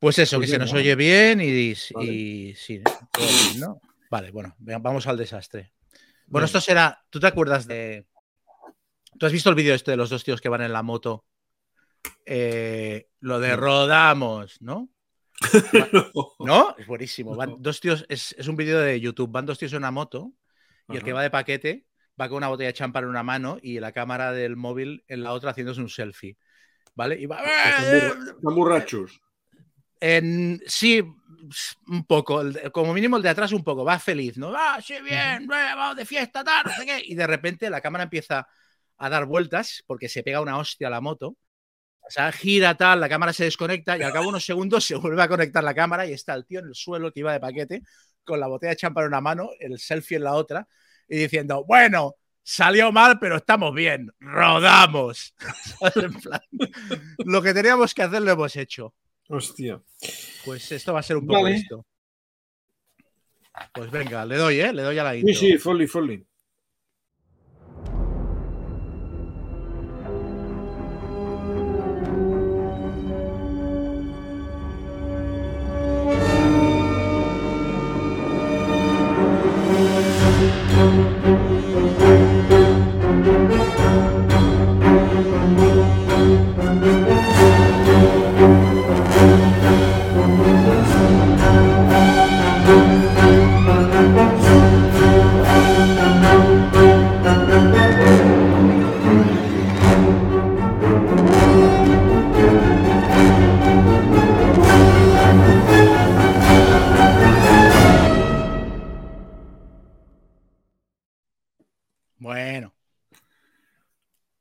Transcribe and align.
Pues 0.00 0.18
eso, 0.18 0.40
que 0.40 0.46
se 0.46 0.58
nos 0.58 0.72
¿no? 0.72 0.78
oye 0.78 0.94
bien 0.96 1.40
y, 1.40 1.74
Vale. 1.94 2.12
y 2.12 2.54
sí, 2.54 2.78
bien, 3.18 3.60
¿no? 3.60 3.80
Vale, 4.10 4.30
bueno, 4.30 4.56
vamos 4.58 5.06
al 5.06 5.16
desastre. 5.18 5.72
Bueno, 6.26 6.46
esto 6.46 6.60
será. 6.60 7.04
¿Tú 7.10 7.20
te 7.20 7.26
acuerdas 7.26 7.66
de. 7.66 8.06
¿Tú 9.18 9.26
has 9.26 9.32
visto 9.32 9.50
el 9.50 9.56
vídeo 9.56 9.74
este 9.74 9.90
de 9.90 9.96
los 9.98 10.08
dos 10.08 10.24
tíos 10.24 10.40
que 10.40 10.48
van 10.48 10.62
en 10.62 10.72
la 10.72 10.82
moto? 10.82 11.26
Eh, 12.24 13.08
lo 13.20 13.40
de 13.40 13.50
No. 13.50 13.56
rodamos, 13.56 14.60
¿no? 14.62 14.88
¿No? 16.38 16.74
Es 16.78 16.86
buenísimo. 16.86 17.36
Van 17.36 17.56
dos 17.58 17.80
tíos, 17.80 18.06
es, 18.08 18.34
es 18.38 18.48
un 18.48 18.56
vídeo 18.56 18.78
de 18.80 18.98
YouTube. 19.00 19.30
Van 19.30 19.44
dos 19.46 19.58
tíos 19.58 19.72
en 19.72 19.78
una 19.78 19.90
moto 19.90 20.32
y 20.88 20.96
el 20.96 21.04
que 21.04 21.12
va 21.12 21.22
de 21.22 21.30
paquete 21.30 21.86
va 22.20 22.28
con 22.28 22.38
una 22.38 22.48
botella 22.48 22.68
de 22.68 22.74
champán 22.74 23.04
en 23.04 23.10
una 23.10 23.22
mano 23.22 23.58
y 23.62 23.80
la 23.80 23.92
cámara 23.92 24.32
del 24.32 24.56
móvil 24.56 25.04
en 25.08 25.22
la 25.22 25.32
otra 25.32 25.50
haciéndose 25.50 25.80
un 25.80 25.88
selfie. 25.88 26.36
¿Vale? 26.94 27.18
Y 27.20 27.26
va. 27.26 27.40
Están 27.42 28.34
borrachos. 28.42 29.20
En- 30.00 30.60
sí, 30.66 31.02
un 31.88 32.04
poco. 32.06 32.42
como 32.72 32.94
mínimo 32.94 33.16
el 33.16 33.22
de 33.22 33.28
atrás 33.28 33.52
un 33.52 33.64
poco. 33.64 33.84
Va 33.84 33.98
feliz, 33.98 34.36
¿no? 34.38 34.52
Ah, 34.56 34.80
sí, 34.82 34.94
bien, 35.02 35.46
vamos 35.46 35.96
de 35.96 36.04
fiesta, 36.06 36.42
tal, 36.44 36.64
no 36.66 36.72
sé 36.72 36.86
qué. 36.86 37.02
Y 37.04 37.14
de 37.14 37.26
repente 37.26 37.70
la 37.70 37.80
cámara 37.80 38.04
empieza 38.04 38.46
a 38.98 39.08
dar 39.08 39.26
vueltas 39.26 39.82
porque 39.86 40.08
se 40.08 40.22
pega 40.22 40.40
una 40.40 40.58
hostia 40.58 40.88
a 40.88 40.90
la 40.90 41.00
moto. 41.00 41.36
O 42.02 42.10
sea, 42.10 42.32
gira 42.32 42.76
tal, 42.76 43.00
la 43.00 43.08
cámara 43.08 43.32
se 43.32 43.44
desconecta 43.44 43.96
y 43.96 44.02
al 44.02 44.12
cabo 44.12 44.24
de 44.24 44.28
unos 44.30 44.44
segundos 44.44 44.84
se 44.84 44.96
vuelve 44.96 45.22
a 45.22 45.28
conectar 45.28 45.62
la 45.62 45.74
cámara 45.74 46.06
y 46.06 46.12
está 46.12 46.34
el 46.34 46.44
tío 46.46 46.60
en 46.60 46.66
el 46.66 46.74
suelo 46.74 47.12
que 47.12 47.20
iba 47.20 47.32
de 47.32 47.40
paquete 47.40 47.82
con 48.24 48.40
la 48.40 48.48
botella 48.48 48.70
de 48.70 48.76
champán 48.76 49.04
en 49.04 49.08
una 49.08 49.20
mano, 49.20 49.50
el 49.60 49.78
selfie 49.78 50.16
en 50.16 50.24
la 50.24 50.32
otra 50.34 50.66
y 51.08 51.18
diciendo, 51.18 51.64
bueno, 51.64 52.16
salió 52.42 52.90
mal, 52.92 53.18
pero 53.20 53.36
estamos 53.36 53.74
bien, 53.74 54.10
rodamos. 54.18 55.34
Lo 57.18 57.42
que 57.42 57.54
teníamos 57.54 57.94
que 57.94 58.02
hacer 58.02 58.22
lo 58.22 58.32
hemos 58.32 58.56
hecho. 58.56 58.94
Hostia. 59.30 59.80
Pues 60.44 60.72
esto 60.72 60.92
va 60.92 61.00
a 61.00 61.02
ser 61.04 61.16
un 61.16 61.26
poco 61.26 61.42
Vale. 61.44 61.56
esto. 61.56 61.86
Pues 63.72 63.90
venga, 63.90 64.24
le 64.24 64.36
doy, 64.36 64.60
¿eh? 64.60 64.72
Le 64.72 64.82
doy 64.82 64.98
a 64.98 65.04
la 65.04 65.12
Sí, 65.12 65.18
intro. 65.20 65.34
sí, 65.34 65.58
Folly, 65.58 65.86
Folly. 65.86 66.16
Bueno. 66.16 66.29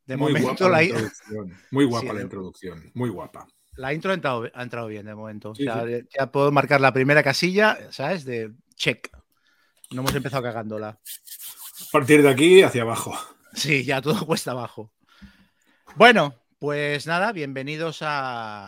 De 0.10 0.18
Muy 0.18 0.34
momento 0.34 0.68
guapa 0.68 0.70
la, 0.70 0.84
introducción. 0.84 1.54
Muy 1.70 1.86
guapa 1.86 2.08
Sí, 2.10 2.16
la 2.16 2.22
introducción. 2.24 2.92
Muy 2.96 3.10
guapa. 3.12 3.48
la 3.76 3.94
intro 3.94 4.10
ha 4.12 4.16
entrado, 4.16 4.50
ha 4.54 4.64
entrado 4.64 4.88
bien 4.88 5.06
de 5.06 5.14
momento. 5.14 5.54
Sí, 5.54 5.68
o 5.68 5.72
sea, 5.72 5.86
ya 6.18 6.32
puedo 6.32 6.52
marcar 6.52 6.82
la 6.82 6.92
primera 6.92 7.22
casilla, 7.24 7.78
¿sabes? 7.92 8.26
De 8.26 8.52
check. 8.76 9.10
No 9.92 10.02
hemos 10.02 10.16
empezado 10.16 10.42
cagándola. 10.44 10.90
A 10.90 11.92
partir 11.92 12.24
de 12.24 12.30
aquí 12.30 12.62
hacia 12.64 12.82
abajo. 12.82 13.14
Sí, 13.54 13.84
ya 13.84 14.00
todo 14.00 14.28
cuesta 14.28 14.52
abajo. 14.52 14.92
Bueno, 15.96 16.36
pues 16.60 17.08
nada, 17.08 17.32
bienvenidos 17.32 18.00
a, 18.04 18.66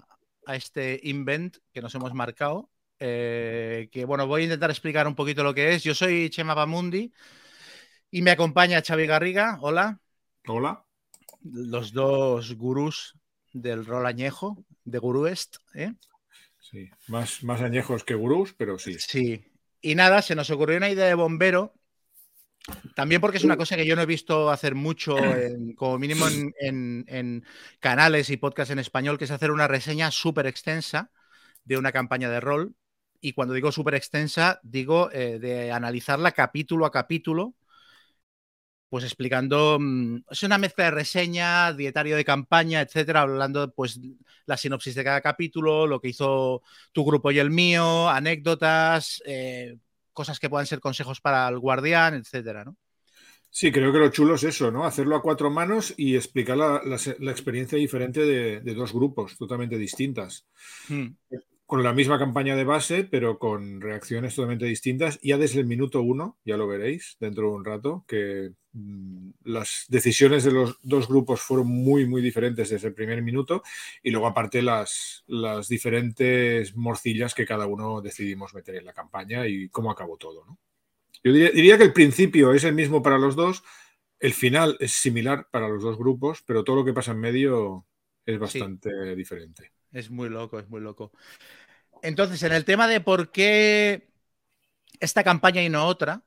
a 0.48 0.56
este 0.56 1.00
invent 1.04 1.58
que 1.72 1.82
nos 1.82 1.94
hemos 1.96 2.14
marcado. 2.16 2.72
eh, 3.00 3.90
que 3.92 4.06
bueno, 4.06 4.26
voy 4.28 4.42
a 4.42 4.46
intentar 4.46 4.72
explicar 4.72 5.08
un 5.08 5.14
poquito 5.16 5.44
lo 5.44 5.54
que 5.54 5.74
es. 5.76 5.84
Yo 5.84 5.94
soy 5.94 6.30
Chema 6.32 6.56
Bamundi 6.56 7.14
y 8.12 8.22
me 8.24 8.32
acompaña 8.32 8.82
Xavi 8.82 9.06
Garriga. 9.08 9.58
Hola. 9.62 10.00
Hola. 10.48 10.84
Los 11.44 11.94
dos 11.94 12.54
gurús 12.56 13.16
del 13.54 13.86
rol 13.86 14.06
añejo, 14.06 14.64
de 14.86 15.00
Guruest. 15.00 15.58
¿eh? 15.74 15.94
Sí. 16.60 16.90
Más, 17.08 17.44
más 17.44 17.62
añejos 17.62 18.04
que 18.04 18.16
gurús, 18.16 18.54
pero 18.58 18.78
sí. 18.78 18.96
Sí. 19.00 19.44
Y 19.82 19.96
nada, 19.96 20.22
se 20.22 20.36
nos 20.36 20.50
ocurrió 20.50 20.78
una 20.78 20.90
idea 20.90 21.06
de 21.08 21.16
bombero. 21.16 21.74
También 22.96 23.20
porque 23.22 23.38
es 23.38 23.44
una 23.44 23.58
cosa 23.58 23.76
que 23.76 23.88
yo 23.88 23.96
no 23.96 24.04
he 24.04 24.06
visto 24.06 24.52
hacer 24.52 24.76
mucho, 24.76 25.18
en- 25.18 25.74
como 25.74 25.98
mínimo 25.98 26.28
en, 26.28 26.54
en- 26.60 27.06
en 27.08 27.46
canales 27.80 28.30
y 28.30 28.38
podcasts 28.38 28.72
en 28.72 28.78
español, 28.80 29.18
que 29.18 29.26
es 29.26 29.32
hacer 29.32 29.50
una 29.50 29.68
reseña 29.68 30.12
súper 30.12 30.46
extensa 30.46 31.10
de 31.64 31.78
una 31.78 31.92
campaña 31.92 32.30
de 32.30 32.40
rol. 32.40 32.76
Y 33.20 33.34
cuando 33.34 33.56
digo 33.56 33.72
súper 33.72 33.96
extensa, 33.96 34.60
digo 34.64 35.10
eh, 35.12 35.40
de 35.40 35.72
analizarla 35.72 36.32
capítulo 36.34 36.86
a 36.86 36.92
capítulo, 36.92 37.56
pues 38.92 39.06
explicando, 39.06 39.80
mm, 39.82 40.18
es 40.32 40.44
una 40.44 40.60
mezcla 40.60 40.86
de 40.86 40.92
reseña, 40.92 41.74
dietario 41.74 42.18
de 42.18 42.26
campaña, 42.26 42.82
etcétera, 42.82 43.22
hablando 43.24 43.74
pues 43.74 44.00
la 44.48 44.58
sinopsis 44.58 44.96
de 44.96 45.06
cada 45.06 45.22
capítulo, 45.22 45.88
lo 45.88 46.02
que 46.02 46.10
hizo 46.10 46.62
tu 46.94 47.06
grupo 47.06 47.32
y 47.32 47.40
el 47.40 47.52
mío, 47.52 48.10
anécdotas, 48.10 49.24
eh, 49.26 49.78
cosas 50.14 50.40
que 50.40 50.50
puedan 50.52 50.68
ser 50.68 50.82
consejos 50.82 51.22
para 51.22 51.48
el 51.50 51.60
guardián, 51.60 52.16
etcétera, 52.16 52.66
¿no? 52.66 52.78
Sí, 53.50 53.72
creo 53.72 53.92
que 53.92 54.00
lo 54.00 54.10
chulo 54.10 54.36
es 54.36 54.44
eso, 54.44 54.72
¿no? 54.72 54.86
Hacerlo 54.86 55.16
a 55.16 55.22
cuatro 55.22 55.50
manos 55.52 55.94
y 55.98 56.16
explicar 56.16 56.58
la, 56.58 56.82
la 56.86 56.98
se- 56.98 57.18
la 57.20 57.32
experiencia 57.32 57.78
diferente 57.78 58.22
de, 58.22 58.62
de 58.62 58.74
dos 58.74 58.94
grupos 58.94 59.38
totalmente 59.38 59.78
distintas. 59.78 60.46
Hmm. 60.90 61.16
Con 61.66 61.84
la 61.84 61.94
misma 61.94 62.20
campaña 62.20 62.56
de 62.58 62.66
base, 62.66 63.06
pero 63.06 63.40
con 63.40 63.80
reacciones 63.80 64.36
totalmente 64.36 64.66
distintas. 64.66 65.20
Ya 65.24 65.38
desde 65.38 65.62
el 65.62 65.66
minuto 65.66 66.02
uno, 66.02 66.38
ya 66.44 66.58
lo 66.58 66.68
veréis 66.68 67.16
dentro 67.20 67.48
de 67.48 67.54
un 67.56 67.64
rato, 67.66 68.04
que 68.08 68.52
las 69.44 69.86
decisiones 69.90 70.44
de 70.44 70.52
los 70.52 70.80
dos 70.82 71.08
grupos 71.08 71.42
fueron 71.42 71.68
muy, 71.68 72.06
muy 72.06 72.22
diferentes 72.22 72.70
desde 72.70 72.88
el 72.88 72.94
primer 72.94 73.22
minuto. 73.22 73.64
Y 74.02 74.12
luego, 74.12 74.28
aparte, 74.28 74.62
las, 74.62 75.24
las 75.28 75.68
diferentes 75.68 76.76
morcillas 76.76 77.34
que 77.34 77.46
cada 77.46 77.68
uno 77.68 78.02
decidimos 78.02 78.54
meter 78.54 78.76
en 78.76 78.86
la 78.86 78.94
campaña 78.94 79.48
y 79.48 79.70
cómo 79.70 79.92
acabó 79.92 80.18
todo, 80.18 80.46
¿no? 80.46 80.58
Yo 81.24 81.32
diría, 81.32 81.52
diría 81.52 81.78
que 81.78 81.84
el 81.84 81.94
principio 81.94 82.54
es 82.54 82.64
el 82.64 82.74
mismo 82.74 83.04
para 83.04 83.20
los 83.20 83.36
dos, 83.36 83.64
el 84.20 84.34
final 84.34 84.78
es 84.80 84.94
similar 84.94 85.48
para 85.52 85.68
los 85.68 85.84
dos 85.84 85.98
grupos, 85.98 86.44
pero 86.46 86.64
todo 86.64 86.78
lo 86.78 86.86
que 86.86 86.94
pasa 86.94 87.12
en 87.12 87.20
medio 87.20 87.86
es 88.26 88.40
bastante 88.40 89.16
diferente. 89.16 89.74
Es 89.92 90.10
muy 90.10 90.30
loco, 90.30 90.60
es 90.60 90.68
muy 90.70 90.82
loco. 90.82 91.12
Entonces, 92.02 92.42
en 92.44 92.54
el 92.54 92.66
tema 92.66 92.88
de 92.88 93.02
por 93.02 93.32
qué 93.32 94.10
esta 95.00 95.24
campaña 95.24 95.64
y 95.64 95.70
no 95.70 95.86
otra, 95.86 96.24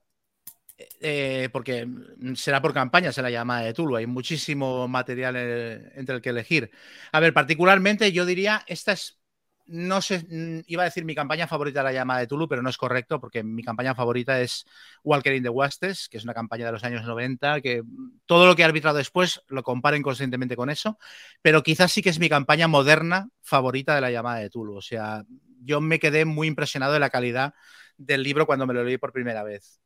eh, 0.79 1.49
porque 1.53 1.87
será 2.35 2.61
por 2.61 2.75
campaña, 2.75 3.13
será 3.13 3.31
llamada 3.31 3.63
de 3.63 3.75
Tulu, 3.75 3.97
hay 3.97 4.07
muchísimo 4.07 4.89
material 4.89 5.35
eh, 5.37 5.93
entre 5.95 6.17
el 6.17 6.23
que 6.23 6.31
elegir. 6.31 6.71
A 7.13 7.21
ver, 7.21 7.33
particularmente 7.33 8.11
yo 8.13 8.27
diría, 8.27 8.65
esta 8.67 8.93
es, 8.93 9.21
no 9.67 10.03
sé, 10.03 10.27
mm, 10.29 10.65
iba 10.67 10.83
a 10.83 10.87
decir 10.87 11.05
mi 11.05 11.15
campaña 11.15 11.47
favorita 11.47 11.81
de 11.81 11.85
la 11.85 11.93
llamada 11.93 12.21
de 12.21 12.27
Tulu, 12.27 12.49
pero 12.49 12.61
no 12.63 12.71
es 12.71 12.77
correcto, 12.77 13.21
porque 13.21 13.43
mi 13.45 13.63
campaña 13.63 13.95
favorita 13.95 14.41
es 14.41 14.67
Walker 15.05 15.35
in 15.35 15.43
the 15.45 15.49
Wastes, 15.49 16.09
que 16.09 16.19
es 16.19 16.25
una 16.25 16.35
campaña 16.35 16.67
de 16.67 16.73
los 16.73 16.85
años 16.85 17.05
90, 17.05 17.61
que 17.61 17.83
todo 18.27 18.47
lo 18.47 18.57
que 18.57 18.63
he 18.63 18.65
arbitrado 18.65 18.97
después 18.99 19.43
lo 19.49 19.63
comparen 19.63 20.03
constantemente 20.03 20.57
con 20.57 20.71
eso, 20.71 20.99
pero 21.41 21.63
quizás 21.63 21.93
sí 21.93 22.03
que 22.03 22.11
es 22.11 22.19
mi 22.19 22.29
campaña 22.29 22.67
moderna 22.69 23.29
favorita 23.43 23.95
de 23.95 24.01
la 24.01 24.11
llamada 24.11 24.39
de 24.41 24.51
Tulu. 24.51 24.77
O 24.77 24.83
sea, 24.83 25.25
yo 25.63 25.81
me 25.81 25.99
quedé 26.01 26.25
muy 26.25 26.49
impresionado 26.49 26.93
de 26.95 26.99
la 27.01 27.11
calidad 27.11 27.55
del 27.97 28.23
libro 28.25 28.45
cuando 28.47 28.67
me 28.67 28.75
lo 28.75 28.83
leí 28.85 28.99
por 28.99 29.13
primera 29.13 29.43
vez. 29.45 29.81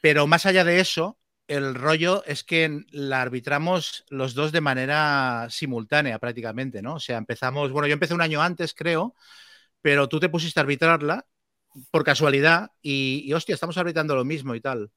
Pero 0.00 0.26
más 0.26 0.46
allá 0.46 0.64
de 0.64 0.80
eso, 0.80 1.18
el 1.48 1.74
rollo 1.74 2.22
es 2.24 2.44
que 2.44 2.84
la 2.90 3.22
arbitramos 3.22 4.04
los 4.10 4.34
dos 4.34 4.52
de 4.52 4.60
manera 4.60 5.46
simultánea 5.50 6.18
prácticamente, 6.18 6.82
¿no? 6.82 6.96
O 6.96 7.00
sea, 7.00 7.16
empezamos, 7.16 7.72
bueno, 7.72 7.88
yo 7.88 7.94
empecé 7.94 8.14
un 8.14 8.20
año 8.20 8.42
antes, 8.42 8.74
creo, 8.74 9.14
pero 9.80 10.08
tú 10.08 10.20
te 10.20 10.28
pusiste 10.28 10.60
a 10.60 10.62
arbitrarla 10.62 11.26
por 11.90 12.04
casualidad 12.04 12.70
y, 12.82 13.22
y 13.24 13.32
hostia, 13.32 13.54
estamos 13.54 13.78
arbitrando 13.78 14.14
lo 14.14 14.24
mismo 14.24 14.54
y 14.54 14.60
tal. 14.60 14.90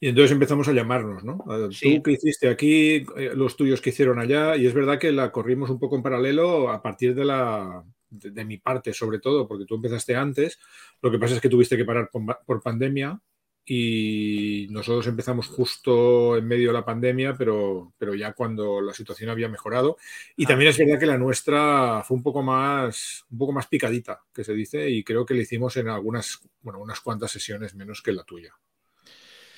Y 0.00 0.08
entonces 0.08 0.32
empezamos 0.32 0.68
a 0.68 0.72
llamarnos, 0.72 1.24
¿no? 1.24 1.44
A, 1.48 1.70
Sí. 1.72 1.96
Tú 1.96 2.02
que 2.02 2.12
hiciste 2.12 2.48
aquí, 2.48 3.06
eh, 3.16 3.32
los 3.34 3.56
tuyos 3.56 3.80
que 3.80 3.90
hicieron 3.90 4.18
allá, 4.18 4.56
y 4.56 4.66
es 4.66 4.74
verdad 4.74 4.98
que 4.98 5.12
la 5.12 5.32
corrimos 5.32 5.70
un 5.70 5.78
poco 5.78 5.96
en 5.96 6.02
paralelo 6.02 6.70
a 6.70 6.82
partir 6.82 7.14
de 7.14 7.24
la 7.24 7.84
de, 8.10 8.30
de 8.30 8.44
mi 8.44 8.58
parte, 8.58 8.92
sobre 8.92 9.18
todo, 9.18 9.48
porque 9.48 9.64
tú 9.64 9.76
empezaste 9.76 10.14
antes. 10.14 10.58
Lo 11.00 11.10
que 11.10 11.18
pasa 11.18 11.34
es 11.34 11.40
que 11.40 11.48
tuviste 11.48 11.76
que 11.76 11.84
parar 11.84 12.10
por, 12.12 12.22
por 12.44 12.62
pandemia 12.62 13.18
y 13.66 14.66
nosotros 14.70 15.06
empezamos 15.06 15.46
justo 15.48 16.36
en 16.36 16.46
medio 16.46 16.68
de 16.68 16.74
la 16.74 16.84
pandemia, 16.84 17.34
pero, 17.34 17.94
pero 17.96 18.14
ya 18.14 18.34
cuando 18.34 18.80
la 18.82 18.92
situación 18.92 19.30
había 19.30 19.48
mejorado. 19.48 19.96
Y 20.36 20.44
ah. 20.44 20.48
también 20.48 20.70
es 20.70 20.78
verdad 20.78 20.98
que 20.98 21.06
la 21.06 21.16
nuestra 21.16 22.02
fue 22.04 22.16
un 22.16 22.22
poco 22.22 22.42
más, 22.42 23.24
un 23.30 23.38
poco 23.38 23.52
más 23.52 23.66
picadita, 23.66 24.22
que 24.34 24.44
se 24.44 24.52
dice, 24.52 24.90
y 24.90 25.02
creo 25.02 25.24
que 25.24 25.34
le 25.34 25.42
hicimos 25.42 25.76
en 25.78 25.88
algunas, 25.88 26.40
bueno, 26.60 26.78
unas 26.80 27.00
cuantas 27.00 27.30
sesiones 27.30 27.74
menos 27.74 28.02
que 28.02 28.12
la 28.12 28.24
tuya. 28.24 28.54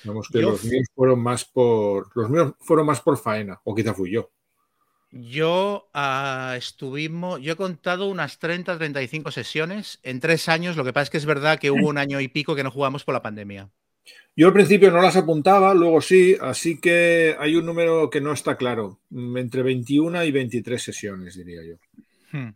Digamos 0.03 0.29
que 0.29 0.41
los 0.41 0.63
míos 0.63 0.87
fueron 0.95 1.19
más 1.19 1.43
por, 1.43 2.09
los 2.15 2.29
míos 2.29 2.53
fueron 2.59 2.85
más 2.85 3.01
por 3.01 3.17
faena, 3.17 3.59
o 3.65 3.75
quizá 3.75 3.93
fui 3.93 4.11
yo. 4.11 4.31
Yo 5.11 5.89
uh, 5.95 6.53
estuvimos, 6.55 7.41
yo 7.41 7.53
he 7.53 7.55
contado 7.55 8.07
unas 8.07 8.39
30, 8.39 8.77
35 8.77 9.31
sesiones 9.31 9.99
en 10.03 10.19
tres 10.19 10.49
años. 10.49 10.75
Lo 10.75 10.83
que 10.83 10.91
pasa 10.91 11.03
es 11.03 11.09
que 11.09 11.17
es 11.17 11.25
verdad 11.25 11.59
que 11.59 11.71
hubo 11.71 11.87
un 11.87 11.97
año 11.97 12.19
y 12.19 12.27
pico 12.27 12.55
que 12.55 12.63
no 12.63 12.71
jugamos 12.71 13.05
por 13.05 13.13
la 13.13 13.21
pandemia. 13.21 13.69
Yo 14.35 14.47
al 14.47 14.53
principio 14.53 14.91
no 14.91 15.01
las 15.01 15.15
apuntaba, 15.15 15.73
luego 15.73 15.99
sí, 15.99 16.37
así 16.39 16.79
que 16.79 17.35
hay 17.39 17.55
un 17.55 17.65
número 17.65 18.09
que 18.09 18.21
no 18.21 18.33
está 18.33 18.55
claro, 18.55 18.99
mm, 19.09 19.37
entre 19.37 19.63
21 19.63 20.23
y 20.23 20.31
23 20.31 20.81
sesiones, 20.81 21.35
diría 21.35 21.61
yo. 21.63 21.75
Hmm. 22.31 22.53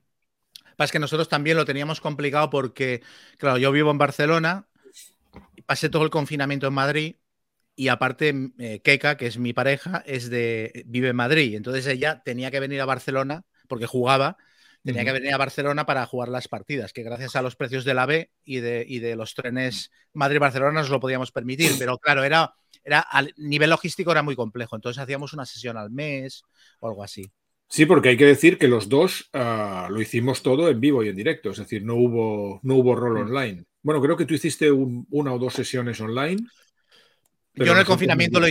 Pasa 0.75 0.91
que 0.91 0.99
nosotros 0.99 1.27
también 1.27 1.57
lo 1.57 1.65
teníamos 1.65 1.99
complicado 1.99 2.49
porque, 2.49 3.01
claro, 3.37 3.57
yo 3.57 3.71
vivo 3.71 3.89
en 3.89 3.97
Barcelona, 3.97 4.67
pasé 5.65 5.89
todo 5.89 6.03
el 6.03 6.09
confinamiento 6.09 6.67
en 6.67 6.73
Madrid 6.73 7.15
y 7.75 7.87
aparte 7.87 8.51
eh, 8.59 8.81
Keka, 8.83 9.17
que 9.17 9.27
es 9.27 9.37
mi 9.37 9.53
pareja, 9.53 10.03
es 10.05 10.29
de 10.29 10.83
vive 10.85 11.09
en 11.09 11.15
Madrid, 11.15 11.55
entonces 11.55 11.87
ella 11.87 12.21
tenía 12.23 12.51
que 12.51 12.59
venir 12.59 12.81
a 12.81 12.85
Barcelona 12.85 13.43
porque 13.67 13.87
jugaba 13.87 14.37
tenía 14.83 15.05
que 15.05 15.11
venir 15.11 15.33
a 15.33 15.37
Barcelona 15.37 15.85
para 15.85 16.05
jugar 16.05 16.29
las 16.29 16.47
partidas, 16.47 16.93
que 16.93 17.03
gracias 17.03 17.35
a 17.35 17.41
los 17.41 17.55
precios 17.55 17.85
de 17.85 17.93
la 17.93 18.05
B 18.05 18.31
y 18.43 18.59
de, 18.59 18.85
de 18.85 19.15
los 19.15 19.33
trenes 19.35 19.91
Madrid-Barcelona 20.13 20.81
nos 20.81 20.89
lo 20.89 20.99
podíamos 20.99 21.31
permitir, 21.31 21.71
pero 21.77 21.97
claro, 21.97 22.23
era, 22.23 22.53
era 22.83 23.05
a 23.09 23.25
nivel 23.37 23.69
logístico 23.69 24.11
era 24.11 24.23
muy 24.23 24.35
complejo, 24.35 24.75
entonces 24.75 25.01
hacíamos 25.01 25.33
una 25.33 25.45
sesión 25.45 25.77
al 25.77 25.91
mes 25.91 26.43
o 26.79 26.87
algo 26.87 27.03
así. 27.03 27.31
Sí, 27.67 27.85
porque 27.85 28.09
hay 28.09 28.17
que 28.17 28.25
decir 28.25 28.57
que 28.57 28.67
los 28.67 28.89
dos 28.89 29.29
ah, 29.31 29.87
lo 29.89 30.01
hicimos 30.01 30.43
todo 30.43 30.69
en 30.69 30.81
vivo 30.81 31.03
y 31.03 31.09
en 31.09 31.15
directo, 31.15 31.51
es 31.51 31.57
decir, 31.57 31.83
no 31.83 31.95
hubo, 31.95 32.59
no 32.63 32.75
hubo 32.75 32.95
rol 32.95 33.13
mm. 33.13 33.21
online. 33.21 33.63
Bueno, 33.81 34.01
creo 34.01 34.17
que 34.17 34.25
tú 34.25 34.33
hiciste 34.33 34.69
una 34.71 35.33
o 35.33 35.39
dos 35.39 35.53
sesiones 35.53 35.99
online. 36.01 36.41
Yo 37.55 37.71
en 37.71 37.77
el 37.77 37.85
confinamiento 37.85 38.39
lo, 38.39 38.47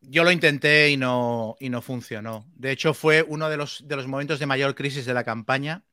yo 0.00 0.24
lo 0.24 0.30
intenté 0.32 0.90
y 0.90 0.96
no, 0.96 1.56
y 1.60 1.68
no 1.70 1.82
funcionó. 1.82 2.46
De 2.54 2.70
hecho, 2.72 2.94
fue 2.94 3.22
uno 3.26 3.48
de 3.50 3.56
los, 3.56 3.86
de 3.86 3.96
los 3.96 4.06
momentos 4.06 4.38
de 4.38 4.46
mayor 4.46 4.74
crisis 4.74 5.04
de 5.06 5.14
la 5.14 5.24
campaña, 5.24 5.84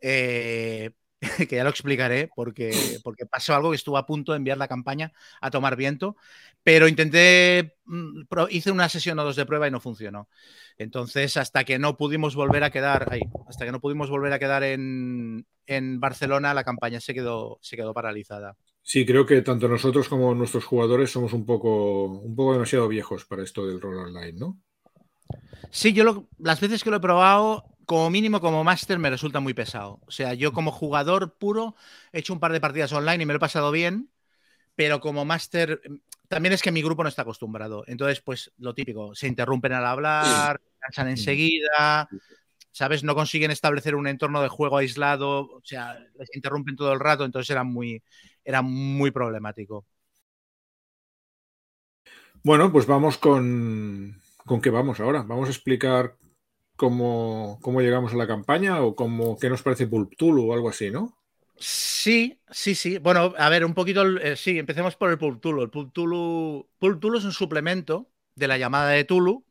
eh, 0.00 0.92
que 1.48 1.56
ya 1.56 1.64
lo 1.64 1.70
explicaré, 1.70 2.30
porque, 2.34 2.98
porque 3.04 3.26
pasó 3.26 3.54
algo 3.54 3.70
que 3.70 3.76
estuvo 3.76 3.98
a 3.98 4.06
punto 4.06 4.32
de 4.32 4.38
enviar 4.38 4.58
la 4.58 4.68
campaña 4.68 5.12
a 5.40 5.50
tomar 5.50 5.76
viento, 5.76 6.16
pero 6.62 6.88
intenté, 6.88 7.76
mm, 7.86 8.22
hice 8.50 8.70
una 8.72 8.88
sesión 8.88 9.18
o 9.18 9.24
dos 9.24 9.36
de 9.36 9.46
prueba 9.46 9.68
y 9.68 9.70
no 9.70 9.80
funcionó. 9.80 10.28
Entonces, 10.78 11.36
hasta 11.36 11.64
que 11.64 11.78
no 11.78 11.96
pudimos 11.96 12.34
volver 12.36 12.64
a 12.64 12.70
quedar, 12.70 13.08
ahí, 13.12 13.22
hasta 13.48 13.64
que 13.64 13.72
no 13.72 13.80
pudimos 13.80 14.10
volver 14.10 14.32
a 14.32 14.38
quedar 14.38 14.62
en, 14.64 15.46
en 15.66 16.00
Barcelona, 16.00 16.54
la 16.54 16.64
campaña 16.64 17.00
se 17.00 17.14
quedó, 17.14 17.58
se 17.62 17.76
quedó 17.76 17.94
paralizada. 17.94 18.56
Sí, 18.88 19.04
creo 19.04 19.26
que 19.26 19.42
tanto 19.42 19.66
nosotros 19.66 20.08
como 20.08 20.32
nuestros 20.32 20.64
jugadores 20.64 21.10
somos 21.10 21.32
un 21.32 21.44
poco, 21.44 22.04
un 22.04 22.36
poco 22.36 22.52
demasiado 22.52 22.86
viejos 22.86 23.24
para 23.24 23.42
esto 23.42 23.66
del 23.66 23.80
rol 23.80 23.98
online, 23.98 24.34
¿no? 24.34 24.60
Sí, 25.72 25.92
yo 25.92 26.28
las 26.38 26.60
veces 26.60 26.84
que 26.84 26.90
lo 26.90 26.98
he 26.98 27.00
probado, 27.00 27.64
como 27.84 28.10
mínimo 28.10 28.40
como 28.40 28.62
máster 28.62 29.00
me 29.00 29.10
resulta 29.10 29.40
muy 29.40 29.54
pesado. 29.54 29.98
O 30.06 30.12
sea, 30.12 30.34
yo 30.34 30.52
como 30.52 30.70
jugador 30.70 31.36
puro 31.36 31.74
he 32.12 32.20
hecho 32.20 32.32
un 32.32 32.38
par 32.38 32.52
de 32.52 32.60
partidas 32.60 32.92
online 32.92 33.24
y 33.24 33.26
me 33.26 33.32
lo 33.32 33.38
he 33.38 33.40
pasado 33.40 33.72
bien, 33.72 34.08
pero 34.76 35.00
como 35.00 35.24
máster 35.24 35.80
también 36.28 36.52
es 36.52 36.62
que 36.62 36.70
mi 36.70 36.80
grupo 36.80 37.02
no 37.02 37.08
está 37.08 37.22
acostumbrado. 37.22 37.82
Entonces, 37.88 38.20
pues 38.20 38.52
lo 38.58 38.72
típico, 38.72 39.16
se 39.16 39.26
interrumpen 39.26 39.72
al 39.72 39.84
hablar, 39.84 40.60
cansan 40.78 41.08
enseguida, 41.08 42.08
¿sabes? 42.70 43.02
No 43.02 43.16
consiguen 43.16 43.50
establecer 43.50 43.96
un 43.96 44.06
entorno 44.06 44.42
de 44.42 44.48
juego 44.48 44.78
aislado, 44.78 45.40
o 45.40 45.62
sea, 45.64 45.98
les 46.16 46.32
interrumpen 46.36 46.76
todo 46.76 46.92
el 46.92 47.00
rato, 47.00 47.24
entonces 47.24 47.50
era 47.50 47.64
muy, 47.64 48.00
era 48.46 48.62
muy 48.62 49.10
problemático. 49.12 49.86
Bueno, 52.42 52.72
pues 52.72 52.86
vamos 52.86 53.18
con, 53.18 54.20
con 54.46 54.60
qué 54.60 54.70
vamos 54.70 55.00
ahora. 55.00 55.22
Vamos 55.22 55.48
a 55.48 55.52
explicar 55.52 56.16
cómo, 56.76 57.58
cómo 57.62 57.82
llegamos 57.82 58.14
a 58.14 58.18
la 58.18 58.28
campaña 58.28 58.82
o 58.82 58.96
cómo, 58.96 59.38
qué 59.38 59.50
nos 59.50 59.62
parece 59.62 59.88
Pulptulu 59.88 60.50
o 60.50 60.54
algo 60.54 60.70
así, 60.70 60.90
¿no? 60.90 61.18
Sí, 61.58 62.40
sí, 62.50 62.74
sí. 62.74 62.98
Bueno, 62.98 63.34
a 63.38 63.48
ver, 63.48 63.64
un 63.64 63.74
poquito, 63.74 64.04
eh, 64.18 64.36
sí, 64.36 64.58
empecemos 64.58 64.96
por 64.96 65.10
el 65.10 65.18
Pulptulu. 65.18 65.62
El 65.62 65.70
Pulptulu, 65.70 66.68
Pulptulu 66.78 67.18
es 67.18 67.24
un 67.24 67.32
suplemento 67.32 68.10
de 68.34 68.48
la 68.48 68.58
llamada 68.58 68.90
de 68.90 69.04
Tulu 69.04 69.45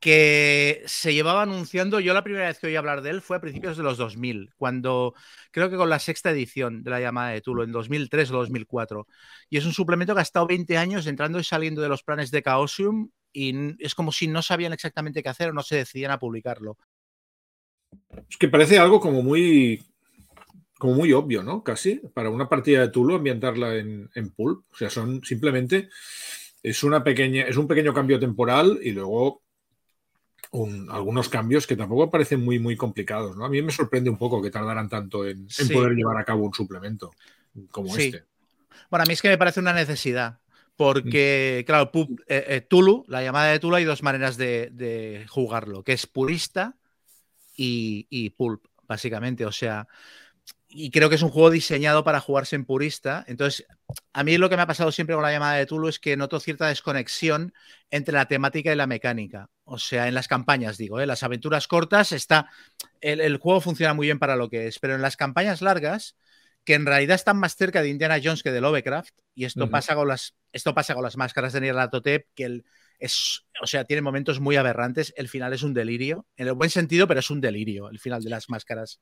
que 0.00 0.82
se 0.86 1.14
llevaba 1.14 1.42
anunciando, 1.42 2.00
yo 2.00 2.12
la 2.12 2.22
primera 2.22 2.46
vez 2.46 2.58
que 2.58 2.66
oí 2.66 2.76
hablar 2.76 3.02
de 3.02 3.10
él 3.10 3.22
fue 3.22 3.38
a 3.38 3.40
principios 3.40 3.76
de 3.76 3.82
los 3.82 3.96
2000, 3.96 4.50
cuando 4.56 5.14
creo 5.50 5.70
que 5.70 5.76
con 5.76 5.88
la 5.88 5.98
sexta 5.98 6.30
edición 6.30 6.82
de 6.82 6.90
la 6.90 7.00
llamada 7.00 7.30
de 7.30 7.40
Tulo, 7.40 7.64
en 7.64 7.72
2003 7.72 8.30
o 8.30 8.38
2004. 8.38 9.06
Y 9.48 9.56
es 9.56 9.64
un 9.64 9.72
suplemento 9.72 10.14
que 10.14 10.20
ha 10.20 10.22
estado 10.22 10.46
20 10.46 10.76
años 10.76 11.06
entrando 11.06 11.38
y 11.38 11.44
saliendo 11.44 11.80
de 11.80 11.88
los 11.88 12.02
planes 12.02 12.30
de 12.30 12.42
Chaosium 12.42 13.10
y 13.32 13.82
es 13.84 13.94
como 13.94 14.12
si 14.12 14.28
no 14.28 14.42
sabían 14.42 14.72
exactamente 14.72 15.22
qué 15.22 15.28
hacer 15.28 15.50
o 15.50 15.52
no 15.52 15.62
se 15.62 15.76
decidían 15.76 16.10
a 16.10 16.18
publicarlo. 16.18 16.78
Es 18.28 18.36
que 18.38 18.48
parece 18.48 18.78
algo 18.78 19.00
como 19.00 19.22
muy 19.22 19.82
como 20.78 20.94
muy 20.94 21.12
obvio, 21.14 21.42
¿no? 21.42 21.62
Casi, 21.64 22.02
para 22.12 22.28
una 22.28 22.50
partida 22.50 22.82
de 22.82 22.88
Tulo 22.90 23.14
ambientarla 23.16 23.76
en, 23.76 24.10
en 24.14 24.30
pulp. 24.30 24.62
O 24.72 24.76
sea, 24.76 24.90
son 24.90 25.24
simplemente 25.24 25.88
es 26.62 26.82
una 26.82 27.02
pequeña, 27.02 27.44
es 27.44 27.56
un 27.56 27.66
pequeño 27.66 27.94
cambio 27.94 28.18
temporal 28.18 28.78
y 28.82 28.90
luego 28.90 29.42
algunos 30.90 31.28
cambios 31.28 31.66
que 31.66 31.76
tampoco 31.76 32.10
parecen 32.10 32.44
muy, 32.44 32.58
muy 32.58 32.76
complicados. 32.76 33.36
¿no? 33.36 33.44
A 33.44 33.48
mí 33.48 33.60
me 33.62 33.72
sorprende 33.72 34.10
un 34.10 34.18
poco 34.18 34.42
que 34.42 34.50
tardaran 34.50 34.88
tanto 34.88 35.26
en, 35.26 35.48
poder 35.72 35.92
llevar 35.92 36.18
a 36.18 36.24
cabo 36.24 36.44
un 36.44 36.54
suplemento 36.54 37.12
como 37.70 37.96
este. 37.96 38.24
Bueno, 38.90 39.04
a 39.04 39.06
mí 39.06 39.14
es 39.14 39.22
que 39.22 39.28
me 39.28 39.38
parece 39.38 39.60
una 39.60 39.72
necesidad. 39.72 40.38
Porque, 40.76 41.62
mm. 41.62 41.66
claro, 41.66 41.90
eh, 42.28 42.44
eh, 42.48 42.60
Tulu, 42.60 43.04
la 43.08 43.22
llamada 43.22 43.50
de 43.50 43.58
Tulu, 43.58 43.76
hay 43.76 43.84
dos 43.84 44.02
maneras 44.02 44.36
de, 44.36 45.24
jugarlo, 45.28 45.82
que 45.82 45.94
es 45.94 46.06
purista 46.06 46.76
y, 47.56 48.06
y, 48.10 48.30
pulp, 48.30 48.66
básicamente. 48.86 49.46
O 49.46 49.52
sea, 49.52 49.88
y 50.68 50.90
creo 50.90 51.08
que 51.08 51.14
es 51.14 51.22
un 51.22 51.30
juego 51.30 51.50
diseñado 51.50 52.04
para 52.04 52.20
jugarse 52.20 52.56
en 52.56 52.66
purista. 52.66 53.24
Entonces, 53.26 53.66
a 54.12 54.22
mí 54.22 54.36
lo 54.36 54.50
que 54.50 54.56
me 54.56 54.62
ha 54.62 54.66
pasado 54.66 54.92
siempre 54.92 55.14
con 55.14 55.22
la 55.22 55.32
llamada 55.32 55.54
de 55.54 55.64
Tulu 55.64 55.88
es 55.88 55.98
que 55.98 56.16
noto 56.16 56.40
cierta 56.40 56.68
desconexión 56.68 57.54
entre 57.90 58.14
la 58.14 58.26
temática 58.26 58.70
y 58.70 58.76
la 58.76 58.86
mecánica. 58.86 59.48
O 59.68 59.78
sea, 59.78 60.06
en 60.06 60.14
las 60.14 60.28
campañas, 60.28 60.78
digo, 60.78 61.00
¿eh? 61.00 61.06
las 61.06 61.24
aventuras 61.24 61.66
cortas 61.66 62.12
está. 62.12 62.48
El, 63.00 63.36
juego 63.36 63.60
funciona 63.60 63.94
muy 63.94 64.06
bien 64.06 64.20
para 64.20 64.36
lo 64.36 64.48
que 64.48 64.68
es, 64.68 64.78
pero 64.78 64.94
en 64.94 65.02
las 65.02 65.16
campañas 65.16 65.60
largas, 65.60 66.16
que 66.64 66.74
en 66.74 66.86
realidad 66.86 67.16
están 67.16 67.36
más 67.38 67.56
cerca 67.56 67.82
de 67.82 67.88
Indiana 67.88 68.20
Jones 68.22 68.44
que 68.44 68.52
de 68.52 68.60
Lovecraft, 68.60 69.14
y 69.34 69.44
esto, 69.44 69.68
pasa, 69.68 69.96
con 69.96 70.08
las, 70.08 70.36
esto 70.52 70.72
pasa 70.72 70.94
con 70.94 71.02
las 71.02 71.16
máscaras 71.16 71.52
de 71.52 71.60
Nyarlathotep, 71.60 72.26
que 72.34 72.44
el, 72.44 72.64
es, 72.98 73.44
o 73.60 73.66
sea, 73.66 73.84
tiene 73.84 74.02
momentos 74.02 74.40
muy 74.40 74.56
aberrantes. 74.56 75.12
El 75.16 75.28
final 75.28 75.52
es 75.52 75.62
un 75.62 75.74
delirio, 75.74 76.26
en 76.36 76.46
el 76.46 76.54
buen 76.54 76.70
sentido, 76.70 77.06
pero 77.06 77.20
es 77.20 77.30
un 77.30 77.40
delirio 77.40 77.90
el 77.90 77.98
final 77.98 78.22
de 78.22 78.30
las 78.30 78.48
máscaras. 78.48 79.00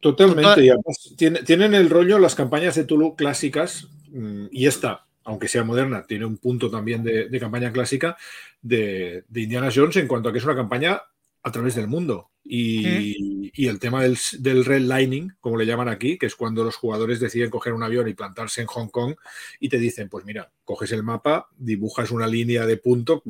Totalmente. 0.00 0.64
Y 0.64 0.70
además 0.70 1.14
tienen 1.44 1.74
el 1.74 1.90
rollo 1.90 2.18
las 2.18 2.34
campañas 2.34 2.74
de 2.74 2.84
Tulu 2.84 3.16
clásicas 3.16 3.88
mm, 4.10 4.46
y 4.50 4.66
esta, 4.66 5.06
aunque 5.24 5.48
sea 5.48 5.64
moderna, 5.64 6.06
tiene 6.06 6.24
un 6.24 6.36
punto 6.36 6.70
también 6.70 7.02
de, 7.02 7.40
campaña 7.40 7.72
clásica 7.72 8.16
de, 8.62 9.24
Indiana 9.34 9.70
Jones 9.74 9.96
en 9.96 10.06
cuanto 10.06 10.28
a 10.28 10.32
que 10.32 10.38
es 10.38 10.44
una 10.44 10.54
campaña 10.54 11.02
a 11.42 11.52
través 11.52 11.74
del 11.74 11.88
mundo. 11.88 12.30
Y, 12.44 13.66
el 13.66 13.78
tema 13.78 14.02
del, 14.02 14.18
del 14.40 14.64
redlining, 14.64 15.34
como 15.40 15.56
le 15.56 15.64
llaman 15.64 15.88
aquí, 15.88 16.18
que 16.18 16.26
es 16.26 16.34
cuando 16.34 16.64
los 16.64 16.76
jugadores 16.76 17.20
deciden 17.20 17.50
coger 17.50 17.72
un 17.72 17.82
avión 17.82 18.08
y 18.08 18.14
plantarse 18.14 18.60
en 18.60 18.66
Hong 18.66 18.88
Kong 18.88 19.14
y 19.60 19.68
te 19.68 19.78
dicen, 19.78 20.08
pues 20.08 20.24
mira, 20.24 20.50
coges 20.64 20.92
el 20.92 21.02
mapa, 21.02 21.48
dibujas 21.56 22.10
una 22.10 22.26
línea 22.26 22.66
de 22.66 22.76
punto 22.76 23.22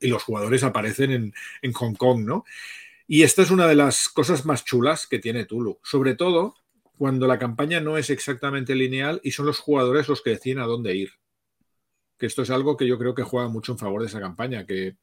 y 0.00 0.08
los 0.08 0.22
jugadores 0.22 0.64
aparecen 0.64 1.12
en, 1.12 1.34
en 1.62 1.72
Hong 1.72 1.94
Kong, 1.94 2.24
¿no? 2.24 2.44
Y 3.06 3.22
esta 3.22 3.42
es 3.42 3.50
una 3.50 3.66
de 3.68 3.76
las 3.76 4.08
cosas 4.08 4.44
más 4.44 4.64
chulas 4.64 5.06
que 5.06 5.20
tiene 5.20 5.44
Tulu, 5.44 5.78
sobre 5.82 6.14
todo 6.14 6.56
cuando 6.96 7.26
la 7.26 7.38
campaña 7.38 7.80
no 7.80 7.98
es 7.98 8.10
exactamente 8.10 8.74
lineal 8.74 9.20
y 9.22 9.32
son 9.32 9.46
los 9.46 9.58
jugadores 9.58 10.08
los 10.08 10.22
que 10.22 10.30
deciden 10.30 10.58
a 10.60 10.66
dónde 10.66 10.94
ir. 10.94 11.10
Que 12.18 12.26
esto 12.26 12.42
es 12.42 12.50
algo 12.50 12.76
que 12.76 12.86
yo 12.86 12.98
creo 12.98 13.14
que 13.14 13.22
juega 13.22 13.48
mucho 13.48 13.72
en 13.72 13.78
favor 13.78 14.00
de 14.00 14.08
esa 14.08 14.20
campaña, 14.20 14.64
que 14.64 14.96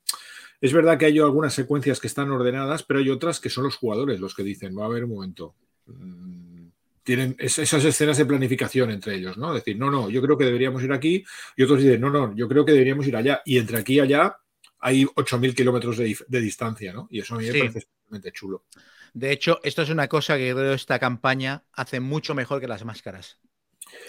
es 0.62 0.74
verdad 0.74 0.98
que 0.98 1.06
hay 1.06 1.20
algunas 1.20 1.54
secuencias 1.54 2.00
que 2.00 2.08
están 2.08 2.32
ordenadas, 2.32 2.84
pero 2.84 3.00
hay 3.00 3.10
otras 3.10 3.40
que 3.40 3.50
son 3.50 3.66
los 3.66 3.76
jugadores 3.76 4.20
los 4.20 4.34
que 4.34 4.44
dicen, 4.44 4.78
va 4.78 4.84
a 4.84 4.88
haber 4.88 5.04
un 5.04 5.12
momento. 5.12 5.56
Mm, 5.86 6.68
tienen 7.04 7.36
esas 7.38 7.84
escenas 7.84 8.18
de 8.18 8.26
planificación 8.26 8.90
entre 8.90 9.16
ellos, 9.16 9.38
¿no? 9.38 9.54
Decir, 9.54 9.78
no, 9.78 9.92
no, 9.92 10.10
yo 10.10 10.22
creo 10.22 10.38
que 10.38 10.46
deberíamos 10.46 10.82
ir 10.84 10.94
aquí, 10.94 11.24
y 11.58 11.64
otros 11.64 11.82
dicen, 11.82 12.00
no, 12.00 12.10
no, 12.10 12.34
yo 12.36 12.48
creo 12.48 12.66
que 12.66 12.72
deberíamos 12.72 13.06
ir 13.06 13.16
allá. 13.16 13.42
Y 13.46 13.58
entre 13.58 13.78
aquí 13.78 13.96
y 13.96 14.00
allá 14.00 14.38
hay 14.80 15.04
8.000 15.06 15.54
kilómetros 15.54 15.98
de, 15.98 16.42
distancia, 16.42 16.94
¿no? 16.94 17.08
Y 17.12 17.20
eso 17.20 17.36
a 17.36 17.40
mí 17.40 17.46
me 17.46 17.60
parece 17.60 17.80
especialmente 17.80 18.32
chulo. 18.32 18.64
De 19.14 19.32
hecho, 19.32 19.60
esto 19.64 19.84
es 19.84 19.90
una 19.90 20.08
cosa 20.08 20.38
que 20.38 20.52
creo 20.52 20.74
esta 20.74 21.00
campaña 21.00 21.64
hace 21.72 22.00
mucho 22.00 22.34
mejor 22.34 22.60
que 22.60 22.68
las 22.68 22.84
máscaras. 22.84 23.40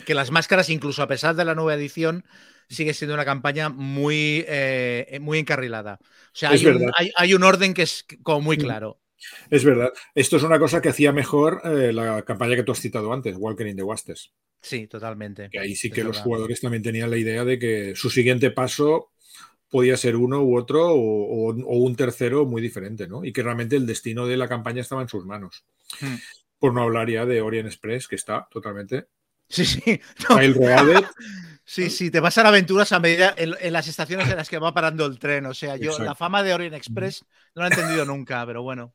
que 0.06 0.14
las 0.14 0.30
máscaras, 0.30 0.70
incluso 0.70 1.02
a 1.02 1.08
pesar 1.08 1.34
de 1.36 1.44
la 1.44 1.54
nueva 1.54 1.74
edición, 1.74 2.24
sigue 2.68 2.94
siendo 2.94 3.14
una 3.14 3.24
campaña 3.24 3.68
muy, 3.68 4.44
eh, 4.48 5.18
muy 5.20 5.38
encarrilada. 5.38 5.98
O 6.00 6.06
sea, 6.32 6.50
hay 6.50 7.34
un, 7.34 7.42
orden 7.42 7.74
que 7.74 7.82
es 7.82 8.06
como 8.22 8.40
muy 8.40 8.56
mm. 8.56 8.60
claro. 8.60 9.00
Es 9.50 9.64
verdad. 9.64 9.92
Esto 10.14 10.36
es 10.36 10.42
una 10.42 10.58
cosa 10.58 10.80
que 10.80 10.88
hacía 10.88 11.12
mejor 11.12 11.60
eh, 11.64 11.92
la 11.92 12.22
campaña 12.22 12.56
que 12.56 12.62
tú 12.62 12.72
has 12.72 12.80
citado 12.80 13.12
antes, 13.12 13.36
Walker 13.38 13.66
in 13.66 13.76
the 13.76 13.82
Wastes. 13.82 14.32
Sí, 14.60 14.86
totalmente. 14.86 15.50
Que 15.50 15.60
ahí 15.60 15.76
sí 15.76 15.90
que 15.90 16.04
los 16.04 16.18
jugadores 16.18 16.60
también 16.60 16.82
tenían 16.82 17.10
la 17.10 17.18
idea 17.18 17.44
de 17.44 17.58
que 17.58 17.94
su 17.94 18.08
siguiente 18.08 18.50
paso 18.50 19.12
podía 19.74 19.96
ser 19.96 20.14
uno 20.14 20.40
u 20.40 20.56
otro 20.56 20.92
o, 20.92 21.50
un 21.50 21.96
tercero 21.96 22.46
muy 22.46 22.62
diferente, 22.62 23.08
¿no? 23.08 23.24
Y 23.24 23.32
que 23.32 23.42
realmente 23.42 23.74
el 23.74 23.86
destino 23.86 24.24
de 24.24 24.36
la 24.36 24.46
campaña 24.46 24.80
estaba 24.80 25.02
en 25.02 25.08
sus 25.08 25.26
manos. 25.26 25.64
Hmm. 26.00 26.14
Por 26.60 26.72
no 26.72 26.84
hablar 26.84 27.10
ya 27.10 27.26
de 27.26 27.42
Orient 27.42 27.66
Express, 27.66 28.06
que 28.06 28.14
está 28.14 28.46
totalmente. 28.52 29.08
Sí, 29.48 29.64
sí. 29.64 30.00
Sí, 31.66 31.88
sí, 31.88 32.10
te 32.10 32.20
vas 32.20 32.36
a 32.36 32.46
aventuras 32.46 32.92
a 32.92 33.00
medida 33.00 33.34
en, 33.38 33.72
las 33.72 33.88
estaciones 33.88 34.28
en 34.28 34.36
las 34.36 34.50
que 34.50 34.58
va 34.58 34.74
parando 34.74 35.06
el 35.06 35.18
tren. 35.18 35.46
O 35.46 35.54
sea, 35.54 35.76
yo 35.76 35.98
la 35.98 36.14
fama 36.14 36.42
de 36.42 36.52
Orient 36.52 36.74
Express 36.74 37.24
no 37.54 37.62
la 37.62 37.68
he 37.68 37.70
entendido 37.72 38.04
nunca, 38.04 38.44
pero 38.44 38.62
bueno. 38.62 38.94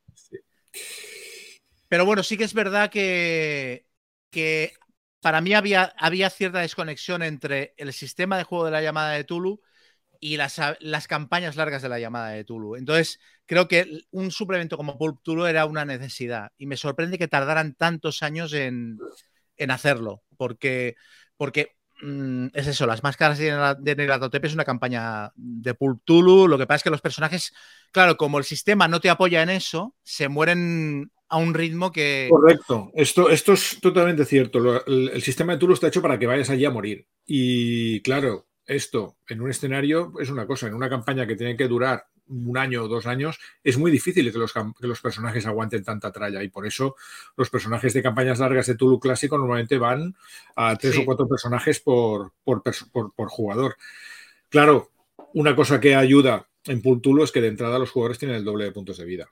Pero 1.88 2.06
bueno, 2.06 2.22
sí 2.22 2.38
que 2.38 2.44
es 2.44 2.54
verdad 2.54 2.92
que, 2.92 3.88
que 4.30 4.74
para 5.20 5.42
mí 5.42 5.56
había, 5.56 5.94
había 5.98 6.30
cierta 6.30 6.60
desconexión 6.60 7.24
entre 7.24 7.74
el 7.76 7.92
sistema 7.92 8.38
de 8.38 8.44
juego 8.44 8.66
de 8.66 8.72
la 8.72 8.84
llamada 8.84 9.14
de 9.14 9.24
Tulu 9.24 9.62
y 10.20 10.38
las, 10.38 10.60
las, 10.80 11.08
campañas 11.08 11.56
largas 11.56 11.82
de 11.82 11.90
la 11.90 12.00
llamada 12.00 12.30
de 12.30 12.44
Tulu. 12.44 12.76
Entonces, 12.76 13.20
creo 13.46 13.68
que 13.68 14.02
un 14.12 14.32
suplemento 14.32 14.78
como 14.78 14.98
Pulp 14.98 15.22
Tulu 15.24 15.46
era 15.46 15.66
una 15.66 15.86
necesidad 15.86 16.52
y 16.58 16.66
me 16.66 16.78
sorprende 16.78 17.18
que 17.18 17.28
tardaran 17.28 17.74
tantos 17.74 18.22
años 18.22 18.54
en, 18.54 19.00
en 19.58 19.72
hacerlo, 19.72 20.24
porque, 20.38 20.96
porque 21.38 21.76
mm, 22.02 22.48
es 22.54 22.68
eso, 22.68 22.86
las 22.86 23.04
máscaras 23.04 23.38
de 23.38 23.96
Negratotepe 23.96 24.48
es 24.48 24.54
una 24.54 24.66
campaña 24.66 25.32
de 25.36 25.74
Pulp 25.74 26.02
Tulu, 26.04 26.48
lo 26.48 26.58
que 26.58 26.68
pasa 26.68 26.78
es 26.78 26.84
que 26.84 26.90
los 26.90 27.02
personajes, 27.02 27.54
claro, 27.92 28.18
como 28.18 28.40
el 28.40 28.44
sistema 28.44 28.88
no 28.88 29.00
te 29.00 29.10
apoya 29.10 29.42
en 29.42 29.50
eso, 29.50 29.96
se 30.04 30.28
mueren 30.28 31.12
a 31.30 31.38
un 31.38 31.54
ritmo 31.54 31.92
que... 31.92 32.28
Correcto, 32.30 32.92
esto, 32.94 33.30
esto 33.30 33.54
es 33.54 33.80
totalmente 33.80 34.26
cierto, 34.26 34.86
el, 34.86 35.10
el 35.10 35.22
sistema 35.22 35.54
de 35.54 35.60
Tulu 35.60 35.76
está 35.76 35.88
hecho 35.88 36.02
para 36.02 36.20
que 36.20 36.28
vayas 36.28 36.50
allí 36.50 36.66
a 36.66 36.72
morir. 36.72 37.08
Y 37.26 38.02
claro, 38.02 38.49
esto 38.70 39.18
en 39.28 39.42
un 39.42 39.50
escenario 39.50 40.14
es 40.20 40.30
una 40.30 40.46
cosa, 40.46 40.68
en 40.68 40.76
una 40.76 40.90
campaña 40.90 41.26
que 41.26 41.36
tiene 41.36 41.58
que 41.58 41.68
durar 41.68 42.06
un 42.28 42.56
año 42.58 42.84
o 42.84 42.88
dos 42.88 43.08
años, 43.08 43.40
es 43.64 43.80
muy 43.80 43.90
difícil 43.90 44.32
que 44.32 44.38
los, 44.38 44.54
que 44.54 44.88
los, 44.88 45.02
personajes 45.02 45.48
aguanten 45.48 45.84
tanta 45.84 46.12
tralla 46.12 46.44
y 46.44 46.50
por 46.50 46.68
eso 46.68 46.96
los 47.36 47.50
personajes 47.50 47.94
de 47.96 48.04
campañas 48.04 48.38
largas 48.38 48.68
de 48.68 48.76
Tulu 48.76 49.00
clásico 49.00 49.40
normalmente 49.40 49.80
van 49.80 50.16
a 50.56 50.76
tres 50.76 51.00
o 51.00 51.06
cuatro 51.06 51.28
personajes 51.28 51.80
por, 51.80 52.34
por, 52.44 52.62
por, 52.92 53.30
jugador. 53.30 53.76
Claro, 54.50 54.92
una 55.34 55.56
cosa 55.56 55.80
que 55.80 55.96
ayuda 55.96 56.48
en 56.66 56.84
Tulu 57.02 57.24
es 57.24 57.32
que 57.32 57.42
de 57.42 57.48
entrada 57.48 57.80
los 57.80 57.90
jugadores 57.90 58.20
tienen 58.20 58.38
el 58.38 58.46
doble 58.46 58.66
de 58.66 58.72
puntos 58.72 58.98
de 58.98 59.06
vida 59.06 59.32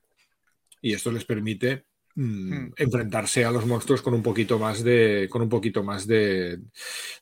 y 0.82 0.94
esto 0.94 1.12
les 1.12 1.26
permite 1.26 1.86
Mm, 2.18 2.52
hmm. 2.52 2.74
enfrentarse 2.78 3.46
a 3.46 3.52
los 3.52 3.68
monstruos 3.68 4.02
con 4.02 4.16
un 4.16 4.24
poquito 4.24 4.58
más 4.58 4.84
de 4.84 5.28
con 5.30 5.44
un 5.44 5.50
poquito 5.50 5.84
más 5.84 6.08
de, 6.08 6.60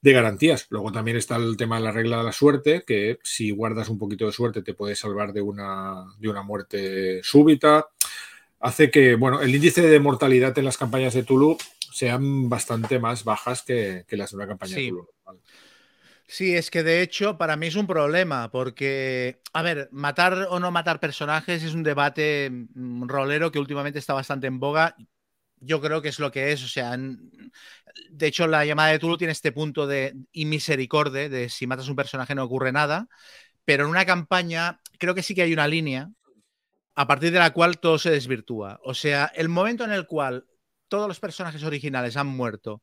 garantías. 0.02 0.68
Luego 0.70 0.90
también 0.94 1.18
está 1.18 1.36
el 1.36 1.58
tema 1.58 1.76
de 1.76 1.84
la 1.84 1.92
regla 1.92 2.20
de 2.20 2.24
la 2.24 2.32
suerte, 2.32 2.86
que 2.88 3.20
si 3.22 3.52
guardas 3.52 3.90
un 3.90 4.00
poquito 4.00 4.26
de 4.26 4.32
suerte 4.32 4.62
te 4.62 4.74
puede 4.74 4.96
salvar 4.96 5.34
de 5.34 5.42
una, 5.42 6.06
de 6.18 6.30
una 6.30 6.44
muerte 6.44 7.22
súbita. 7.24 7.90
Hace 8.62 8.90
que, 8.90 9.16
bueno, 9.16 9.42
el 9.42 9.54
índice 9.54 9.82
de 9.82 10.00
mortalidad 10.00 10.58
en 10.58 10.64
las 10.64 10.78
campañas 10.78 11.14
de 11.14 11.24
Tulu 11.24 11.58
sean 11.92 12.48
bastante 12.48 12.98
más 12.98 13.26
bajas 13.26 13.64
que, 13.64 14.06
las 14.12 14.32
de 14.32 14.38
una 14.38 14.48
campaña 14.48 14.78
de 14.78 14.88
Tulu. 14.88 15.10
Sí, 16.28 16.56
es 16.56 16.72
que 16.72 16.82
de 16.84 17.02
hecho 17.02 17.38
para 17.38 17.56
mí 17.56 17.68
es 17.68 17.76
un 17.76 17.86
problema, 17.88 18.50
porque, 18.50 19.42
a 19.54 19.62
ver, 19.62 19.90
matar 19.92 20.48
o 20.50 20.60
no 20.60 20.72
matar 20.72 21.00
personajes 21.00 21.64
es 21.64 21.74
un 21.76 21.84
debate 21.84 22.50
mm, 22.52 23.08
rolero 23.08 23.52
que 23.52 23.60
últimamente 23.60 24.00
está 24.00 24.14
bastante 24.14 24.48
en 24.48 24.60
boga. 24.60 24.96
Yo 25.60 25.82
creo 25.82 26.02
que 26.02 26.10
es 26.10 26.20
lo 26.20 26.32
que 26.32 26.52
es, 26.52 26.64
o 26.64 26.68
sea, 26.68 26.98
de 26.98 28.28
hecho 28.28 28.48
la 28.48 28.66
llamada 28.66 28.92
de 28.92 29.00
Tulu 29.00 29.18
tiene 29.18 29.32
este 29.34 29.52
punto 29.52 29.88
de 29.88 30.16
inmisericordia, 30.34 31.30
de 31.30 31.50
si 31.50 31.68
matas 31.68 31.88
un 31.90 31.96
personaje 31.96 32.36
no 32.36 32.44
ocurre 32.44 32.72
nada, 32.72 33.08
pero 33.66 33.86
en 33.86 33.92
una 33.92 34.06
campaña 34.06 34.82
creo 35.00 35.16
que 35.16 35.24
sí 35.24 35.36
que 35.36 35.44
hay 35.44 35.54
una 35.54 35.68
línea 35.68 36.12
a 36.96 37.08
partir 37.08 37.32
de 37.32 37.40
la 37.40 37.54
cual 37.54 37.80
todo 37.80 38.00
se 38.00 38.12
desvirtúa. 38.12 38.80
O 38.84 38.94
sea, 38.94 39.32
el 39.36 39.50
momento 39.50 39.84
en 39.84 39.92
el 39.92 40.08
cual 40.08 40.46
todos 40.88 41.08
los 41.08 41.20
personajes 41.20 41.64
originales 41.64 42.18
han 42.18 42.28
muerto 42.28 42.82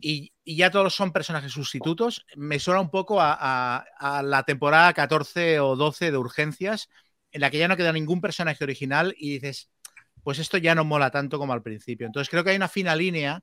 y, 0.00 0.32
ya 0.44 0.70
todos 0.70 0.94
son 0.94 1.12
personajes 1.12 1.52
sustitutos, 1.52 2.26
me 2.36 2.58
suena 2.58 2.80
un 2.80 2.90
poco 2.90 3.18
a, 3.20 3.84
la 4.22 4.42
temporada 4.42 4.92
14 4.92 5.60
o 5.60 5.76
12 5.76 6.10
de 6.10 6.18
Urgencias, 6.18 6.88
en 7.32 7.40
la 7.40 7.50
que 7.50 7.58
ya 7.58 7.68
no 7.68 7.76
queda 7.76 7.92
ningún 7.92 8.20
personaje 8.20 8.62
original 8.62 9.14
y 9.18 9.34
dices, 9.34 9.70
pues 10.22 10.38
esto 10.38 10.58
ya 10.58 10.74
no 10.74 10.84
mola 10.84 11.10
tanto 11.10 11.38
como 11.38 11.52
al 11.52 11.62
principio. 11.62 12.06
Entonces 12.06 12.30
creo 12.30 12.44
que 12.44 12.50
hay 12.50 12.56
una 12.56 12.68
fina 12.68 12.94
línea 12.94 13.42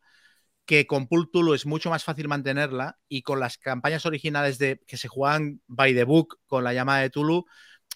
que 0.66 0.88
con 0.88 1.08
Pulp 1.08 1.32
Tulu 1.32 1.54
es 1.54 1.66
mucho 1.66 1.90
más 1.90 2.04
fácil 2.04 2.28
mantenerla 2.28 2.98
y 3.08 3.24
con 3.24 3.40
las 3.40 3.58
campañas 3.58 4.06
originales 4.06 4.58
de 4.58 4.80
que 4.88 4.98
se 4.98 5.08
juegan 5.08 5.62
by 5.68 5.94
the 5.94 6.04
book 6.04 6.40
con 6.46 6.64
la 6.64 6.74
llamada 6.74 7.02
de 7.02 7.10
Tulu, 7.10 7.46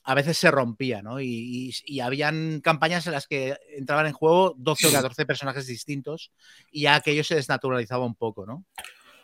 a 0.07 0.13
veces 0.13 0.37
se 0.37 0.51
rompía, 0.51 1.01
¿no? 1.01 1.19
Y, 1.19 1.73
habían 2.01 2.61
campañas 2.61 3.07
en 3.07 3.13
las 3.13 3.27
que 3.27 3.57
entraban 3.75 4.05
en 4.05 4.13
juego 4.13 4.53
12 4.57 4.87
o 4.87 4.91
14 4.93 5.25
personajes 5.25 5.65
distintos 5.65 6.31
y 6.71 6.81
ya 6.81 6.95
aquello 6.95 7.23
se 7.23 7.35
desnaturalizaba 7.35 8.05
un 8.05 8.15
poco, 8.15 8.45
¿no? 8.45 8.65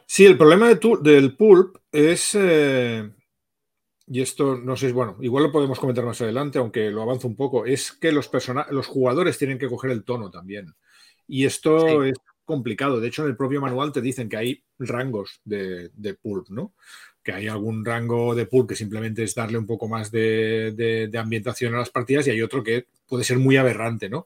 Sí, 0.08 0.26
el 0.26 0.38
problema 0.38 0.74
del 0.74 1.38
pulp 1.38 1.78
es, 1.92 2.32
eh, 2.34 3.10
y 4.08 4.22
esto 4.22 4.58
no 4.58 4.76
sé, 4.76 4.92
bueno, 4.92 5.18
igual 5.22 5.44
lo 5.44 5.52
podemos 5.52 5.80
comentar 5.80 6.04
más 6.04 6.20
adelante, 6.20 6.58
aunque 6.58 6.90
lo 6.90 7.04
avanzo 7.04 7.28
un 7.28 7.36
poco, 7.36 7.66
es 7.66 7.94
que 7.94 8.12
los, 8.12 8.30
los 8.72 8.88
jugadores 8.88 9.38
tienen 9.38 9.60
que 9.60 9.70
coger 9.70 9.92
el 9.92 10.04
tono 10.04 10.30
también. 10.32 10.74
Y 11.28 11.46
esto 11.46 12.04
es 12.04 12.18
complicado. 12.44 13.00
De 13.00 13.08
hecho, 13.08 13.22
en 13.22 13.30
el 13.30 13.38
propio 13.38 13.62
manual 13.62 13.94
te 13.94 14.02
dicen 14.02 14.28
que 14.28 14.36
hay 14.36 14.64
rangos 14.80 15.40
de, 15.46 15.90
de 15.94 16.14
pulp, 16.16 16.50
¿no? 16.50 16.74
Que 17.24 17.34
hay 17.34 17.48
algún 17.48 17.86
rango 17.86 18.34
de 18.36 18.46
pool 18.46 18.68
que 18.68 18.76
simplemente 18.76 19.24
es 19.24 19.36
darle 19.36 19.58
un 19.58 19.68
poco 19.68 19.88
más 19.88 20.12
de, 20.12 21.10
ambientación 21.18 21.76
a 21.76 21.80
las 21.80 21.90
partidas 21.90 22.28
y 22.28 22.32
hay 22.32 22.42
otro 22.42 22.64
que 22.64 22.88
puede 23.08 23.24
ser 23.24 23.38
muy 23.38 23.58
aberrante, 23.58 24.10
¿no? 24.10 24.26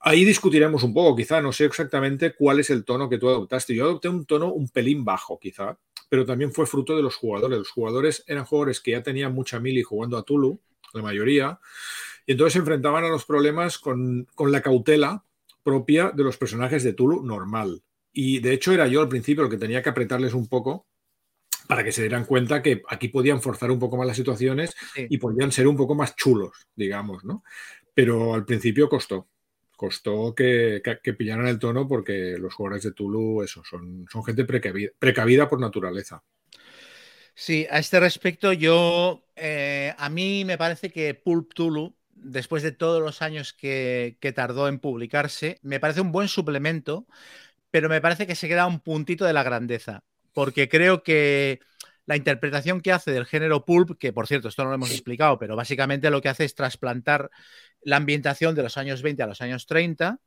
Ahí 0.00 0.24
discutiremos 0.24 0.82
un 0.84 0.94
poco, 0.94 1.16
quizá, 1.16 1.40
no 1.40 1.52
sé 1.52 1.64
exactamente 1.64 2.34
cuál 2.34 2.60
es 2.60 2.70
el 2.70 2.84
tono 2.84 3.08
que 3.08 3.18
tú 3.18 3.28
adoptaste. 3.28 3.74
Yo 3.74 3.86
adopté 3.86 4.08
un 4.08 4.24
tono 4.24 4.52
un 4.52 4.68
pelín 4.68 5.04
bajo, 5.04 5.38
quizá, 5.38 5.78
pero 6.08 6.24
también 6.24 6.52
fue 6.52 6.66
fruto 6.66 6.94
de 6.94 7.02
los 7.02 7.16
jugadores. 7.16 7.58
Los 7.58 7.70
jugadores 7.70 8.22
eran 8.26 8.44
jugadores 8.44 8.80
que 8.80 8.92
ya 8.92 9.02
tenían 9.02 9.34
mucha 9.34 9.58
mili 9.58 9.82
jugando 9.82 10.16
a 10.16 10.22
Tulu, 10.22 10.60
la 10.92 11.02
mayoría, 11.02 11.58
y 12.24 12.32
entonces 12.32 12.52
se 12.52 12.58
enfrentaban 12.60 13.04
a 13.04 13.08
los 13.08 13.24
problemas 13.24 13.78
con, 13.78 14.28
con 14.34 14.52
la 14.52 14.60
cautela 14.60 15.24
propia 15.64 16.12
de 16.14 16.22
los 16.22 16.36
personajes 16.36 16.84
de 16.84 16.92
Tulu 16.92 17.24
normal. 17.24 17.82
Y 18.12 18.38
de 18.38 18.52
hecho 18.52 18.72
era 18.72 18.86
yo 18.86 19.00
al 19.00 19.08
principio 19.08 19.44
el 19.44 19.50
que 19.50 19.58
tenía 19.58 19.82
que 19.82 19.88
apretarles 19.88 20.34
un 20.34 20.46
poco 20.46 20.86
para 21.66 21.84
que 21.84 21.92
se 21.92 22.02
dieran 22.02 22.24
cuenta 22.24 22.62
que 22.62 22.82
aquí 22.88 23.08
podían 23.08 23.40
forzar 23.40 23.70
un 23.70 23.78
poco 23.78 23.96
más 23.96 24.06
las 24.06 24.16
situaciones 24.16 24.74
y 24.96 25.18
podían 25.18 25.52
ser 25.52 25.66
un 25.66 25.76
poco 25.76 25.94
más 25.94 26.16
chulos, 26.16 26.66
digamos, 26.74 27.24
¿no? 27.24 27.42
Pero 27.94 28.34
al 28.34 28.44
principio 28.44 28.88
costó. 28.88 29.28
Costó 29.76 30.34
que, 30.34 30.80
pillaran 31.18 31.48
el 31.48 31.58
tono 31.58 31.86
porque 31.86 32.36
los 32.38 32.54
jugadores 32.54 32.84
de 32.84 32.92
Tulu, 32.92 33.42
eso, 33.42 33.62
son, 33.68 34.06
son 34.10 34.24
gente 34.24 34.44
precavida, 34.44 35.48
por 35.48 35.60
naturaleza. 35.60 36.22
Sí, 37.34 37.66
a 37.70 37.78
este 37.78 38.00
respecto, 38.00 38.54
yo, 38.54 39.22
eh, 39.34 39.94
a 39.98 40.08
mí 40.08 40.46
me 40.46 40.56
parece 40.56 40.90
que 40.90 41.12
Pulp 41.12 41.52
Tulu, 41.52 41.94
después 42.14 42.62
de 42.62 42.72
todos 42.72 43.02
los 43.02 43.20
años 43.20 43.52
que, 43.52 44.16
que 44.20 44.32
tardó 44.32 44.68
en 44.68 44.78
publicarse, 44.78 45.58
me 45.60 45.78
parece 45.78 46.00
un 46.00 46.12
buen 46.12 46.28
suplemento, 46.28 47.06
pero 47.70 47.90
me 47.90 48.00
parece 48.00 48.26
que 48.26 48.34
se 48.34 48.48
queda 48.48 48.66
un 48.66 48.80
puntito 48.80 49.26
de 49.26 49.34
la 49.34 49.42
grandeza 49.42 50.02
porque 50.36 50.68
creo 50.68 51.02
que 51.02 51.60
la 52.04 52.14
interpretación 52.14 52.82
que 52.82 52.92
hace 52.92 53.10
del 53.10 53.24
género 53.24 53.64
pulp, 53.64 53.96
que 53.98 54.12
por 54.12 54.26
cierto, 54.26 54.48
esto 54.48 54.64
no 54.64 54.68
lo 54.68 54.74
hemos 54.74 54.90
explicado, 54.90 55.38
pero 55.38 55.56
básicamente 55.56 56.10
lo 56.10 56.20
que 56.20 56.28
hace 56.28 56.44
es 56.44 56.54
trasplantar 56.54 57.30
la 57.80 57.96
ambientación 57.96 58.54
de 58.54 58.62
los 58.62 58.76
años 58.76 59.00
20 59.00 59.22
a 59.22 59.26
los 59.26 59.40
años 59.40 59.64
30 59.64 60.20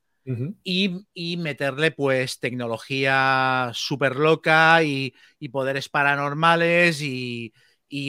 y, 0.64 1.38
meterle 1.38 1.92
pues 1.92 2.40
tecnología 2.40 3.70
súper 3.76 4.16
loca 4.16 4.82
y, 4.82 5.14
poderes 5.52 5.90
paranormales 5.90 7.04
y, 7.04 7.54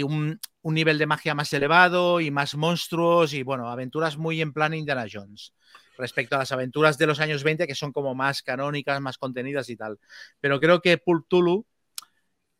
un, 0.02 0.40
un, 0.62 0.74
nivel 0.74 0.96
de 0.96 1.04
magia 1.04 1.34
más 1.34 1.52
elevado 1.52 2.22
y 2.22 2.30
más 2.30 2.54
monstruos 2.54 3.34
y 3.34 3.42
bueno, 3.42 3.68
aventuras 3.68 4.16
muy 4.16 4.40
en 4.40 4.54
plan 4.54 4.72
Indiana 4.72 5.04
Jones 5.12 5.52
respecto 5.98 6.34
a 6.36 6.38
las 6.38 6.52
aventuras 6.52 6.96
de 6.96 7.06
los 7.06 7.20
años 7.20 7.44
20 7.44 7.66
que 7.66 7.74
son 7.74 7.92
como 7.92 8.14
más 8.14 8.42
canónicas, 8.42 9.02
más 9.02 9.18
contenidas 9.18 9.68
y 9.68 9.76
tal. 9.76 9.98
Pero 10.40 10.60
creo 10.60 10.80
que 10.80 10.96
Pulp 10.96 11.26
Tulu 11.28 11.66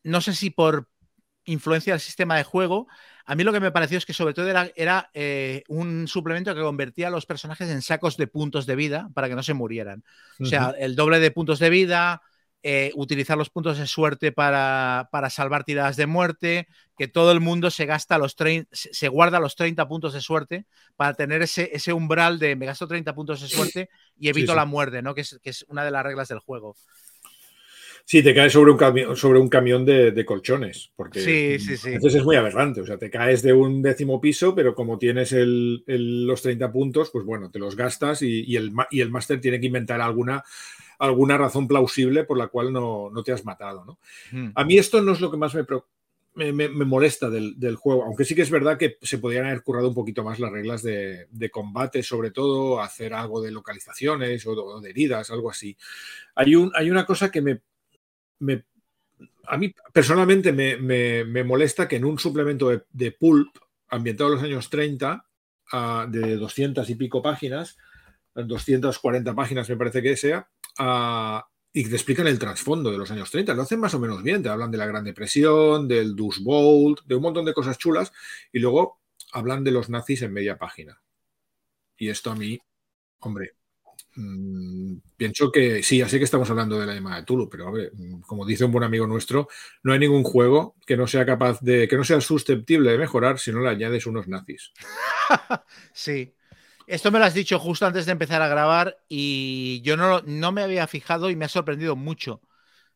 no 0.02 0.20
sé 0.20 0.34
si 0.34 0.50
por 0.50 0.88
influencia 1.44 1.92
del 1.92 2.00
sistema 2.00 2.36
de 2.36 2.44
juego, 2.44 2.86
a 3.24 3.34
mí 3.34 3.44
lo 3.44 3.52
que 3.52 3.60
me 3.60 3.70
pareció 3.70 3.98
es 3.98 4.06
que 4.06 4.12
sobre 4.12 4.34
todo 4.34 4.48
era, 4.48 5.10
eh, 5.14 5.62
un 5.68 6.08
suplemento 6.08 6.54
que 6.54 6.60
convertía 6.60 7.08
a 7.08 7.10
los 7.10 7.26
personajes 7.26 7.68
en 7.68 7.82
sacos 7.82 8.16
de 8.16 8.26
puntos 8.26 8.66
de 8.66 8.76
vida 8.76 9.10
para 9.14 9.28
que 9.28 9.34
no 9.34 9.42
se 9.42 9.54
murieran. 9.54 10.04
O 10.40 10.46
sea, 10.46 10.74
el 10.78 10.96
doble 10.96 11.20
de 11.20 11.30
puntos 11.30 11.58
de 11.58 11.70
vida, 11.70 12.22
eh, 12.62 12.92
utilizar 12.94 13.38
los 13.38 13.48
puntos 13.48 13.78
de 13.78 13.86
suerte 13.86 14.32
para, 14.32 15.08
salvar 15.30 15.64
tiradas 15.64 15.96
de 15.96 16.06
muerte, 16.06 16.68
que 16.98 17.08
todo 17.08 17.32
el 17.32 17.40
mundo 17.40 17.70
se 17.70 17.86
gasta 17.86 18.18
los 18.18 18.36
se 18.70 19.08
guarda 19.08 19.40
los 19.40 19.56
30 19.56 19.88
puntos 19.88 20.12
de 20.12 20.20
suerte 20.20 20.66
para 20.94 21.14
tener 21.14 21.40
ese, 21.40 21.70
ese 21.72 21.94
umbral 21.94 22.38
de 22.38 22.56
me 22.56 22.66
gasto 22.66 22.86
30 22.86 23.14
puntos 23.14 23.40
de 23.40 23.48
suerte 23.48 23.88
y 24.18 24.28
evito 24.28 24.54
la 24.54 24.66
muerte, 24.66 25.00
¿no? 25.00 25.14
Que 25.14 25.22
es, 25.22 25.40
que 25.42 25.48
es, 25.48 25.64
una 25.68 25.84
de 25.84 25.90
las 25.90 26.04
reglas 26.04 26.28
del 26.28 26.40
juego. 26.40 26.76
Sí, 28.10 28.24
te 28.24 28.34
caes 28.34 28.52
sobre 28.52 28.72
un, 28.72 28.76
camión, 28.76 29.14
sobre 29.14 29.38
un 29.38 29.48
camión 29.48 29.84
de, 29.84 30.24
colchones, 30.26 30.90
porque 30.96 31.20
sí, 31.20 31.60
sí, 31.60 31.76
sí. 31.76 31.90
entonces 31.90 32.18
es 32.18 32.24
muy 32.24 32.34
aberrante. 32.34 32.80
O 32.80 32.84
sea, 32.84 32.98
te 32.98 33.08
caes 33.08 33.40
de 33.40 33.52
un 33.52 33.82
décimo 33.82 34.20
piso, 34.20 34.52
pero 34.52 34.74
como 34.74 34.98
tienes 34.98 35.32
los 35.32 36.42
30 36.42 36.72
puntos, 36.72 37.10
pues 37.12 37.24
bueno, 37.24 37.52
te 37.52 37.60
los 37.60 37.76
gastas 37.76 38.22
y, 38.22 38.56
el, 38.56 38.72
y 38.90 39.00
el 39.00 39.12
máster 39.12 39.40
tiene 39.40 39.60
que 39.60 39.68
inventar 39.68 40.00
alguna 40.00 40.42
alguna 40.98 41.38
razón 41.38 41.68
plausible 41.68 42.24
por 42.24 42.36
la 42.36 42.48
cual 42.48 42.72
no, 42.72 43.12
te 43.24 43.30
has 43.30 43.44
matado. 43.44 43.84
¿no? 43.84 43.98
Hmm. 44.32 44.50
A 44.56 44.64
mí 44.64 44.76
esto 44.76 45.00
no 45.00 45.12
es 45.12 45.20
lo 45.20 45.30
que 45.30 45.36
más 45.36 45.54
me, 46.34 46.52
me, 46.52 46.68
molesta 46.68 47.30
del, 47.30 47.76
juego, 47.76 48.02
aunque 48.02 48.24
sí 48.24 48.34
que 48.34 48.42
es 48.42 48.50
verdad 48.50 48.76
que 48.76 48.98
se 49.02 49.18
podrían 49.18 49.46
haber 49.46 49.62
currado 49.62 49.88
un 49.88 49.94
poquito 49.94 50.24
más 50.24 50.40
las 50.40 50.50
reglas 50.50 50.82
de, 50.82 51.50
combate, 51.52 52.02
sobre 52.02 52.32
todo 52.32 52.80
hacer 52.80 53.14
algo 53.14 53.40
de 53.40 53.52
localizaciones 53.52 54.44
o 54.48 54.80
de, 54.80 54.90
heridas, 54.90 55.30
algo 55.30 55.48
así. 55.48 55.76
Hay, 56.34 56.56
un, 56.56 56.72
hay 56.74 56.90
una 56.90 57.06
cosa 57.06 57.30
que 57.30 57.40
me, 57.40 57.60
me 58.40 58.64
a 59.46 59.56
mí 59.56 59.74
personalmente 59.92 60.52
me, 60.52 61.44
molesta 61.44 61.88
que 61.88 61.96
en 61.96 62.04
un 62.04 62.18
suplemento 62.18 62.70
de, 62.90 63.12
Pulp, 63.12 63.56
ambientado 63.88 64.30
en 64.30 64.36
los 64.36 64.44
años 64.44 64.70
30, 64.70 65.26
ah, 65.72 66.06
de 66.08 66.36
200 66.36 66.88
y 66.88 66.94
pico 66.94 67.20
páginas, 67.20 67.76
240 68.34 69.34
páginas 69.34 69.68
me 69.68 69.76
parece 69.76 70.02
que 70.02 70.16
sea, 70.16 70.48
y 71.72 71.88
te 71.88 71.94
explican 71.94 72.26
el 72.26 72.38
trasfondo 72.38 72.90
de 72.90 72.98
los 72.98 73.10
años 73.10 73.30
30. 73.30 73.54
Lo 73.54 73.62
hacen 73.62 73.78
más 73.78 73.94
o 73.94 74.00
menos 74.00 74.22
bien. 74.22 74.42
Te 74.42 74.48
hablan 74.48 74.72
de 74.72 74.78
la 74.78 74.86
Gran 74.86 75.04
Depresión, 75.04 75.86
del 75.86 76.16
Dust 76.16 76.42
Bowl, 76.42 76.96
de 77.04 77.14
un 77.14 77.22
montón 77.22 77.44
de 77.44 77.54
cosas 77.54 77.78
chulas. 77.78 78.12
Y 78.52 78.58
luego 78.58 79.00
hablan 79.32 79.62
de 79.62 79.70
los 79.70 79.88
nazis 79.88 80.22
en 80.22 80.32
media 80.32 80.58
página. 80.58 81.00
Y 81.96 82.08
esto 82.08 82.32
a 82.32 82.34
mí, 82.34 82.58
hombre, 83.20 83.54
mm, 84.16 84.96
pienso 85.16 85.50
que 85.50 85.82
sí, 85.82 85.98
ya 85.98 86.08
sé 86.08 86.18
que 86.18 86.24
estamos 86.24 86.50
hablando 86.50 86.78
de 86.78 86.86
la 86.86 86.94
llamada 86.94 87.16
de 87.16 87.22
Tulu, 87.24 87.48
pero 87.48 87.72
mm, 87.72 88.20
como 88.20 88.44
dice 88.46 88.64
un 88.64 88.72
buen 88.72 88.84
amigo 88.84 89.06
nuestro, 89.06 89.48
no 89.82 89.92
hay 89.92 89.98
ningún 89.98 90.24
juego 90.24 90.76
que 90.86 90.96
no 90.96 91.06
sea 91.06 91.26
capaz 91.26 91.60
de, 91.60 91.88
que 91.88 91.96
no 91.96 92.04
sea 92.04 92.20
susceptible 92.20 92.92
de 92.92 92.98
mejorar 92.98 93.38
si 93.38 93.52
no 93.52 93.60
le 93.60 93.70
añades 93.70 94.06
unos 94.06 94.28
nazis. 94.28 94.72
sí, 95.92 96.34
esto 96.86 97.12
me 97.12 97.18
lo 97.18 97.24
has 97.24 97.34
dicho 97.34 97.58
justo 97.58 97.86
antes 97.86 98.06
de 98.06 98.12
empezar 98.12 98.42
a 98.42 98.48
grabar 98.48 98.98
y 99.08 99.80
yo 99.82 99.96
no, 99.96 100.22
no 100.22 100.50
me 100.50 100.62
había 100.62 100.86
fijado 100.86 101.30
y 101.30 101.36
me 101.36 101.44
ha 101.44 101.48
sorprendido 101.48 101.94
mucho. 101.94 102.42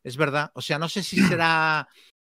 Es 0.02 0.16
verdad. 0.16 0.50
O 0.54 0.62
sea, 0.62 0.78
no 0.78 0.88
sé 0.88 1.02
si 1.02 1.20
será 1.20 1.88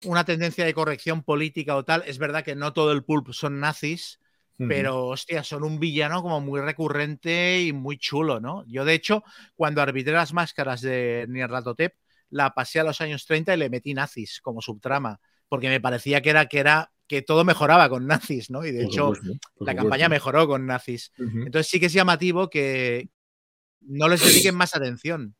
una 0.05 0.23
tendencia 0.23 0.65
de 0.65 0.73
corrección 0.73 1.23
política 1.23 1.75
o 1.75 1.83
tal. 1.83 2.03
Es 2.05 2.17
verdad 2.17 2.43
que 2.43 2.55
no 2.55 2.73
todo 2.73 2.91
el 2.91 3.03
pulp 3.03 3.31
son 3.31 3.59
nazis, 3.59 4.19
pero 4.57 5.07
hostia, 5.07 5.43
son 5.43 5.63
un 5.63 5.79
villano 5.79 6.21
como 6.23 6.41
muy 6.41 6.59
recurrente 6.59 7.61
y 7.61 7.73
muy 7.73 7.97
chulo, 7.97 8.39
¿no? 8.39 8.65
Yo, 8.67 8.85
de 8.85 8.95
hecho, 8.95 9.23
cuando 9.55 9.81
arbitré 9.81 10.13
las 10.13 10.33
máscaras 10.33 10.81
de 10.81 11.25
Nierlatotep, 11.29 11.93
la 12.29 12.53
pasé 12.53 12.79
a 12.79 12.83
los 12.83 12.99
años 13.01 13.25
30 13.25 13.53
y 13.53 13.57
le 13.57 13.69
metí 13.69 13.93
nazis 13.93 14.41
como 14.41 14.61
subtrama, 14.61 15.19
porque 15.47 15.69
me 15.69 15.79
parecía 15.79 16.21
que 16.21 16.31
era, 16.31 16.47
que 16.47 16.59
era 16.59 16.91
que 17.07 17.21
todo 17.21 17.45
mejoraba 17.45 17.87
con 17.89 18.07
nazis, 18.07 18.49
¿no? 18.49 18.65
Y 18.65 18.71
de 18.71 18.83
hecho, 18.83 19.13
la 19.59 19.75
campaña 19.75 20.09
mejoró 20.09 20.47
con 20.47 20.65
nazis. 20.65 21.11
Entonces 21.17 21.67
sí 21.67 21.79
que 21.79 21.85
es 21.85 21.93
llamativo 21.93 22.49
que 22.49 23.09
no 23.81 24.09
les 24.09 24.25
dediquen 24.25 24.55
más 24.55 24.75
atención. 24.75 25.35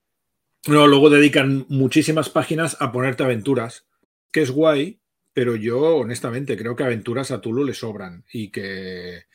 No, 0.67 0.87
luego 0.87 1.09
dedican 1.09 1.65
muchísimas 1.69 2.29
páginas 2.29 2.77
a 2.79 2.91
ponerte 2.91 3.23
aventuras, 3.23 3.85
que 4.31 4.41
es 4.41 4.51
guay, 4.51 4.99
pero 5.37 5.55
yo 5.55 5.97
honestamente 5.97 6.57
creo 6.57 6.75
que 6.75 6.83
aventuras 6.83 7.29
a 7.29 7.39
Tulu 7.39 7.63
le 7.63 7.75
sobran 7.75 8.25
y 8.33 8.49
que 8.49 9.25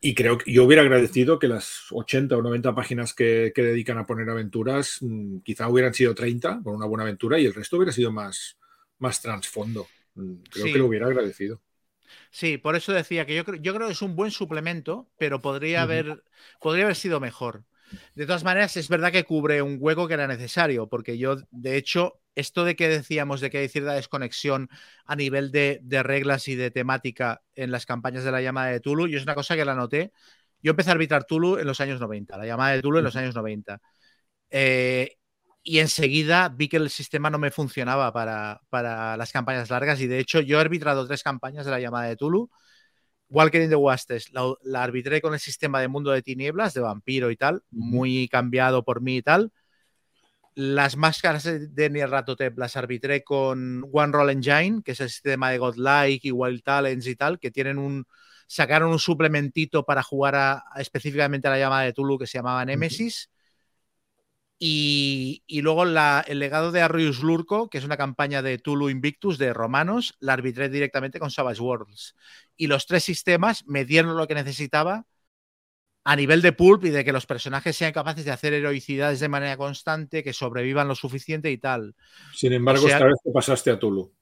y 0.00 0.14
creo 0.14 0.38
que 0.38 0.52
yo 0.52 0.62
hubiera 0.62 0.82
agradecido 0.82 1.40
que 1.40 1.48
las 1.48 1.86
80 1.90 2.36
o 2.36 2.42
90 2.42 2.72
páginas 2.76 3.12
que, 3.12 3.52
dedican 3.52 3.98
a 3.98 4.06
poner 4.06 4.30
aventuras 4.30 4.98
mm, 5.00 5.38
quizá 5.38 5.68
hubieran 5.68 5.94
sido 5.94 6.14
30 6.14 6.60
con 6.62 6.76
una 6.76 6.86
buena 6.86 7.02
aventura 7.02 7.40
y 7.40 7.46
el 7.46 7.54
resto 7.54 7.76
hubiera 7.76 7.90
sido 7.90 8.12
más, 8.12 8.56
más 9.00 9.20
trasfondo. 9.20 9.88
Mm, 10.14 10.34
creo 10.48 10.66
que 10.66 10.78
lo 10.78 10.86
hubiera 10.86 11.06
agradecido. 11.08 11.60
Sí, 12.30 12.56
por 12.56 12.76
eso 12.76 12.92
decía 12.92 13.26
que 13.26 13.34
yo, 13.34 13.42
yo 13.42 13.74
creo 13.74 13.88
que 13.88 13.94
es 13.94 14.02
un 14.02 14.14
buen 14.14 14.30
suplemento, 14.30 15.10
pero 15.18 15.42
podría, 15.42 15.82
haber, 15.82 16.22
podría 16.60 16.84
haber 16.84 16.94
sido 16.94 17.18
mejor. 17.18 17.64
De 18.14 18.26
todas 18.26 18.44
maneras, 18.44 18.76
es 18.76 18.88
verdad 18.88 19.10
que 19.10 19.24
cubre 19.24 19.60
un 19.60 19.78
hueco 19.80 20.06
que 20.06 20.14
era 20.14 20.28
necesario, 20.28 20.86
porque 20.86 21.18
yo, 21.18 21.38
de 21.50 21.76
hecho, 21.76 22.21
esto 22.34 22.64
de 22.64 22.76
que 22.76 22.88
decíamos 22.88 23.40
de 23.40 23.50
que 23.50 23.58
hay 23.58 23.68
cierta 23.68 23.94
desconexión 23.94 24.68
a 25.04 25.16
nivel 25.16 25.50
de, 25.52 25.80
reglas 26.02 26.48
y 26.48 26.54
de 26.54 26.70
temática 26.70 27.42
en 27.54 27.70
las 27.70 27.86
campañas 27.86 28.24
de 28.24 28.32
la 28.32 28.42
llamada 28.42 28.68
de 28.70 28.80
Tulu, 28.80 29.06
yo 29.06 29.18
es 29.18 29.24
una 29.24 29.34
cosa 29.34 29.56
que 29.56 29.64
la 29.64 29.74
noté. 29.74 30.12
Yo 30.62 30.70
empecé 30.70 30.90
a 30.90 30.92
arbitrar 30.94 31.24
Tulu 31.24 31.58
en 31.58 31.66
los 31.66 31.80
años 31.80 32.00
90, 32.00 32.36
la 32.38 32.46
llamada 32.46 32.72
de 32.72 32.82
Tulu 32.82 32.98
en 32.98 33.04
los 33.04 33.16
años 33.16 33.34
90. 33.34 33.80
Eh, 34.50 35.16
y 35.62 35.78
enseguida 35.78 36.48
vi 36.48 36.68
que 36.68 36.76
el 36.78 36.90
sistema 36.90 37.30
no 37.30 37.38
me 37.38 37.50
funcionaba 37.50 38.12
para, 38.12 38.60
las 39.16 39.32
campañas 39.32 39.70
largas 39.70 40.00
y 40.00 40.06
de 40.06 40.18
hecho 40.18 40.40
yo 40.40 40.58
he 40.58 40.60
arbitrado 40.60 41.06
tres 41.06 41.22
campañas 41.22 41.64
de 41.64 41.70
la 41.72 41.80
llamada 41.80 42.08
de 42.08 42.16
Tulu. 42.16 42.50
Walker 43.28 43.62
in 43.62 43.70
the 43.70 43.76
Wastes 43.76 44.32
la, 44.32 44.54
la, 44.62 44.82
arbitré 44.82 45.22
con 45.22 45.32
el 45.34 45.40
sistema 45.40 45.80
de 45.80 45.88
mundo 45.88 46.10
de 46.10 46.22
tinieblas, 46.22 46.74
de 46.74 46.82
vampiro 46.82 47.30
y 47.30 47.36
tal, 47.36 47.62
muy 47.70 48.28
cambiado 48.28 48.84
por 48.84 49.00
mí 49.00 49.18
y 49.18 49.22
tal. 49.22 49.52
Las 50.54 50.96
máscaras 50.96 51.44
de 51.44 51.90
Nierratotep 51.90 52.58
las 52.58 52.76
arbitré 52.76 53.24
con 53.24 53.88
One 53.90 54.12
Roll 54.12 54.30
Engine, 54.30 54.82
que 54.84 54.92
es 54.92 55.00
el 55.00 55.08
sistema 55.08 55.50
de 55.50 55.58
Godlike 55.58 56.28
y 56.28 56.30
Wild 56.30 56.62
Talents 56.62 57.06
y 57.06 57.16
tal, 57.16 57.38
que 57.38 57.50
tienen 57.50 57.78
un, 57.78 58.06
sacaron 58.46 58.90
un 58.90 58.98
suplementito 58.98 59.84
para 59.84 60.02
jugar 60.02 60.62
específicamente 60.76 61.48
a 61.48 61.52
la 61.52 61.58
llamada 61.58 61.82
de 61.84 61.94
Tulu 61.94 62.18
que 62.18 62.26
se 62.26 62.38
llamaba 62.38 62.64
Nemesis. 62.64 63.30
Y, 64.64 65.42
luego 65.62 65.82
el 65.82 66.38
legado 66.38 66.70
de 66.70 66.82
Arrius 66.82 67.20
Lurco, 67.20 67.68
que 67.68 67.78
es 67.78 67.84
una 67.84 67.96
campaña 67.96 68.42
de 68.42 68.58
Tulu 68.58 68.90
Invictus 68.90 69.36
de 69.36 69.52
romanos, 69.52 70.14
la 70.20 70.34
arbitré 70.34 70.68
directamente 70.68 71.18
con 71.18 71.32
Savage 71.32 71.60
Worlds. 71.60 72.14
Y 72.56 72.68
los 72.68 72.86
tres 72.86 73.02
sistemas 73.02 73.64
me 73.66 73.84
dieron 73.84 74.16
lo 74.16 74.28
que 74.28 74.34
necesitaba 74.34 75.06
a 76.04 76.16
nivel 76.16 76.42
de 76.42 76.52
pulp 76.52 76.84
y 76.84 76.90
de 76.90 77.04
que 77.04 77.12
los 77.12 77.26
personajes 77.26 77.76
sean 77.76 77.92
capaces 77.92 78.24
de 78.24 78.32
hacer 78.32 78.52
heroicidades 78.52 79.20
de 79.20 79.28
manera 79.28 79.56
constante, 79.56 80.22
que 80.22 80.32
sobrevivan 80.32 80.88
lo 80.88 80.94
suficiente 80.94 81.50
y 81.50 81.58
tal. 81.58 81.94
Sin 82.34 82.52
embargo, 82.52 82.86
esta 82.86 83.04
vez 83.04 83.18
te 83.22 83.30
pasaste 83.30 83.70
a 83.70 83.78
Tulu. 83.78 84.12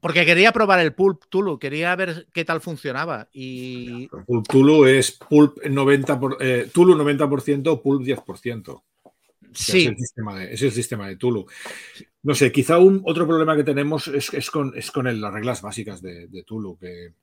Porque 0.00 0.26
quería 0.26 0.50
probar 0.50 0.80
el 0.80 0.94
Pulp 0.94 1.22
Tulu, 1.28 1.60
quería 1.60 1.94
ver 1.94 2.26
qué 2.32 2.44
tal 2.44 2.60
funcionaba. 2.60 3.28
Y... 3.32 4.08
Pulp 4.26 4.48
Tulu 4.48 4.84
es 4.86 5.12
Pulp 5.12 5.58
90%, 5.58 6.18
por, 6.18 6.36
eh, 6.40 6.68
Tulu 6.72 6.96
90%, 6.96 7.80
Pulp 7.80 8.02
10%. 8.02 8.82
Sí. 9.54 9.82
Es 9.82 9.86
el, 9.86 9.96
sistema 9.96 10.38
de, 10.38 10.54
es 10.54 10.62
el 10.62 10.72
sistema 10.72 11.06
de 11.06 11.16
Tulu. 11.16 11.46
No 12.24 12.34
sé, 12.34 12.50
quizá 12.50 12.78
un 12.78 13.00
otro 13.04 13.28
problema 13.28 13.54
que 13.54 13.62
tenemos 13.62 14.08
es, 14.08 14.50
con, 14.50 14.76
es 14.76 14.90
con 14.90 15.20
las 15.20 15.32
reglas 15.32 15.62
básicas 15.62 16.02
de, 16.02 16.42
Tulu, 16.44 16.76
que 16.78 17.14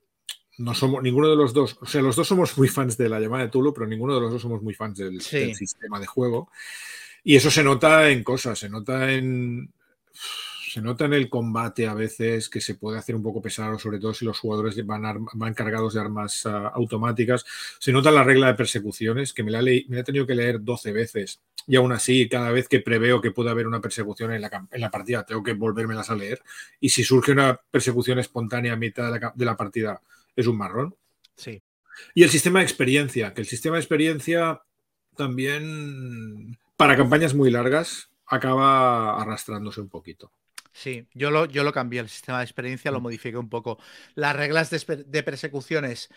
no 0.60 0.74
somos, 0.74 1.02
ninguno 1.02 1.28
de 1.28 1.36
los 1.36 1.54
dos, 1.54 1.78
o 1.80 1.86
sea, 1.86 2.02
los 2.02 2.16
dos 2.16 2.28
somos 2.28 2.56
muy 2.58 2.68
fans 2.68 2.96
de 2.96 3.08
la 3.08 3.18
llamada 3.18 3.44
de 3.44 3.50
Tulu, 3.50 3.72
pero 3.72 3.86
ninguno 3.86 4.14
de 4.14 4.20
los 4.20 4.30
dos 4.30 4.42
somos 4.42 4.62
muy 4.62 4.74
fans 4.74 4.98
del, 4.98 5.20
sistema 5.20 5.98
de 5.98 6.06
juego. 6.06 6.50
Y 7.24 7.36
eso 7.36 7.50
se 7.50 7.64
nota 7.64 8.10
en 8.10 8.22
cosas, 8.22 8.58
se 8.58 8.68
nota 8.68 9.10
en 9.10 9.72
se 10.12 10.80
nota 10.80 11.06
en 11.06 11.14
el 11.14 11.28
combate 11.28 11.88
a 11.88 11.94
veces 11.94 12.48
que 12.48 12.60
se 12.60 12.76
puede 12.76 12.96
hacer 12.96 13.16
un 13.16 13.24
poco 13.24 13.42
pesado, 13.42 13.76
sobre 13.76 13.98
todo 13.98 14.14
si 14.14 14.24
los 14.24 14.38
jugadores 14.38 14.86
van, 14.86 15.26
van 15.32 15.54
cargados 15.54 15.94
de 15.94 16.00
armas 16.00 16.46
ah, 16.46 16.68
automáticas. 16.68 17.44
Se 17.80 17.90
nota 17.90 18.12
la 18.12 18.22
regla 18.22 18.46
de 18.46 18.54
persecuciones, 18.54 19.32
que 19.32 19.42
me 19.42 19.50
la, 19.50 19.62
me 19.62 19.98
he 19.98 20.04
tenido 20.04 20.26
que 20.28 20.36
leer 20.36 20.62
12 20.62 20.92
veces 20.92 21.40
y 21.66 21.76
aún 21.76 21.92
así, 21.92 22.28
cada 22.28 22.50
vez 22.52 22.68
que 22.68 22.80
preveo 22.80 23.20
que 23.20 23.32
puede 23.32 23.50
haber 23.50 23.66
una 23.66 23.80
persecución 23.80 24.32
en 24.32 24.42
la, 24.42 24.66
en 24.70 24.80
la 24.80 24.90
partida, 24.90 25.24
tengo 25.24 25.42
que 25.42 25.54
volvérmelas 25.54 26.10
a 26.10 26.14
leer. 26.14 26.42
Y 26.80 26.90
si 26.90 27.02
surge 27.02 27.32
una 27.32 27.60
persecución 27.70 28.18
espontánea 28.18 28.74
a 28.74 28.76
mitad 28.76 29.12
de 29.12 29.20
la, 29.20 29.32
de 29.34 29.44
la 29.44 29.56
partida, 29.56 30.00
es 30.36 30.46
un 30.46 30.56
marrón. 30.56 30.94
Sí. 31.36 31.62
Y 32.14 32.22
el 32.22 32.30
sistema 32.30 32.60
de 32.60 32.64
experiencia, 32.64 33.34
que 33.34 33.42
el 33.42 33.46
sistema 33.46 33.76
de 33.76 33.80
experiencia 33.80 34.62
también, 35.16 36.58
para 36.76 36.96
campañas 36.96 37.34
muy 37.34 37.50
largas, 37.50 38.10
acaba 38.26 39.20
arrastrándose 39.20 39.80
un 39.80 39.88
poquito. 39.88 40.32
Sí, 40.72 41.06
yo 41.14 41.30
lo, 41.30 41.46
yo 41.46 41.64
lo 41.64 41.72
cambié, 41.72 42.00
el 42.00 42.08
sistema 42.08 42.38
de 42.38 42.44
experiencia 42.44 42.90
lo 42.90 43.00
mm. 43.00 43.02
modifiqué 43.02 43.36
un 43.36 43.48
poco. 43.48 43.78
Las 44.14 44.36
reglas 44.36 44.70
de, 44.70 45.04
de 45.04 45.22
persecuciones 45.22 46.08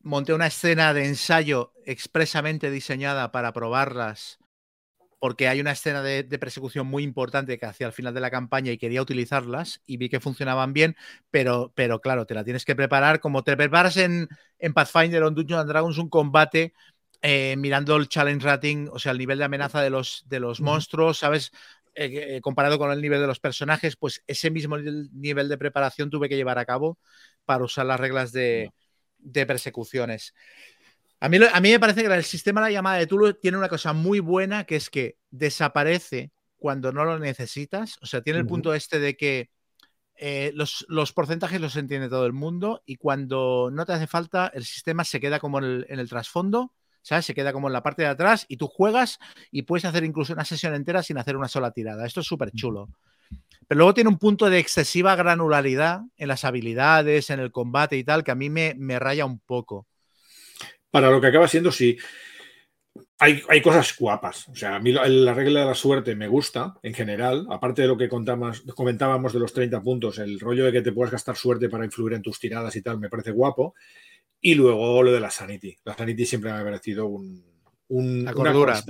monté 0.00 0.32
una 0.32 0.46
escena 0.46 0.94
de 0.94 1.06
ensayo 1.06 1.72
expresamente 1.84 2.70
diseñada 2.70 3.32
para 3.32 3.52
probarlas 3.52 4.38
porque 5.24 5.48
hay 5.48 5.58
una 5.58 5.70
escena 5.70 6.02
de, 6.02 6.22
persecución 6.38 6.86
muy 6.86 7.02
importante 7.02 7.56
que 7.56 7.64
hacía 7.64 7.86
al 7.86 7.94
final 7.94 8.12
de 8.12 8.20
la 8.20 8.30
campaña 8.30 8.70
y 8.72 8.76
quería 8.76 9.00
utilizarlas 9.00 9.80
y 9.86 9.96
vi 9.96 10.10
que 10.10 10.20
funcionaban 10.20 10.74
bien, 10.74 10.96
pero, 11.30 11.72
pero 11.74 12.02
claro, 12.02 12.26
te 12.26 12.34
la 12.34 12.44
tienes 12.44 12.66
que 12.66 12.76
preparar 12.76 13.20
como 13.20 13.42
te 13.42 13.56
preparas 13.56 13.96
en, 13.96 14.28
en 14.58 14.74
Pathfinder 14.74 15.22
o 15.22 15.28
en 15.28 15.34
Dungeons 15.34 15.62
and 15.62 15.70
Dragons 15.70 15.96
un 15.96 16.10
combate 16.10 16.74
eh, 17.22 17.54
mirando 17.56 17.96
el 17.96 18.10
challenge 18.10 18.44
rating, 18.44 18.88
o 18.92 18.98
sea, 18.98 19.12
el 19.12 19.18
nivel 19.18 19.38
de 19.38 19.44
amenaza 19.46 19.80
de 19.80 19.88
los, 19.88 20.24
de 20.26 20.40
los 20.40 20.60
monstruos, 20.60 21.20
¿sabes? 21.20 21.52
eh, 21.94 22.40
comparado 22.42 22.78
con 22.78 22.90
el 22.90 23.00
nivel 23.00 23.22
de 23.22 23.26
los 23.26 23.40
personajes, 23.40 23.96
pues 23.96 24.22
ese 24.26 24.50
mismo 24.50 24.76
nivel 24.76 25.48
de 25.48 25.56
preparación 25.56 26.10
tuve 26.10 26.28
que 26.28 26.36
llevar 26.36 26.58
a 26.58 26.66
cabo 26.66 26.98
para 27.46 27.64
usar 27.64 27.86
las 27.86 27.98
reglas 27.98 28.30
de, 28.30 28.72
persecuciones. 29.32 30.34
A 31.24 31.28
mí, 31.30 31.38
a 31.38 31.60
mí, 31.62 31.70
me 31.70 31.80
parece 31.80 32.02
que 32.02 32.14
el 32.14 32.22
sistema 32.22 32.60
de 32.60 32.66
la 32.66 32.72
llamada 32.72 32.98
de 32.98 33.06
Tulu 33.06 33.32
tiene 33.32 33.56
una 33.56 33.70
cosa 33.70 33.94
muy 33.94 34.20
buena, 34.20 34.64
que 34.64 34.76
es 34.76 34.90
que 34.90 35.16
desaparece 35.30 36.32
cuando 36.58 36.92
no 36.92 37.06
lo 37.06 37.18
necesitas. 37.18 37.96
O 38.02 38.06
sea, 38.06 38.20
tiene 38.20 38.40
el 38.40 38.46
punto 38.46 38.74
este 38.74 38.98
de 38.98 39.16
que 39.16 39.48
eh, 40.16 40.52
los, 40.54 41.12
porcentajes 41.14 41.62
los 41.62 41.76
entiende 41.76 42.10
todo 42.10 42.26
el 42.26 42.34
mundo 42.34 42.82
y 42.84 42.96
cuando 42.96 43.70
no 43.72 43.86
te 43.86 43.94
hace 43.94 44.06
falta, 44.06 44.50
el 44.52 44.66
sistema 44.66 45.02
se 45.02 45.18
queda 45.18 45.40
como 45.40 45.60
en 45.60 45.86
el, 45.88 46.08
trasfondo, 46.10 46.74
¿sabes? 47.00 47.24
Se 47.24 47.32
queda 47.32 47.54
como 47.54 47.68
en 47.68 47.72
la 47.72 47.82
parte 47.82 48.02
de 48.02 48.08
atrás 48.08 48.44
y 48.46 48.58
tú 48.58 48.66
juegas 48.66 49.18
y 49.50 49.62
puedes 49.62 49.86
hacer 49.86 50.04
incluso 50.04 50.34
una 50.34 50.44
sesión 50.44 50.74
entera 50.74 51.02
sin 51.02 51.16
hacer 51.16 51.38
una 51.38 51.48
sola 51.48 51.70
tirada. 51.70 52.04
Esto 52.04 52.20
es 52.20 52.26
súper 52.26 52.50
chulo. 52.50 52.90
Pero 53.66 53.78
luego 53.78 53.94
tiene 53.94 54.10
un 54.10 54.18
punto 54.18 54.50
de 54.50 54.58
excesiva 54.58 55.16
granularidad 55.16 56.02
en 56.18 56.28
las 56.28 56.44
habilidades, 56.44 57.30
en 57.30 57.40
el 57.40 57.50
combate 57.50 57.96
y 57.96 58.04
tal, 58.04 58.24
que 58.24 58.30
a 58.30 58.34
mí 58.34 58.50
me, 58.50 58.74
me 58.76 58.98
raya 58.98 59.24
un 59.24 59.38
poco. 59.38 59.86
Para 60.94 61.10
lo 61.10 61.20
que 61.20 61.26
acaba 61.26 61.48
siendo, 61.48 61.72
sí 61.72 61.98
hay, 63.18 63.62
cosas 63.62 63.96
guapas. 63.98 64.48
O 64.48 64.54
sea, 64.54 64.76
a 64.76 64.80
mí 64.80 64.92
la 64.92 65.34
regla 65.34 65.60
de 65.60 65.66
la 65.66 65.74
suerte 65.74 66.14
me 66.14 66.28
gusta 66.28 66.74
en 66.84 66.94
general. 66.94 67.48
Aparte 67.50 67.82
de 67.82 67.88
lo 67.88 67.96
que 67.96 68.08
comentábamos 68.08 69.32
de 69.32 69.40
los 69.40 69.52
30 69.52 69.82
puntos, 69.82 70.18
el 70.18 70.38
rollo 70.38 70.66
de 70.66 70.72
que 70.72 70.82
te 70.82 70.92
puedas 70.92 71.10
gastar 71.10 71.36
suerte 71.36 71.68
para 71.68 71.84
influir 71.84 72.14
en 72.14 72.22
tus 72.22 72.38
tiradas 72.38 72.76
y 72.76 72.82
tal, 72.82 73.00
me 73.00 73.08
parece 73.08 73.32
guapo. 73.32 73.74
Y 74.40 74.54
luego 74.54 75.02
lo 75.02 75.10
de 75.10 75.20
la 75.20 75.30
Sanity. 75.30 75.76
La 75.84 75.96
Sanity 75.96 76.26
siempre 76.26 76.52
me 76.52 76.58
ha 76.58 76.64
parecido 76.64 77.06
un, 77.06 77.42
la 77.88 78.32
cordura. 78.32 78.80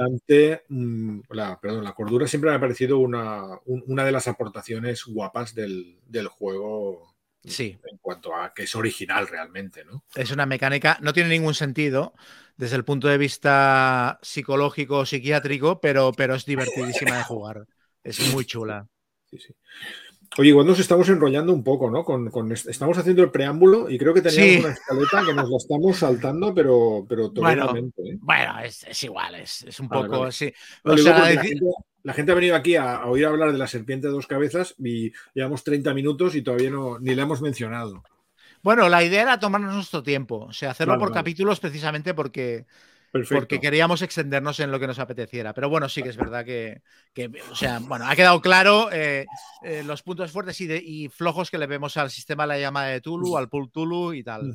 Mm, 0.68 1.20
perdón, 1.60 1.84
la 1.84 1.94
cordura 1.94 2.26
siempre 2.26 2.50
me 2.50 2.56
ha 2.56 2.60
parecido 2.60 2.98
una, 2.98 3.44
una 3.64 4.04
de 4.04 4.12
las 4.12 4.28
aportaciones 4.28 5.04
guapas 5.04 5.54
del, 5.54 5.98
del 6.06 6.28
juego 6.28 7.13
Sí. 7.46 7.78
En 7.90 7.98
cuanto 7.98 8.34
a 8.34 8.52
que 8.54 8.64
es 8.64 8.74
original 8.74 9.28
realmente, 9.28 9.84
¿no? 9.84 10.04
Es 10.14 10.30
una 10.30 10.46
mecánica, 10.46 10.98
no 11.02 11.12
tiene 11.12 11.28
ningún 11.28 11.54
sentido 11.54 12.14
desde 12.56 12.76
el 12.76 12.84
punto 12.84 13.08
de 13.08 13.18
vista 13.18 14.18
psicológico 14.22 14.98
o 14.98 15.06
psiquiátrico, 15.06 15.80
pero, 15.80 16.12
pero 16.12 16.34
es 16.34 16.44
divertidísima 16.44 17.18
de 17.18 17.24
jugar. 17.24 17.66
Es 18.02 18.32
muy 18.32 18.44
chula. 18.44 18.86
Sí, 19.30 19.38
sí. 19.38 19.54
Oye, 20.36 20.48
igual 20.48 20.66
nos 20.66 20.80
estamos 20.80 21.08
enrollando 21.08 21.52
un 21.52 21.62
poco, 21.62 21.90
¿no? 21.90 22.04
Con, 22.04 22.52
estamos 22.52 22.98
haciendo 22.98 23.22
el 23.22 23.30
preámbulo 23.30 23.88
y 23.88 23.98
creo 23.98 24.12
que 24.12 24.20
teníamos 24.20 24.64
una 24.64 24.74
escaleta 24.74 25.24
que 25.26 25.34
nos 25.34 25.48
la 25.48 25.56
estamos 25.56 25.96
saltando, 25.96 26.52
pero, 26.52 27.06
pero 27.08 27.30
totalmente. 27.30 28.02
Bueno, 28.18 28.58
¿eh? 28.60 28.66
es, 28.66 29.04
igual, 29.04 29.36
es, 29.36 29.78
un 29.78 29.88
poco 29.88 30.24
así. 30.24 30.52
la, 30.82 30.96
gente, 31.26 31.60
ha 32.06 32.34
venido 32.34 32.56
aquí 32.56 32.76
a, 32.76 33.06
oír 33.06 33.26
hablar 33.26 33.52
de 33.52 33.58
la 33.58 33.66
serpiente 33.66 34.06
de 34.06 34.12
dos 34.12 34.26
cabezas 34.26 34.74
y 34.78 35.12
llevamos 35.32 35.64
30 35.64 35.94
minutos 35.94 36.34
y 36.34 36.42
todavía 36.42 36.70
no, 36.70 36.98
ni 36.98 37.14
la 37.14 37.22
hemos 37.22 37.40
mencionado. 37.40 38.02
Bueno, 38.62 38.88
la 38.88 39.04
idea 39.04 39.22
era 39.22 39.38
tomarnos 39.38 39.74
nuestro 39.74 40.02
tiempo, 40.02 40.46
o 40.46 40.52
sea, 40.52 40.70
hacerlo 40.70 40.98
por 40.98 41.12
capítulos 41.12 41.60
precisamente 41.60 42.14
porque, 42.14 42.64
porque 43.30 43.60
queríamos 43.60 44.00
extendernos 44.00 44.58
en 44.60 44.70
lo 44.70 44.80
que 44.80 44.86
nos 44.86 44.98
apeteciera. 44.98 45.52
Pero 45.52 45.68
bueno, 45.68 45.88
sí 45.88 46.02
que 46.02 46.08
es 46.08 46.16
verdad 46.16 46.46
que, 46.46 46.80
o 47.50 47.54
sea, 47.54 47.78
bueno, 47.80 48.06
ha 48.08 48.16
quedado 48.16 48.40
claro 48.40 48.90
eh, 48.90 49.26
eh, 49.62 49.82
los 49.84 50.02
puntos 50.02 50.32
fuertes 50.32 50.58
y, 50.60 51.08
flojos 51.10 51.50
que 51.50 51.58
le 51.58 51.66
vemos 51.66 51.98
al 51.98 52.10
sistema 52.10 52.44
de 52.44 52.48
la 52.48 52.58
llamada 52.58 52.88
de 52.88 53.02
Tulu, 53.02 53.36
al 53.36 53.50
pool 53.50 53.70
Tulu 53.70 54.14
y 54.14 54.22
tal. 54.22 54.54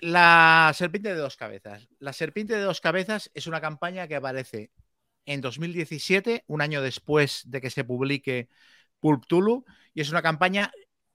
La 0.00 0.72
serpiente 0.74 1.10
de 1.10 1.16
dos 1.16 1.36
cabezas. 1.36 1.88
La 1.98 2.12
serpiente 2.12 2.54
de 2.54 2.62
dos 2.62 2.80
cabezas 2.80 3.30
es 3.34 3.46
una 3.46 3.60
campaña 3.60 4.08
que 4.08 4.16
aparece 4.16 4.70
en 5.26 5.40
2017, 5.40 6.44
un 6.46 6.62
año 6.62 6.82
después 6.82 7.42
de 7.46 7.60
que 7.60 7.70
se 7.70 7.84
publique 7.84 8.48
Pulp 9.00 9.26
Tulu, 9.26 9.64
y 9.94 10.00
es 10.00 10.10
una 10.10 10.22
campaña 10.22 10.72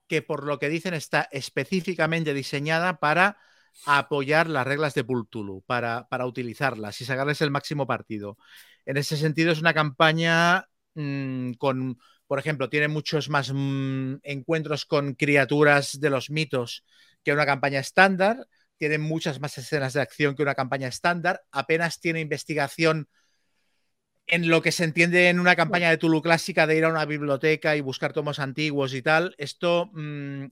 que 0.07 0.21
por 0.21 0.45
lo 0.45 0.59
que 0.59 0.69
dicen 0.69 0.93
está 0.93 1.27
específicamente 1.31 2.33
diseñada 2.33 2.99
para 2.99 3.37
apoyar 3.85 4.49
las 4.49 4.65
reglas 4.65 4.93
de 4.93 5.03
Pulp 5.03 5.29
Tulu, 5.29 5.63
para, 5.65 6.07
para 6.07 6.25
utilizarlas 6.25 7.01
y 7.01 7.05
sacarles 7.05 7.41
el 7.41 7.51
máximo 7.51 7.87
partido. 7.87 8.37
En 8.85 8.97
ese 8.97 9.17
sentido 9.17 9.51
es 9.51 9.59
una 9.59 9.73
campaña 9.73 10.67
mm, 10.93 11.53
con, 11.53 11.97
por 12.27 12.39
ejemplo, 12.39 12.69
tiene 12.69 12.87
muchos 12.87 13.29
más 13.29 13.51
mm, 13.53 14.17
encuentros 14.23 14.85
con 14.85 15.15
criaturas 15.15 15.99
de 15.99 16.09
los 16.09 16.29
mitos 16.29 16.85
que 17.23 17.33
una 17.33 17.45
campaña 17.45 17.79
estándar, 17.79 18.47
tiene 18.77 18.97
muchas 18.97 19.39
más 19.39 19.57
escenas 19.57 19.93
de 19.93 20.01
acción 20.01 20.35
que 20.35 20.43
una 20.43 20.55
campaña 20.55 20.87
estándar, 20.87 21.43
apenas 21.51 21.99
tiene 21.99 22.19
investigación 22.19 23.07
en 24.27 24.49
lo 24.49 24.61
que 24.61 24.71
se 24.71 24.83
entiende 24.83 25.29
en 25.29 25.39
una 25.39 25.55
campaña 25.55 25.89
de 25.89 25.97
Tulu 25.97 26.21
clásica 26.21 26.65
de 26.65 26.77
ir 26.77 26.85
a 26.85 26.89
una 26.89 27.05
biblioteca 27.05 27.75
y 27.75 27.81
buscar 27.81 28.13
tomos 28.13 28.39
antiguos 28.39 28.93
y 28.93 29.01
tal, 29.01 29.35
esto... 29.37 29.89
Mm, 29.93 30.45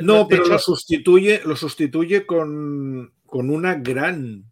no, 0.00 0.26
pero 0.26 0.46
lo 0.46 0.58
sustituye, 0.58 1.42
lo 1.44 1.54
sustituye 1.54 2.24
con, 2.24 3.12
una 3.26 3.74
gran 3.74 4.50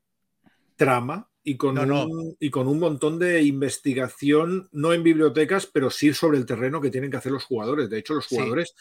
trama 0.76 1.30
y 1.42 1.56
con, 1.56 1.78
un, 1.78 2.36
y 2.38 2.50
con 2.50 2.68
un 2.68 2.78
montón 2.78 3.18
de 3.18 3.42
investigación, 3.42 4.68
no 4.72 4.92
en 4.92 5.02
bibliotecas, 5.02 5.64
pero 5.64 5.88
sí 5.88 6.12
sobre 6.12 6.36
el 6.36 6.44
terreno 6.44 6.82
que 6.82 6.90
tienen 6.90 7.10
que 7.10 7.16
hacer 7.16 7.32
los 7.32 7.44
jugadores. 7.44 7.88
De 7.88 7.98
hecho, 7.98 8.12
los 8.12 8.26
jugadores 8.26 8.74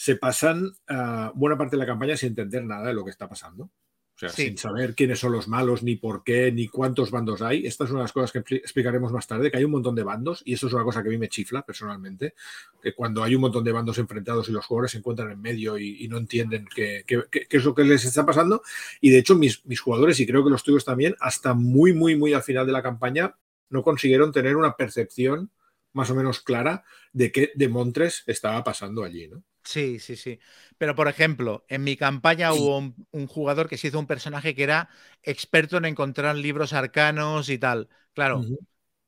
se 0.00 0.16
pasan 0.16 0.72
ah, 0.88 1.30
buena 1.34 1.58
parte 1.58 1.76
de 1.76 1.80
la 1.80 1.84
campaña 1.84 2.16
sin 2.16 2.30
entender 2.30 2.64
nada 2.64 2.88
de 2.88 2.94
lo 2.94 3.04
que 3.04 3.10
está 3.10 3.28
pasando. 3.28 3.64
O 3.64 3.70
sea, 4.18 4.30
sin 4.30 4.56
saber 4.56 4.94
quiénes 4.94 5.18
son 5.18 5.32
los 5.32 5.46
malos, 5.46 5.82
ni 5.82 5.96
por 5.96 6.24
qué, 6.24 6.50
ni 6.50 6.68
cuántos 6.68 7.10
bandos 7.10 7.42
hay. 7.42 7.66
Esta 7.66 7.84
es 7.84 7.90
una 7.90 8.00
de 8.00 8.04
las 8.04 8.12
cosas 8.12 8.32
que 8.32 8.56
explicaremos 8.56 9.12
más 9.12 9.26
tarde, 9.26 9.50
que 9.50 9.58
hay 9.58 9.64
un 9.64 9.72
montón 9.72 9.94
de 9.94 10.02
bandos, 10.02 10.40
y 10.46 10.54
esto 10.54 10.68
es 10.68 10.72
una 10.72 10.84
cosa 10.84 11.02
que 11.02 11.10
a 11.10 11.12
mí 11.12 11.18
me 11.18 11.28
chifla 11.28 11.60
personalmente, 11.60 12.32
que 12.82 12.94
cuando 12.94 13.22
hay 13.22 13.34
un 13.34 13.42
montón 13.42 13.62
de 13.62 13.72
bandos 13.72 13.98
enfrentados 13.98 14.48
y 14.48 14.52
los 14.52 14.64
jugadores 14.64 14.92
se 14.92 14.98
encuentran 14.98 15.32
en 15.32 15.40
medio 15.42 15.78
y, 15.78 16.08
no 16.08 16.16
entienden 16.16 16.66
qué, 16.74 17.04
es 17.50 17.64
lo 17.64 17.74
que 17.74 17.84
les 17.84 18.02
está 18.02 18.24
pasando, 18.24 18.62
y 19.02 19.10
de 19.10 19.18
hecho 19.18 19.34
mis, 19.34 19.66
mis 19.66 19.80
jugadores, 19.80 20.18
y 20.18 20.26
creo 20.26 20.42
que 20.42 20.50
los 20.50 20.62
tuyos 20.62 20.86
también, 20.86 21.14
hasta 21.20 21.52
muy, 21.52 21.92
muy, 21.92 22.16
muy 22.16 22.32
al 22.32 22.42
final 22.42 22.66
de 22.66 22.72
la 22.72 22.82
campaña, 22.82 23.36
no 23.68 23.82
consiguieron 23.82 24.32
tener 24.32 24.56
una 24.56 24.76
percepción 24.76 25.50
más 25.92 26.10
o 26.10 26.14
menos 26.14 26.40
clara 26.40 26.84
de 27.12 27.32
qué 27.32 27.52
de 27.54 27.68
Montres 27.68 28.22
estaba 28.26 28.62
pasando 28.64 29.04
allí, 29.04 29.28
¿no? 29.28 29.42
Sí, 29.64 29.98
sí, 29.98 30.16
sí. 30.16 30.38
Pero, 30.78 30.94
por 30.94 31.08
ejemplo, 31.08 31.64
en 31.68 31.84
mi 31.84 31.96
campaña 31.96 32.52
hubo 32.52 32.78
un, 32.78 33.26
jugador 33.26 33.68
que 33.68 33.76
se 33.76 33.88
hizo 33.88 33.98
un 33.98 34.06
personaje 34.06 34.54
que 34.54 34.62
era 34.62 34.88
experto 35.22 35.76
en 35.76 35.84
encontrar 35.84 36.34
libros 36.36 36.72
arcanos 36.72 37.48
y 37.50 37.58
tal. 37.58 37.88
Claro, 38.14 38.40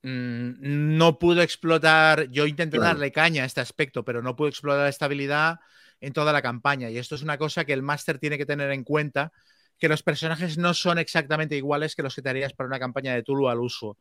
mm, 0.02 0.52
no 0.60 1.18
pudo 1.18 1.42
explotar, 1.42 2.28
yo 2.30 2.46
intenté 2.46 2.78
darle 2.78 3.12
caña 3.12 3.44
a 3.44 3.46
este 3.46 3.60
aspecto, 3.60 4.04
pero 4.04 4.22
no 4.22 4.36
pudo 4.36 4.48
explotar 4.48 4.82
la 4.82 4.88
estabilidad 4.88 5.60
en 6.00 6.12
toda 6.12 6.32
la 6.32 6.42
campaña. 6.42 6.90
Y 6.90 6.98
esto 6.98 7.14
es 7.14 7.22
una 7.22 7.38
cosa 7.38 7.64
que 7.64 7.72
el 7.72 7.82
máster 7.82 8.18
tiene 8.18 8.36
que 8.36 8.46
tener 8.46 8.70
en 8.72 8.84
cuenta, 8.84 9.32
que 9.78 9.88
los 9.88 10.02
personajes 10.02 10.58
no 10.58 10.74
son 10.74 10.98
exactamente 10.98 11.56
iguales 11.56 11.96
que 11.96 12.02
los 12.02 12.14
que 12.14 12.22
te 12.22 12.28
harías 12.28 12.52
para 12.52 12.68
una 12.68 12.78
campaña 12.78 13.14
de 13.14 13.22
Tulu 13.22 13.48
al 13.48 13.60
uso. 13.60 13.98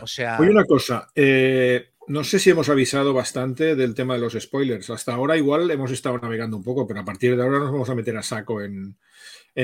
O 0.00 0.06
sea... 0.06 0.38
Oye, 0.38 0.50
una 0.50 0.64
cosa, 0.64 1.08
eh, 1.14 1.91
no 2.08 2.24
sé 2.24 2.38
si 2.38 2.50
hemos 2.50 2.68
avisado 2.68 3.14
bastante 3.14 3.76
del 3.76 3.94
tema 3.94 4.14
de 4.14 4.20
los 4.20 4.34
spoilers. 4.34 4.90
Hasta 4.90 5.14
ahora 5.14 5.36
igual 5.36 5.70
hemos 5.70 5.90
estado 5.90 6.18
navegando 6.18 6.56
un 6.56 6.62
poco, 6.62 6.86
pero 6.86 7.00
a 7.00 7.04
partir 7.04 7.36
de 7.36 7.42
ahora 7.42 7.58
nos 7.58 7.72
vamos 7.72 7.90
a 7.90 7.94
meter 7.94 8.16
a 8.16 8.22
saco 8.22 8.60
en, 8.62 8.96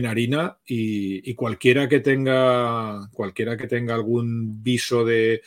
harina 0.07 0.59
y, 0.66 1.35
cualquiera 1.35 1.88
que 1.88 2.01
tenga 2.01 3.09
cualquiera 3.12 3.57
que 3.57 3.66
tenga 3.66 3.94
algún 3.94 4.62
viso 4.62 5.05
de, 5.05 5.42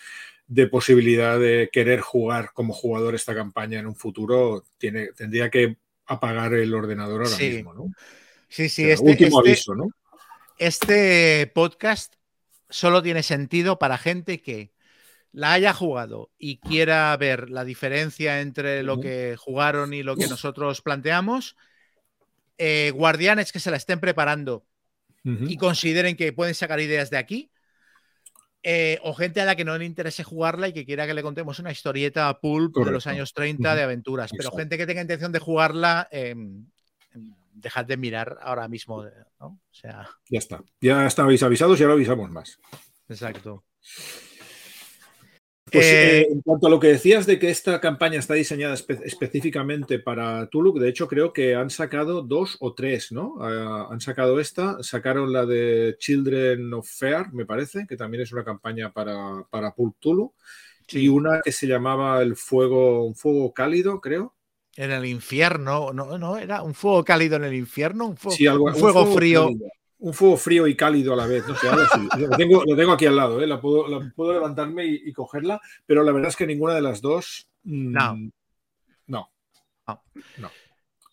posibilidad 0.69 1.39
de 1.39 1.69
querer 1.71 2.01
jugar 2.01 2.51
como 2.53 2.73
jugador 2.73 3.15
esta 3.15 3.35
campaña 3.35 3.79
en 3.79 3.87
un 3.87 3.95
futuro 3.95 4.65
tiene, 4.77 5.07
tendría 5.13 5.49
que 5.49 5.77
apagar 6.07 6.53
el 6.55 6.73
ordenador 6.73 7.23
ahora 7.23 7.37
mismo, 7.37 7.73
¿no? 7.73 7.85
Sí, 8.49 8.67
sí, 8.67 8.89
este, 8.89 9.09
último 9.09 9.39
este 9.39 9.49
aviso, 9.49 9.75
¿no? 9.75 9.91
Este 10.57 11.47
podcast 11.53 12.15
solo 12.69 13.01
tiene 13.01 13.23
sentido 13.23 13.79
para 13.79 13.97
gente 13.97 14.41
que 14.41 14.71
la 15.33 15.53
haya 15.53 15.73
jugado 15.73 16.29
y 16.37 16.57
quiera 16.57 17.15
ver 17.17 17.49
la 17.49 17.63
diferencia 17.63 18.41
entre 18.41 18.83
lo 18.83 18.99
que 18.99 19.35
jugaron 19.37 19.93
y 19.93 20.03
lo 20.03 20.15
que 20.15 20.27
nosotros 20.27 20.81
planteamos, 20.81 21.55
eh, 22.57 22.91
guardianes 22.93 23.51
que 23.51 23.59
se 23.59 23.71
la 23.71 23.77
estén 23.77 23.99
preparando 23.99 24.65
y 25.23 25.55
consideren 25.57 26.15
que 26.15 26.33
pueden 26.33 26.55
sacar 26.55 26.79
ideas 26.79 27.11
de 27.11 27.17
aquí, 27.17 27.51
eh, 28.63 28.99
o 29.03 29.13
gente 29.13 29.39
a 29.39 29.45
la 29.45 29.55
que 29.55 29.63
no 29.63 29.77
le 29.77 29.85
interese 29.85 30.23
jugarla 30.23 30.67
y 30.67 30.73
que 30.73 30.83
quiera 30.85 31.05
que 31.05 31.13
le 31.13 31.21
contemos 31.21 31.59
una 31.59 31.71
historieta 31.71 32.27
a 32.27 32.39
pulp 32.39 32.75
de 32.77 32.91
los 32.91 33.05
años 33.05 33.33
30 33.33 33.75
de 33.75 33.83
aventuras, 33.83 34.31
pero 34.35 34.51
gente 34.51 34.77
que 34.77 34.87
tenga 34.87 35.01
intención 35.01 35.31
de 35.31 35.39
jugarla, 35.39 36.07
em, 36.11 36.65
em, 37.13 37.33
dejad 37.53 37.85
de 37.85 37.97
mirar 37.97 38.39
ahora 38.41 38.67
mismo, 38.67 39.05
O 39.37 39.57
sea... 39.71 40.09
Ya 40.29 40.39
está, 40.39 40.63
ya 40.79 41.05
estabais 41.05 41.43
avisados 41.43 41.79
y 41.79 41.83
ahora 41.83 41.93
avisamos 41.93 42.31
más. 42.31 42.59
Exacto. 43.07 43.63
Pues 45.71 45.85
eh, 45.85 46.27
en 46.29 46.41
cuanto 46.41 46.67
a 46.67 46.69
lo 46.69 46.81
que 46.81 46.87
decías 46.87 47.25
de 47.25 47.39
que 47.39 47.49
esta 47.49 47.79
campaña 47.79 48.19
está 48.19 48.33
diseñada 48.33 48.73
específicamente 48.73 49.99
para 49.99 50.47
Tulu, 50.47 50.77
de 50.77 50.89
hecho 50.89 51.07
creo 51.07 51.31
que 51.31 51.55
han 51.55 51.69
sacado 51.69 52.23
dos 52.23 52.57
o 52.59 52.73
tres, 52.73 53.13
¿no? 53.13 53.35
Ah, 53.39 53.87
han 53.89 54.01
sacado 54.01 54.41
esta, 54.41 54.83
sacaron 54.83 55.31
la 55.31 55.45
de 55.45 55.95
Children 55.97 56.73
of 56.73 56.89
Fair, 56.89 57.31
me 57.31 57.45
parece, 57.45 57.85
que 57.87 57.95
también 57.95 58.23
es 58.23 58.33
una 58.33 58.43
campaña 58.43 58.91
para, 58.91 59.45
para 59.49 59.73
Tulu, 59.99 60.33
y 60.89 61.07
una 61.07 61.39
que 61.41 61.53
se 61.53 61.67
llamaba 61.67 62.21
el 62.21 62.35
fuego, 62.35 63.05
un 63.05 63.15
fuego 63.15 63.53
cálido, 63.53 64.01
creo. 64.01 64.35
En 64.75 64.91
el 64.91 65.05
infierno, 65.05 65.93
no, 65.93 66.17
no, 66.17 66.37
era 66.37 66.63
un 66.63 66.73
fuego 66.73 67.05
cálido 67.05 67.37
en 67.37 67.45
el 67.45 67.53
infierno, 67.53 68.07
un, 68.07 68.17
fuego, 68.17 69.05
frío 69.15 69.49
un 70.01 70.13
fuego 70.13 70.35
frío 70.35 70.67
y 70.67 70.75
cálido 70.75 71.13
a 71.13 71.15
la 71.15 71.27
vez. 71.27 71.47
No 71.47 71.55
sé, 71.55 71.67
lo, 72.17 72.75
tengo, 72.75 72.91
aquí 72.91 73.05
al 73.05 73.15
lado, 73.15 73.41
¿eh? 73.41 73.47
la, 73.47 73.61
puedo, 73.61 73.85
puedo 74.15 74.33
levantarme 74.33 74.85
y, 74.85 75.13
cogerla, 75.13 75.61
pero 75.85 76.03
la 76.03 76.11
verdad 76.11 76.29
es 76.29 76.35
que 76.35 76.47
ninguna 76.47 76.73
de 76.73 76.81
las 76.81 77.01
dos. 77.01 77.47
Mm, 77.63 77.91
no. 77.91 78.31
No. 79.07 80.03
no. 80.37 80.51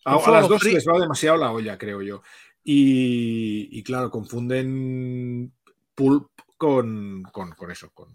A, 0.05 0.31
las 0.31 0.49
dos 0.49 0.65
les 0.65 0.87
va 0.87 0.99
demasiado 0.99 1.37
la 1.37 1.53
olla, 1.53 1.77
creo 1.77 2.01
yo. 2.01 2.23
Y, 2.65 3.83
claro, 3.83 4.11
confunden 4.11 5.53
pulp 5.95 6.31
con, 6.57 7.23
con, 7.25 7.71
eso, 7.71 7.91
con, 7.93 8.09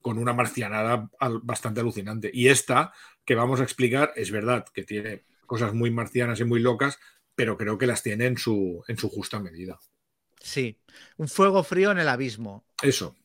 con 0.00 0.18
una 0.18 0.32
marcianada 0.32 1.10
bastante 1.42 1.80
alucinante. 1.80 2.30
Y 2.32 2.48
esta 2.48 2.92
que 3.24 3.34
vamos 3.34 3.60
a 3.60 3.64
explicar 3.64 4.12
es 4.14 4.30
verdad 4.30 4.64
que 4.72 4.84
tiene 4.84 5.24
cosas 5.46 5.74
muy 5.74 5.90
marcianas 5.90 6.38
y 6.40 6.44
muy 6.44 6.60
locas, 6.60 6.98
pero 7.34 7.56
creo 7.56 7.76
que 7.76 7.86
las 7.86 8.02
tiene 8.02 8.26
en 8.26 8.38
su, 8.38 8.84
en 8.86 8.98
su 8.98 9.08
justa 9.08 9.40
medida. 9.40 9.78
Sí, 10.40 10.78
un 11.16 11.28
fuego 11.28 11.62
frío 11.62 11.90
en 11.90 11.98
el 11.98 12.08
abismo. 12.08 12.64
Eso. 12.82 13.16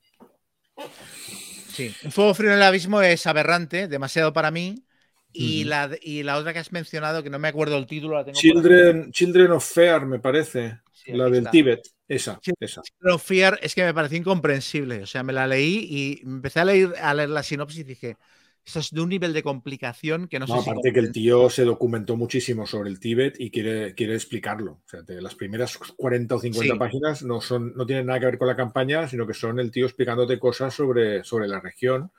Sí, 1.73 1.95
un 2.03 2.11
fuego 2.11 2.33
frío 2.33 2.51
en 2.51 2.57
el 2.57 2.63
abismo 2.63 3.01
es 3.01 3.25
aberrante, 3.27 3.87
demasiado 3.87 4.33
para 4.33 4.51
mí. 4.51 4.85
Y, 5.33 5.63
la, 5.63 5.89
y 6.01 6.23
la 6.23 6.37
otra 6.37 6.51
que 6.51 6.59
has 6.59 6.73
mencionado, 6.73 7.23
que 7.23 7.29
no 7.29 7.39
me 7.39 7.47
acuerdo 7.47 7.77
el 7.77 7.87
título, 7.87 8.17
la 8.17 8.25
tengo 8.25 8.37
Children, 8.37 9.11
Children 9.11 9.51
of 9.51 9.65
Fear, 9.65 10.05
me 10.05 10.19
parece. 10.19 10.79
la 11.07 11.29
del 11.29 11.49
Tíbet. 11.49 11.81
Esa, 12.05 12.41
esa. 12.59 12.81
Children 12.81 13.13
of 13.13 13.23
Fear 13.23 13.59
es 13.61 13.73
que 13.73 13.85
me 13.85 13.93
pareció 13.93 14.17
incomprensible. 14.17 15.03
O 15.03 15.05
sea, 15.05 15.23
me 15.23 15.31
la 15.31 15.47
leí 15.47 15.87
y 15.89 16.21
empecé 16.27 16.59
a 16.59 16.65
leer, 16.65 16.93
a 17.01 17.13
leer 17.13 17.29
la 17.29 17.43
sinopsis 17.43 17.79
y 17.79 17.83
dije, 17.85 18.17
eso 18.65 18.79
es 18.79 18.91
de 18.91 19.01
un 19.01 19.09
nivel 19.09 19.33
de 19.33 19.41
complicación 19.41 20.27
que 20.27 20.39
no, 20.39 20.45
sé 20.45 20.53
aparte 20.53 20.93
que 20.93 20.99
el 20.99 21.11
tío 21.11 21.49
se 21.49 21.63
documentó 21.63 22.15
muchísimo 22.15 22.67
sobre 22.67 22.89
el 22.89 22.99
Tíbet 22.99 23.39
y 23.39 23.49
quiere, 23.49 23.95
quiere 23.95 24.13
explicarlo. 24.13 24.81
O 24.85 24.87
sea, 24.87 25.01
las 25.07 25.35
primeras 25.35 25.77
40 25.77 26.35
o 26.35 26.39
50 26.39 26.77
páginas 26.77 27.23
no, 27.23 27.41
son, 27.41 27.73
no 27.75 27.85
tienen 27.85 28.05
nada 28.05 28.19
que 28.19 28.27
ver 28.27 28.37
con 28.37 28.47
la 28.47 28.55
campaña, 28.55 29.07
sino 29.07 29.25
que 29.25 29.33
son 29.33 29.59
el 29.59 29.71
tío 29.71 29.85
explicándote 29.85 30.37
cosas 30.37 30.73
sobre, 30.73 31.23
sobre 31.23 31.47
la 31.47 31.59
región 31.59 32.11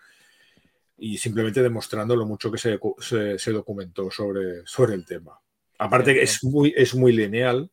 y 0.98 1.18
simplemente 1.18 1.62
demostrando 1.62 2.16
lo 2.16 2.26
mucho 2.26 2.50
que 2.50 2.59
se, 2.59 2.78
se, 3.38 3.52
documentó 3.52 4.11
sobre, 4.11 4.66
sobre 4.66 4.94
el 4.94 5.05
tema. 5.05 5.38
Aparte 5.78 6.14
que 6.14 6.22
es 6.22 6.42
muy, 6.44 6.74
es 6.76 6.94
muy 6.94 7.12
lineal. 7.12 7.70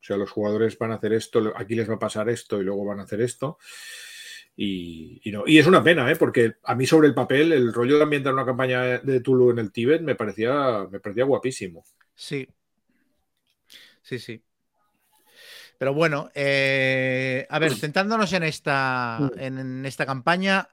O 0.00 0.04
sea, 0.04 0.16
los 0.16 0.30
jugadores 0.30 0.78
van 0.78 0.92
a 0.92 0.94
hacer 0.94 1.12
esto, 1.12 1.52
aquí 1.56 1.74
les 1.74 1.90
va 1.90 1.94
a 1.94 1.98
pasar 1.98 2.28
esto 2.28 2.60
y 2.60 2.64
luego 2.64 2.84
van 2.84 3.00
a 3.00 3.02
hacer 3.02 3.20
esto. 3.20 3.58
Y, 4.60 5.20
no. 5.26 5.44
y 5.46 5.58
es 5.58 5.68
una 5.68 5.84
pena, 5.84 6.10
¿eh? 6.10 6.16
porque 6.16 6.56
a 6.64 6.74
mí 6.74 6.84
sobre 6.84 7.06
el 7.06 7.14
papel 7.14 7.52
el 7.52 7.72
rollo 7.72 7.96
de 7.96 8.02
ambientar 8.02 8.34
una 8.34 8.44
campaña 8.44 8.98
de 8.98 9.20
Tulu 9.20 9.52
en 9.52 9.60
el 9.60 9.70
Tíbet 9.70 10.02
me 10.02 10.16
parecía, 10.16 10.84
me 10.90 10.98
parecía 10.98 11.22
guapísimo. 11.22 11.84
Sí. 12.16 12.48
Sí, 14.02 14.18
sí. 14.18 14.42
Pero 15.78 15.94
bueno, 15.94 16.28
eh, 16.34 17.46
a 17.48 17.60
ver, 17.60 17.72
centrándonos 17.72 18.32
en 18.32 18.42
esta, 18.42 19.30
en 19.36 19.86
esta 19.86 20.04
campaña, 20.04 20.68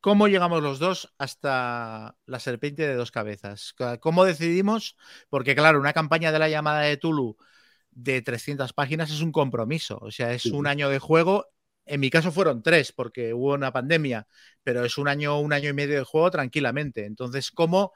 ¿cómo 0.00 0.28
llegamos 0.28 0.62
los 0.62 0.78
dos 0.78 1.12
hasta 1.18 2.16
la 2.24 2.38
serpiente 2.38 2.86
de 2.86 2.94
dos 2.94 3.10
cabezas? 3.10 3.74
¿Cómo 3.98 4.24
decidimos? 4.24 4.96
Porque 5.28 5.56
claro, 5.56 5.80
una 5.80 5.92
campaña 5.92 6.30
de 6.30 6.38
la 6.38 6.48
llamada 6.48 6.82
de 6.82 6.98
Tulu 6.98 7.36
de 7.90 8.22
300 8.22 8.72
páginas 8.74 9.10
es 9.10 9.22
un 9.22 9.32
compromiso, 9.32 9.98
o 10.00 10.12
sea, 10.12 10.32
es 10.32 10.46
un 10.46 10.68
año 10.68 10.88
de 10.88 11.00
juego 11.00 11.48
en 11.86 12.00
mi 12.00 12.10
caso 12.10 12.32
fueron 12.32 12.62
tres 12.62 12.92
porque 12.92 13.32
hubo 13.32 13.54
una 13.54 13.72
pandemia, 13.72 14.26
pero 14.62 14.84
es 14.84 14.98
un 14.98 15.08
año, 15.08 15.40
un 15.40 15.52
año 15.52 15.70
y 15.70 15.72
medio 15.72 15.96
de 15.96 16.04
juego 16.04 16.30
tranquilamente. 16.30 17.06
Entonces, 17.06 17.50
¿cómo? 17.52 17.92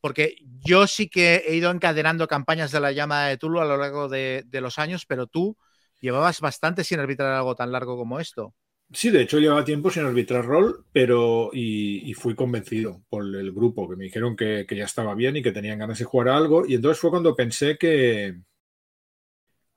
Porque 0.00 0.36
yo 0.64 0.86
sí 0.86 1.08
que 1.08 1.44
he 1.46 1.54
ido 1.56 1.70
encadenando 1.70 2.28
campañas 2.28 2.70
de 2.70 2.80
la 2.80 2.92
llama 2.92 3.26
de 3.26 3.38
Tulu 3.38 3.60
a 3.60 3.64
lo 3.64 3.76
largo 3.78 4.08
de, 4.08 4.44
los 4.52 4.78
años, 4.78 5.06
pero 5.06 5.26
tú 5.26 5.56
llevabas 6.00 6.40
bastante 6.40 6.84
sin 6.84 7.00
arbitrar 7.00 7.32
algo 7.32 7.54
tan 7.54 7.72
largo 7.72 7.96
como 7.96 8.20
esto. 8.20 8.54
Sí, 8.92 9.10
de 9.10 9.22
hecho 9.22 9.38
llevaba 9.38 9.64
tiempo 9.64 9.90
sin 9.90 10.04
arbitrar 10.04 10.44
rol, 10.44 10.84
pero 10.92 11.48
y, 11.54 12.12
fui 12.14 12.34
convencido 12.34 13.02
por 13.08 13.24
el 13.24 13.50
grupo, 13.52 13.88
que 13.88 13.96
me 13.96 14.04
dijeron 14.04 14.36
que, 14.36 14.66
ya 14.68 14.84
estaba 14.84 15.14
bien 15.14 15.36
y 15.36 15.42
que 15.42 15.52
tenían 15.52 15.78
ganas 15.78 15.98
de 15.98 16.04
jugar 16.04 16.28
algo. 16.28 16.66
Y 16.66 16.74
entonces 16.74 17.00
fue 17.00 17.10
cuando 17.10 17.34
pensé 17.34 17.78
que, 17.78 18.34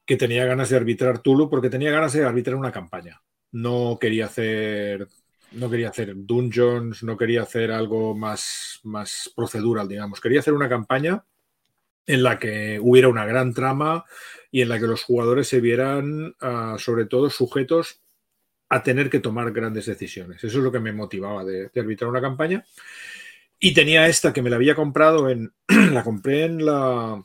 que 0.06 0.18
tenía 0.18 0.44
ganas 0.46 0.70
de 0.70 0.76
arbitrar 0.76 1.20
Tulu, 1.20 1.50
porque 1.50 1.70
tenía 1.70 1.92
ganas 1.92 2.12
de 2.12 2.26
arbitrar 2.26 2.58
una 2.58 2.74
campaña 2.74 3.22
no 3.56 3.98
quería 4.00 4.26
hacer 4.26 5.08
no 5.54 5.70
quería 5.70 5.90
hacer 5.90 6.14
dungeons, 6.14 7.04
no 7.04 7.16
quería 7.16 7.44
hacer 7.44 7.72
algo 7.72 8.14
más, 8.14 8.82
más 8.84 9.32
procedural, 9.34 9.88
digamos. 9.88 10.20
Quería 10.20 10.42
hacer 10.42 10.54
una 10.54 10.68
campaña 10.68 11.24
en 12.06 12.24
la 12.24 12.38
que 12.38 12.78
hubiera 12.82 13.08
una 13.08 13.26
gran 13.26 13.54
trama 13.54 14.04
y 14.52 14.62
en 14.62 14.70
la 14.70 14.80
que 14.80 14.88
los 14.88 15.04
jugadores 15.04 15.48
se 15.48 15.62
vieran, 15.62 16.36
ah, 16.42 16.76
sobre 16.78 17.06
todo, 17.06 17.30
sujetos 17.30 18.02
a 18.68 18.84
tener 18.84 19.10
que 19.10 19.22
tomar 19.22 19.54
grandes 19.54 19.86
decisiones. 19.86 20.44
Eso 20.44 20.58
es 20.58 20.64
lo 20.64 20.72
que 20.72 20.82
me 20.82 20.92
motivaba 20.92 21.46
de, 21.46 21.70
de 21.70 21.80
arbitrar 21.80 22.10
una 22.10 22.22
campaña. 22.22 22.66
Y 23.58 23.74
tenía 23.74 24.08
esta 24.08 24.34
que 24.34 24.42
me 24.42 24.50
la 24.50 24.58
había 24.58 24.76
comprado 24.76 25.30
en. 25.30 25.54
la 25.94 26.04
compré 26.04 26.44
en 26.44 26.66
la 26.66 27.24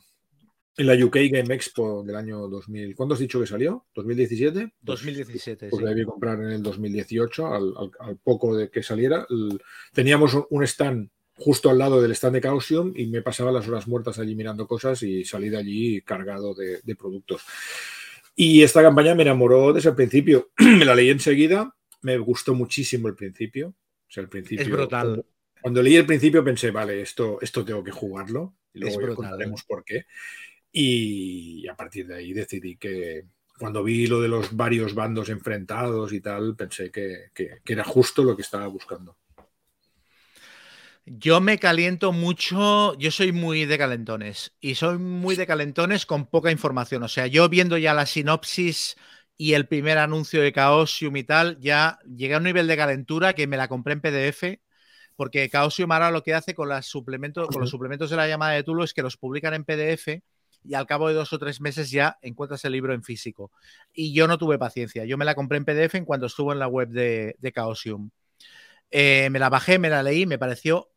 en 0.77 0.87
la 0.87 0.93
UK 0.93 1.17
Game 1.29 1.53
Expo 1.53 2.03
del 2.03 2.15
año 2.15 2.47
2000. 2.47 2.95
¿Cuándo 2.95 3.13
has 3.13 3.19
dicho 3.19 3.39
que 3.39 3.47
salió? 3.47 3.85
¿2017? 3.95 4.73
2017. 4.81 5.69
Pues, 5.69 5.83
la 5.83 5.89
debí 5.89 6.05
comprar 6.05 6.39
en 6.41 6.51
el 6.51 6.63
2018, 6.63 7.53
al, 7.53 8.17
poco 8.23 8.55
de 8.55 8.69
que 8.69 8.81
saliera. 8.81 9.27
teníamos 9.93 10.37
un 10.49 10.63
stand 10.63 11.09
justo 11.35 11.69
al 11.69 11.77
lado 11.77 12.01
del 12.01 12.11
stand 12.11 12.35
de 12.35 12.41
Causium 12.41 12.93
y 12.95 13.07
me 13.07 13.21
pasaba 13.21 13.51
las 13.51 13.67
horas 13.67 13.87
muertas 13.87 14.19
allí 14.19 14.35
mirando 14.35 14.67
cosas 14.67 15.01
y 15.03 15.25
salí 15.25 15.49
de 15.49 15.57
allí 15.57 16.01
cargado 16.01 16.53
de, 16.53 16.95
productos. 16.95 17.43
Y 18.35 18.63
esta 18.63 18.81
campaña 18.81 19.15
me 19.15 19.23
enamoró 19.23 19.73
desde 19.73 19.89
el 19.89 19.95
principio. 19.95 20.51
me 20.57 20.85
la 20.85 20.95
leí 20.95 21.09
enseguida, 21.09 21.75
me 22.01 22.17
gustó 22.17 22.53
muchísimo 22.53 23.07
el 23.07 23.15
principio. 23.15 23.69
O 23.69 24.13
sea, 24.13 24.23
el 24.23 24.29
principio. 24.29 24.63
Es 24.63 24.71
brutal. 24.71 25.25
Cuando, 25.61 25.83
leí 25.83 25.95
el 25.95 26.05
principio 26.05 26.43
pensé, 26.43 26.71
vale, 26.71 27.01
esto, 27.01 27.39
esto 27.41 27.63
tengo 27.63 27.83
que 27.83 27.91
jugarlo. 27.91 28.55
Y 28.73 28.79
luego 28.79 29.15
contaremos 29.15 29.63
por 29.63 29.83
qué. 29.83 30.05
Y 30.71 31.67
a 31.67 31.75
partir 31.75 32.07
de 32.07 32.15
ahí 32.15 32.33
decidí 32.33 32.77
que 32.77 33.25
cuando 33.59 33.83
vi 33.83 34.07
lo 34.07 34.21
de 34.21 34.27
los 34.27 34.55
varios 34.55 34.95
bandos 34.95 35.29
enfrentados 35.29 36.13
y 36.13 36.21
tal, 36.21 36.55
pensé 36.55 36.89
que, 36.91 37.29
era 37.65 37.83
justo 37.83 38.23
lo 38.23 38.35
que 38.35 38.41
estaba 38.41 38.67
buscando. 38.67 39.17
Yo 41.05 41.41
me 41.41 41.57
caliento 41.59 42.11
mucho, 42.11 42.97
yo 42.97 43.11
soy 43.11 43.31
muy 43.31 43.65
de 43.65 43.77
calentones 43.77 44.53
y 44.61 44.75
soy 44.75 44.97
muy 44.97 45.35
de 45.35 45.47
calentones 45.47 46.05
con 46.05 46.27
poca 46.27 46.51
información. 46.51 47.03
O 47.03 47.07
sea, 47.07 47.27
yo 47.27 47.49
viendo 47.49 47.77
ya 47.77 47.93
la 47.93 48.05
sinopsis 48.05 48.95
y 49.35 49.53
el 49.53 49.67
primer 49.67 49.97
anuncio 49.97 50.41
de 50.41 50.53
Chaosium 50.53 51.17
y 51.17 51.23
tal, 51.23 51.59
ya 51.59 51.99
llegué 52.05 52.35
a 52.35 52.37
un 52.37 52.43
nivel 52.43 52.67
de 52.67 52.77
calentura 52.77 53.33
que 53.33 53.47
me 53.47 53.57
la 53.57 53.67
compré 53.67 53.93
en 53.93 54.01
PDF 54.01 54.59
porque 55.15 55.47
Chaosium 55.49 55.91
ahora 55.91 56.09
lo 56.09 56.23
que 56.23 56.33
hace 56.33 56.55
con, 56.55 56.69
los 56.69 56.85
suplementos, 56.87 57.47
con 57.49 57.61
los 57.61 57.69
suplementos 57.69 58.09
de 58.09 58.15
la 58.15 58.27
llamada 58.27 58.53
de 58.53 58.63
Tulo 58.63 58.83
es 58.83 58.93
que 58.93 59.03
los 59.03 59.17
publican 59.17 59.53
en 59.53 59.65
PDF 59.65 60.21
y 60.63 60.75
al 60.75 60.85
cabo 60.85 61.07
de 61.07 61.13
dos 61.15 61.33
o 61.33 61.39
tres 61.39 61.61
meses 61.61 61.89
ya 61.91 62.17
encuentras 62.21 62.63
el 62.65 62.73
libro 62.73 62.93
en 62.93 63.03
físico. 63.03 63.51
Y 63.93 64.13
yo 64.13 64.27
no 64.27 64.37
tuve 64.37 64.59
paciencia. 64.59 65.05
Yo 65.05 65.17
me 65.17 65.25
la 65.25 65.35
compré 65.35 65.57
en 65.57 65.65
PDF 65.65 65.95
en 65.95 66.05
cuando 66.05 66.27
estuvo 66.27 66.53
en 66.53 66.59
la 66.59 66.67
web 66.67 66.89
de, 66.89 67.35
de 67.39 67.51
Chaosium. 67.51 68.11
Eh, 68.91 69.29
me 69.31 69.39
la 69.39 69.49
bajé, 69.49 69.79
me 69.79 69.89
la 69.89 70.03
leí, 70.03 70.25
me 70.25 70.37
pareció 70.37 70.91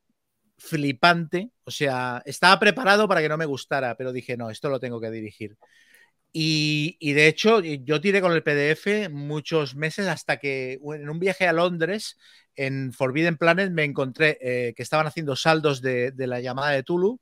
flipante. 0.59 1.51
O 1.65 1.71
sea, 1.71 2.23
estaba 2.27 2.59
preparado 2.61 3.09
para 3.09 3.23
que 3.23 3.29
no 3.29 3.37
me 3.39 3.47
gustara, 3.47 3.97
pero 3.97 4.13
dije, 4.13 4.37
no, 4.37 4.51
esto 4.51 4.69
lo 4.69 4.81
tengo 4.81 5.01
que 5.01 5.11
dirigir. 5.11 5.57
Y, 6.37 7.13
de 7.13 7.29
hecho, 7.29 7.61
yo 7.61 8.01
tiré 8.01 8.21
con 8.21 8.33
el 8.33 8.43
PDF 8.43 9.09
muchos 9.09 9.77
meses 9.77 10.09
hasta 10.09 10.39
que 10.39 10.81
en 10.83 11.09
un 11.09 11.21
viaje 11.21 11.47
a 11.47 11.53
Londres, 11.53 12.19
en 12.57 12.93
Forbidden 12.93 13.37
Planet, 13.37 13.71
me 13.71 13.85
encontré 13.85 14.39
eh, 14.41 14.75
que 14.75 14.83
estaban 14.83 15.07
haciendo 15.07 15.37
saldos 15.37 15.81
de, 15.81 16.13
la 16.17 16.41
llamada 16.41 16.73
de 16.73 16.83
Tulu, 16.83 17.21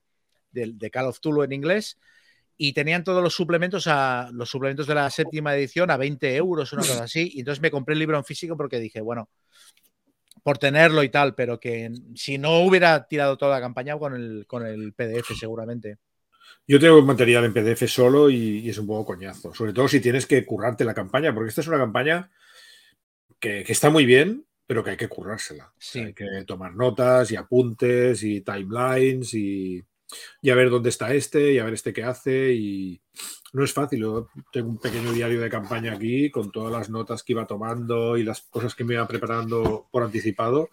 de, 0.51 0.73
de, 0.75 0.91
Call 0.91 1.07
of 1.07 1.21
Tulu 1.21 1.43
en 1.43 1.53
inglés, 1.53 1.99
y 2.65 2.73
tenían 2.75 3.03
todos 3.03 3.25
los 3.25 3.35
suplementos 3.35 3.89
a 3.89 4.31
los 4.33 4.49
suplementos 4.49 4.87
de 4.87 4.95
la 4.95 5.11
séptima 5.11 5.53
edición 5.57 5.91
a 5.91 5.97
20 5.97 6.37
euros, 6.37 6.73
una 6.73 6.83
cosa 6.83 7.03
así. 7.05 7.29
Y 7.35 7.41
entonces 7.41 7.61
me 7.61 7.73
compré 7.73 7.95
el 7.95 7.99
libro 7.99 8.17
en 8.17 8.25
físico 8.25 8.57
porque 8.57 8.79
dije, 8.79 9.01
bueno, 9.01 9.29
por 10.45 10.59
tenerlo 10.59 11.03
y 11.03 11.09
tal, 11.09 11.35
pero 11.35 11.59
que 11.59 11.91
si 12.15 12.39
no 12.39 12.61
hubiera 12.61 13.09
tirado 13.09 13.37
toda 13.37 13.57
la 13.57 13.61
campaña 13.61 13.99
con 13.99 14.15
el, 14.15 14.47
con 14.47 14.65
el 14.65 14.93
PDF 14.93 15.37
seguramente. 15.37 15.99
Yo 16.65 16.79
tengo 16.79 17.03
material 17.03 17.47
en 17.47 17.53
PDF 17.53 17.91
solo 17.91 18.31
y, 18.31 18.71
es 18.71 18.79
un 18.79 18.87
poco 18.87 19.07
coñazo, 19.07 19.53
sobre 19.53 19.73
todo 19.73 19.89
si 19.89 20.01
tienes 20.01 20.25
que 20.25 20.47
currarte 20.47 20.85
la 20.85 20.95
campaña, 20.95 21.35
porque 21.35 21.49
esta 21.49 21.63
es 21.63 21.67
una 21.67 21.79
campaña 21.79 22.31
que, 23.41 23.65
que 23.65 23.73
está 23.73 23.91
muy 23.91 24.07
bien, 24.07 24.47
pero 24.69 24.85
que 24.85 24.91
hay 24.91 24.97
que 24.97 25.09
currársela. 25.09 25.73
Sí. 25.79 25.99
hay 25.99 26.15
que 26.15 26.45
tomar 26.47 26.77
notas 26.77 27.33
y 27.33 27.35
apuntes 27.35 28.23
y 28.23 28.43
timelines 28.43 29.35
y, 29.35 29.83
y, 30.41 30.51
a 30.51 30.55
ver 30.55 30.71
dónde 30.71 30.91
está 30.91 31.15
este 31.15 31.53
y 31.53 31.59
a 31.59 31.65
ver 31.65 31.75
este 31.75 31.93
qué 31.93 32.05
hace. 32.05 32.53
Y 32.53 33.01
no 33.53 33.65
es 33.65 33.73
fácil. 33.73 34.01
Yo 34.01 34.29
tengo 34.53 34.69
un 34.69 34.79
pequeño 34.79 35.13
diario 35.13 35.41
de 35.41 35.51
campaña 35.51 35.93
aquí 35.93 36.31
con 36.31 36.51
todas 36.51 36.73
las 36.73 36.91
notas 36.91 37.23
que 37.23 37.33
iba 37.33 37.47
tomando 37.47 38.17
y 38.17 38.25
las 38.25 38.43
cosas 38.43 38.75
que 38.75 38.85
me 38.85 38.95
iba 38.95 39.07
preparando 39.07 39.89
por 39.91 40.03
anticipado. 40.03 40.69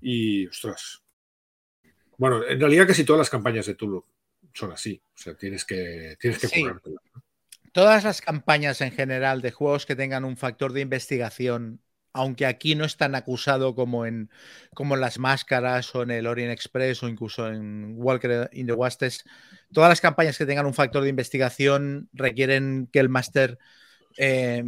Y, 0.00 0.46
ostras. 0.46 1.02
Bueno, 2.16 2.44
en 2.44 2.58
realidad 2.58 2.86
casi 2.86 3.04
todas 3.04 3.18
las 3.20 3.30
campañas 3.30 3.66
de 3.66 3.74
Tulu 3.74 4.04
son 4.52 4.72
así. 4.72 5.00
O 5.14 5.18
sea, 5.18 5.34
tienes 5.34 5.64
que, 5.64 6.16
tienes 6.20 6.40
que 6.40 6.48
Sí. 6.48 6.64
Todas 7.72 8.02
las 8.02 8.20
campañas 8.20 8.80
en 8.80 8.92
general 8.92 9.40
de 9.40 9.52
juegos 9.52 9.86
que 9.86 9.94
tengan 9.94 10.24
un 10.24 10.36
factor 10.36 10.72
de 10.72 10.80
investigación, 10.80 11.80
aunque 12.18 12.46
aquí 12.46 12.74
no 12.74 12.84
es 12.84 12.96
tan 12.96 13.14
acusado 13.14 13.74
como 13.74 14.04
en, 14.04 14.30
como 14.74 14.94
en 14.94 15.00
las 15.00 15.18
máscaras 15.18 15.94
o 15.94 16.02
en 16.02 16.10
el 16.10 16.26
Orient 16.26 16.52
Express 16.52 17.02
o 17.02 17.08
incluso 17.08 17.48
en 17.48 17.94
Walker 17.96 18.50
in 18.52 18.66
the 18.66 18.72
Wastes, 18.72 19.24
todas 19.72 19.88
las 19.88 20.00
campañas 20.00 20.36
que 20.36 20.46
tengan 20.46 20.66
un 20.66 20.74
factor 20.74 21.02
de 21.02 21.10
investigación 21.10 22.08
requieren 22.12 22.88
que 22.92 22.98
el 22.98 23.08
máster 23.08 23.58
eh, 24.16 24.64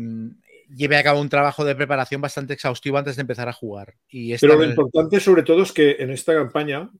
lleve 0.68 0.96
a 0.96 1.02
cabo 1.02 1.20
un 1.20 1.28
trabajo 1.28 1.64
de 1.64 1.74
preparación 1.74 2.20
bastante 2.20 2.54
exhaustivo 2.54 2.98
antes 2.98 3.16
de 3.16 3.22
empezar 3.22 3.48
a 3.48 3.52
jugar. 3.52 3.96
Y 4.08 4.32
esta 4.32 4.46
Pero 4.46 4.58
lo 4.58 4.64
importante 4.64 5.18
sobre 5.18 5.42
todo 5.42 5.62
es 5.62 5.72
que 5.72 5.96
en 5.98 6.10
esta 6.10 6.34
campaña, 6.34 6.90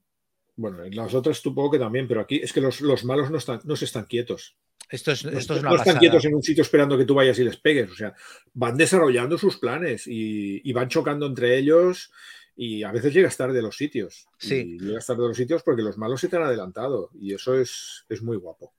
bueno, 0.57 0.83
en 0.83 0.97
las 0.97 1.15
otras 1.15 1.39
supongo 1.39 1.71
que 1.71 1.79
también, 1.79 2.09
pero 2.09 2.21
aquí 2.21 2.41
es 2.43 2.53
que 2.53 2.61
los, 2.61 2.81
los 2.81 3.05
malos 3.05 3.31
no, 3.31 3.39
están, 3.39 3.61
no 3.65 3.77
se 3.77 3.85
están 3.85 4.07
quietos. 4.07 4.57
Esto 4.91 5.13
es, 5.13 5.25
No, 5.25 5.39
esto 5.39 5.55
es 5.55 5.61
una 5.61 5.71
no 5.71 5.77
están 5.77 5.95
pasada. 5.95 6.01
quietos 6.01 6.25
en 6.25 6.35
un 6.35 6.43
sitio 6.43 6.63
esperando 6.63 6.99
que 6.99 7.05
tú 7.05 7.15
vayas 7.15 7.39
y 7.39 7.45
les 7.45 7.57
pegues. 7.57 7.91
O 7.91 7.95
sea, 7.95 8.13
van 8.53 8.77
desarrollando 8.77 9.39
sus 9.39 9.59
planes 9.59 10.07
y, 10.07 10.61
y 10.69 10.73
van 10.73 10.89
chocando 10.89 11.27
entre 11.27 11.57
ellos 11.57 12.11
y 12.57 12.83
a 12.83 12.93
veces 12.93 13.15
llegas 13.15 13.37
tarde 13.37 13.61
a 13.61 13.63
los 13.63 13.77
sitios. 13.77 14.27
Sí. 14.39 14.77
Y 14.77 14.79
llegas 14.79 15.07
tarde 15.07 15.25
a 15.25 15.29
los 15.29 15.37
sitios 15.37 15.63
porque 15.63 15.83
los 15.83 15.97
malos 15.97 16.21
se 16.21 16.29
te 16.29 16.37
han 16.37 16.43
adelantado 16.43 17.11
y 17.15 17.33
eso 17.35 17.55
es, 17.59 18.05
es 18.09 18.21
muy 18.23 18.37
guapo. 18.37 18.75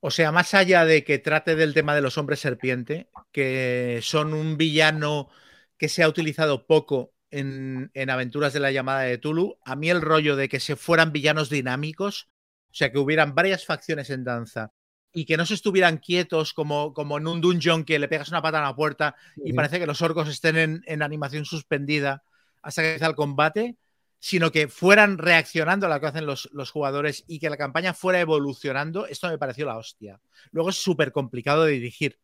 O 0.00 0.10
sea, 0.10 0.32
más 0.32 0.54
allá 0.54 0.84
de 0.84 1.04
que 1.04 1.18
trate 1.18 1.54
del 1.54 1.74
tema 1.74 1.94
de 1.94 2.00
los 2.02 2.18
hombres 2.18 2.40
serpiente, 2.40 3.08
que 3.30 4.00
son 4.02 4.34
un 4.34 4.56
villano 4.56 5.28
que 5.76 5.88
se 5.88 6.02
ha 6.02 6.08
utilizado 6.08 6.66
poco 6.66 7.12
en, 7.30 7.90
en 7.94 8.10
Aventuras 8.10 8.52
de 8.52 8.60
la 8.60 8.72
Llamada 8.72 9.02
de 9.02 9.18
Tulu, 9.18 9.58
a 9.64 9.76
mí 9.76 9.90
el 9.90 10.00
rollo 10.00 10.34
de 10.36 10.48
que 10.48 10.58
se 10.60 10.74
fueran 10.76 11.12
villanos 11.12 11.50
dinámicos, 11.50 12.28
o 12.70 12.74
sea, 12.74 12.90
que 12.90 12.98
hubieran 12.98 13.34
varias 13.34 13.64
facciones 13.64 14.10
en 14.10 14.24
danza 14.24 14.72
y 15.12 15.24
que 15.24 15.36
no 15.36 15.44
se 15.44 15.54
estuvieran 15.54 15.98
quietos 15.98 16.54
como, 16.54 16.94
como 16.94 17.18
en 17.18 17.26
un 17.26 17.40
dungeon 17.40 17.84
que 17.84 17.98
le 17.98 18.08
pegas 18.08 18.30
una 18.30 18.42
pata 18.42 18.58
a 18.58 18.62
la 18.62 18.74
puerta 18.74 19.14
y 19.44 19.52
parece 19.52 19.78
que 19.78 19.86
los 19.86 20.00
orcos 20.02 20.28
estén 20.28 20.56
en, 20.56 20.82
en 20.86 21.02
animación 21.02 21.44
suspendida 21.44 22.22
hasta 22.62 22.82
que 22.82 22.88
empieza 22.88 23.06
el 23.06 23.14
combate, 23.14 23.76
sino 24.18 24.52
que 24.52 24.68
fueran 24.68 25.18
reaccionando 25.18 25.86
a 25.86 25.90
lo 25.90 26.00
que 26.00 26.06
hacen 26.06 26.26
los, 26.26 26.48
los 26.52 26.70
jugadores 26.70 27.24
y 27.26 27.40
que 27.40 27.50
la 27.50 27.56
campaña 27.56 27.92
fuera 27.92 28.20
evolucionando, 28.20 29.06
esto 29.06 29.28
me 29.28 29.36
pareció 29.36 29.66
la 29.66 29.76
hostia. 29.76 30.20
Luego 30.52 30.70
es 30.70 30.76
súper 30.76 31.12
complicado 31.12 31.64
de 31.64 31.72
dirigir, 31.72 32.18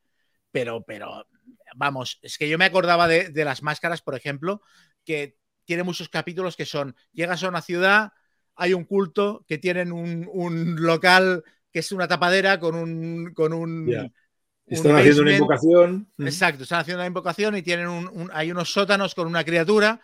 pero, 0.50 0.82
pero, 0.84 1.26
vamos, 1.74 2.18
es 2.22 2.38
que 2.38 2.48
yo 2.48 2.56
me 2.56 2.64
acordaba 2.64 3.08
de, 3.08 3.30
de 3.30 3.44
las 3.44 3.62
máscaras, 3.62 4.00
por 4.00 4.14
ejemplo, 4.14 4.62
que 5.04 5.36
tiene 5.64 5.82
muchos 5.82 6.08
capítulos 6.08 6.56
que 6.56 6.64
son, 6.64 6.96
llegas 7.12 7.42
a 7.42 7.48
una 7.48 7.62
ciudad, 7.62 8.12
hay 8.54 8.74
un 8.74 8.84
culto, 8.84 9.44
que 9.46 9.58
tienen 9.58 9.92
un, 9.92 10.28
un 10.32 10.76
local 10.82 11.44
que 11.72 11.80
es 11.80 11.92
una 11.92 12.08
tapadera 12.08 12.58
con 12.58 12.74
un... 12.74 13.32
Con 13.34 13.52
un 13.52 13.88
Están 14.66 14.96
haciendo 14.96 15.22
una 15.22 15.32
invocación. 15.34 16.12
Exacto, 16.18 16.62
están 16.64 16.80
haciendo 16.80 17.00
una 17.00 17.06
invocación 17.06 17.56
y 17.56 17.62
tienen 17.62 17.88
un, 17.88 18.08
un- 18.08 18.30
hay 18.32 18.50
unos 18.50 18.70
sótanos 18.72 19.14
con 19.14 19.26
una 19.26 19.44
criatura, 19.44 20.00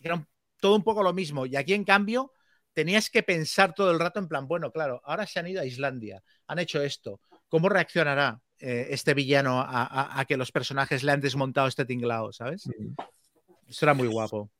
era 0.00 0.24
todo 0.60 0.76
un 0.76 0.84
poco 0.84 1.02
lo 1.02 1.12
mismo. 1.12 1.46
Y 1.46 1.56
aquí, 1.56 1.74
en 1.74 1.84
cambio, 1.84 2.32
tenías 2.72 3.10
que 3.10 3.22
pensar 3.22 3.74
todo 3.74 3.90
el 3.90 3.98
rato 3.98 4.20
en 4.20 4.28
plan, 4.28 4.46
bueno, 4.46 4.70
claro, 4.70 5.00
ahora 5.04 5.26
se 5.26 5.38
han 5.40 5.46
ido 5.48 5.60
a 5.60 5.64
Islandia, 5.64 6.22
han 6.46 6.58
hecho 6.58 6.82
esto. 6.82 7.20
¿Cómo 7.48 7.68
reaccionará 7.68 8.38
eh, 8.58 8.88
este 8.90 9.14
villano 9.14 9.60
a, 9.60 9.84
a- 9.84 10.20
a 10.20 10.24
que 10.24 10.36
los 10.36 10.52
personajes 10.52 11.02
le 11.02 11.12
han 11.12 11.20
desmontado 11.20 11.66
este 11.68 11.84
tinglao, 11.84 12.32
¿sabes? 12.32 12.66
Ujú. 12.66 12.94
Esto 13.68 13.84
era 13.86 13.94
muy 13.94 14.08
guapo. 14.08 14.50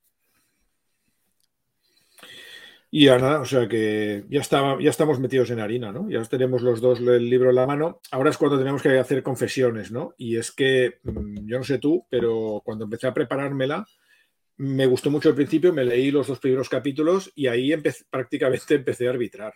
Y 2.98 3.04
ya 3.04 3.18
nada, 3.18 3.40
o 3.40 3.44
sea 3.44 3.68
que 3.68 4.24
ya, 4.30 4.40
estaba, 4.40 4.80
ya 4.80 4.88
estamos 4.88 5.20
metidos 5.20 5.50
en 5.50 5.60
harina, 5.60 5.92
¿no? 5.92 6.08
Ya 6.08 6.24
tenemos 6.24 6.62
los 6.62 6.80
dos 6.80 6.98
el 7.00 7.28
libro 7.28 7.50
en 7.50 7.56
la 7.56 7.66
mano. 7.66 8.00
Ahora 8.10 8.30
es 8.30 8.38
cuando 8.38 8.56
tenemos 8.56 8.80
que 8.80 8.98
hacer 8.98 9.22
confesiones, 9.22 9.92
¿no? 9.92 10.14
Y 10.16 10.38
es 10.38 10.50
que, 10.50 11.00
mm, 11.02 11.46
yo 11.46 11.58
no 11.58 11.62
sé 11.62 11.76
tú, 11.76 12.06
pero 12.08 12.62
cuando 12.64 12.84
empecé 12.84 13.06
a 13.06 13.12
preparármela, 13.12 13.84
me 14.56 14.86
gustó 14.86 15.10
mucho 15.10 15.28
al 15.28 15.34
principio, 15.34 15.74
me 15.74 15.84
leí 15.84 16.10
los 16.10 16.26
dos 16.26 16.38
primeros 16.38 16.70
capítulos 16.70 17.30
y 17.34 17.48
ahí 17.48 17.70
empecé- 17.70 18.06
prácticamente 18.08 18.76
empecé 18.76 19.08
a 19.08 19.10
arbitrar. 19.10 19.52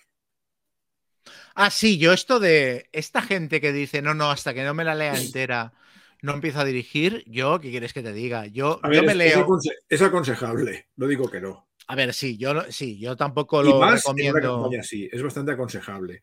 Ah, 1.55 1.71
sí, 1.71 1.97
yo 1.97 2.13
esto 2.13 2.41
de 2.41 2.91
esta 2.93 3.23
gente 3.23 3.63
que 3.63 3.73
dice, 3.73 4.03
no, 4.03 4.13
no, 4.13 4.31
hasta 4.31 4.53
que 4.53 4.65
no 4.65 4.75
me 4.75 4.85
la 4.85 4.95
lea 4.95 5.15
entera, 5.17 5.73
no 6.21 6.35
empiezo 6.35 6.61
a 6.61 6.67
dirigir, 6.67 7.25
yo, 7.27 7.59
¿qué 7.59 7.71
quieres 7.71 7.95
que 7.95 8.03
te 8.03 8.13
diga? 8.13 8.49
Yo, 8.49 8.81
me 8.83 8.99
es, 8.99 9.17
leo... 9.17 9.47
es 9.89 10.03
aconsejable, 10.03 10.89
no 10.97 11.07
digo 11.07 11.31
que 11.31 11.41
no. 11.41 11.70
A 11.91 11.95
ver, 11.97 12.15
sí, 12.15 12.37
yo, 12.37 12.63
sí, 12.71 12.99
yo 12.99 13.17
tampoco 13.17 13.63
Y 13.63 13.69
lo 13.69 13.81
más 13.81 14.07
en 14.07 14.31
una 14.31 14.41
recomiendo. 14.41 14.63
campaña 14.63 14.83
es 15.13 15.23
bastante 15.23 15.53
aconsejable. 15.53 16.23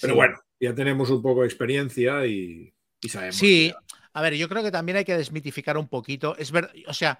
Pero 0.00 0.14
Sí. 0.14 0.16
bueno, 0.16 0.38
ya 0.58 0.74
tenemos 0.74 1.10
un 1.10 1.20
poco 1.20 1.42
de 1.42 1.46
experiencia 1.48 2.26
y, 2.26 2.72
y 3.02 3.08
sabemos. 3.10 3.36
Sí, 3.36 3.74
a 4.14 4.22
ver, 4.22 4.34
yo 4.34 4.48
creo 4.48 4.62
que 4.62 4.70
también 4.70 4.96
hay 4.96 5.04
que 5.04 5.16
desmitificar 5.16 5.76
un 5.76 5.88
poquito. 5.88 6.34
Es 6.38 6.50
verdad, 6.50 6.72
o 6.86 6.94
sea, 6.94 7.18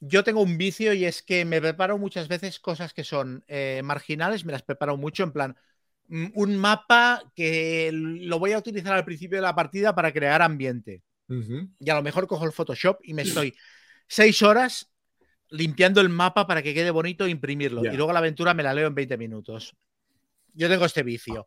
yo 0.00 0.24
tengo 0.24 0.42
un 0.42 0.58
vicio 0.58 0.92
y 0.92 1.04
es 1.04 1.22
que 1.22 1.44
me 1.44 1.60
preparo 1.60 1.98
muchas 1.98 2.28
veces 2.28 2.58
cosas 2.60 2.92
que 2.92 3.04
son 3.04 3.44
eh, 3.48 3.80
marginales, 3.84 4.44
me 4.44 4.52
las 4.52 4.62
preparo 4.62 4.96
mucho 4.96 5.22
en 5.22 5.32
plan 5.32 5.56
mm, 6.08 6.26
un 6.34 6.56
mapa 6.56 7.22
que 7.36 7.90
lo 7.92 8.38
voy 8.40 8.52
a 8.52 8.58
utilizar 8.58 8.92
al 8.94 9.04
principio 9.04 9.38
de 9.38 9.42
la 9.42 9.54
partida 9.54 9.94
para 9.94 10.12
crear 10.12 10.42
ambiente. 10.42 11.02
Y 11.80 11.90
a 11.90 11.94
lo 11.94 12.02
mejor 12.02 12.26
cojo 12.26 12.44
el 12.44 12.52
Photoshop 12.52 12.98
y 13.02 13.14
me 13.14 13.22
estoy 13.22 13.54
seis 14.08 14.42
horas 14.42 14.90
limpiando 15.54 16.00
el 16.00 16.08
mapa 16.08 16.46
para 16.46 16.62
que 16.62 16.74
quede 16.74 16.90
bonito 16.90 17.24
e 17.24 17.30
imprimirlo. 17.30 17.84
Y 17.84 17.96
luego 17.96 18.12
la 18.12 18.18
aventura 18.18 18.54
me 18.54 18.62
la 18.62 18.74
leo 18.74 18.88
en 18.88 18.94
20 18.94 19.16
minutos. 19.16 19.74
Yo 20.52 20.68
tengo 20.68 20.84
este 20.84 21.02
vicio. 21.02 21.46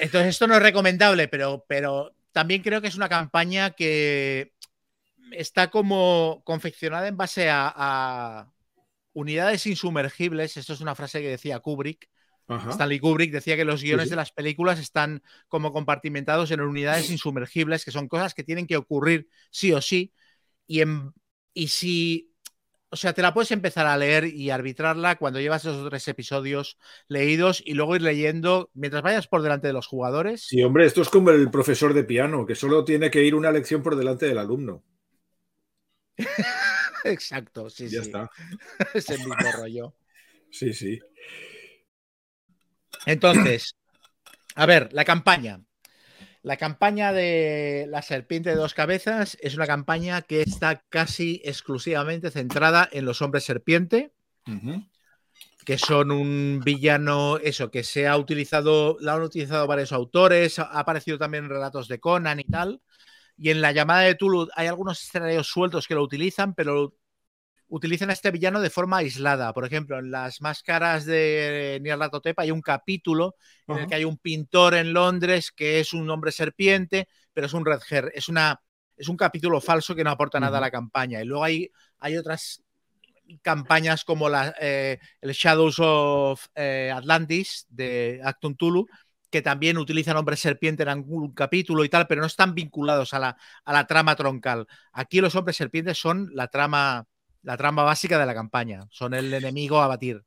Entonces, 0.00 0.30
esto 0.30 0.46
no 0.46 0.54
es 0.54 0.62
recomendable, 0.62 1.28
pero, 1.28 1.64
pero 1.68 2.14
también 2.32 2.62
creo 2.62 2.80
que 2.80 2.88
es 2.88 2.96
una 2.96 3.08
campaña 3.08 3.70
que 3.70 4.52
está 5.32 5.70
como 5.70 6.42
confeccionada 6.44 7.08
en 7.08 7.16
base 7.16 7.50
a, 7.50 7.72
a 7.74 8.52
unidades 9.12 9.66
insumergibles. 9.66 10.56
Esto 10.56 10.74
es 10.74 10.80
una 10.80 10.94
frase 10.94 11.20
que 11.20 11.28
decía 11.28 11.60
Kubrick. 11.60 12.08
Ajá. 12.48 12.70
Stanley 12.70 13.00
Kubrick 13.00 13.32
decía 13.32 13.56
que 13.56 13.64
los 13.64 13.82
guiones 13.82 14.06
sí. 14.06 14.10
de 14.10 14.16
las 14.16 14.32
películas 14.32 14.78
están 14.78 15.22
como 15.48 15.72
compartimentados 15.72 16.50
en 16.50 16.60
unidades 16.60 17.10
insumergibles, 17.10 17.84
que 17.84 17.92
son 17.92 18.08
cosas 18.08 18.34
que 18.34 18.44
tienen 18.44 18.66
que 18.66 18.76
ocurrir 18.76 19.28
sí 19.50 19.72
o 19.72 19.80
sí. 19.80 20.12
Y, 20.66 20.80
en- 20.80 21.12
y 21.54 21.68
si, 21.68 22.34
o 22.90 22.96
sea, 22.96 23.12
te 23.12 23.22
la 23.22 23.32
puedes 23.32 23.50
empezar 23.50 23.86
a 23.86 23.96
leer 23.96 24.26
y 24.26 24.50
arbitrarla 24.50 25.16
cuando 25.16 25.40
llevas 25.40 25.64
esos 25.64 25.88
tres 25.88 26.06
episodios 26.08 26.78
leídos 27.08 27.62
y 27.64 27.74
luego 27.74 27.96
ir 27.96 28.02
leyendo 28.02 28.70
mientras 28.74 29.02
vayas 29.02 29.28
por 29.28 29.42
delante 29.42 29.66
de 29.66 29.72
los 29.72 29.86
jugadores. 29.86 30.46
Sí, 30.46 30.62
hombre, 30.62 30.86
esto 30.86 31.02
es 31.02 31.08
como 31.08 31.30
el 31.30 31.50
profesor 31.50 31.94
de 31.94 32.04
piano, 32.04 32.46
que 32.46 32.54
solo 32.54 32.84
tiene 32.84 33.10
que 33.10 33.24
ir 33.24 33.34
una 33.34 33.50
lección 33.50 33.82
por 33.82 33.96
delante 33.96 34.26
del 34.26 34.38
alumno. 34.38 34.82
Exacto, 37.04 37.70
sí, 37.70 37.84
ya 37.84 38.02
sí. 38.02 38.08
está. 38.08 38.30
Es 38.94 39.08
el 39.10 39.18
mismo 39.18 39.34
rollo. 39.56 39.94
Sí, 40.50 40.72
sí. 40.72 41.00
Entonces, 43.06 43.74
a 44.54 44.66
ver, 44.66 44.92
la 44.92 45.04
campaña. 45.04 45.60
La 46.42 46.56
campaña 46.56 47.12
de 47.12 47.86
la 47.88 48.02
serpiente 48.02 48.50
de 48.50 48.56
dos 48.56 48.74
cabezas 48.74 49.38
es 49.40 49.54
una 49.54 49.66
campaña 49.66 50.22
que 50.22 50.42
está 50.42 50.82
casi 50.88 51.40
exclusivamente 51.44 52.32
centrada 52.32 52.88
en 52.90 53.04
los 53.04 53.22
hombres 53.22 53.44
serpiente, 53.44 54.12
que 55.64 55.78
son 55.78 56.10
un 56.10 56.60
villano, 56.64 57.38
eso, 57.38 57.70
que 57.70 57.84
se 57.84 58.08
ha 58.08 58.16
utilizado, 58.16 58.96
la 59.00 59.14
han 59.14 59.22
utilizado 59.22 59.68
varios 59.68 59.92
autores, 59.92 60.58
ha 60.58 60.64
aparecido 60.64 61.16
también 61.16 61.44
en 61.44 61.50
relatos 61.50 61.86
de 61.86 62.00
Conan 62.00 62.40
y 62.40 62.44
tal. 62.44 62.80
Y 63.36 63.50
en 63.50 63.60
la 63.60 63.70
llamada 63.70 64.00
de 64.00 64.16
Tulu 64.16 64.48
hay 64.56 64.66
algunos 64.66 65.00
escenarios 65.00 65.46
sueltos 65.46 65.86
que 65.86 65.94
lo 65.94 66.02
utilizan, 66.02 66.54
pero 66.54 66.96
utilizan 67.72 68.10
a 68.10 68.12
este 68.12 68.30
villano 68.30 68.60
de 68.60 68.70
forma 68.70 68.98
aislada. 68.98 69.52
Por 69.52 69.64
ejemplo, 69.64 69.98
en 69.98 70.10
las 70.10 70.40
máscaras 70.40 71.06
de 71.06 71.80
Nyarlathotep 71.82 72.38
hay 72.38 72.50
un 72.50 72.60
capítulo 72.60 73.34
en 73.66 73.78
el 73.78 73.86
que 73.86 73.94
hay 73.94 74.04
un 74.04 74.18
pintor 74.18 74.74
en 74.74 74.92
Londres 74.92 75.50
que 75.50 75.80
es 75.80 75.92
un 75.92 76.08
hombre 76.10 76.32
serpiente, 76.32 77.08
pero 77.32 77.46
es 77.46 77.54
un 77.54 77.64
red 77.64 77.80
hair, 77.88 78.12
es 78.14 78.28
una 78.28 78.60
es 78.96 79.08
un 79.08 79.16
capítulo 79.16 79.60
falso 79.60 79.94
que 79.94 80.04
no 80.04 80.10
aporta 80.10 80.38
nada 80.38 80.58
a 80.58 80.60
la 80.60 80.70
campaña. 80.70 81.20
Y 81.22 81.24
luego 81.24 81.44
hay, 81.44 81.70
hay 81.98 82.16
otras 82.16 82.62
campañas 83.40 84.04
como 84.04 84.28
la, 84.28 84.54
eh, 84.60 84.98
el 85.20 85.32
Shadows 85.32 85.76
of 85.80 86.46
eh, 86.54 86.92
Atlantis 86.94 87.66
de 87.70 88.20
Acton 88.22 88.54
Tulu, 88.54 88.86
que 89.30 89.42
también 89.42 89.78
utilizan 89.78 90.16
hombre 90.18 90.36
serpiente 90.36 90.82
en 90.82 90.90
algún 90.90 91.32
capítulo 91.32 91.84
y 91.84 91.88
tal, 91.88 92.06
pero 92.06 92.20
no 92.20 92.26
están 92.26 92.54
vinculados 92.54 93.14
a 93.14 93.18
la, 93.18 93.36
a 93.64 93.72
la 93.72 93.86
trama 93.86 94.14
troncal. 94.14 94.66
Aquí 94.92 95.20
los 95.20 95.34
hombres 95.34 95.56
serpientes 95.56 95.98
son 95.98 96.28
la 96.34 96.48
trama, 96.48 97.06
la 97.42 97.56
trama 97.56 97.82
básica 97.82 98.18
de 98.18 98.26
la 98.26 98.34
campaña, 98.34 98.86
son 98.90 99.14
el 99.14 99.32
enemigo 99.32 99.80
a 99.80 99.88
batir. 99.88 100.22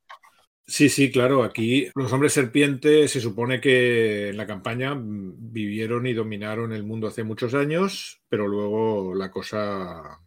Sí, 0.68 0.90
sí, 0.90 1.12
claro. 1.12 1.44
Aquí 1.44 1.90
los 1.96 2.12
hombres 2.12 2.34
serpientes 2.34 3.12
se 3.12 3.22
supone 3.22 3.62
que 3.62 4.30
en 4.30 4.38
la 4.38 4.48
campaña 4.48 4.96
vivieron 4.98 6.08
y 6.08 6.14
dominaron 6.14 6.74
el 6.74 6.84
mundo 6.84 7.08
hace 7.08 7.24
muchos 7.24 7.54
años, 7.54 8.22
pero 8.30 8.48
luego 8.48 9.14
la 9.14 9.30
cosa 9.30 10.20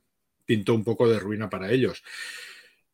pintó 0.45 0.75
un 0.75 0.85
poco 0.85 1.09
de 1.09 1.19
ruina 1.19 1.51
para 1.51 1.73
ellos. 1.73 2.05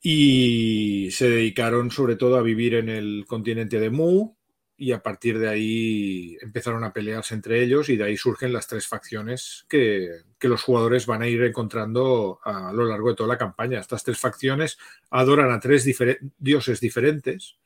Y 0.01 1.11
se 1.13 1.29
dedicaron 1.29 1.91
sobre 1.91 2.17
todo 2.17 2.37
a 2.37 2.43
vivir 2.43 2.75
en 2.75 2.89
el 2.89 3.25
continente 3.27 3.79
de 3.79 3.91
Mu, 3.91 4.35
y 4.77 4.93
a 4.93 5.03
partir 5.03 5.39
de 5.39 5.49
ahí 5.49 6.37
empezaron 6.41 6.83
a 6.83 6.93
pelearse 6.93 7.35
entre 7.35 7.63
ellos 7.63 7.89
y 7.89 7.97
de 7.97 8.05
ahí 8.05 8.17
surgen 8.17 8.53
las 8.53 8.67
tres 8.67 8.87
facciones 8.87 9.67
que, 9.69 10.23
los 10.41 10.63
jugadores 10.63 11.07
van 11.07 11.23
a 11.23 11.27
ir 11.27 11.43
encontrando 11.43 12.39
a 12.45 12.71
lo 12.71 12.85
largo 12.85 13.09
de 13.09 13.15
toda 13.17 13.31
la 13.31 13.39
campaña. 13.39 13.81
Estas 13.81 14.05
tres 14.05 14.19
facciones 14.19 14.77
adoran 15.09 15.51
a 15.51 15.59
tres 15.59 15.89
dioses 16.37 16.81
diferentes. 16.81 17.57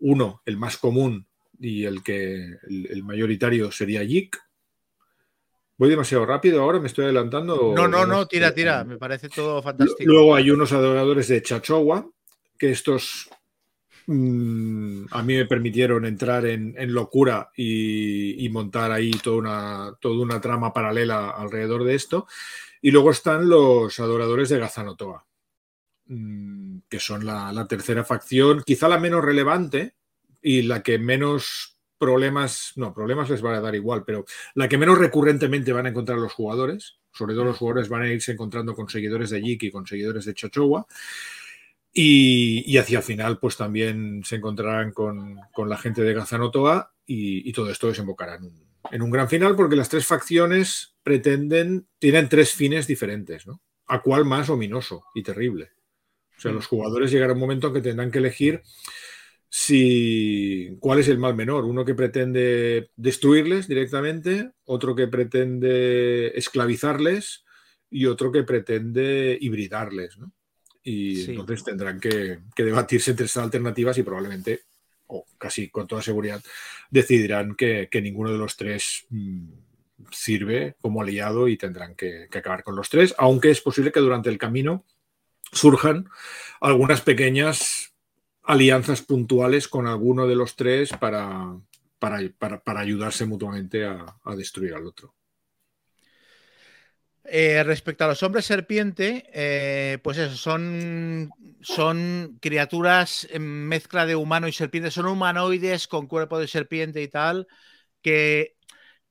Uno, 0.00 0.42
el 0.44 0.58
más 0.58 0.76
común 0.76 1.26
y 1.58 1.86
el 1.86 2.02
que 2.02 2.58
el, 2.68 3.02
mayoritario 3.02 3.72
sería 3.72 4.04
Yik. 4.04 4.38
Voy 5.78 5.88
demasiado 5.88 6.26
rápido 6.26 6.60
ahora, 6.60 6.78
me 6.78 6.88
estoy 6.88 7.06
adelantando. 7.06 7.72
No, 7.74 7.88
no, 7.88 8.04
no, 8.04 8.26
tira, 8.26 8.52
tira, 8.52 8.84
me 8.84 8.98
parece 8.98 9.30
todo 9.30 9.62
fantástico. 9.62 10.12
Luego 10.12 10.34
hay 10.34 10.50
unos 10.50 10.72
adoradores 10.72 11.28
de 11.28 11.40
Chachowa, 11.40 12.06
que 12.58 12.70
estos 12.70 13.30
a 14.08 15.22
mí 15.22 15.36
me 15.36 15.44
permitieron 15.44 16.06
entrar 16.06 16.46
en, 16.46 16.74
locura 16.94 17.50
y, 17.54 18.48
montar 18.50 18.90
ahí 18.90 19.10
toda 19.10 19.96
una, 20.00 20.40
trama 20.40 20.72
paralela 20.72 21.30
alrededor 21.30 21.84
de 21.84 21.94
esto. 21.94 22.26
Y 22.80 22.90
luego 22.90 23.10
están 23.10 23.48
los 23.48 24.00
adoradores 24.00 24.48
de 24.48 24.58
Gazanotoa, 24.60 25.26
mm, 26.06 26.78
que 26.88 27.00
son 27.00 27.26
la, 27.26 27.66
tercera 27.68 28.02
facción, 28.02 28.62
quizá 28.64 28.88
la 28.88 28.98
menos 28.98 29.22
relevante 29.22 29.94
y 30.40 30.62
la 30.62 30.82
que 30.82 30.98
menos 30.98 31.78
problemas, 31.98 32.72
no, 32.76 32.94
problemas 32.94 33.28
les 33.28 33.44
va 33.44 33.56
a 33.56 33.60
dar 33.60 33.74
igual, 33.74 34.04
pero 34.06 34.24
la 34.54 34.68
que 34.68 34.78
menos 34.78 34.96
recurrentemente 34.96 35.72
van 35.72 35.84
a 35.84 35.90
encontrar 35.90 36.16
los 36.18 36.32
jugadores, 36.32 36.98
sobre 37.12 37.34
todo 37.34 37.44
los 37.44 37.58
jugadores 37.58 37.90
van 37.90 38.02
a 38.02 38.12
irse 38.12 38.32
encontrando 38.32 38.74
con 38.74 38.88
seguidores 38.88 39.28
de 39.30 39.42
Yiki 39.42 39.66
y 39.66 39.70
con 39.70 39.86
seguidores 39.86 40.24
de 40.24 40.34
Chochowa. 40.34 40.86
Y, 42.00 42.78
hacia 42.78 42.98
el 42.98 43.04
final, 43.04 43.40
pues 43.40 43.56
también 43.56 44.22
se 44.24 44.36
encontrarán 44.36 44.92
con, 44.92 45.40
la 45.66 45.76
gente 45.76 46.02
de 46.02 46.14
Gazanotoa 46.14 46.94
y, 47.04 47.48
y, 47.48 47.52
todo 47.52 47.72
esto 47.72 47.88
desembocará 47.88 48.36
en 48.36 48.44
un, 48.44 48.68
en 48.92 49.02
un, 49.02 49.10
gran 49.10 49.28
final 49.28 49.56
porque 49.56 49.74
las 49.74 49.88
tres 49.88 50.06
facciones 50.06 50.94
pretenden, 51.02 51.88
tienen 51.98 52.28
tres 52.28 52.52
fines 52.52 52.86
diferentes, 52.86 53.48
¿no? 53.48 53.60
A 53.88 54.00
cuál 54.00 54.24
más 54.24 54.48
ominoso 54.48 55.06
y 55.12 55.24
terrible. 55.24 55.72
O 56.36 56.40
sea, 56.40 56.52
los 56.52 56.68
jugadores 56.68 57.10
llegará 57.10 57.32
un 57.32 57.40
momento 57.40 57.66
en 57.66 57.74
que 57.74 57.80
tendrán 57.80 58.12
que 58.12 58.18
elegir 58.18 58.62
si 59.48 60.76
cuál 60.78 61.00
es 61.00 61.08
el 61.08 61.18
mal 61.18 61.34
menor, 61.34 61.64
uno 61.64 61.84
que 61.84 61.96
pretende 61.96 62.92
destruirles 62.94 63.66
directamente, 63.66 64.52
otro 64.66 64.94
que 64.94 65.08
pretende 65.08 66.28
esclavizarles 66.38 67.44
y 67.90 68.06
otro 68.06 68.30
que 68.30 68.44
pretende 68.44 69.36
hibridarles, 69.40 70.16
¿no? 70.16 70.32
Y 70.82 71.30
entonces 71.30 71.64
tendrán 71.64 72.00
que, 72.00 72.38
debatirse 72.56 73.10
entre 73.10 73.26
esas 73.26 73.44
alternativas 73.44 73.98
y 73.98 74.02
probablemente, 74.02 74.62
o 75.06 75.26
casi 75.36 75.68
con 75.68 75.86
toda 75.86 76.02
seguridad, 76.02 76.42
decidirán 76.90 77.54
que, 77.54 77.88
ninguno 78.02 78.32
de 78.32 78.38
los 78.38 78.56
tres 78.56 79.06
mm, 79.10 79.50
sirve 80.10 80.76
como 80.80 81.02
aliado 81.02 81.48
y 81.48 81.56
tendrán 81.56 81.94
que, 81.94 82.28
acabar 82.32 82.62
con 82.62 82.76
los 82.76 82.88
tres, 82.88 83.14
aunque 83.18 83.50
es 83.50 83.60
posible 83.60 83.92
que 83.92 84.00
durante 84.00 84.30
el 84.30 84.38
camino 84.38 84.84
surjan 85.52 86.08
algunas 86.60 87.00
pequeñas 87.00 87.94
alianzas 88.42 89.02
puntuales 89.02 89.68
con 89.68 89.86
alguno 89.86 90.26
de 90.26 90.36
los 90.36 90.56
tres 90.56 90.90
para, 90.98 91.54
para, 91.98 92.80
ayudarse 92.80 93.26
mutuamente 93.26 93.84
a 93.84 94.34
destruir 94.36 94.74
al 94.74 94.86
otro. 94.86 95.17
Eh, 97.30 97.62
respecto 97.62 98.04
a 98.04 98.08
los 98.08 98.22
hombres 98.22 98.46
serpiente, 98.46 99.28
eh, 99.34 99.98
pues 100.02 100.16
eso, 100.16 100.34
son, 100.36 101.30
son 101.60 102.38
criaturas 102.40 103.26
en 103.30 103.42
mezcla 103.68 104.06
de 104.06 104.16
humano 104.16 104.48
y 104.48 104.52
serpiente, 104.52 104.90
son 104.90 105.06
humanoides 105.06 105.88
con 105.88 106.06
cuerpo 106.06 106.38
de 106.38 106.48
serpiente 106.48 107.02
y 107.02 107.08
tal, 107.08 107.46
que 108.02 108.56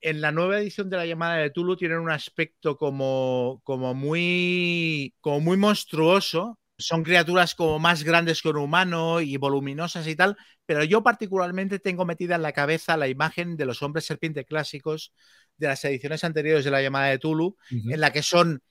en 0.00 0.20
la 0.22 0.32
nueva 0.32 0.58
edición 0.60 0.90
de 0.90 0.96
la 0.98 1.06
llamada 1.06 1.36
de 1.38 1.50
Tulu 1.50 1.76
tienen 1.76 1.98
un 2.00 2.10
aspecto 2.10 2.76
como, 2.76 3.60
como, 3.64 3.94
muy, 3.94 5.14
como 5.20 5.40
muy 5.40 5.56
monstruoso. 5.58 6.57
Son 6.78 7.02
criaturas 7.02 7.54
como 7.54 7.78
más 7.78 8.04
grandes 8.04 8.40
que 8.40 8.48
un 8.48 8.58
humano 8.58 9.20
y 9.20 9.36
voluminosas 9.36 10.06
y 10.06 10.14
tal, 10.14 10.36
pero 10.64 10.84
yo 10.84 11.02
particularmente 11.02 11.78
tengo 11.80 12.04
metida 12.04 12.36
en 12.36 12.42
la 12.42 12.52
cabeza 12.52 12.96
la 12.96 13.08
imagen 13.08 13.56
de 13.56 13.66
los 13.66 13.82
hombres 13.82 14.04
serpiente 14.04 14.44
clásicos 14.44 15.12
de 15.56 15.66
las 15.66 15.84
ediciones 15.84 16.22
anteriores 16.22 16.64
de 16.64 16.70
la 16.70 16.80
llamada 16.80 17.06
de 17.08 17.18
Tulu, 17.18 17.56
en 17.70 18.00
la 18.00 18.12
que 18.12 18.22
son 18.22 18.62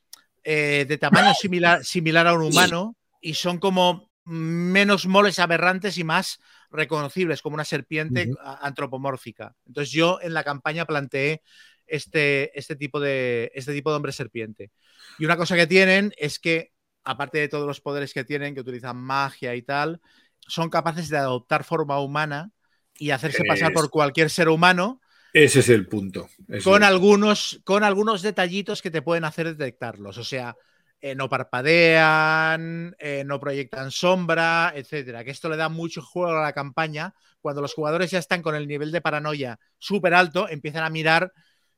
eh, 0.43 0.85
de 0.87 0.97
tamaño 0.97 1.33
similar, 1.33 1.83
similar 1.83 2.27
a 2.27 2.33
un 2.33 2.43
humano 2.43 2.95
y 3.21 3.33
son 3.33 3.59
como 3.59 4.09
menos 4.23 5.07
moles 5.07 5.39
aberrantes 5.39 5.97
y 5.97 6.03
más 6.03 6.39
reconocibles, 6.69 7.41
como 7.41 7.55
una 7.55 7.65
serpiente 7.65 8.29
antropomórfica. 8.61 9.55
Entonces 9.65 9.91
yo 9.91 10.19
en 10.21 10.33
la 10.33 10.43
campaña 10.43 10.85
planteé 10.85 11.41
este, 11.85 12.57
este, 12.57 12.75
tipo 12.75 12.99
de, 12.99 13.51
este 13.55 13.73
tipo 13.73 13.89
de 13.89 13.95
hombre 13.95 14.11
serpiente. 14.11 14.71
Y 15.17 15.25
una 15.25 15.37
cosa 15.37 15.55
que 15.55 15.67
tienen 15.67 16.13
es 16.17 16.39
que, 16.39 16.71
aparte 17.07 17.39
de 17.39 17.47
todos 17.47 17.65
los 17.65 17.81
poderes 17.81 18.13
que 18.13 18.23
tienen, 18.23 18.53
que 18.53 18.61
utilizan 18.61 18.97
magia 18.97 19.55
y 19.55 19.61
tal, 19.61 20.01
son 20.39 20.69
capaces 20.69 21.09
de 21.09 21.17
adoptar 21.17 21.63
forma 21.63 21.99
humana 21.99 22.51
y 22.97 23.11
hacerse 23.11 23.43
pasar 23.47 23.73
por 23.73 23.89
cualquier 23.89 24.29
ser 24.29 24.49
humano 24.49 25.01
ese 25.33 25.59
es 25.59 25.69
el 25.69 25.87
punto. 25.87 26.29
con, 26.63 26.83
Algunos, 26.83 27.61
con 27.63 27.83
algunos 27.83 28.23
detallitos 28.23 28.81
que 28.81 28.89
te 28.89 29.01
pueden 29.03 29.23
hacer 29.23 29.55
detectarlos. 29.55 30.17
O 30.17 30.23
sea, 30.23 30.55
eh, 30.99 31.13
no 31.13 31.29
parpadean, 31.29 32.95
eh, 32.97 33.23
no 33.23 33.39
proyectan 33.39 33.91
sombra, 33.91 34.73
etcétera. 34.75 35.23
Que 35.23 35.31
esto 35.31 35.47
le 35.47 35.57
da 35.57 35.69
mucho 35.69 36.01
juego 36.01 36.37
a 36.37 36.41
la 36.41 36.53
campaña. 36.53 37.13
Cuando 37.39 37.61
los 37.61 37.73
jugadores 37.73 38.09
ya 38.09 38.19
están 38.19 38.41
con 38.41 38.55
el 38.55 38.67
nivel 38.67 38.91
de 38.91 39.01
paranoia 39.01 39.59
súper 39.77 40.13
alto, 40.13 40.49
empiezan 40.49 40.83
a 40.83 40.89
mirar. 40.89 41.31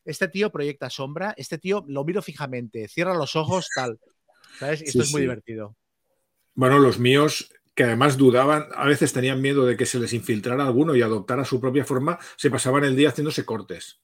Este 0.06 0.30
tío 0.30 0.52
proyecta 0.52 0.90
sombra, 0.90 1.34
este 1.36 1.58
tío 1.58 1.84
lo 1.88 2.06
miro 2.06 2.22
fijamente, 2.22 2.88
cierra 2.88 3.14
los 3.14 3.36
ojos, 3.36 3.68
tal. 3.76 4.00
¿Sabes? 4.58 4.82
Esto 4.82 5.04
es 5.04 5.12
muy 5.12 5.22
divertido. 5.22 5.76
Bueno, 6.56 6.80
los 6.80 7.00
míos 7.00 7.52
que 7.80 7.86
además 7.86 8.18
dudaban, 8.18 8.68
a 8.76 8.86
veces 8.86 9.14
tenían 9.14 9.42
miedo 9.42 9.66
de 9.66 9.78
que 9.78 9.86
se 9.86 10.00
les 10.00 10.12
infiltrara 10.12 10.66
alguno 10.66 10.96
y 10.96 11.02
adoptara 11.02 11.46
su 11.46 11.62
propia 11.62 11.86
forma, 11.86 12.20
se 12.36 12.52
pasaban 12.52 12.84
el 12.84 12.98
día 12.98 13.08
haciéndose 13.08 13.46
cortes. 13.46 14.02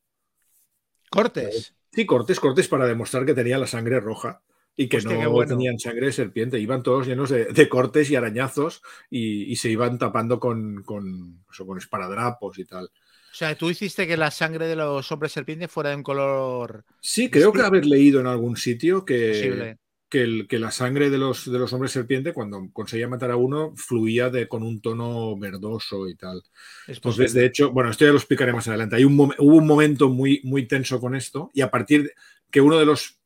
¿Cortes? 1.10 1.76
Sí, 1.92 2.06
cortes, 2.06 2.40
cortes 2.40 2.70
para 2.70 2.88
demostrar 2.88 3.26
que 3.26 3.34
tenía 3.34 3.58
la 3.58 3.68
sangre 3.68 4.00
roja 4.00 4.42
y 4.78 4.88
que 4.88 5.02
no 5.02 5.46
tenían 5.46 5.78
sangre 5.80 6.06
de 6.06 6.12
serpiente. 6.14 6.60
Iban 6.60 6.84
todos 6.84 7.08
llenos 7.08 7.30
de, 7.30 7.70
cortes 7.70 8.10
y 8.10 8.16
arañazos 8.16 8.82
y, 9.10 9.54
se 9.58 9.70
iban 9.70 9.98
tapando 9.98 10.40
con, 10.40 10.84
con, 10.84 11.44
con 11.66 11.78
esparadrapos 11.78 12.58
y 12.60 12.64
tal. 12.66 12.86
O 12.86 13.38
sea, 13.38 13.56
tú 13.56 13.70
hiciste 13.70 14.08
que 14.08 14.16
la 14.16 14.32
sangre 14.32 14.68
de 14.68 14.78
los 14.78 15.12
hombres 15.12 15.34
serpientes 15.34 15.70
fuera 15.70 15.90
de 15.90 15.98
un 15.98 16.04
color. 16.04 16.86
Sí, 17.02 17.30
creo 17.30 17.52
que 17.52 17.62
haber 17.62 17.86
leído 17.86 18.22
en 18.22 18.28
algún 18.28 18.56
sitio 18.56 19.04
que, 19.04 19.76
que, 20.10 20.60
la 20.60 20.72
sangre 20.72 21.10
de 21.10 21.18
los, 21.18 21.52
de 21.52 21.60
los 21.60 21.74
hombres 21.74 21.92
serpiente, 21.92 22.34
cuando 22.34 22.70
conseguía 22.72 23.08
matar 23.08 23.32
a 23.32 23.36
uno, 23.36 23.74
fluía 23.76 24.30
de, 24.30 24.48
con 24.48 24.64
un 24.64 24.82
tono 24.82 25.38
verdoso 25.38 26.08
y 26.08 26.16
tal. 26.16 26.44
Entonces, 26.88 27.34
de 27.34 27.46
hecho, 27.46 27.72
bueno, 27.72 27.90
esto 27.90 28.06
ya 28.06 28.12
lo 28.12 28.18
explicaré 28.18 28.54
más 28.54 28.68
adelante. 28.68 28.96
Hay 28.96 29.06
un, 29.06 29.20
hubo 29.20 29.56
un 29.56 29.68
momento 29.68 30.10
muy, 30.10 30.42
muy 30.44 30.68
tenso 30.68 31.00
con 31.00 31.16
esto 31.16 31.52
y 31.54 31.62
a 31.62 31.72
partir 31.72 32.04
de 32.04 32.14
que 32.50 32.62
uno 32.62 32.78
de 32.78 32.86
los 32.86 33.20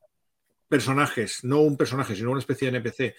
personajes, 0.67 1.43
no 1.43 1.61
un 1.61 1.77
personaje, 1.77 2.15
sino 2.15 2.31
una 2.31 2.39
especie 2.39 2.71
de 2.71 2.77
NPC, 2.77 3.15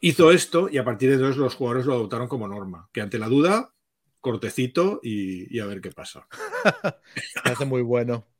hizo 0.00 0.30
esto 0.30 0.68
y 0.70 0.78
a 0.78 0.84
partir 0.84 1.08
de 1.10 1.16
entonces 1.16 1.36
los 1.36 1.54
jugadores 1.54 1.86
lo 1.86 1.94
adoptaron 1.94 2.28
como 2.28 2.48
norma, 2.48 2.88
que 2.92 3.00
ante 3.00 3.18
la 3.18 3.28
duda, 3.28 3.72
cortecito 4.20 5.00
y, 5.02 5.54
y 5.54 5.60
a 5.60 5.66
ver 5.66 5.80
qué 5.80 5.90
pasa. 5.90 6.26
hace 7.44 7.64
muy 7.64 7.82
bueno. 7.82 8.31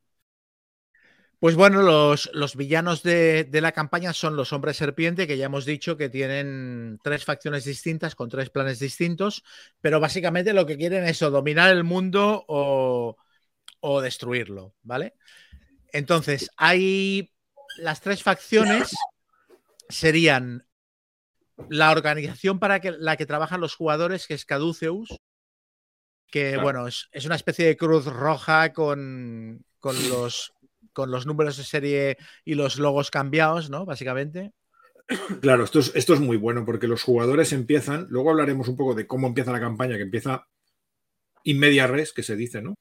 Pues 1.43 1.57
bueno, 1.57 1.83
los, 1.83 2.55
villanos 2.55 3.03
de, 3.03 3.49
la 3.51 3.73
campaña 3.73 4.13
son 4.13 4.37
los 4.37 4.53
hombres 4.53 4.77
serpiente, 4.77 5.27
que 5.27 5.37
ya 5.37 5.47
hemos 5.47 5.65
dicho 5.65 5.97
que 5.97 6.09
tienen 6.09 7.01
tres 7.03 7.25
facciones 7.25 7.65
distintas 7.65 8.15
con 8.15 8.29
tres 8.29 8.49
planes 8.49 8.79
distintos, 8.79 9.43
pero 9.81 9.99
básicamente 9.99 10.53
lo 10.53 10.67
que 10.67 10.77
quieren 10.77 11.03
es 11.03 11.21
o 11.21 11.33
dominar 11.33 11.73
el 11.73 11.83
mundo 11.83 12.45
o, 12.47 13.17
destruirlo, 14.01 14.77
¿vale? 14.85 15.15
Entonces, 15.89 16.49
hay 16.57 17.33
las 17.77 18.01
tres 18.01 18.23
facciones 18.23 18.95
serían 19.89 20.65
la 21.69 21.91
organización 21.91 22.61
para 22.61 22.79
que, 22.79 22.93
la 22.93 23.17
que 23.17 23.27
trabajan 23.27 23.61
los 23.61 23.75
jugadores, 23.75 24.29
que 24.29 24.35
es 24.35 24.45
Caduceus, 24.45 25.19
que 26.29 26.57
bueno, 26.59 26.87
es, 26.87 27.09
una 27.25 27.35
especie 27.35 27.67
de 27.67 27.77
cruz 27.77 28.07
roja 28.07 28.73
con, 28.73 29.65
los, 30.09 30.55
con 30.93 31.11
los 31.11 31.27
números 31.27 31.57
de 31.57 31.65
serie 31.65 32.17
y 32.45 32.55
los 32.55 32.79
logos 32.79 33.11
cambiados, 33.11 33.71
¿no? 33.71 33.85
Básicamente. 33.85 34.53
Claro, 35.41 35.65
esto 35.65 35.81
es, 35.81 35.93
esto 35.95 36.15
es 36.15 36.21
muy 36.21 36.37
bueno 36.37 36.65
porque 36.65 36.87
los 36.87 37.03
jugadores 37.03 37.53
empiezan, 37.53 38.07
luego 38.09 38.31
hablaremos 38.31 38.69
un 38.69 38.77
poco 38.77 38.95
de 38.95 39.07
cómo 39.07 39.27
empieza 39.27 39.53
la 39.53 39.61
campaña, 39.61 39.97
que 39.97 40.03
empieza 40.03 40.47
in 41.45 41.59
media 41.59 41.87
res, 41.87 42.13
que 42.13 42.23
se 42.23 42.37
dice, 42.37 42.63
¿no? 42.63 42.75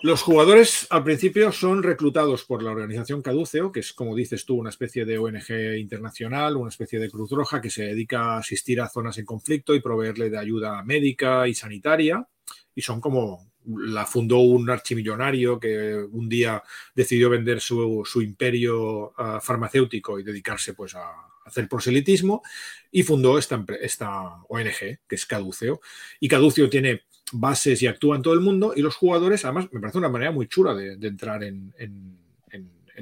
Los 0.00 0.22
jugadores 0.22 0.86
al 0.90 1.02
principio 1.02 1.50
son 1.50 1.82
reclutados 1.82 2.44
por 2.44 2.62
la 2.62 2.70
organización 2.70 3.20
Caduceo, 3.20 3.72
que 3.72 3.80
es, 3.80 3.92
como 3.92 4.14
dices 4.14 4.44
tú, 4.44 4.54
una 4.54 4.70
especie 4.70 5.04
de 5.04 5.18
ONG 5.18 5.76
internacional, 5.76 6.56
una 6.56 6.68
especie 6.68 7.00
de 7.00 7.10
Cruz 7.10 7.32
Roja 7.32 7.60
que 7.60 7.68
se 7.68 7.82
dedica 7.82 8.34
a 8.34 8.38
asistir 8.38 8.80
a 8.80 8.88
zonas 8.88 9.18
en 9.18 9.24
conflicto 9.24 9.74
y 9.74 9.80
proveerle 9.80 10.30
de 10.30 10.38
ayuda 10.38 10.84
médica 10.84 11.48
y 11.48 11.54
sanitaria. 11.54 12.28
Y 12.76 12.82
son 12.82 13.00
como 13.00 13.50
la 13.76 14.06
fundó 14.06 14.38
un 14.38 14.68
archimillonario 14.70 15.60
que 15.60 15.94
un 16.10 16.28
día 16.28 16.62
decidió 16.94 17.30
vender 17.30 17.60
su, 17.60 18.04
imperio 18.22 19.12
ah, 19.16 19.40
farmacéutico 19.42 20.18
y 20.18 20.22
dedicarse 20.22 20.74
pues 20.74 20.94
a 20.94 21.28
hacer 21.44 21.68
proselitismo 21.68 22.42
y 22.90 23.02
fundó 23.02 23.38
esta, 23.38 23.64
esta 23.80 24.42
ONG 24.48 24.98
que 25.06 25.14
es 25.14 25.26
Caduceo. 25.26 25.80
Y 26.20 26.28
Caduceo 26.28 26.68
tiene 26.70 27.02
bases 27.32 27.82
y 27.82 27.86
actúa 27.86 28.16
en 28.16 28.22
todo 28.22 28.34
el 28.34 28.40
mundo 28.40 28.72
y 28.74 28.82
los 28.82 28.96
jugadores, 28.96 29.44
además, 29.44 29.68
me 29.72 29.80
parece 29.80 29.98
una 29.98 30.08
manera 30.08 30.30
muy 30.30 30.46
chula 30.46 30.74
de, 30.74 30.94
entrar 31.06 31.42
en, 31.44 31.72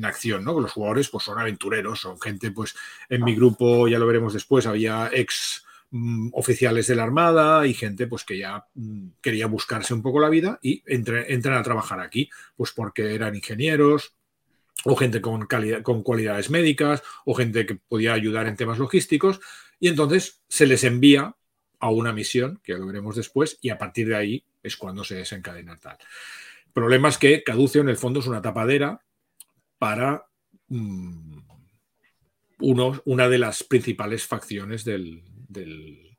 acción, 0.02 0.44
¿no? 0.44 0.60
Los 0.60 0.72
jugadores 0.72 1.08
pues 1.08 1.24
son 1.24 1.38
aventureros, 1.38 2.00
son 2.00 2.20
gente, 2.20 2.50
pues 2.50 2.74
en 3.08 3.24
mi 3.24 3.34
grupo, 3.34 3.88
ya 3.88 3.98
lo 3.98 4.06
veremos 4.06 4.34
después, 4.34 4.66
había 4.66 5.08
ex 5.10 5.65
mm, 5.90 6.30
oficiales 6.32 6.86
de 6.86 6.96
la 6.96 7.04
Armada 7.04 7.66
y 7.66 7.74
gente 7.74 8.06
pues 8.06 8.24
que 8.24 8.38
ya 8.38 8.66
mm, 8.74 9.08
quería 9.20 9.46
buscarse 9.46 9.94
un 9.94 10.02
poco 10.02 10.20
la 10.20 10.28
vida 10.28 10.58
y 10.62 10.82
entran 10.86 11.54
a 11.54 11.62
trabajar 11.62 12.00
aquí, 12.00 12.30
pues 12.56 12.72
porque 12.72 13.14
eran 13.14 13.34
ingenieros, 13.34 14.16
o 14.84 14.94
gente 14.96 15.20
con, 15.20 15.46
con 15.82 16.02
cualidades 16.02 16.50
médicas, 16.50 17.02
o 17.24 17.34
gente 17.34 17.66
que 17.66 17.74
podía 17.74 18.12
ayudar 18.12 18.46
en 18.46 18.56
temas 18.56 18.78
logísticos, 18.78 19.40
y 19.80 19.88
entonces 19.88 20.42
se 20.48 20.66
les 20.66 20.84
envía 20.84 21.34
a 21.78 21.90
una 21.90 22.12
misión, 22.12 22.60
que 22.62 22.74
lo 22.74 22.86
veremos 22.86 23.16
después, 23.16 23.58
y 23.60 23.70
a 23.70 23.78
partir 23.78 24.08
de 24.08 24.16
ahí 24.16 24.44
es 24.62 24.76
cuando 24.76 25.04
se 25.04 25.16
desencadena 25.16 25.78
tal. 25.78 25.98
Problema 26.72 27.08
es 27.08 27.18
que 27.18 27.42
Caducio 27.42 27.80
en 27.80 27.88
el 27.88 27.96
fondo 27.96 28.20
es 28.20 28.26
una 28.26 28.42
tapadera 28.42 29.00
para 29.78 30.26
mm, 30.68 31.38
una 32.58 33.28
de 33.28 33.38
las 33.38 33.64
principales 33.64 34.26
facciones 34.26 34.84
del, 34.84 35.22
del, 35.48 36.16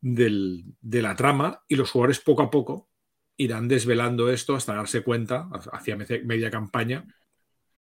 de 0.00 1.02
la 1.02 1.16
trama 1.16 1.62
y 1.68 1.76
los 1.76 1.90
jugadores 1.90 2.20
poco 2.20 2.42
a 2.42 2.50
poco 2.50 2.90
irán 3.36 3.68
desvelando 3.68 4.30
esto 4.30 4.54
hasta 4.54 4.74
darse 4.74 5.02
cuenta, 5.02 5.48
hacia 5.72 5.96
media 5.96 6.50
campaña, 6.50 7.04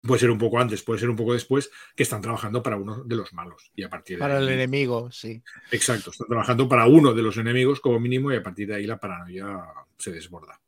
puede 0.01 0.19
ser 0.19 0.31
un 0.31 0.37
poco 0.37 0.59
antes, 0.59 0.83
puede 0.83 0.99
ser 0.99 1.09
un 1.09 1.15
poco 1.15 1.33
después, 1.33 1.71
que 1.95 2.03
están 2.03 2.21
trabajando 2.21 2.61
para 2.61 2.77
uno 2.77 3.03
de 3.03 3.15
los 3.15 3.33
malos. 3.33 3.71
Y 3.75 3.83
a 3.83 3.89
partir 3.89 4.19
para 4.19 4.39
el 4.39 4.49
enemigo, 4.49 5.11
sí. 5.11 5.41
Exacto, 5.71 6.11
están 6.11 6.27
trabajando 6.27 6.67
para 6.67 6.85
uno 6.85 7.13
de 7.13 7.21
los 7.21 7.37
enemigos 7.37 7.79
como 7.79 7.99
mínimo 7.99 8.31
y 8.31 8.35
a 8.35 8.43
partir 8.43 8.67
de 8.67 8.75
ahí 8.75 8.85
la 8.85 8.99
paranoia 8.99 9.63
se 9.97 10.11
desborda. 10.11 10.59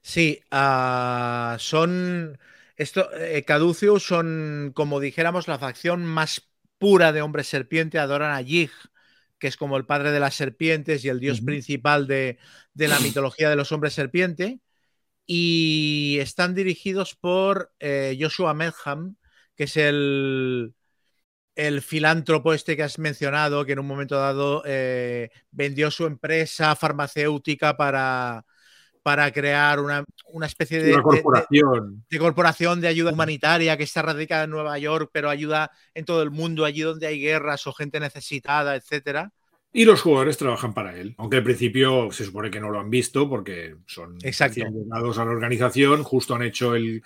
Sí, 0.00 0.40
uh, 0.52 1.58
son... 1.58 2.38
Esto, 2.74 3.10
eh, 3.14 3.44
son, 4.00 4.72
como 4.74 4.98
dijéramos, 4.98 5.46
la 5.46 5.58
facción 5.58 6.04
más 6.04 6.50
pura 6.78 7.12
de 7.12 7.22
hombres 7.22 7.46
serpiente, 7.46 7.98
adoran 7.98 8.32
a 8.32 8.40
Yig, 8.40 8.72
que 9.42 9.48
es 9.48 9.56
como 9.56 9.76
el 9.76 9.86
padre 9.86 10.12
de 10.12 10.20
las 10.20 10.36
serpientes 10.36 11.04
y 11.04 11.08
el 11.08 11.18
dios 11.18 11.40
principal 11.40 12.06
de, 12.06 12.38
de 12.74 12.86
la 12.86 13.00
mitología 13.00 13.50
de 13.50 13.56
los 13.56 13.72
hombres 13.72 13.92
serpiente. 13.92 14.60
Y 15.26 16.18
están 16.20 16.54
dirigidos 16.54 17.16
por 17.16 17.72
eh, 17.80 18.16
Joshua 18.20 18.54
Medham, 18.54 19.16
que 19.56 19.64
es 19.64 19.76
el, 19.76 20.76
el 21.56 21.82
filántropo 21.82 22.54
este 22.54 22.76
que 22.76 22.84
has 22.84 23.00
mencionado, 23.00 23.64
que 23.64 23.72
en 23.72 23.80
un 23.80 23.86
momento 23.88 24.16
dado 24.16 24.62
eh, 24.64 25.30
vendió 25.50 25.90
su 25.90 26.06
empresa 26.06 26.76
farmacéutica 26.76 27.76
para, 27.76 28.46
para 29.02 29.30
crear 29.32 29.80
una, 29.80 30.04
especie 30.44 30.82
de, 30.82 31.00
corporación. 31.02 32.04
De, 32.08 32.18
corporación 32.18 32.80
de 32.80 32.88
ayuda 32.88 33.12
humanitaria 33.12 33.76
que 33.76 33.82
está 33.82 34.02
radicada 34.02 34.44
en 34.44 34.50
Nueva 34.50 34.78
York, 34.78 35.10
pero 35.12 35.28
ayuda 35.28 35.70
en 35.94 36.04
todo 36.04 36.22
el 36.22 36.30
mundo, 36.30 36.64
allí 36.64 36.82
donde 36.82 37.06
hay 37.06 37.20
guerras 37.20 37.66
o 37.66 37.72
gente 37.72 37.98
necesitada, 37.98 38.76
etcétera. 38.76 39.32
Y 39.74 39.86
los 39.86 40.02
jugadores 40.02 40.36
trabajan 40.36 40.74
para 40.74 40.96
él, 40.98 41.14
aunque 41.16 41.38
al 41.38 41.44
principio 41.44 42.12
se 42.12 42.26
supone 42.26 42.50
que 42.50 42.60
no 42.60 42.70
lo 42.70 42.78
han 42.78 42.90
visto 42.90 43.28
porque 43.28 43.76
son 43.86 44.18
llegados 44.18 45.18
a 45.18 45.24
la 45.24 45.30
organización, 45.30 46.02
justo 46.02 46.34
han 46.34 46.42
hecho 46.42 46.74
el, 46.74 47.02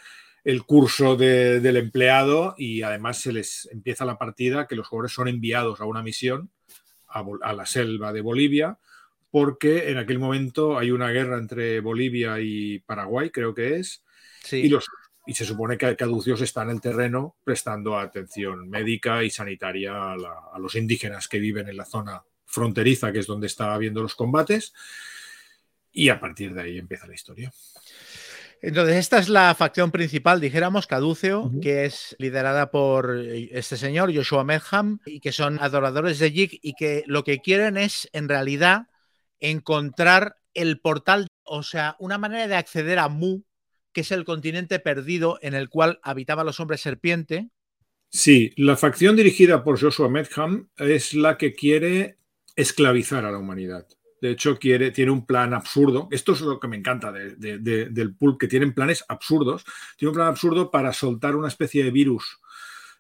curso 0.66 1.16
del 1.16 1.76
empleado 1.76 2.54
y 2.58 2.82
además 2.82 3.20
se 3.20 3.32
les 3.32 3.68
empieza 3.70 4.04
la 4.04 4.18
partida 4.18 4.66
que 4.66 4.74
los 4.74 4.88
jugadores 4.88 5.12
son 5.12 5.28
enviados 5.28 5.80
a 5.80 5.84
una 5.84 6.02
misión 6.02 6.50
a, 7.08 7.52
la 7.52 7.66
selva 7.66 8.12
de 8.12 8.20
Bolivia 8.20 8.78
porque 9.30 9.90
en 9.90 9.98
aquel 9.98 10.18
momento 10.18 10.78
hay 10.78 10.90
una 10.90 11.10
guerra 11.10 11.38
entre 11.38 11.80
Bolivia 11.80 12.40
y 12.40 12.78
Paraguay, 12.80 13.30
creo 13.30 13.54
que 13.54 13.76
es, 13.76 14.02
y, 14.52 14.68
los, 14.68 14.86
y 15.26 15.34
se 15.34 15.44
supone 15.44 15.76
que 15.76 15.96
Caducios 15.96 16.40
está 16.40 16.62
en 16.62 16.70
el 16.70 16.80
terreno 16.80 17.36
prestando 17.42 17.98
atención 17.98 18.68
médica 18.68 19.24
y 19.24 19.30
sanitaria 19.30 20.12
a 20.12 20.58
los 20.58 20.74
indígenas 20.76 21.28
que 21.28 21.40
viven 21.40 21.68
en 21.68 21.76
la 21.76 21.84
zona 21.84 22.22
fronteriza, 22.44 23.12
que 23.12 23.18
es 23.18 23.26
donde 23.26 23.48
está 23.48 23.74
habiendo 23.74 24.02
los 24.02 24.14
combates, 24.14 24.72
y 25.92 26.08
a 26.10 26.20
partir 26.20 26.54
de 26.54 26.62
ahí 26.62 26.78
empieza 26.78 27.06
la 27.06 27.14
historia. 27.14 27.52
Entonces, 28.62 28.96
esta 28.96 29.18
es 29.18 29.28
la 29.28 29.54
facción 29.54 29.90
principal, 29.90 30.40
dijéramos, 30.40 30.86
Caduceo, 30.86 31.52
que 31.60 31.84
es 31.84 32.16
liderada 32.18 32.70
por 32.70 33.18
este 33.18 33.76
señor, 33.76 34.14
Joshua 34.14 34.44
Medham, 34.44 35.00
y 35.04 35.20
que 35.20 35.32
son 35.32 35.58
adoradores 35.60 36.18
de 36.18 36.30
Jig 36.30 36.58
y 36.62 36.72
que 36.72 37.04
lo 37.06 37.22
que 37.22 37.40
quieren 37.40 37.76
es, 37.76 38.08
en 38.12 38.28
realidad, 38.28 38.86
encontrar 39.40 40.36
el 40.54 40.80
portal, 40.80 41.28
o 41.44 41.62
sea, 41.62 41.96
una 41.98 42.18
manera 42.18 42.48
de 42.48 42.56
acceder 42.56 42.98
a 42.98 43.08
Mu, 43.08 43.42
que 43.92 44.00
es 44.02 44.10
el 44.10 44.24
continente 44.24 44.78
perdido 44.78 45.38
en 45.42 45.54
el 45.54 45.68
cual 45.68 46.00
habitaban 46.02 46.46
los 46.46 46.60
hombres 46.60 46.80
serpiente. 46.80 47.50
Sí, 48.08 48.52
la 48.56 48.76
facción 48.76 49.16
dirigida 49.16 49.62
por 49.64 49.80
Joshua 49.80 50.08
Medham 50.08 50.70
es 50.76 51.14
la 51.14 51.36
que 51.36 51.54
quiere 51.54 52.18
esclavizar 52.54 53.24
a 53.24 53.30
la 53.30 53.38
humanidad. 53.38 53.86
De 54.20 54.30
hecho, 54.30 54.58
quiere, 54.58 54.90
tiene 54.90 55.10
un 55.10 55.26
plan 55.26 55.52
absurdo. 55.52 56.08
Esto 56.10 56.32
es 56.32 56.40
lo 56.40 56.58
que 56.58 56.68
me 56.68 56.76
encanta 56.76 57.12
del 57.12 58.16
pulp, 58.18 58.40
que 58.40 58.48
tienen 58.48 58.72
planes 58.72 59.04
absurdos. 59.08 59.64
Tiene 59.98 60.10
un 60.10 60.14
plan 60.14 60.28
absurdo 60.28 60.70
para 60.70 60.92
soltar 60.92 61.36
una 61.36 61.48
especie 61.48 61.84
de 61.84 61.90
virus 61.90 62.40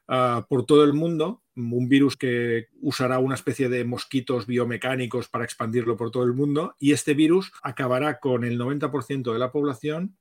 ah, 0.08 0.46
por 0.48 0.66
todo 0.66 0.84
el 0.84 0.92
mundo, 0.92 1.42
un 1.56 1.88
virus 1.88 2.16
que 2.16 2.68
usará 2.80 3.18
una 3.18 3.34
especie 3.34 3.68
de 3.68 3.84
mosquitos 3.84 4.46
biomecánicos 4.46 5.28
para 5.28 5.44
expandirlo 5.44 5.96
por 5.96 6.10
todo 6.10 6.24
el 6.24 6.32
mundo, 6.32 6.74
y 6.78 6.92
este 6.92 7.14
virus 7.14 7.52
acabará 7.62 8.18
con 8.18 8.44
el 8.44 8.58
90% 8.58 9.32
de 9.32 9.38
la 9.38 9.52
población 9.52 10.16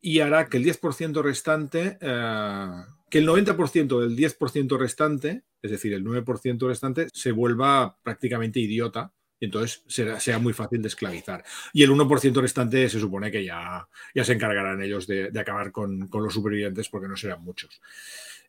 y 0.00 0.20
hará 0.20 0.48
que 0.48 0.56
el 0.56 0.64
10% 0.64 1.22
restante, 1.22 1.98
ah, 2.02 2.86
que 3.10 3.18
el 3.18 3.26
90% 3.26 4.00
del 4.00 4.16
10% 4.16 4.78
restante 4.78 5.44
es 5.62 5.70
decir, 5.70 5.94
el 5.94 6.04
9% 6.04 6.66
restante 6.66 7.06
se 7.12 7.30
vuelva 7.30 7.96
prácticamente 8.02 8.58
idiota 8.58 9.12
y 9.38 9.46
entonces 9.46 9.82
sea 10.18 10.38
muy 10.38 10.52
fácil 10.52 10.82
de 10.82 10.88
esclavizar. 10.88 11.44
Y 11.72 11.82
el 11.82 11.90
1% 11.90 12.40
restante 12.40 12.88
se 12.88 13.00
supone 13.00 13.30
que 13.30 13.44
ya, 13.44 13.88
ya 14.14 14.24
se 14.24 14.34
encargarán 14.34 14.82
ellos 14.82 15.06
de, 15.06 15.32
acabar 15.38 15.72
con, 15.72 16.08
los 16.12 16.34
supervivientes 16.34 16.88
porque 16.88 17.08
no 17.08 17.16
serán 17.16 17.42
muchos. 17.42 17.80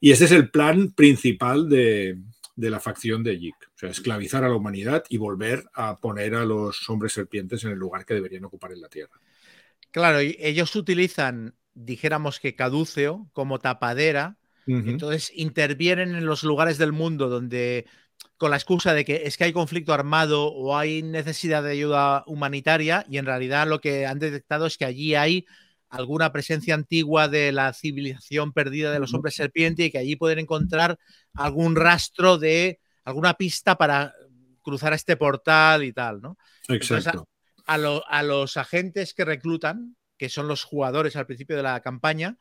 Y 0.03 0.11
ese 0.11 0.25
es 0.25 0.31
el 0.33 0.49
plan 0.49 0.91
principal 0.91 1.69
de, 1.69 2.17
la 2.57 2.81
facción 2.81 3.23
de 3.23 3.39
Yik, 3.39 3.55
o 3.55 3.77
sea, 3.77 3.89
esclavizar 3.89 4.43
a 4.43 4.49
la 4.49 4.55
humanidad 4.55 5.05
y 5.07 5.15
volver 5.15 5.63
a 5.73 5.97
poner 5.97 6.35
a 6.35 6.43
los 6.43 6.89
hombres 6.89 7.13
serpientes 7.13 7.63
en 7.63 7.71
el 7.71 7.77
lugar 7.77 8.05
que 8.05 8.13
deberían 8.13 8.43
ocupar 8.43 8.73
en 8.73 8.81
la 8.81 8.89
Tierra. 8.89 9.17
Claro, 9.91 10.21
y 10.21 10.35
ellos 10.41 10.75
utilizan, 10.75 11.55
dijéramos 11.73 12.41
que 12.41 12.53
caduceo, 12.53 13.29
como 13.31 13.59
tapadera. 13.59 14.35
Entonces 14.67 15.31
intervienen 15.35 16.15
en 16.15 16.25
los 16.25 16.43
lugares 16.43 16.77
del 16.77 16.91
mundo 16.91 17.29
donde, 17.29 17.85
con 18.35 18.51
la 18.51 18.57
excusa 18.57 18.93
de 18.93 19.05
que 19.05 19.21
es 19.23 19.37
que 19.37 19.45
hay 19.45 19.53
conflicto 19.53 19.93
armado 19.93 20.47
o 20.47 20.75
hay 20.75 21.01
necesidad 21.01 21.63
de 21.63 21.71
ayuda 21.71 22.25
humanitaria, 22.27 23.05
y 23.09 23.19
en 23.19 23.25
realidad 23.25 23.69
lo 23.69 23.79
que 23.79 24.05
han 24.05 24.19
detectado 24.19 24.65
es 24.65 24.77
que 24.77 24.83
allí 24.83 25.15
hay 25.15 25.45
alguna 25.93 26.31
presencia 26.31 26.73
antigua 26.73 27.27
de 27.27 27.51
la 27.51 27.71
civilización 27.71 28.51
perdida 28.51 28.91
de 28.91 28.99
los 28.99 29.13
hombres 29.13 29.35
serpiente 29.35 29.85
y 29.85 29.91
que 29.91 29.99
allí 29.99 30.15
pueden 30.15 30.39
encontrar 30.39 30.97
algún 31.35 31.75
rastro 31.75 32.39
de 32.39 32.79
alguna 33.03 33.35
pista 33.35 33.77
para 33.77 34.15
cruzar 34.63 34.93
este 34.93 35.17
portal 35.17 35.83
y 35.83 35.93
tal, 35.93 36.19
¿no? 36.19 36.35
Exacto. 36.67 37.27
a 37.67 38.23
los 38.23 38.57
agentes 38.57 39.13
que 39.13 39.23
reclutan, 39.23 39.95
que 40.17 40.29
son 40.29 40.47
los 40.47 40.63
jugadores 40.63 41.15
al 41.15 41.27
principio 41.27 41.55
de 41.55 41.63
la 41.63 41.79
campaña, 41.81 42.37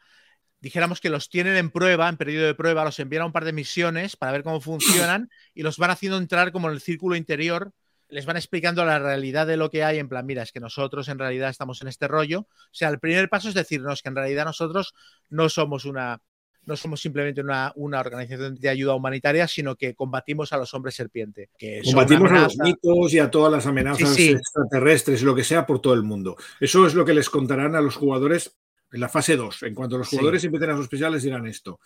dijéramos 0.60 1.00
que 1.00 1.10
los 1.10 1.28
tienen 1.28 1.56
en 1.56 1.70
prueba, 1.70 2.08
en 2.08 2.16
periodo 2.16 2.46
de 2.46 2.54
prueba, 2.54 2.84
los 2.84 2.98
envían 3.00 3.22
a 3.22 3.26
un 3.26 3.32
par 3.32 3.44
de 3.44 3.52
misiones 3.52 4.16
para 4.16 4.32
ver 4.32 4.44
cómo 4.44 4.60
funcionan 4.62 5.28
y 5.52 5.62
los 5.62 5.76
van 5.76 5.90
haciendo 5.90 6.16
entrar 6.16 6.52
como 6.52 6.68
en 6.68 6.74
el 6.74 6.80
círculo 6.80 7.16
interior 7.16 7.74
les 8.12 8.26
van 8.26 8.36
explicando 8.36 8.84
la 8.84 8.98
realidad 8.98 9.46
de 9.46 9.56
lo 9.56 9.70
que 9.70 9.82
hay, 9.82 9.98
en 9.98 10.08
plan, 10.08 10.26
mira, 10.26 10.42
es 10.42 10.52
que 10.52 10.60
nosotros 10.60 11.08
en 11.08 11.18
realidad 11.18 11.48
estamos 11.48 11.80
en 11.80 11.88
este 11.88 12.08
rollo. 12.08 12.40
O 12.40 12.70
sea, 12.70 12.90
el 12.90 12.98
primer 12.98 13.30
paso 13.30 13.48
es 13.48 13.54
decirnos 13.54 14.02
que 14.02 14.10
en 14.10 14.16
realidad 14.16 14.44
nosotros 14.44 14.94
no 15.30 15.48
somos 15.48 15.86
una, 15.86 16.20
no 16.66 16.76
somos 16.76 17.00
simplemente 17.00 17.40
una, 17.40 17.72
una, 17.74 18.00
organización 18.00 18.54
de 18.56 18.68
ayuda 18.68 18.94
humanitaria, 18.94 19.48
sino 19.48 19.76
que 19.76 19.94
combatimos 19.94 20.52
a 20.52 20.58
los 20.58 20.74
hombres 20.74 20.94
serpiente. 20.94 21.48
Que 21.56 21.80
combatimos 21.82 22.30
a 22.30 22.42
los 22.42 22.58
mitos 22.58 23.14
y 23.14 23.18
a 23.18 23.30
todas 23.30 23.50
las 23.50 23.64
amenazas 23.64 24.18
extraterrestres 24.18 25.22
y 25.22 25.24
lo 25.24 25.34
que 25.34 25.42
sea 25.42 25.64
por 25.64 25.80
todo 25.80 25.94
el 25.94 26.02
mundo. 26.02 26.36
Eso 26.60 26.86
es 26.86 26.94
lo 26.94 27.06
que 27.06 27.14
les 27.14 27.30
contarán 27.30 27.74
a 27.76 27.80
los 27.80 27.96
jugadores 27.96 28.58
en 28.92 29.00
la 29.00 29.08
fase 29.08 29.36
2. 29.36 29.62
En 29.62 29.74
cuanto 29.74 29.96
los 29.96 30.08
jugadores 30.08 30.44
empiecen 30.44 30.68
a 30.68 30.76
sospechar, 30.76 31.10
les 31.10 31.22
dirán 31.22 31.46
esto 31.46 31.80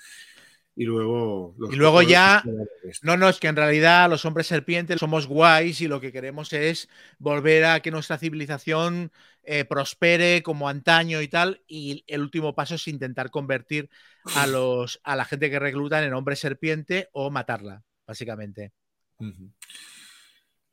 y 0.77 0.85
luego 0.85 1.57
y 1.71 1.77
luego 1.77 2.03
ya 2.03 2.45
no 3.03 3.17
no 3.17 3.29
es 3.31 3.41
que 3.41 3.49
en 3.49 3.57
realidad 3.57 4.11
los 4.11 4.27
hombres 4.27 4.47
serpientes 4.47 5.01
somos 5.01 5.27
guays 5.27 5.81
y 5.81 5.89
lo 5.89 6.03
que 6.03 6.13
queremos 6.13 6.53
es 6.53 6.91
volver 7.19 7.65
a 7.65 7.81
que 7.81 7.91
nuestra 7.91 8.19
civilización 8.19 9.11
eh, 9.43 9.65
prospere 9.65 10.43
como 10.43 10.69
antaño 10.69 11.23
y 11.23 11.29
tal 11.29 11.63
y 11.67 12.05
el 12.07 12.21
último 12.21 12.55
paso 12.55 12.75
es 12.75 12.87
intentar 12.89 13.31
convertir 13.31 13.89
a 14.35 14.47
los 14.47 15.01
a 15.03 15.17
la 15.17 15.25
gente 15.25 15.49
que 15.51 15.59
reclutan 15.59 16.05
en 16.05 16.13
hombre 16.13 16.37
serpiente 16.37 17.09
o 17.13 17.31
matarla 17.31 17.83
básicamente. 18.07 18.73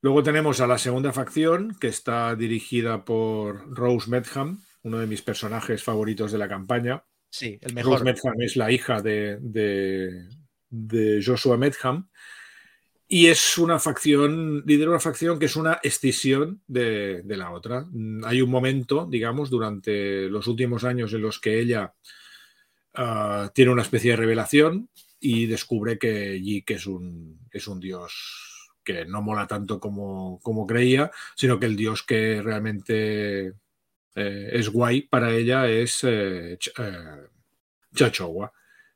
Luego 0.01 0.21
tenemos 0.21 0.59
a 0.59 0.67
la 0.67 0.77
segunda 0.77 1.13
facción 1.13 1.77
que 1.79 1.87
está 1.87 2.35
dirigida 2.35 3.05
por 3.05 3.73
Rose 3.73 4.09
Medham 4.09 4.59
uno 4.81 4.99
de 4.99 5.07
mis 5.07 5.21
personajes 5.21 5.81
favoritos 5.81 6.33
de 6.33 6.37
la 6.37 6.49
campaña 6.49 7.05
Sí, 7.33 7.57
el 7.61 7.73
mejor. 7.73 7.93
Rose 7.93 8.03
Medham 8.03 8.41
es 8.41 8.55
la 8.55 8.71
hija 8.71 9.01
de, 9.01 9.39
de, 10.69 11.23
Joshua 11.25 11.57
Medham. 11.57 12.07
Y 13.07 13.25
es 13.25 13.57
una 13.57 13.79
facción, 13.79 14.61
lidera 14.67 14.91
una 14.91 14.99
facción 14.99 15.39
que 15.39 15.47
es 15.47 15.55
una 15.55 15.79
escisión 15.81 16.61
de, 16.67 17.23
la 17.25 17.49
otra. 17.49 17.87
Hay 18.25 18.39
un 18.43 18.51
momento, 18.51 19.07
digamos, 19.09 19.49
durante 19.49 20.29
los 20.29 20.45
últimos 20.45 20.83
años 20.83 21.11
en 21.13 21.23
los 21.23 21.39
que 21.39 21.59
ella 21.59 21.95
ah, 22.93 23.51
tiene 23.55 23.71
una 23.71 23.81
especie 23.81 24.11
de 24.11 24.17
revelación 24.17 24.89
y 25.19 25.47
descubre 25.47 25.97
que 25.97 26.39
Yik 26.39 26.69
es 26.69 26.85
un, 26.85 27.39
es 27.49 27.67
un 27.67 27.79
dios 27.79 28.69
que 28.83 29.05
no 29.05 29.23
mola 29.23 29.47
tanto 29.47 29.79
como, 29.79 30.39
como 30.43 30.67
creía, 30.67 31.09
sino 31.35 31.59
que 31.59 31.65
el 31.65 31.75
dios 31.75 32.03
que 32.03 32.43
realmente 32.43 33.53
eh, 34.15 34.49
es 34.53 34.69
guay 34.69 35.01
para 35.01 35.33
ella 35.33 35.67
es 35.69 36.03
eh, 36.03 36.57
eh 36.77 37.17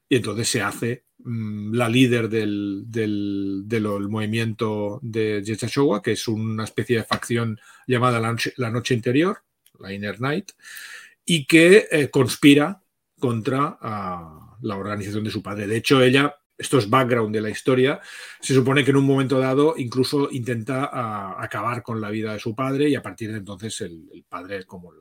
Y 0.09 0.15
entonces 0.15 0.47
se 0.47 0.61
hace 0.61 1.05
mm, 1.20 1.74
la 1.74 1.89
líder 1.89 2.30
del, 2.30 2.86
movimiento 4.09 4.99
de, 5.01 5.43
Chachowa, 5.43 6.01
que 6.01 6.13
es 6.13 6.28
una 6.28 6.63
especie 6.63 6.97
de 6.97 7.03
facción 7.03 7.59
llamada 7.88 8.20
la 8.20 8.72
noche, 8.72 8.93
Interior, 8.93 9.43
la 9.80 9.93
Inner 9.93 10.22
Night, 10.22 10.51
y 11.26 11.45
que 11.45 11.88
eh, 11.91 12.09
conspira 12.09 12.82
contra 13.20 13.78
ah, 13.82 14.57
la 14.61 14.78
organización 14.78 15.24
de 15.24 15.32
su 15.32 15.41
padre. 15.41 15.68
De 15.68 15.78
hecho, 15.78 16.01
ella 16.01 16.36
esto 16.57 16.77
es 16.77 16.89
background 16.89 17.33
de 17.33 17.41
la 17.41 17.49
historia, 17.49 18.01
se 18.39 18.53
supone 18.53 18.83
que 18.83 18.91
en 18.91 18.97
un 18.97 19.05
momento 19.05 19.39
dado 19.39 19.75
incluso 19.77 20.29
intenta 20.31 20.89
ah, 20.91 21.35
acabar 21.39 21.83
con 21.83 22.01
la 22.01 22.09
vida 22.09 22.33
de 22.33 22.39
su 22.39 22.55
padre 22.55 22.89
y 22.89 22.95
a 22.95 23.01
partir 23.01 23.31
de 23.31 23.37
entonces 23.37 23.81
el, 23.81 24.25
padre 24.27 24.65
como, 24.65 24.91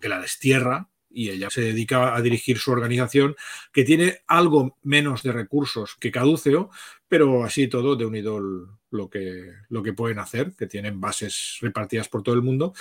que 0.00 0.08
la 0.08 0.20
destierra 0.20 0.88
y 1.08 1.30
ella 1.30 1.48
se 1.48 1.62
dedica 1.62 2.14
a 2.14 2.20
dirigir 2.20 2.58
su 2.58 2.72
organización 2.72 3.34
que 3.72 3.84
tiene 3.84 4.20
algo 4.26 4.76
menos 4.82 5.22
de 5.22 5.32
recursos 5.32 5.96
que 5.98 6.10
Caduceo, 6.10 6.70
pero 7.08 7.44
así 7.44 7.68
todo 7.68 7.96
de 7.96 8.04
un 8.04 8.16
idol 8.16 8.78
lo 8.90 9.08
que, 9.08 9.52
lo 9.70 9.82
que 9.82 9.94
pueden 9.94 10.18
hacer, 10.18 10.52
que 10.56 10.66
tienen 10.66 11.00
bases 11.00 11.58
repartidas 11.60 12.08
por 12.08 12.22
todo 12.22 12.34
el 12.34 12.42
mundo 12.42 12.74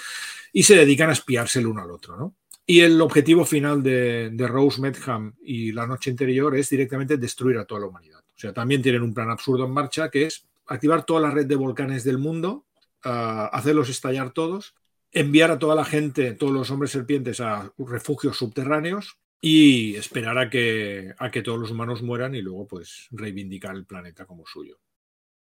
y 0.52 0.64
se 0.64 0.76
dedican 0.76 1.10
a 1.10 1.14
espiarse 1.14 1.60
el 1.60 1.68
uno 1.68 1.82
al 1.82 1.92
otro, 1.92 2.18
¿no? 2.18 2.36
Y 2.68 2.80
el 2.80 3.00
objetivo 3.00 3.46
final 3.46 3.84
de, 3.84 4.32
de 4.32 4.48
Rose 4.48 4.82
Medham 4.82 5.36
y 5.44 5.72
la 5.72 5.86
noche 5.86 6.10
interior 6.10 6.56
es 6.58 6.68
directamente 6.68 7.18
destruir 7.18 7.60
a 7.60 7.66
toda 7.66 7.82
la 7.82 7.88
humanidad. 7.88 8.25
O 8.36 8.40
sea, 8.40 8.54
también 8.54 8.82
tienen 8.82 9.02
un 9.02 9.14
plan 9.14 9.30
absurdo 9.30 9.66
en 9.66 9.72
marcha 9.72 10.10
que 10.10 10.26
es 10.26 10.46
activar 10.68 11.06
toda 11.06 11.22
la 11.22 11.32
red 11.32 11.46
de 11.46 11.56
volcanes 11.56 12.04
del 12.04 12.18
mundo, 12.18 12.66
ah, 13.04 13.50
hacerlos 13.54 13.90
estallar 13.90 14.32
todos, 14.32 14.76
enviar 15.12 15.52
a 15.52 15.60
toda 15.60 15.76
la 15.76 15.86
gente, 15.86 16.34
todos 16.34 16.54
los 16.54 16.70
hombres 16.72 16.92
serpientes 16.92 17.40
a 17.40 17.72
refugios 17.78 18.38
subterráneos 18.38 19.18
y 19.40 19.96
esperar 19.96 20.38
a 20.38 20.50
que, 20.50 21.14
a 21.18 21.32
que 21.32 21.42
todos 21.42 21.60
los 21.60 21.72
humanos 21.72 22.02
mueran 22.02 22.36
y 22.36 22.42
luego 22.42 22.68
pues 22.68 23.08
reivindicar 23.12 23.76
el 23.76 23.86
planeta 23.86 24.26
como 24.26 24.46
suyo 24.46 24.80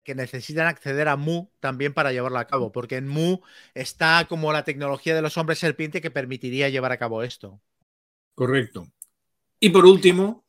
que 0.03 0.15
necesitan 0.15 0.67
acceder 0.67 1.09
a 1.09 1.17
Mu 1.17 1.49
también 1.61 1.93
para 1.93 2.13
llevarlo 2.13 2.39
a 2.39 2.47
cabo, 2.47 2.73
porque 2.73 2.97
en 2.97 3.09
Mu 3.09 3.41
está 3.75 4.27
como 4.29 4.53
la 4.53 4.65
tecnología 4.65 5.15
de 5.15 5.23
los 5.23 5.37
hombres 5.37 5.59
serpiente 5.59 6.01
que 6.01 6.11
permitiría 6.11 6.69
llevar 6.69 6.93
a 6.93 6.99
cabo 6.99 7.23
esto. 7.23 7.61
Correcto. 8.35 8.89
Y 9.59 9.71
por 9.71 9.85
último, 9.85 10.45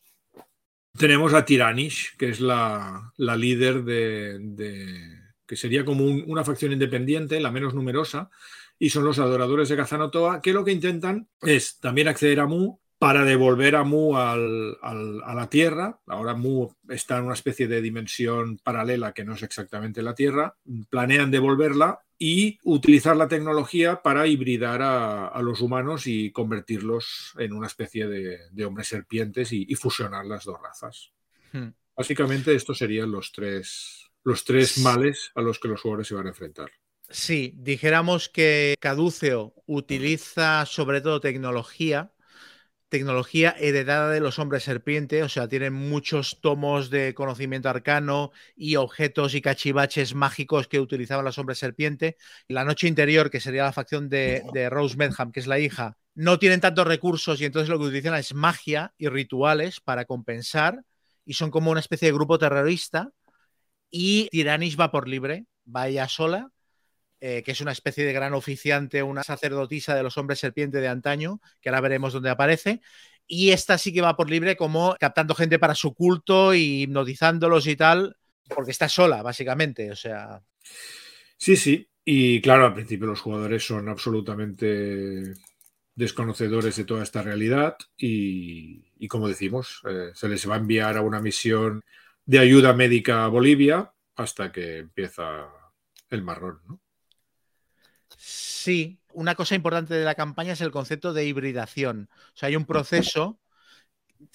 tenemos 0.98 1.34
a 1.34 1.46
Tiranish, 1.46 2.16
que 2.18 2.30
es 2.30 2.40
la, 2.40 3.12
líder 3.18 3.84
de, 3.84 5.20
que 5.46 5.56
sería 5.56 5.86
como 5.86 6.06
una 6.06 6.44
facción 6.44 6.72
independiente, 6.72 7.40
la 7.40 7.52
menos 7.52 7.74
numerosa, 7.74 8.30
y 8.78 8.90
son 8.90 9.06
los 9.06 9.20
adoradores 9.20 9.70
de 9.70 9.78
Kazanotoa, 9.78 10.42
que 10.42 10.54
lo 10.54 10.66
que 10.66 10.72
intentan 10.72 11.28
es 11.42 11.80
también 11.80 12.08
acceder 12.08 12.40
a 12.40 12.48
Mu 12.48 12.78
para 12.98 13.24
devolver 13.24 13.76
a 13.76 13.84
Mu 13.84 14.18
a 14.18 14.36
la 14.36 15.48
Tierra. 15.50 16.00
Ahora 16.08 16.36
Mu 16.36 16.70
está 16.90 17.18
en 17.18 17.26
una 17.26 17.34
especie 17.34 17.68
de 17.68 17.82
dimensión 17.82 18.58
paralela 18.58 19.14
que 19.14 19.24
no 19.24 19.34
es 19.34 19.44
exactamente 19.44 20.02
la 20.02 20.16
Tierra. 20.16 20.56
Planean 20.90 21.32
devolverla 21.32 22.00
y 22.24 22.60
utilizar 22.64 23.18
la 23.18 23.28
tecnología 23.28 24.04
para 24.04 24.28
hibridar 24.28 24.80
a, 24.84 25.42
los 25.42 25.60
humanos 25.60 26.06
y 26.06 26.32
convertirlos 26.32 27.34
en 27.40 27.52
una 27.52 27.66
especie 27.66 28.08
de, 28.08 28.64
hombres 28.64 28.90
serpientes 28.90 29.52
y, 29.52 29.74
fusionar 29.74 30.28
las 30.28 30.46
dos 30.46 30.62
razas. 30.62 31.14
Hmm. 31.52 31.70
Básicamente 31.98 32.54
estos 32.54 32.78
serían 32.78 33.12
los 33.12 33.32
tres, 33.32 34.12
los 34.24 34.46
tres 34.46 34.78
males 34.78 35.32
a 35.34 35.42
los 35.42 35.58
que 35.58 35.68
los 35.68 35.82
jugadores 35.82 36.10
se 36.10 36.14
van 36.14 36.28
a 36.28 36.30
enfrentar. 36.30 36.70
Sí, 37.10 37.56
dijéramos 37.58 38.30
que 38.30 38.76
Caduceo 38.80 39.56
utiliza 39.66 40.68
sobre 40.68 41.02
todo 41.02 41.22
tecnología 41.22 42.14
tecnología 42.92 43.56
heredada 43.58 44.12
de 44.12 44.20
los 44.20 44.38
hombres 44.38 44.64
serpiente, 44.64 45.24
o 45.24 45.30
sea, 45.30 45.48
tienen 45.48 45.72
muchos 45.72 46.42
tomos 46.42 46.90
de 46.90 47.14
conocimiento 47.14 47.70
arcano 47.70 48.32
y 48.54 48.76
objetos 48.76 49.34
y 49.34 49.42
cachivaches 49.42 50.14
mágicos 50.14 50.68
que 50.68 50.82
utilizaban 50.82 51.24
los 51.24 51.38
hombres 51.38 51.58
serpiente. 51.58 52.18
La 52.50 52.66
noche 52.66 52.90
interior, 52.90 53.32
que 53.32 53.40
sería 53.40 53.64
la 53.64 53.72
facción 53.72 54.10
de, 54.10 54.44
Rose 54.70 54.98
Medham, 54.98 55.32
que 55.32 55.40
es 55.40 55.48
la 55.48 55.58
hija, 55.58 55.98
no 56.16 56.38
tienen 56.38 56.60
tantos 56.60 56.86
recursos 56.86 57.40
y 57.40 57.46
entonces 57.46 57.70
lo 57.70 57.80
que 57.80 57.86
utilizan 57.86 58.16
es 58.16 58.34
magia 58.34 58.94
y 58.98 59.08
rituales 59.08 59.80
para 59.80 60.04
compensar 60.04 60.84
y 61.24 61.36
son 61.36 61.50
como 61.50 61.72
una 61.72 61.80
especie 61.80 62.10
de 62.10 62.14
grupo 62.14 62.38
terrorista 62.38 63.10
y 63.90 64.28
Tiranis 64.32 64.78
va 64.78 64.92
por 64.92 65.08
libre, 65.08 65.46
va 65.66 65.88
ella 65.88 66.10
sola 66.10 66.52
eh, 67.24 67.44
que 67.44 67.52
es 67.52 67.62
una 67.62 67.72
especie 67.72 68.04
de 68.04 68.14
gran 68.14 68.34
oficiante, 68.34 69.04
una 69.04 69.22
sacerdotisa 69.22 69.94
de 69.94 70.02
los 70.02 70.18
hombres 70.18 70.40
serpiente 70.40 70.82
de 70.82 70.88
antaño, 70.88 71.40
que 71.62 71.70
ahora 71.70 71.82
veremos 71.82 72.14
dónde 72.14 72.32
aparece. 72.32 72.82
Y 73.28 73.52
esta 73.52 73.78
sí 73.78 73.94
que 73.94 74.02
va 74.02 74.18
por 74.18 74.28
libre 74.30 74.58
como 74.58 74.96
captando 75.00 75.36
gente 75.36 75.60
para 75.60 75.76
su 75.76 75.94
culto 75.94 76.56
y 76.56 76.82
hipnotizándolos 76.82 77.68
y 77.68 77.76
tal, 77.76 78.18
porque 78.56 78.72
está 78.72 78.90
sola, 78.90 79.22
básicamente. 79.22 79.92
O 79.92 79.96
sea. 79.96 80.42
Sí, 81.38 81.56
sí. 81.56 81.88
Y 82.04 82.42
claro, 82.42 82.66
al 82.66 82.74
principio 82.74 83.06
los 83.06 83.22
jugadores 83.22 83.64
son 83.64 83.88
absolutamente 83.88 85.36
desconocedores 85.94 86.76
de 86.76 86.86
toda 86.86 87.04
esta 87.04 87.22
realidad 87.22 87.78
y, 87.96 89.08
como 89.08 89.28
decimos, 89.28 89.84
eh, 89.88 90.10
se 90.16 90.28
les 90.28 90.50
va 90.50 90.56
a 90.56 90.60
enviar 90.60 90.98
a 90.98 91.02
una 91.02 91.22
misión 91.22 91.84
de 92.26 92.40
ayuda 92.40 92.74
médica 92.74 93.24
a 93.24 93.28
Bolivia 93.28 93.94
hasta 94.16 94.52
que 94.52 94.80
empieza 94.80 95.48
el 96.10 96.24
marrón, 96.24 96.62
¿no? 96.68 96.81
Sí, 98.64 99.00
una 99.14 99.34
cosa 99.34 99.56
importante 99.56 99.96
de 99.96 100.06
la 100.06 100.14
campaña 100.14 100.54
es 100.54 100.62
el 100.62 100.70
concepto 100.70 101.14
de 101.14 101.26
hibridación. 101.26 102.10
O 102.12 102.38
sea, 102.38 102.48
hay 102.50 102.56
un 102.56 102.66
proceso 102.66 103.40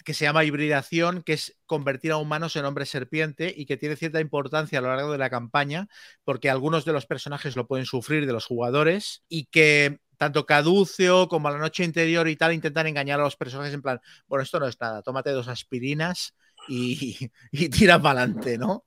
que 0.05 0.14
se 0.14 0.24
llama 0.24 0.43
hibridación, 0.43 1.22
que 1.22 1.35
es 1.35 1.57
convertir 1.64 2.11
a 2.11 2.16
humanos 2.16 2.57
en 2.57 2.64
hombres 2.64 2.89
serpiente 2.89 3.55
y 3.57 3.66
que 3.66 3.77
tiene 3.77 3.95
cierta 3.95 4.20
importancia 4.20 4.81
a 4.81 4.83
lo 4.83 4.89
largo 4.89 5.12
de 5.12 5.18
la 5.18 5.31
campaña, 5.31 5.89
porque 6.24 6.51
algunos 6.51 6.85
de 6.85 6.93
los 6.93 7.07
personajes 7.07 7.55
lo 7.55 7.68
pueden 7.68 7.87
sufrir 7.87 8.27
de 8.27 8.33
los 8.33 8.47
jugadores 8.47 9.22
y 9.29 9.47
que 9.47 10.01
tanto 10.16 10.45
Caduceo 10.45 11.29
como 11.29 11.51
la 11.51 11.59
noche 11.59 11.85
interior 11.85 12.27
y 12.29 12.35
tal 12.37 12.53
intentan 12.53 12.89
engañar 12.89 13.20
a 13.20 13.24
los 13.24 13.37
personajes 13.37 13.74
en 13.74 13.83
plan, 13.83 14.01
bueno, 14.27 14.43
esto 14.43 14.59
no 14.59 14.66
es 14.66 14.81
nada, 14.81 15.03
tómate 15.03 15.31
dos 15.31 15.47
aspirinas 15.47 16.35
y, 16.68 17.31
y 17.53 17.68
tira 17.68 18.03
para 18.03 18.22
adelante, 18.22 18.59
¿no? 18.59 18.85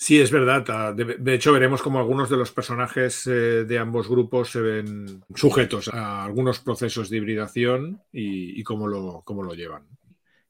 Sí, 0.00 0.20
es 0.20 0.30
verdad. 0.30 0.64
Ah, 0.68 0.92
de, 0.92 1.34
hecho, 1.34 1.52
veremos 1.52 1.82
como 1.82 1.98
algunos 1.98 2.30
de 2.30 2.36
los 2.36 2.52
personajes 2.52 3.26
eh, 3.26 3.64
de 3.64 3.78
ambos 3.78 4.08
grupos 4.08 4.48
se 4.50 4.60
ven 4.60 5.24
sujetos 5.34 5.88
a 5.88 6.24
algunos 6.24 6.60
procesos 6.60 7.10
de 7.10 7.16
hibridación 7.16 8.00
y, 8.12 8.62
cómo, 8.62 8.86
lo, 8.86 9.22
cómo, 9.24 9.42
lo, 9.42 9.54
llevan. 9.54 9.88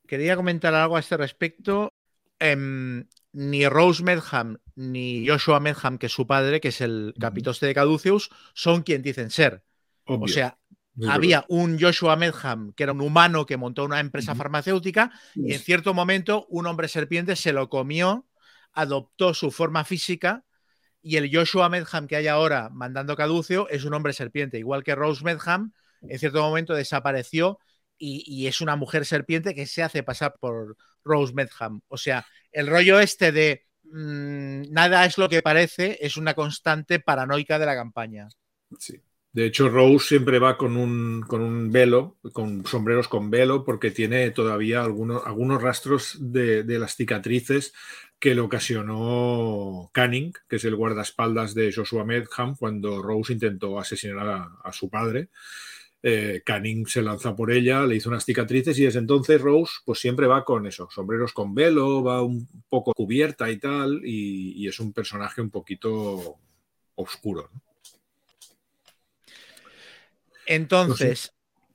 Quería 0.07 0.37
comentar 0.37 0.75
algo 0.75 0.99
a 0.99 1.01
este 1.01 1.17
respecto. 1.17 1.95
Em, 2.39 3.07
ni 3.33 3.67
Rose 3.67 4.03
Medham 4.03 4.59
ni 4.77 5.27
Joshua 5.27 5.61
Medham, 5.61 5.97
que 5.97 6.07
es 6.07 6.13
su 6.13 6.27
padre, 6.27 6.61
que 6.61 6.69
es 6.69 6.83
el 6.83 7.15
capitoste 7.19 7.67
de 7.67 7.75
Caduceus, 7.75 8.31
son 8.53 8.83
quien 8.83 9.03
dicen 9.03 9.31
ser. 9.31 9.65
O 10.05 10.29
sea, 10.29 10.59
había 11.09 11.45
un 11.49 11.81
Joshua 11.81 12.17
Medham, 12.17 12.73
que 12.75 12.83
era 12.83 12.93
un 12.93 13.01
humano 13.01 13.47
que 13.47 13.57
montó 13.57 13.85
una 13.85 14.01
empresa 14.01 14.35
farmacéutica, 14.35 15.11
y 15.35 15.55
en 15.55 15.61
cierto 15.61 15.95
momento 15.95 16.47
un 16.51 16.67
hombre 16.67 16.87
serpiente 16.87 17.35
se 17.35 17.53
lo 17.53 17.69
comió, 17.69 18.28
adoptó 18.79 19.35
su 19.35 19.51
forma 19.51 19.85
física, 19.85 20.45
y 21.03 21.17
el 21.17 21.35
Joshua 21.35 21.69
Medham 21.69 22.07
que 22.07 22.17
hay 22.17 22.29
ahora 22.29 22.71
mandando 22.71 23.17
Caduceo 23.17 23.69
es 23.69 23.85
un 23.85 23.95
hombre 23.95 24.13
serpiente, 24.13 24.59
igual 24.59 24.85
que 24.85 24.95
Rose 24.95 25.25
Medham, 25.25 25.73
en 26.03 26.19
cierto 26.19 26.41
momento 26.43 26.75
desapareció 26.75 27.59
y, 28.01 28.47
es 28.47 28.61
una 28.61 28.77
mujer 28.77 29.05
serpiente 29.05 29.55
que 29.55 29.67
se 29.67 29.83
hace 29.83 30.05
pasar 30.05 30.37
por 30.39 30.77
Rose 31.05 31.35
Medham. 31.35 31.81
O 31.89 31.97
sea, 31.97 32.25
el 32.53 32.69
rollo 32.69 33.01
este 33.01 33.33
de 33.33 33.67
mm, 33.83 34.71
nada 34.71 35.05
es 35.05 35.19
lo 35.19 35.29
que 35.29 35.43
parece 35.43 35.99
es 36.01 36.17
una 36.17 36.35
constante 36.35 37.01
paranoica 37.01 37.59
de 37.59 37.67
la 37.67 37.75
campaña. 37.75 38.29
Sí. 38.79 39.03
De 39.33 39.47
hecho, 39.47 39.69
Rose 39.69 40.09
siempre 40.09 40.39
va 40.39 40.57
con 40.57 40.77
un, 40.77 41.23
con 41.23 41.43
un 41.43 41.71
velo, 41.71 42.19
con 42.33 42.65
sombreros 42.67 43.09
con 43.09 43.31
velo, 43.31 43.65
porque 43.65 43.91
tiene 43.91 44.31
todavía 44.31 44.83
algunos, 44.83 45.25
algunos 45.27 45.63
rastros 45.63 46.17
de, 46.19 46.65
las 46.65 46.97
cicatrices 46.97 47.75
que 48.19 48.35
le 48.35 48.41
ocasionó 48.41 49.91
Canning, 49.93 50.33
que 50.49 50.57
es 50.57 50.65
el 50.65 50.77
guardaespaldas 50.77 51.55
de 51.55 51.73
Joshua 51.73 52.05
Medham, 52.05 52.57
cuando 52.57 53.01
Rose 53.01 53.33
intentó 53.33 53.79
asesinar 53.79 54.51
a 54.63 54.73
su 54.73 54.91
padre. 54.91 55.29
Eh, 56.01 56.43
Canning 56.45 56.87
se 56.87 57.03
lanza 57.03 57.35
por 57.35 57.51
ella, 57.51 57.85
le 57.85 57.97
hizo 57.97 58.09
unas 58.09 58.25
cicatrices 58.25 58.79
y 58.79 58.85
desde 58.85 59.01
entonces 59.01 59.41
Rose 59.41 59.73
pues 59.85 59.99
siempre 59.99 60.29
va 60.29 60.45
con 60.45 60.65
eso, 60.67 60.89
sombreros 60.91 61.33
con 61.33 61.57
velo, 61.57 62.05
va 62.05 62.23
un 62.23 62.47
poco 62.69 62.93
cubierta 62.95 63.51
y 63.51 63.59
tal, 63.59 64.03
y, 64.05 64.69
es 64.69 64.79
un 64.79 64.93
personaje 64.93 65.41
un 65.41 65.51
poquito 65.51 66.37
oscuro. 66.95 67.51
Entonces, 70.47 71.33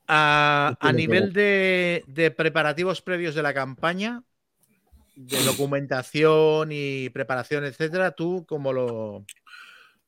a, 0.08 0.78
nivel 0.96 1.34
de, 1.34 2.06
de, 2.08 2.32
preparativos 2.32 3.02
previos 3.02 3.36
de 3.36 3.44
la 3.44 3.54
campaña, 3.54 4.24
de 5.16 5.44
documentación 5.44 6.70
y 6.72 7.10
preparación, 7.10 7.66
etcétera, 7.66 8.12
¿tú 8.12 8.46
cómo 8.48 8.74
lo...? 8.74 9.26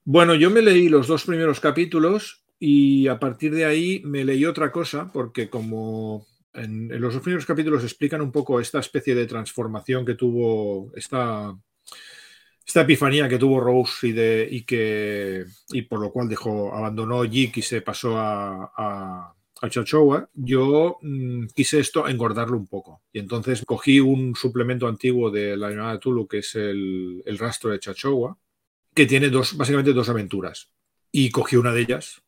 Bueno, 0.04 0.36
yo 0.36 0.50
me 0.50 0.62
leí 0.62 0.90
los 0.90 1.08
dos 1.08 1.26
primeros 1.26 1.60
capítulos 1.60 2.44
y 2.60 3.08
a 3.08 3.20
partir 3.20 3.54
de 3.54 3.66
ahí 3.66 4.02
me 4.06 4.24
leí 4.24 4.46
otra 4.46 4.72
cosa, 4.72 5.12
porque 5.12 5.50
como 5.50 6.28
en, 6.54 6.90
los 7.02 7.14
dos 7.14 7.24
primeros 7.24 7.46
capítulos 7.46 7.84
explican 7.84 8.22
un 8.22 8.32
poco 8.32 8.60
esta 8.60 8.80
especie 8.80 9.16
de 9.16 9.28
transformación 9.28 10.06
que 10.06 10.16
tuvo, 10.16 10.92
esta, 10.96 11.56
esta 12.66 12.82
epifanía 12.82 13.28
que 13.28 13.38
tuvo 13.38 13.60
Rose 13.60 14.08
y, 14.08 14.12
de, 14.14 14.48
y, 14.50 14.64
que, 14.64 15.46
y 15.70 15.82
por 15.84 16.00
lo 16.00 16.12
cual 16.12 16.30
dejó, 16.30 16.74
abandonó 16.74 17.24
Jik 17.24 17.58
y 17.58 17.62
se 17.62 17.82
pasó 17.82 18.18
a, 18.18 19.34
Chachowa, 19.70 20.30
yo 20.34 20.98
mm, 21.02 21.48
quise 21.56 21.80
esto 21.80 22.08
engordarlo 22.08 22.58
un 22.58 22.68
poco. 22.68 23.02
Y 23.12 23.20
entonces 23.20 23.64
cogí 23.66 24.00
un 24.00 24.36
suplemento 24.36 24.88
antiguo 24.88 25.32
de 25.32 25.58
la 25.58 25.70
llamada 25.70 26.00
Tulu, 26.00 26.28
que 26.28 26.40
es 26.40 26.56
el, 26.56 27.24
el 27.26 27.38
rastro 27.38 27.72
de 27.72 27.80
Chachowa, 27.80 28.38
que 28.94 29.06
tiene 29.06 29.30
dos, 29.30 29.58
básicamente 29.58 29.94
dos 29.94 30.10
aventuras. 30.10 30.72
Y 31.12 31.32
cogí 31.32 31.56
una 31.56 31.74
de 31.74 31.82
ellas, 31.82 32.22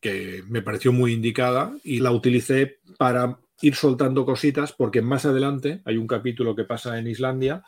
que 0.00 0.42
me 0.48 0.60
pareció 0.60 0.92
muy 0.92 1.14
indicada 1.14 1.74
y 1.82 2.00
la 2.00 2.12
utilicé 2.12 2.80
para 2.98 3.38
ir 3.62 3.74
soltando 3.74 4.26
cositas 4.26 4.72
porque 4.72 5.00
más 5.00 5.24
adelante 5.24 5.80
hay 5.86 5.96
un 5.96 6.06
capítulo 6.06 6.54
que 6.54 6.64
pasa 6.64 6.98
en 6.98 7.06
Islandia 7.06 7.64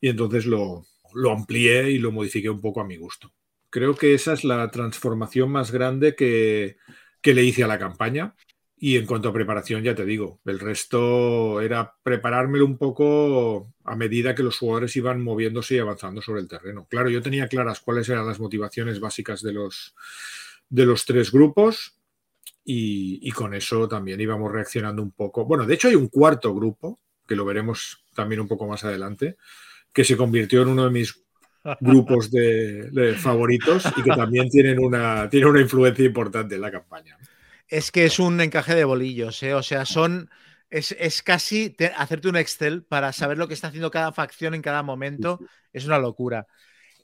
y 0.00 0.08
entonces 0.08 0.46
lo, 0.46 0.84
amplié 1.30 1.90
y 1.90 1.98
lo 1.98 2.10
modifiqué 2.10 2.50
un 2.50 2.60
poco 2.60 2.80
a 2.80 2.84
mi 2.84 2.96
gusto. 2.96 3.32
Creo 3.70 3.94
que 3.94 4.14
esa 4.14 4.32
es 4.32 4.42
la 4.42 4.68
transformación 4.70 5.50
más 5.50 5.70
grande 5.70 6.16
que, 6.16 6.78
que 7.20 7.34
le 7.34 7.44
hice 7.44 7.62
a 7.62 7.68
la 7.68 7.78
campaña. 7.78 8.34
Y 8.80 8.96
en 8.96 9.06
cuanto 9.06 9.28
a 9.28 9.32
preparación, 9.32 9.82
ya 9.82 9.94
te 9.96 10.04
digo, 10.04 10.40
el 10.44 10.60
resto 10.60 11.60
era 11.60 11.94
preparármelo 12.02 12.64
un 12.64 12.78
poco 12.78 13.74
a 13.84 13.96
medida 13.96 14.36
que 14.36 14.44
los 14.44 14.56
jugadores 14.56 14.94
iban 14.94 15.22
moviéndose 15.22 15.74
y 15.74 15.78
avanzando 15.78 16.22
sobre 16.22 16.42
el 16.42 16.48
terreno. 16.48 16.86
Claro, 16.88 17.10
yo 17.10 17.20
tenía 17.20 17.48
claras 17.48 17.80
cuáles 17.80 18.08
eran 18.08 18.26
las 18.26 18.38
motivaciones 18.38 19.00
básicas 19.00 19.42
de 19.42 19.52
los, 19.52 19.96
de 20.68 20.86
los 20.86 21.04
tres 21.04 21.32
grupos 21.32 21.98
y, 22.64 23.30
con 23.32 23.54
eso 23.54 23.88
también 23.88 24.20
íbamos 24.20 24.52
reaccionando 24.52 25.02
un 25.02 25.10
poco. 25.10 25.44
Bueno, 25.44 25.66
de 25.66 25.74
hecho 25.74 25.88
hay 25.88 25.94
un 25.96 26.08
cuarto 26.08 26.54
grupo, 26.54 27.00
que 27.26 27.34
lo 27.34 27.44
veremos 27.44 28.04
también 28.14 28.40
un 28.40 28.48
poco 28.48 28.68
más 28.68 28.84
adelante, 28.84 29.38
que 29.92 30.04
se 30.04 30.16
convirtió 30.16 30.62
en 30.62 30.68
uno 30.68 30.84
de 30.84 30.90
mis 30.90 31.24
grupos 31.80 32.30
de, 32.30 33.16
favoritos 33.18 33.86
y 33.96 34.02
que 34.02 34.10
también 34.10 34.48
tienen 34.50 34.78
una, 34.78 35.28
tiene 35.28 35.46
una 35.46 35.60
influencia 35.60 36.04
importante 36.04 36.54
en 36.54 36.60
la 36.60 36.70
campaña. 36.70 37.16
Es 37.68 37.92
que 37.92 38.04
es 38.04 38.18
un 38.18 38.40
encaje 38.40 38.74
de 38.74 38.84
bolillos, 38.84 39.42
¿eh? 39.42 39.54
o 39.54 39.62
sea, 39.62 39.84
son... 39.84 40.30
Es, 40.70 40.92
es 40.98 41.22
casi 41.22 41.74
hacerte 41.96 42.28
un 42.28 42.36
Excel 42.36 42.84
para 42.84 43.12
saber 43.14 43.38
lo 43.38 43.48
que 43.48 43.54
está 43.54 43.68
haciendo 43.68 43.90
cada 43.90 44.12
facción 44.12 44.54
en 44.54 44.60
cada 44.60 44.82
momento. 44.82 45.40
Es 45.72 45.86
una 45.86 45.98
locura. 45.98 46.46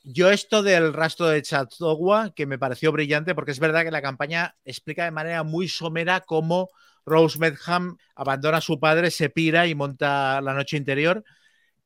Yo 0.02 0.30
esto 0.30 0.62
del 0.62 0.92
rastro 0.92 1.28
de 1.28 1.40
Chatogua, 1.40 2.34
que 2.34 2.44
me 2.44 2.58
pareció 2.58 2.92
brillante, 2.92 3.34
porque 3.34 3.52
es 3.52 3.58
verdad 3.58 3.82
que 3.82 3.90
la 3.90 4.02
campaña 4.02 4.54
explica 4.66 5.04
de 5.06 5.12
manera 5.12 5.44
muy 5.44 5.66
somera 5.66 6.20
cómo 6.20 6.68
Rose 7.06 7.38
Medham 7.38 7.96
abandona 8.14 8.58
a 8.58 8.60
su 8.60 8.78
padre, 8.78 9.10
se 9.10 9.30
pira 9.30 9.66
y 9.66 9.74
monta 9.74 10.42
la 10.42 10.52
noche 10.52 10.76
interior, 10.76 11.24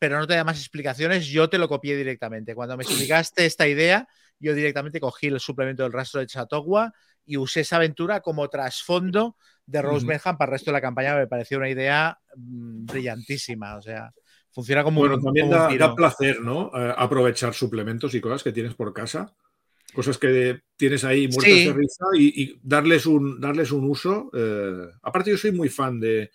pero 0.01 0.19
no 0.19 0.27
te 0.27 0.35
da 0.35 0.43
más 0.43 0.59
explicaciones, 0.59 1.27
yo 1.27 1.49
te 1.49 1.59
lo 1.59 1.69
copié 1.69 1.97
directamente. 1.97 2.57
Cuando 2.57 2.77
me 2.77 2.83
explicaste 2.83 3.47
esta 3.47 3.69
idea, 3.69 4.09
yo 4.41 4.53
directamente 4.53 4.99
cogí 4.99 5.29
el 5.29 5.39
suplemento 5.39 5.85
del 5.85 5.93
rastro 5.93 6.19
de 6.19 6.27
Chatogua 6.27 6.93
y 7.29 7.37
usé 7.37 7.61
esa 7.61 7.77
aventura 7.77 8.21
como 8.21 8.49
trasfondo 8.49 9.37
de 9.67 9.83
Rose 9.83 10.07
Medham 10.07 10.37
para 10.37 10.51
el 10.51 10.53
resto 10.55 10.71
de 10.71 10.73
la 10.73 10.81
campaña. 10.81 11.15
Me 11.15 11.27
pareció 11.27 11.59
una 11.59 11.69
idea 11.69 12.19
mm, 12.35 12.87
brillantísima, 12.87 13.77
o 13.77 13.83
sea... 13.83 14.13
Funciona 14.51 14.83
como 14.83 15.01
bueno, 15.01 15.21
también 15.21 15.51
da, 15.51 15.95
placer, 15.95 16.41
¿no? 16.41 16.73
Eh, 16.75 16.93
aprovechar 16.97 17.55
suplementos 17.55 18.13
y 18.15 18.21
cosas 18.21 18.43
que 18.43 18.51
tienes 18.51 18.75
por 18.75 18.93
casa. 18.93 19.33
Cosas 19.95 20.19
que 20.19 20.63
tienes 20.77 21.05
ahí 21.05 21.29
muertas 21.29 21.55
de 21.55 21.73
risa 21.73 22.05
y, 22.15 22.59
darles, 22.63 23.07
un, 23.07 23.41
darles 23.41 23.71
un 23.71 23.89
uso. 23.89 24.31
Eh, 24.35 24.89
aparte, 25.03 25.31
yo 25.31 25.39
soy 25.39 25.53
muy 25.53 25.69
fan 25.69 26.01
de. 26.01 26.33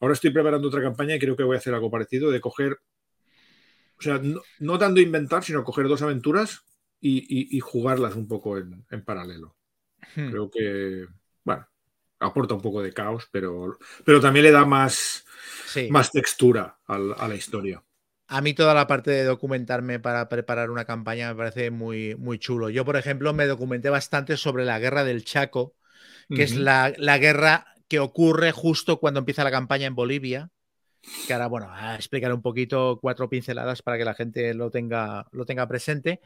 Ahora 0.00 0.12
estoy 0.12 0.30
preparando 0.30 0.68
otra 0.68 0.82
campaña 0.82 1.14
y 1.14 1.18
creo 1.18 1.34
que 1.34 1.44
voy 1.44 1.56
a 1.56 1.58
hacer 1.58 1.72
algo 1.72 1.90
parecido: 1.90 2.30
de 2.30 2.40
coger. 2.40 2.78
O 3.98 4.02
sea, 4.02 4.20
no, 4.58 4.78
tanto 4.78 5.00
inventar, 5.00 5.42
sino 5.42 5.64
coger 5.64 5.88
dos 5.88 6.02
aventuras 6.02 6.60
y, 7.00 7.58
jugarlas 7.60 8.14
un 8.14 8.28
poco 8.28 8.58
en, 8.58 8.84
paralelo. 9.04 9.55
Hmm. 10.14 10.30
Creo 10.30 10.50
que. 10.50 11.06
Bueno, 11.44 11.66
aporta 12.20 12.54
un 12.54 12.62
poco 12.62 12.82
de 12.82 12.92
caos, 12.92 13.28
pero, 13.30 13.78
pero 14.04 14.20
también 14.20 14.44
le 14.44 14.50
da 14.52 14.64
más 14.64 15.26
más 15.90 16.10
textura 16.10 16.78
a 16.86 16.98
la, 16.98 17.34
historia. 17.34 17.82
A 18.28 18.40
mí 18.40 18.54
toda 18.54 18.74
la 18.74 18.86
parte 18.86 19.10
de 19.10 19.24
documentarme 19.24 20.00
para 20.00 20.28
preparar 20.28 20.70
una 20.70 20.84
campaña 20.84 21.28
me 21.28 21.36
parece 21.36 21.70
muy, 21.70 22.14
muy 22.16 22.38
chulo. 22.38 22.70
Yo, 22.70 22.84
por 22.84 22.96
ejemplo, 22.96 23.32
me 23.32 23.46
documenté 23.46 23.90
bastante 23.90 24.36
sobre 24.36 24.64
la 24.64 24.78
guerra 24.78 25.04
del 25.04 25.24
Chaco, 25.24 25.74
que 26.28 26.42
es 26.42 26.56
la, 26.56 26.90
guerra 27.18 27.66
que 27.88 28.00
ocurre 28.00 28.52
justo 28.52 28.98
cuando 28.98 29.20
empieza 29.20 29.44
la 29.44 29.50
campaña 29.50 29.86
en 29.86 29.94
Bolivia. 29.94 30.50
Que 31.26 31.32
ahora, 31.32 31.46
bueno, 31.46 31.68
a 31.70 31.94
explicar 31.94 32.32
un 32.32 32.42
poquito 32.42 32.98
cuatro 33.00 33.28
pinceladas 33.28 33.82
para 33.82 33.96
que 33.98 34.04
la 34.04 34.14
gente 34.14 34.54
lo 34.54 34.70
tenga, 34.70 35.26
lo 35.32 35.44
tenga 35.44 35.66
presente. 35.68 36.20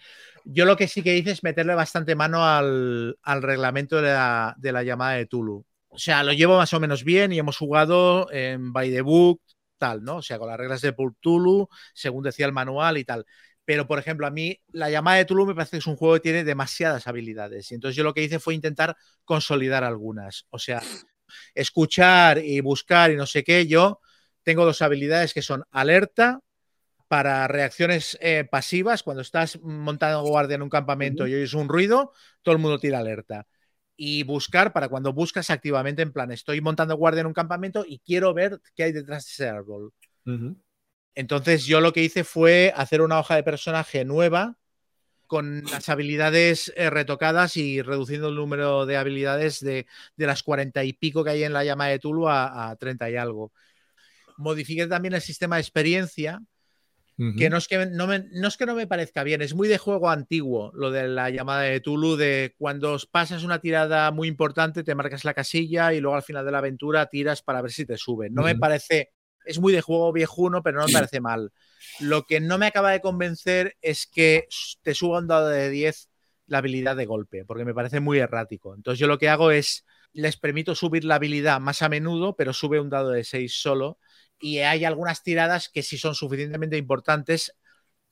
Yo 0.45 0.65
lo 0.65 0.77
que 0.77 0.89
sí 0.89 1.03
que 1.03 1.17
hice 1.17 1.33
es 1.33 1.43
meterle 1.43 1.75
bastante 1.75 2.15
mano 2.15 2.47
al, 2.47 3.17
reglamento 3.25 4.01
de 4.01 4.13
la, 4.13 4.55
de 4.59 4.73
la 4.73 4.83
llamada 4.83 5.13
de 5.13 5.27
Tulu 5.27 5.65
o 5.91 5.99
sea, 5.99 6.23
lo 6.23 6.33
llevo 6.33 6.57
más 6.57 6.73
o 6.73 6.81
menos 6.81 7.05
bien 7.05 7.33
y 7.33 7.39
hemos 7.39 7.59
jugado 7.59 8.31
en 8.33 8.73
by 8.73 8.91
the 8.91 9.01
book, 9.03 9.43
tal, 9.77 10.05
¿no? 10.05 10.17
O 10.19 10.23
sea, 10.23 10.39
con 10.39 10.49
las 10.49 10.57
reglas 10.57 10.81
de 10.81 10.95
Tulu, 11.21 11.69
según 11.93 12.23
decía 12.23 12.47
el 12.47 12.53
manual 12.53 12.97
y 12.97 13.05
tal. 13.05 13.27
Pero, 13.65 13.87
por 13.89 13.99
ejemplo, 13.99 14.27
a 14.27 14.31
mí 14.31 14.57
la 14.73 14.89
llamada 14.89 15.19
de 15.19 15.25
Tulu 15.25 15.47
me 15.47 15.55
parece 15.55 15.73
que 15.73 15.77
es 15.79 15.87
un 15.87 15.97
juego 15.97 16.15
que 16.15 16.21
tiene 16.21 16.45
demasiadas 16.45 17.09
habilidades. 17.09 17.71
Y 17.73 17.75
entonces 17.75 17.97
yo 17.97 18.05
lo 18.05 18.15
que 18.15 18.23
hice 18.23 18.39
fue 18.39 18.55
intentar 18.55 18.97
consolidar 19.25 19.83
algunas. 19.83 20.47
O 20.51 20.61
sea, 20.61 20.81
escuchar 21.55 22.39
y 22.39 22.61
buscar 22.61 23.11
y 23.11 23.17
no 23.17 23.27
sé 23.27 23.43
qué. 23.43 23.67
Yo 23.67 24.01
tengo 24.43 24.65
dos 24.65 24.83
habilidades 24.83 25.35
que 25.35 25.43
son 25.43 25.65
alerta 25.71 26.41
para 27.09 27.49
reacciones 27.49 28.17
eh, 28.21 28.45
pasivas. 28.51 29.03
Cuando 29.03 29.23
estás 29.23 29.61
montando 29.63 30.23
guardia 30.23 30.55
en 30.55 30.63
un 30.63 30.71
campamento 30.71 31.27
y 31.27 31.35
oyes 31.35 31.55
un 31.55 31.69
ruido, 31.69 32.13
todo 32.43 32.55
el 32.55 32.61
mundo 32.61 32.79
tira 32.79 32.99
alerta 32.99 33.47
y 34.03 34.23
buscar 34.23 34.73
para 34.73 34.89
cuando 34.89 35.13
buscas 35.13 35.51
activamente 35.51 36.01
en 36.01 36.11
plan, 36.11 36.33
estoy 36.33 36.63
montando 36.63 36.97
guardia 36.97 37.21
en 37.21 37.27
un 37.27 37.35
campamento 37.35 37.85
y 37.87 37.99
quiero 37.99 38.33
ver 38.33 38.59
qué 38.75 38.85
hay 38.85 38.93
detrás 38.93 39.27
de 39.27 39.31
ese 39.31 39.47
árbol. 39.47 39.93
Entonces 41.15 41.67
yo 41.67 41.83
lo 41.83 41.93
que 41.93 42.03
hice 42.03 42.25
fue 42.25 42.73
hacer 42.75 43.03
una 43.03 43.19
hoja 43.19 43.37
de 43.37 43.43
personaje 43.43 44.07
nueva 44.07 44.57
con 45.27 45.65
las 45.65 45.91
habilidades 45.91 46.73
eh, 46.77 46.89
retocadas 46.89 47.59
y 47.59 47.83
reduciendo 47.83 48.29
el 48.29 48.37
número 48.37 48.87
de 48.87 48.97
habilidades 48.97 49.61
de, 49.61 49.87
las 50.17 50.43
cuarenta 50.43 50.83
y 50.83 50.95
pico 50.95 51.23
que 51.23 51.31
hay 51.31 51.45
en 51.45 51.53
la 51.53 51.63
llama 51.63 51.89
de 51.89 51.99
Tulu 51.99 52.27
a, 52.27 52.71
a 52.71 52.77
30 52.77 53.11
y 53.11 53.17
algo. 53.17 53.53
Modifiqué 54.41 54.87
también 54.87 55.15
el 55.15 55.21
sistema 55.21 55.57
de 55.57 55.63
experiencia 55.63 56.41
que, 57.37 57.51
no 57.51 57.59
es 57.59 57.69
que 57.69 57.85
no, 57.85 58.07
me, 58.07 58.25
no 58.33 58.49
es 58.49 58.57
que 58.57 58.65
no 58.65 58.75
me 58.75 58.87
parezca 58.87 59.23
bien, 59.25 59.43
es 59.43 59.55
muy 59.55 59.69
de 59.69 59.77
juego 59.77 60.09
antiguo 60.09 60.73
lo 60.75 60.91
de 60.91 61.07
la 61.07 61.29
llamada 61.29 61.63
de 61.63 61.81
Tulu, 61.81 62.17
de 62.17 62.55
cuando 62.57 62.97
pasas 63.11 63.45
una 63.45 63.59
tirada 63.59 64.11
muy 64.11 64.27
importante, 64.27 64.83
te 64.85 64.95
marcas 64.95 65.27
la 65.27 65.35
casilla 65.35 65.93
y 65.93 66.01
luego 66.01 66.17
al 66.17 66.23
final 66.23 66.47
de 66.47 66.53
la 66.53 66.59
aventura 66.59 67.11
tiras 67.11 67.43
para 67.43 67.61
ver 67.61 67.73
si 67.73 67.85
te 67.85 67.99
sube. 67.99 68.31
No 68.31 68.43
me 68.43 68.57
parece, 68.57 69.11
es 69.45 69.59
muy 69.59 69.71
de 69.75 69.83
juego 69.83 70.15
viejuno, 70.15 70.63
pero 70.63 70.81
no 70.81 70.87
me 70.87 70.93
parece 70.95 71.21
mal. 71.21 71.53
Lo 72.01 72.25
que 72.25 72.41
no 72.41 72.57
me 72.57 72.67
acaba 72.67 72.91
de 72.91 73.03
convencer 73.03 73.77
es 73.83 74.07
que 74.07 74.49
te 74.81 74.95
suba 74.95 75.19
un 75.19 75.27
dado 75.27 75.49
de 75.49 75.69
10 75.69 76.09
la 76.47 76.59
habilidad 76.59 76.97
de 76.97 77.05
golpe, 77.05 77.45
porque 77.45 77.67
me 77.67 77.75
parece 77.75 78.01
muy 78.01 78.19
errático. 78.19 78.75
Entonces 78.75 78.99
yo 78.99 79.07
lo 79.07 79.19
que 79.19 79.29
hago 79.29 79.51
es, 79.51 79.85
les 80.15 80.39
permito 80.39 80.75
subir 80.75 81.05
la 81.05 81.17
habilidad 81.17 81.61
más 81.61 81.83
a 81.83 81.91
menudo, 81.91 82.35
pero 82.35 82.55
sube 82.55 82.81
un 82.81 82.89
dado 82.89 83.11
de 83.11 83.25
6 83.25 83.61
solo. 83.61 83.99
Y 84.41 84.59
hay 84.59 84.85
algunas 84.85 85.23
tiradas 85.23 85.69
que 85.69 85.83
si 85.83 85.99
son 85.99 86.15
suficientemente 86.15 86.77
importantes, 86.77 87.55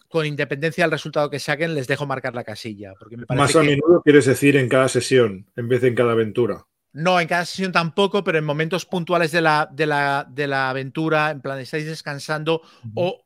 con 0.08 0.24
independencia 0.26 0.84
del 0.84 0.90
resultado 0.90 1.30
que 1.30 1.38
saquen, 1.38 1.74
les 1.74 1.86
dejo 1.86 2.06
marcar 2.06 2.34
la 2.34 2.44
casilla. 2.44 2.94
Porque 2.98 3.16
me 3.16 3.24
más 3.28 3.54
a 3.56 3.62
menudo 3.62 4.02
quieres 4.02 4.26
decir 4.26 4.56
en 4.56 4.68
cada 4.68 4.88
sesión, 4.88 5.50
en 5.56 5.68
vez 5.68 5.82
de 5.82 5.88
en 5.88 5.94
cada 5.94 6.12
aventura. 6.12 6.64
No, 6.92 7.20
en 7.20 7.28
cada 7.28 7.44
sesión 7.44 7.70
tampoco, 7.70 8.24
pero 8.24 8.38
en 8.38 8.44
momentos 8.44 8.86
puntuales 8.86 9.30
de 9.30 9.42
la, 9.42 9.68
de 9.70 9.86
la, 9.86 10.26
de 10.28 10.46
la 10.46 10.70
aventura, 10.70 11.30
en 11.30 11.42
plan, 11.42 11.58
estáis 11.58 11.86
descansando 11.86 12.62
o 12.94 13.22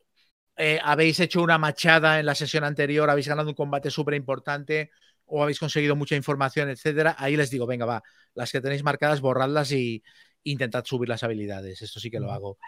eh, 0.57 0.81
habéis 0.83 1.21
hecho 1.21 1.41
una 1.41 1.59
machada 1.59 2.19
en 2.19 2.27
la 2.27 2.35
sesión 2.35 2.65
anterior, 2.65 3.09
habéis 3.09 3.29
ganado 3.29 3.49
un 3.49 3.55
combate 3.55 3.91
súper 3.91 4.15
importante 4.15 4.91
o 5.25 5.43
habéis 5.43 5.59
conseguido 5.61 5.97
mucha 5.97 6.17
información, 6.17 6.69
etcétera, 6.69 7.15
ahí 7.19 7.37
les 7.37 7.51
digo, 7.51 7.67
venga, 7.67 7.87
va, 7.87 8.03
las 8.35 8.51
que 8.53 8.61
tenéis 8.61 8.83
marcadas, 8.83 9.21
borradlas 9.21 9.73
y 9.73 10.03
intentad 10.45 10.85
subir 10.85 11.09
las 11.09 11.23
habilidades. 11.23 11.83
Esto 11.83 12.01
sí 12.01 12.11
que 12.11 12.21
lo 12.21 12.33
hago. 12.33 12.59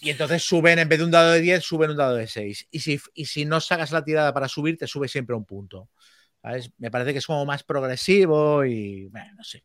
Y 0.00 0.10
entonces 0.10 0.42
suben, 0.42 0.78
en 0.78 0.88
vez 0.88 0.98
de 0.98 1.04
un 1.04 1.10
dado 1.10 1.32
de 1.32 1.40
10, 1.40 1.62
suben 1.62 1.90
un 1.90 1.96
dado 1.96 2.14
de 2.16 2.26
6. 2.26 2.68
Y 2.70 2.80
si, 2.80 3.00
y 3.14 3.26
si 3.26 3.44
no 3.44 3.60
sacas 3.60 3.92
la 3.92 4.04
tirada 4.04 4.32
para 4.32 4.48
subir, 4.48 4.76
te 4.76 4.86
sube 4.86 5.08
siempre 5.08 5.36
un 5.36 5.44
punto. 5.44 5.88
Me 6.78 6.90
parece 6.90 7.12
que 7.12 7.18
es 7.18 7.26
como 7.26 7.44
más 7.44 7.64
progresivo 7.64 8.64
y, 8.64 9.06
bueno, 9.06 9.32
no 9.36 9.44
sé. 9.44 9.64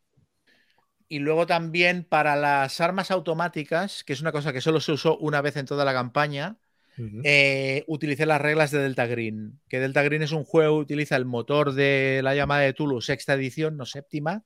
Y 1.07 1.19
luego 1.19 1.45
también 1.45 2.05
para 2.05 2.35
las 2.35 2.79
armas 2.79 3.11
automáticas, 3.11 4.03
que 4.03 4.13
es 4.13 4.21
una 4.21 4.31
cosa 4.31 4.53
que 4.53 4.61
solo 4.61 4.79
se 4.79 4.93
usó 4.93 5.17
una 5.17 5.41
vez 5.41 5.57
en 5.57 5.65
toda 5.65 5.85
la 5.85 5.93
campaña, 5.93 6.57
eh, 7.23 7.83
utilicé 7.87 8.25
las 8.25 8.41
reglas 8.41 8.71
de 8.71 8.79
Delta 8.79 9.05
Green. 9.05 9.59
Que 9.67 9.79
Delta 9.79 10.03
Green 10.03 10.21
es 10.21 10.31
un 10.31 10.43
juego, 10.43 10.77
utiliza 10.77 11.15
el 11.17 11.25
motor 11.25 11.73
de 11.73 12.21
la 12.23 12.33
llamada 12.33 12.61
de 12.61 12.73
Tulu, 12.73 13.01
sexta 13.01 13.33
edición, 13.33 13.75
no 13.77 13.85
séptima, 13.85 14.43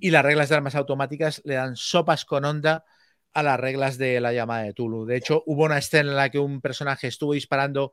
y 0.00 0.10
las 0.10 0.24
reglas 0.24 0.48
de 0.48 0.56
armas 0.56 0.74
automáticas 0.74 1.42
le 1.44 1.54
dan 1.54 1.76
sopas 1.76 2.24
con 2.24 2.44
onda 2.44 2.84
a 3.32 3.42
las 3.42 3.60
reglas 3.60 3.98
de 3.98 4.20
la 4.20 4.32
llamada 4.32 4.62
de 4.62 4.74
Tulu. 4.74 5.04
De 5.04 5.16
hecho, 5.16 5.42
hubo 5.46 5.64
una 5.64 5.78
escena 5.78 6.10
en 6.10 6.16
la 6.16 6.30
que 6.30 6.38
un 6.38 6.60
personaje 6.60 7.08
estuvo 7.08 7.34
disparando 7.34 7.92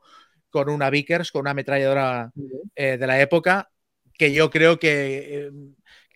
con 0.50 0.68
una 0.68 0.90
Vickers, 0.90 1.30
con 1.30 1.42
una 1.42 1.50
ametralladora 1.50 2.32
eh, 2.74 2.96
de 2.96 3.06
la 3.06 3.20
época, 3.20 3.70
que 4.18 4.32
yo 4.32 4.50
creo 4.50 4.78
que 4.78 5.46
eh, 5.46 5.50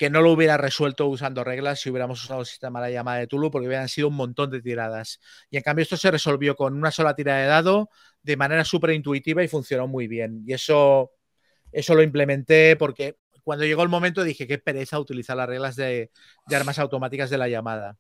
que 0.01 0.09
no 0.09 0.23
lo 0.23 0.33
hubiera 0.33 0.57
resuelto 0.57 1.09
usando 1.09 1.45
reglas 1.45 1.79
si 1.81 1.91
hubiéramos 1.91 2.25
usado 2.25 2.41
el 2.41 2.47
sistema 2.47 2.81
de 2.81 2.87
la 2.87 2.91
llamada 2.91 3.19
de 3.19 3.27
Tulu, 3.27 3.51
porque 3.51 3.67
hubieran 3.67 3.87
sido 3.87 4.09
un 4.09 4.15
montón 4.15 4.51
de 4.51 4.63
tiradas. 4.63 5.21
Y 5.51 5.59
en 5.59 5.63
cambio, 5.63 5.83
esto 5.83 5.99
se 5.99 6.11
resolvió 6.11 6.57
con 6.57 6.75
una 6.75 6.91
sola 6.91 7.15
tirada 7.15 7.41
de 7.43 7.47
dado 7.47 7.91
de 8.23 8.35
manera 8.39 8.65
súper 8.65 8.93
intuitiva 8.93 9.45
y 9.45 9.49
funcionó 9.49 9.89
muy 9.89 10.09
bien. 10.09 10.43
Y 10.47 10.55
eso, 10.55 11.13
eso 11.71 11.95
lo 11.95 12.03
implementé 12.03 12.77
porque 12.77 13.19
cuando 13.43 13.65
llegó 13.65 13.83
el 13.83 13.89
momento 13.89 14.25
dije 14.25 14.47
qué 14.47 14.59
pereza 14.59 14.99
utilizar 14.99 15.37
las 15.37 15.49
reglas 15.49 15.77
de, 15.77 16.11
armas 16.51 16.79
automáticas 16.79 17.31
de 17.31 17.39
la 17.39 17.49
llamada. 17.49 17.97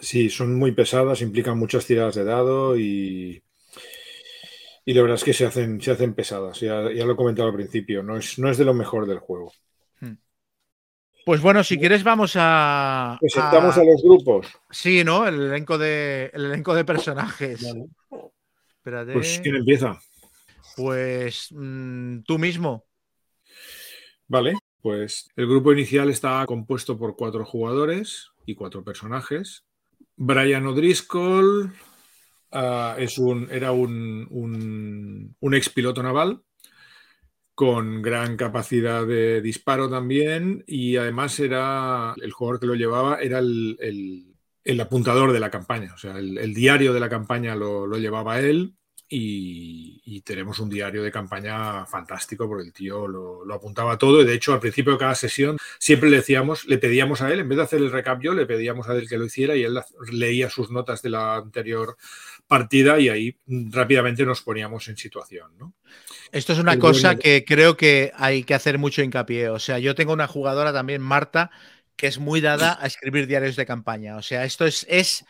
Sí, 0.00 0.30
son 0.30 0.54
muy 0.54 0.72
pesadas, 0.72 1.20
implican 1.20 1.58
muchas 1.58 1.86
tiradas 1.86 2.14
de 2.14 2.24
dado 2.24 2.76
y, 2.76 3.42
y 4.84 4.94
la 4.94 5.02
verdad 5.02 5.16
es 5.16 5.24
que 5.24 5.34
se 5.34 5.46
hacen, 5.46 5.80
se 5.80 5.90
hacen 5.90 6.14
pesadas. 6.14 6.60
Ya, 6.60 6.90
ya 6.92 7.04
lo 7.04 7.12
he 7.12 7.16
comentado 7.16 7.48
al 7.48 7.54
principio, 7.54 8.02
no 8.02 8.16
es, 8.16 8.38
no 8.38 8.48
es 8.50 8.58
de 8.58 8.64
lo 8.64 8.74
mejor 8.74 9.06
del 9.06 9.18
juego. 9.18 9.52
Pues 11.24 11.40
bueno, 11.40 11.62
si 11.62 11.78
quieres 11.78 12.02
vamos 12.02 12.32
a. 12.36 13.16
Presentamos 13.20 13.78
a, 13.78 13.84
los 13.84 14.02
grupos. 14.02 14.48
Sí, 14.70 15.04
¿no? 15.04 15.26
El 15.26 15.40
elenco 15.40 15.78
de, 15.78 16.30
el 16.32 16.46
elenco 16.46 16.74
de 16.74 16.84
personajes. 16.84 17.64
Pues 18.82 19.40
¿quién 19.42 19.56
empieza? 19.56 20.00
Pues 20.76 21.48
mm, 21.52 22.22
tú 22.22 22.38
mismo. 22.38 22.84
Vale, 24.32 24.54
pues 24.80 25.28
el 25.36 25.46
grupo 25.46 25.74
inicial 25.74 26.08
está 26.08 26.46
compuesto 26.46 26.98
por 26.98 27.16
cuatro 27.16 27.44
jugadores 27.44 28.30
y 28.46 28.54
cuatro 28.54 28.82
personajes. 28.82 29.66
Brian 30.16 30.66
O'Driscoll 30.66 31.70
ah, 32.50 32.96
es 32.98 33.18
un, 33.18 33.48
era 33.50 33.72
un, 33.72 34.26
un, 35.38 35.54
ex 35.54 35.68
piloto 35.68 36.02
naval 36.02 36.42
con 37.54 38.00
gran 38.00 38.38
capacidad 38.38 39.06
de 39.06 39.42
disparo 39.42 39.90
también 39.90 40.64
y 40.66 40.96
además 40.96 41.38
era 41.38 42.14
el 42.22 42.32
jugador 42.32 42.58
que 42.58 42.68
lo 42.68 42.74
llevaba 42.74 43.20
era 43.20 43.38
el, 43.38 44.34
apuntador 44.80 45.34
de 45.34 45.40
la 45.40 45.50
campaña, 45.50 45.92
o 45.92 45.98
sea, 45.98 46.16
el, 46.16 46.54
diario 46.54 46.94
de 46.94 47.00
la 47.00 47.10
campaña 47.10 47.54
lo, 47.54 47.86
llevaba 47.98 48.40
él 48.40 48.76
y, 49.14 50.22
tenemos 50.24 50.60
un 50.60 50.70
diario 50.70 51.02
de 51.02 51.10
campaña 51.10 51.84
fantástico 51.84 52.46
porque 52.46 52.64
el 52.64 52.72
tío 52.72 53.08
lo, 53.08 53.52
apuntaba 53.52 53.98
todo 53.98 54.22
y 54.22 54.24
de 54.24 54.34
hecho 54.34 54.52
al 54.52 54.60
principio 54.60 54.92
de 54.92 54.98
cada 54.98 55.14
sesión 55.16 55.58
siempre 55.78 56.08
le 56.08 56.18
decíamos, 56.18 56.64
le 56.66 56.78
pedíamos 56.78 57.22
a 57.22 57.32
él, 57.32 57.40
en 57.40 57.48
vez 57.48 57.56
de 57.56 57.64
hacer 57.64 57.80
el 57.80 57.90
recap 57.90 58.22
yo, 58.22 58.32
le 58.32 58.46
pedíamos 58.46 58.88
a 58.88 58.94
él 58.94 59.08
que 59.08 59.18
lo 59.18 59.24
hiciera 59.24 59.56
y 59.56 59.64
él 59.64 59.80
leía 60.12 60.48
sus 60.48 60.70
notas 60.70 61.02
de 61.02 61.10
la 61.10 61.36
anterior 61.36 61.96
partida 62.46 63.00
y 63.00 63.08
ahí 63.08 63.36
rápidamente 63.46 64.24
nos 64.24 64.42
poníamos 64.42 64.86
en 64.88 64.96
situación, 64.96 65.50
¿no? 65.58 65.74
Esto 66.30 66.52
es 66.52 66.60
una 66.60 66.78
cosa 66.78 67.16
que 67.16 67.44
creo 67.44 67.76
que 67.76 68.12
hay 68.14 68.44
que 68.44 68.54
hacer 68.54 68.78
mucho 68.78 69.02
hincapié. 69.02 69.50
O 69.50 69.58
sea, 69.58 69.78
yo 69.78 69.94
tengo 69.94 70.14
una 70.14 70.26
jugadora 70.26 70.72
también, 70.72 71.02
Marta, 71.02 71.50
que 71.96 72.06
es 72.06 72.18
muy 72.18 72.40
dada 72.40 72.78
a 72.80 72.86
escribir 72.86 73.26
diarios 73.26 73.56
de 73.56 73.66
campaña. 73.66 74.16
O 74.16 74.22
sea, 74.22 74.44
esto 74.44 74.64
es, 74.64 74.86
es 74.88 75.26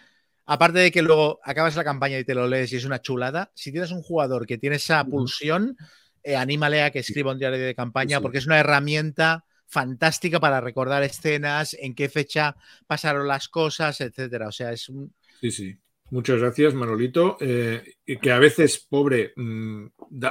aparte 0.47 0.79
de 0.79 0.91
que 0.91 1.03
luego 1.03 1.41
acabas 1.43 1.77
la 1.77 1.85
campaña 1.85 2.19
y 2.19 2.25
te 2.25 2.35
lo 2.35 2.47
lees 2.47 2.73
y 2.73 2.77
es 2.77 2.85
una 2.85 3.01
chulada, 3.01 3.51
si 3.55 3.73
tienes 3.73 3.91
un 3.91 4.03
jugador 4.03 4.47
que 4.47 4.59
tiene 4.59 4.77
esa 4.77 5.05
pulsión, 5.05 5.77
eh, 6.23 6.37
anímale 6.37 6.83
a 6.83 6.91
que 6.91 7.01
escriba 7.01 7.33
un 7.33 7.39
diario 7.39 7.59
de 7.59 7.75
campaña 7.75 8.21
porque 8.21 8.39
es 8.39 8.47
una 8.47 8.59
herramienta 8.59 9.45
fantástica 9.67 10.39
para 10.39 10.61
recordar 10.61 11.03
escenas, 11.03 11.75
en 11.81 11.95
qué 11.95 12.09
fecha 12.09 12.57
pasaron 12.87 13.27
las 13.27 13.49
cosas, 13.49 14.01
etcétera. 14.01 14.49
O 14.49 14.53
sea, 14.53 14.73
es 14.73 14.89
un... 14.89 15.15
Sí, 15.41 15.51
sí. 15.51 15.77
Muchas 16.11 16.41
gracias, 16.41 16.75
Manolito. 16.75 17.39
Eh, 17.41 17.95
que 18.21 18.31
a 18.31 18.39
veces, 18.39 18.87
pobre, 18.87 19.33
mm, 19.35 19.87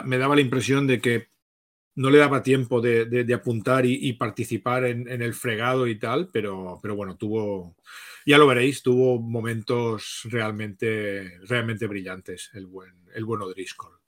me 0.06 0.18
daba 0.20 0.36
la 0.36 0.42
impresión 0.42 0.86
de 0.86 1.02
que 1.02 1.30
no 1.96 2.10
le 2.10 2.18
daba 2.18 2.44
tiempo 2.44 2.82
de, 2.82 3.34
apuntar 3.34 3.86
y, 3.86 4.14
participar 4.14 4.86
en, 4.86 5.22
el 5.22 5.34
fregado 5.34 5.88
y 5.88 6.00
tal, 6.00 6.30
pero, 6.32 6.80
pero 6.82 6.96
bueno, 6.96 7.18
tuvo, 7.18 7.76
ya 8.26 8.38
lo 8.38 8.48
veréis, 8.48 8.82
tuvo 8.82 9.20
momentos 9.20 10.22
realmente, 10.26 11.40
realmente 11.48 11.88
brillantes 11.88 12.50
el 12.54 12.68
buen, 12.68 12.94
el 13.14 13.26
buen 13.26 13.42
O'Driscoll. 13.42 14.00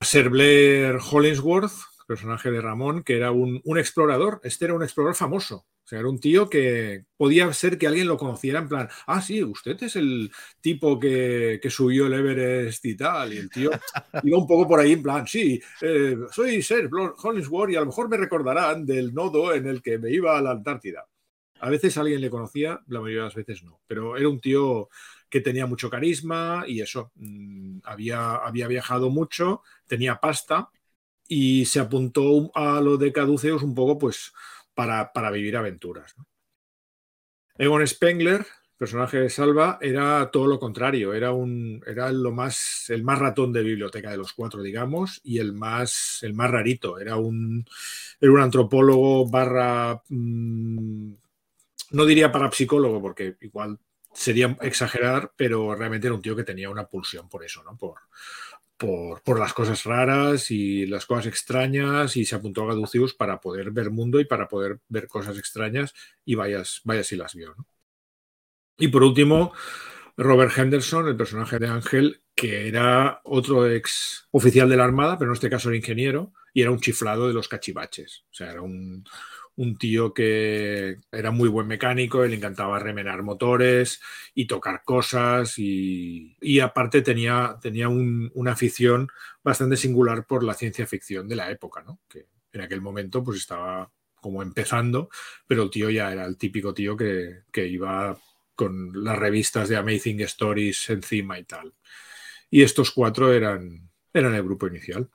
Sir 0.00 0.30
Blair 0.30 0.98
Hollingsworth, 0.98 1.72
personaje 2.10 2.50
de 2.50 2.60
Ramón, 2.60 3.02
que 3.02 3.16
era 3.16 3.30
un, 3.30 3.60
un 3.64 3.78
explorador, 3.78 4.40
este 4.42 4.64
era 4.66 4.74
un 4.74 4.82
explorador 4.82 5.16
famoso, 5.16 5.66
sea, 5.90 5.98
era 5.98 6.08
un 6.08 6.20
tío 6.20 6.48
que 6.48 7.04
podía 7.16 7.52
ser 7.52 7.76
que 7.76 7.86
alguien 7.86 8.06
lo 8.06 8.16
conociera 8.16 8.60
en 8.60 8.68
plan, 8.68 8.88
ah, 9.06 9.20
sí, 9.20 9.42
usted 9.42 9.82
es 9.82 9.96
el 9.96 10.30
tipo 10.60 10.98
que, 11.00 11.60
subió 11.68 12.06
el 12.06 12.14
Everest 12.14 12.84
y 12.84 12.96
tal. 12.96 13.32
Y 13.32 13.38
el 13.38 13.50
tío 13.50 13.70
iba 14.22 14.38
un 14.38 14.46
poco 14.46 14.68
por 14.68 14.80
ahí 14.80 14.92
en 14.92 15.02
plan, 15.02 15.26
sí, 15.26 15.60
eh, 15.82 16.16
soy 16.30 16.62
Sir 16.62 16.88
Hollingsworth 16.92 17.72
y 17.72 17.76
a 17.76 17.80
lo 17.80 17.86
mejor 17.86 18.08
me 18.08 18.16
recordarán 18.16 18.86
del 18.86 19.12
nodo 19.12 19.52
en 19.52 19.66
el 19.66 19.82
que 19.82 19.98
me 19.98 20.10
iba 20.10 20.38
a 20.38 20.42
la 20.42 20.52
Antártida. 20.52 21.06
A 21.60 21.68
veces 21.68 21.98
alguien 21.98 22.20
le 22.20 22.30
conocía, 22.30 22.80
la 22.86 23.00
mayoría 23.00 23.22
de 23.22 23.26
las 23.26 23.34
veces 23.34 23.62
no, 23.64 23.80
pero 23.86 24.16
era 24.16 24.28
un 24.28 24.40
tío 24.40 24.88
que 25.28 25.40
tenía 25.40 25.66
mucho 25.66 25.90
carisma 25.90 26.64
y 26.66 26.80
eso, 26.80 27.12
mm, 27.16 27.80
había, 27.84 28.36
había 28.36 28.68
viajado 28.68 29.10
mucho, 29.10 29.62
tenía 29.86 30.16
pasta 30.16 30.70
y 31.32 31.64
se 31.64 31.78
apuntó 31.78 32.50
a 32.56 32.80
lo 32.80 32.96
de 32.96 33.12
Caduceus 33.12 33.62
un 33.62 33.72
poco, 33.72 33.96
pues 33.96 34.32
para, 34.74 35.30
vivir 35.30 35.56
aventuras. 35.56 36.16
Egon 37.56 37.86
Spengler, 37.86 38.44
personaje 38.76 39.20
de 39.20 39.30
Salva, 39.30 39.78
era 39.80 40.28
todo 40.32 40.48
lo 40.48 40.58
contrario, 40.58 41.14
era, 41.14 41.30
un, 41.30 41.84
era 41.86 42.10
lo 42.10 42.32
más, 42.32 42.90
el 42.90 43.04
más 43.04 43.20
ratón 43.20 43.52
de 43.52 43.62
biblioteca 43.62 44.10
de 44.10 44.16
los 44.16 44.32
cuatro, 44.32 44.60
digamos, 44.60 45.20
y 45.22 45.38
el 45.38 45.52
más, 45.52 46.18
el 46.22 46.34
más 46.34 46.50
rarito, 46.50 46.98
era 46.98 47.14
un, 47.14 47.64
era 48.20 48.32
un 48.32 48.40
antropólogo 48.40 49.30
barra, 49.30 50.02
mm, 50.08 51.12
no 51.92 52.04
diría 52.06 52.32
parapsicólogo, 52.32 53.00
porque 53.00 53.36
igual 53.42 53.78
sería 54.12 54.56
exagerar, 54.62 55.32
pero 55.36 55.76
realmente 55.76 56.08
era 56.08 56.16
un 56.16 56.22
tío 56.22 56.34
que 56.34 56.42
tenía 56.42 56.70
una 56.70 56.88
pulsión 56.88 57.28
por 57.28 57.44
eso, 57.44 57.62
¿no? 57.62 57.76
Por, 57.76 58.00
por, 58.80 59.38
las 59.38 59.52
cosas 59.52 59.84
raras 59.84 60.50
y 60.50 60.86
las 60.86 61.04
cosas 61.04 61.26
extrañas 61.26 62.16
y 62.16 62.24
se 62.24 62.34
apuntó 62.34 62.62
a 62.62 62.68
Gaducius 62.68 63.12
para 63.12 63.38
poder 63.38 63.70
ver 63.72 63.90
mundo 63.90 64.18
y 64.18 64.24
para 64.24 64.48
poder 64.48 64.80
ver 64.88 65.06
cosas 65.06 65.36
extrañas 65.36 65.92
y 66.24 66.34
vayas, 66.34 66.80
vayas 66.84 67.12
y 67.12 67.16
las 67.16 67.34
vio. 67.34 67.54
Y 68.78 68.88
por 68.88 69.02
último, 69.02 69.52
Robert 70.16 70.56
Henderson, 70.56 71.08
el 71.08 71.16
personaje 71.16 71.58
de 71.58 71.68
Ángel, 71.68 72.22
que 72.34 72.68
era 72.68 73.20
otro 73.24 73.70
ex 73.70 74.26
oficial 74.30 74.70
de 74.70 74.78
la 74.78 74.84
Armada, 74.84 75.18
pero 75.18 75.30
en 75.30 75.34
este 75.34 75.50
caso 75.50 75.68
era 75.68 75.76
ingeniero, 75.76 76.32
y 76.54 76.62
era 76.62 76.70
un 76.70 76.80
chiflado 76.80 77.28
de 77.28 77.34
los 77.34 77.48
cachivaches. 77.48 78.24
O 78.30 78.34
sea, 78.34 78.50
era 78.50 78.62
un, 78.62 79.04
tío 79.78 80.14
que 80.14 80.98
era 81.12 81.30
muy 81.30 81.48
buen 81.48 81.66
mecánico, 81.66 82.24
le 82.24 82.36
encantaba 82.36 82.78
remenar 82.78 83.22
motores 83.22 84.00
y 84.34 84.46
tocar 84.46 84.82
cosas 84.84 85.54
y, 85.58 86.36
aparte 86.62 87.02
tenía, 87.02 87.58
tenía 87.60 87.88
una 87.88 88.52
afición 88.52 89.08
bastante 89.42 89.76
singular 89.76 90.26
por 90.26 90.42
la 90.42 90.54
ciencia 90.54 90.86
ficción 90.86 91.28
de 91.28 91.36
la 91.36 91.50
época, 91.50 91.82
¿no? 91.82 92.00
que 92.08 92.26
en 92.52 92.62
aquel 92.62 92.80
momento 92.80 93.22
pues 93.22 93.38
estaba 93.38 93.90
como 94.20 94.42
empezando, 94.42 95.08
pero 95.46 95.62
el 95.62 95.70
tío 95.70 95.90
ya 95.90 96.12
era 96.12 96.26
el 96.26 96.36
típico 96.36 96.74
tío 96.74 96.96
que, 96.96 97.42
que 97.52 97.66
iba 97.66 98.18
con 98.54 99.04
las 99.04 99.18
revistas 99.18 99.68
de 99.68 99.76
Amazing 99.76 100.20
Stories 100.20 100.90
encima 100.90 101.38
y 101.38 101.44
tal. 101.44 101.72
Y 102.50 102.62
estos 102.62 102.90
cuatro 102.90 103.32
eran, 103.32 103.88
eran 104.12 104.34
el 104.34 104.42
grupo 104.42 104.66
inicial. 104.66 105.08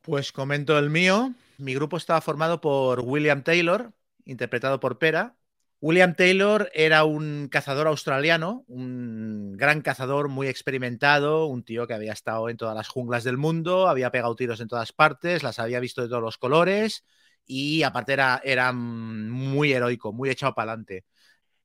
Pues 0.00 0.32
comento 0.32 0.78
el 0.78 0.88
mío. 0.88 1.34
Mi 1.58 1.74
grupo 1.74 1.96
estaba 1.96 2.20
formado 2.20 2.60
por 2.60 3.00
William 3.00 3.42
Taylor, 3.42 3.92
interpretado 4.24 4.78
por 4.78 4.98
Pera. 4.98 5.36
William 5.80 6.14
Taylor 6.14 6.70
era 6.72 7.04
un 7.04 7.48
cazador 7.50 7.88
australiano, 7.88 8.64
un 8.68 9.56
gran 9.56 9.80
cazador 9.82 10.28
muy 10.28 10.46
experimentado, 10.46 11.46
un 11.46 11.64
tío 11.64 11.86
que 11.88 11.94
había 11.94 12.12
estado 12.12 12.48
en 12.48 12.56
todas 12.56 12.76
las 12.76 12.88
junglas 12.88 13.24
del 13.24 13.38
mundo, 13.38 13.88
había 13.88 14.10
pegado 14.12 14.36
tiros 14.36 14.60
en 14.60 14.68
todas 14.68 14.92
partes, 14.92 15.42
las 15.42 15.58
había 15.58 15.80
visto 15.80 16.02
de 16.02 16.08
todos 16.08 16.22
los 16.22 16.38
colores 16.38 17.04
y 17.44 17.82
aparte 17.82 18.12
era, 18.12 18.40
era 18.44 18.72
muy 18.72 19.72
heroico, 19.72 20.12
muy 20.12 20.30
echado 20.30 20.54
para 20.54 20.72
adelante. 20.72 21.04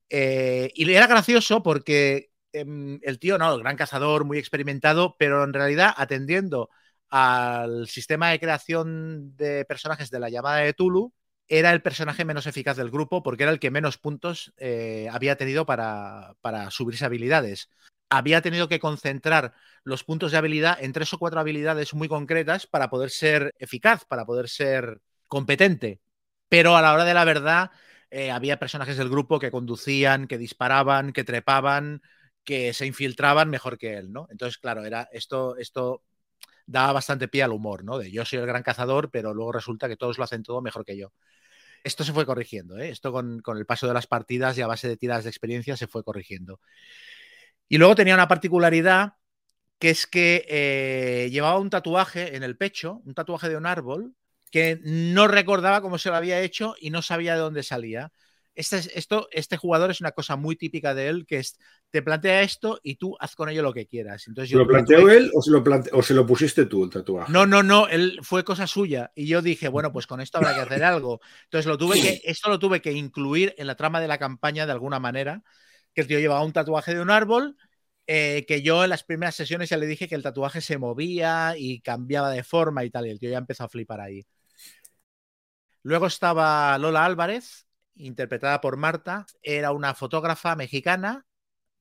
Eh, 0.10 0.72
y 0.76 0.92
era 0.92 1.08
gracioso 1.08 1.64
porque 1.64 2.32
em, 2.52 3.00
el 3.04 3.20
tío, 3.20 3.38
no, 3.38 3.54
el 3.54 3.62
gran 3.62 3.78
cazador, 3.78 4.26
muy 4.26 4.38
experimentado, 4.40 5.16
pero 5.20 5.44
en 5.44 5.54
realidad 5.54 5.94
atendiendo 5.98 6.70
al 7.16 7.88
sistema 7.88 8.32
de 8.32 8.40
creación 8.40 9.38
de 9.38 9.66
personajes 9.66 10.10
de 10.10 10.20
la 10.20 10.32
llamada 10.32 10.58
de 10.58 10.74
Tulu, 10.74 11.14
era 11.48 11.72
el 11.72 11.84
personaje 11.84 12.26
menos 12.26 12.48
eficaz 12.48 12.76
del 12.76 12.90
grupo 12.90 13.22
porque 13.22 13.44
era 13.44 13.52
el 13.52 13.60
que 13.60 13.70
menos 13.70 14.00
puntos 14.00 14.52
eh, 14.58 15.08
había 15.12 15.36
tenido 15.36 15.64
para, 15.68 16.34
para 16.42 16.72
subirse 16.72 17.06
habilidades. 17.06 17.70
Había 18.10 18.42
tenido 18.42 18.68
que 18.68 18.80
concentrar 18.80 19.54
los 19.84 20.04
puntos 20.04 20.32
de 20.32 20.40
habilidad 20.40 20.84
en 20.84 20.92
tres 20.92 21.14
o 21.14 21.20
cuatro 21.20 21.40
habilidades 21.40 21.94
muy 21.94 22.08
concretas 22.08 22.66
para 22.66 22.90
poder 22.90 23.12
ser 23.12 23.54
eficaz, 23.60 24.06
para 24.06 24.26
poder 24.26 24.50
ser 24.50 25.00
competente. 25.28 26.02
Pero 26.50 26.76
a 26.76 26.82
la 26.82 26.94
hora 26.94 27.06
de 27.06 27.14
la 27.14 27.26
verdad, 27.26 27.70
eh, 28.10 28.32
había 28.32 28.58
personajes 28.58 28.98
del 28.98 29.10
grupo 29.10 29.38
que 29.38 29.52
conducían, 29.52 30.26
que 30.26 30.40
disparaban, 30.40 31.14
que 31.14 31.24
trepaban, 31.24 32.02
que 32.44 32.74
se 32.74 32.88
infiltraban 32.88 33.52
mejor 33.52 33.78
que 33.78 33.98
él, 33.98 34.12
¿no? 34.12 34.26
Entonces, 34.32 34.58
claro, 34.58 34.84
era 34.84 35.08
esto, 35.12 35.58
esto 35.58 36.02
daba 36.66 36.94
bastante 36.94 37.28
pie 37.28 37.44
al 37.44 37.52
humor, 37.52 37.84
¿no? 37.84 37.98
De 37.98 38.12
yo 38.12 38.26
soy 38.26 38.40
el 38.40 38.46
gran 38.46 38.64
cazador, 38.64 39.10
pero 39.12 39.34
luego 39.34 39.52
resulta 39.52 39.88
que 39.88 39.98
todos 39.98 40.18
lo 40.18 40.24
hacen 40.24 40.44
todo 40.44 40.62
mejor 40.62 40.86
que 40.86 40.98
yo. 40.98 41.14
Esto 41.84 42.04
se 42.04 42.14
fue 42.14 42.26
corrigiendo, 42.26 42.78
¿eh? 42.80 42.90
Esto 42.90 43.12
con, 43.12 43.42
el 43.58 43.66
paso 43.66 43.88
de 43.88 43.94
las 43.94 44.08
partidas 44.08 44.58
y 44.58 44.62
a 44.62 44.68
base 44.68 44.88
de 44.88 44.98
tiradas 44.98 45.26
de 45.26 45.30
experiencia 45.30 45.78
se 45.78 45.88
fue 45.88 46.04
corrigiendo. 46.04 46.60
Y 47.68 47.78
luego 47.78 47.96
tenía 47.96 48.14
una 48.16 48.28
particularidad 48.28 49.14
que 49.80 49.90
es 49.90 50.08
que 50.08 50.46
eh, 50.50 51.30
llevaba 51.32 51.60
un 51.60 51.70
tatuaje 51.70 52.36
en 52.36 52.44
el 52.44 52.58
pecho, 52.58 53.02
un 53.06 53.14
tatuaje 53.14 53.50
de 53.50 53.58
un 53.58 53.66
árbol, 53.66 54.16
que 54.52 54.80
no 54.84 55.28
recordaba 55.28 55.82
cómo 55.82 55.98
se 55.98 56.10
lo 56.10 56.16
había 56.16 56.42
hecho 56.42 56.76
y 56.80 56.90
no 56.92 57.02
sabía 57.02 57.34
de 57.34 57.42
dónde 57.42 57.64
salía. 57.64 58.12
Este, 58.56 58.78
esto, 58.96 59.28
este 59.32 59.58
jugador 59.58 59.90
es 59.90 60.00
una 60.00 60.12
cosa 60.12 60.36
muy 60.36 60.56
típica 60.56 60.94
de 60.94 61.08
él, 61.08 61.26
que 61.26 61.40
es, 61.40 61.58
te 61.90 62.04
plantea 62.04 62.44
esto 62.44 62.80
y 62.84 62.96
tú 62.96 63.16
haz 63.20 63.36
con 63.36 63.50
ello 63.50 63.64
lo 63.64 63.74
que 63.74 63.88
quieras. 63.88 64.28
Entonces, 64.28 64.52
yo 64.52 64.60
¿Lo 64.60 64.68
planteó 64.68 65.10
él 65.10 65.32
o 65.34 65.42
se 65.42 65.52
lo, 65.52 65.64
o 65.92 66.04
se 66.04 66.14
lo 66.14 66.26
pusiste 66.26 66.66
tú 66.66 66.84
el 66.84 66.90
tatuaje? 66.92 67.32
No, 67.32 67.48
no, 67.48 67.64
no, 67.64 67.88
él 67.88 68.20
fue 68.22 68.44
cosa 68.44 68.68
suya. 68.68 69.12
Y 69.16 69.26
yo 69.26 69.42
dije, 69.42 69.70
bueno, 69.70 69.92
pues 69.92 70.06
con 70.06 70.22
esto 70.22 70.38
habrá 70.38 70.54
que 70.54 70.62
hacer 70.62 70.84
algo. 70.84 71.20
Entonces 71.46 71.66
lo 71.66 71.78
tuve 71.78 72.00
que, 72.00 72.22
esto 72.24 72.50
lo 72.50 72.60
tuve 72.60 72.82
que 72.82 72.92
incluir 72.92 73.56
en 73.58 73.66
la 73.66 73.76
trama 73.76 74.00
de 74.00 74.08
la 74.08 74.20
campaña 74.20 74.68
de 74.68 74.72
alguna 74.72 75.00
manera, 75.00 75.42
que 75.94 76.02
el 76.02 76.08
tío 76.08 76.20
llevaba 76.20 76.44
un 76.44 76.54
tatuaje 76.54 76.94
de 76.94 77.02
un 77.02 77.10
árbol, 77.10 77.58
eh, 78.06 78.46
que 78.48 78.62
yo 78.62 78.84
en 78.84 78.90
las 78.92 79.04
primeras 79.04 79.36
sesiones 79.36 79.70
ya 79.70 79.78
le 79.78 79.88
dije 79.88 80.08
que 80.08 80.16
el 80.16 80.24
tatuaje 80.24 80.62
se 80.62 80.78
movía 80.78 81.56
y 81.58 81.80
cambiaba 81.82 82.30
de 82.30 82.44
forma 82.44 82.84
y 82.84 82.92
tal, 82.92 83.08
y 83.08 83.10
el 83.10 83.20
tío 83.20 83.32
ya 83.32 83.38
empezó 83.38 83.64
a 83.64 83.70
flipar 83.70 84.02
ahí. 84.02 84.26
Luego 85.84 86.08
estaba 86.08 86.78
Lola 86.78 87.06
Álvarez, 87.06 87.66
interpretada 87.96 88.62
por 88.62 88.78
Marta. 88.78 89.26
Era 89.42 89.72
una 89.72 89.94
fotógrafa 89.94 90.56
mexicana, 90.56 91.26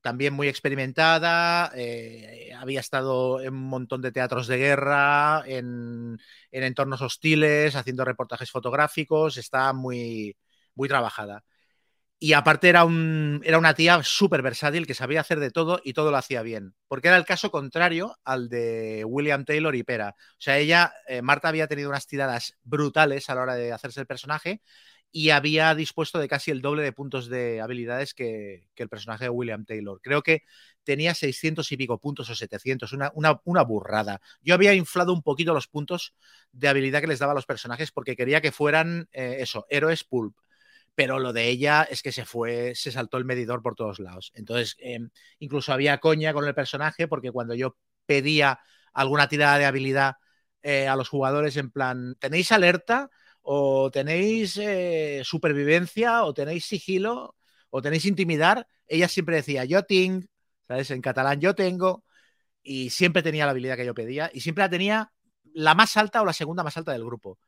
también 0.02 0.34
muy 0.34 0.48
experimentada. 0.48 1.72
Eh, 1.74 2.52
había 2.58 2.80
estado 2.80 3.40
en 3.40 3.54
un 3.54 3.68
montón 3.68 4.02
de 4.02 4.12
teatros 4.12 4.46
de 4.46 4.58
guerra, 4.58 5.42
en, 5.46 6.18
en 6.50 6.62
entornos 6.64 7.02
hostiles, 7.02 7.76
haciendo 7.76 8.04
reportajes 8.04 8.50
fotográficos. 8.50 9.36
Está 9.38 9.72
muy, 9.72 10.36
muy 10.74 10.88
trabajada. 10.88 11.44
Y 12.18 12.34
aparte 12.34 12.68
era, 12.68 12.84
un, 12.84 13.40
era 13.44 13.58
una 13.58 13.74
tía 13.74 14.00
súper 14.04 14.42
versátil 14.42 14.86
que 14.86 14.94
sabía 14.94 15.20
hacer 15.20 15.40
de 15.40 15.50
todo 15.50 15.80
y 15.82 15.92
todo 15.92 16.12
lo 16.12 16.18
hacía 16.18 16.42
bien. 16.42 16.76
Porque 16.86 17.08
era 17.08 17.16
el 17.16 17.24
caso 17.24 17.50
contrario 17.50 18.16
al 18.24 18.48
de 18.48 19.04
William 19.04 19.44
Taylor 19.44 19.74
y 19.74 19.82
Pera. 19.82 20.14
O 20.16 20.36
sea, 20.38 20.56
ella, 20.58 20.92
eh, 21.08 21.20
Marta 21.20 21.48
había 21.48 21.66
tenido 21.66 21.88
unas 21.88 22.06
tiradas 22.06 22.56
brutales 22.62 23.28
a 23.28 23.34
la 23.34 23.42
hora 23.42 23.54
de 23.56 23.72
hacerse 23.72 23.98
el 24.00 24.06
personaje 24.06 24.62
y 25.12 25.30
había 25.30 25.74
dispuesto 25.74 26.18
de 26.18 26.26
casi 26.28 26.50
el 26.50 26.62
doble 26.62 26.82
de 26.82 26.92
puntos 26.92 27.28
de 27.28 27.60
habilidades 27.60 28.14
que, 28.14 28.68
el 28.74 28.88
personaje 28.88 29.24
de 29.24 29.30
William 29.30 29.64
Taylor. 29.64 30.00
Creo 30.02 30.22
que 30.22 30.42
tenía 30.82 31.14
600 31.14 31.70
y 31.70 31.76
pico 31.76 32.00
puntos 32.00 32.30
o 32.30 32.34
700, 32.34 32.92
una, 32.94 33.12
una, 33.44 33.62
burrada. 33.62 34.20
Yo 34.40 34.54
había 34.54 34.74
inflado 34.74 35.12
un 35.12 35.22
poquito 35.22 35.54
los 35.54 35.68
puntos 35.68 36.14
de 36.50 36.68
habilidad 36.68 37.00
que 37.00 37.06
les 37.06 37.20
daba 37.20 37.32
a 37.32 37.34
los 37.34 37.46
personajes 37.46 37.92
porque 37.92 38.16
quería 38.16 38.40
que 38.40 38.50
fueran, 38.50 39.08
eh, 39.12 39.36
eso, 39.40 39.66
héroes 39.68 40.02
pulp 40.02 40.34
pero 40.94 41.18
lo 41.18 41.32
de 41.32 41.48
ella 41.48 41.84
es 41.84 42.02
que 42.02 42.12
se 42.12 42.24
fue, 42.24 42.74
se 42.74 42.92
saltó 42.92 43.16
el 43.16 43.24
medidor 43.24 43.62
por 43.62 43.74
todos 43.74 43.98
lados. 43.98 44.30
Entonces, 44.34 44.76
em, 44.78 45.10
incluso 45.38 45.72
había 45.72 45.98
coña 45.98 46.32
con 46.34 46.46
el 46.46 46.54
personaje, 46.54 47.08
porque 47.08 47.30
cuando 47.30 47.54
yo 47.54 47.76
pedía 48.06 48.60
alguna 48.92 49.28
tirada 49.28 49.58
de 49.58 49.64
habilidad 49.64 50.16
eh, 50.62 50.88
a 50.88 50.96
los 50.96 51.08
jugadores, 51.08 51.56
en 51.56 51.70
plan, 51.70 52.14
¿tenéis 52.18 52.52
alerta? 52.52 53.10
¿O 53.42 53.90
tenéis 53.90 54.56
eh, 54.58 55.22
supervivencia? 55.24 56.24
¿O 56.24 56.34
tenéis 56.34 56.64
sigilo? 56.64 57.36
¿O 57.70 57.82
tenéis 57.82 58.04
intimidar? 58.06 58.66
Ella 58.86 59.08
siempre 59.08 59.36
decía, 59.36 59.64
yo 59.64 59.82
ting, 59.84 60.26
¿sabes? 60.66 60.90
En 60.90 61.02
catalán, 61.02 61.40
yo 61.40 61.54
tengo. 61.54 62.04
Y 62.62 62.90
siempre 62.90 63.22
tenía 63.22 63.44
la 63.46 63.52
habilidad 63.52 63.76
que 63.76 63.86
yo 63.86 63.94
pedía. 63.94 64.30
Y 64.32 64.40
siempre 64.40 64.64
la 64.64 64.70
tenía 64.70 65.12
la 65.54 65.74
más 65.74 65.96
alta 65.96 66.22
o 66.22 66.24
la 66.24 66.32
segunda 66.32 66.62
más 66.64 66.76
alta 66.76 66.92
del 66.92 67.04
grupo. 67.04 67.38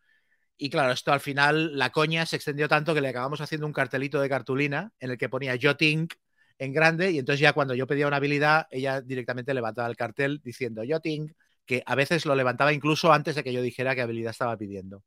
Y 0.56 0.70
claro, 0.70 0.92
esto 0.92 1.12
al 1.12 1.20
final, 1.20 1.76
la 1.76 1.90
coña 1.90 2.26
se 2.26 2.36
extendió 2.36 2.68
tanto 2.68 2.94
que 2.94 3.00
le 3.00 3.08
acabamos 3.08 3.40
haciendo 3.40 3.66
un 3.66 3.72
cartelito 3.72 4.20
de 4.20 4.28
cartulina 4.28 4.92
en 5.00 5.10
el 5.10 5.18
que 5.18 5.28
ponía 5.28 5.56
yo 5.56 5.76
think 5.76 6.14
en 6.58 6.72
grande 6.72 7.10
y 7.10 7.18
entonces 7.18 7.40
ya 7.40 7.52
cuando 7.52 7.74
yo 7.74 7.86
pedía 7.86 8.06
una 8.06 8.18
habilidad, 8.18 8.66
ella 8.70 9.00
directamente 9.00 9.54
levantaba 9.54 9.88
el 9.88 9.96
cartel 9.96 10.40
diciendo 10.44 10.84
yo 10.84 11.00
think, 11.00 11.32
que 11.66 11.82
a 11.86 11.94
veces 11.94 12.26
lo 12.26 12.34
levantaba 12.34 12.72
incluso 12.72 13.12
antes 13.12 13.34
de 13.34 13.42
que 13.42 13.52
yo 13.52 13.62
dijera 13.62 13.94
qué 13.94 14.02
habilidad 14.02 14.30
estaba 14.30 14.56
pidiendo. 14.56 15.02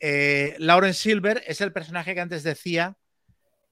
Eh, 0.00 0.56
Lauren 0.58 0.94
Silver 0.94 1.42
es 1.46 1.60
el 1.60 1.72
personaje 1.72 2.14
que 2.14 2.20
antes 2.20 2.42
decía 2.42 2.96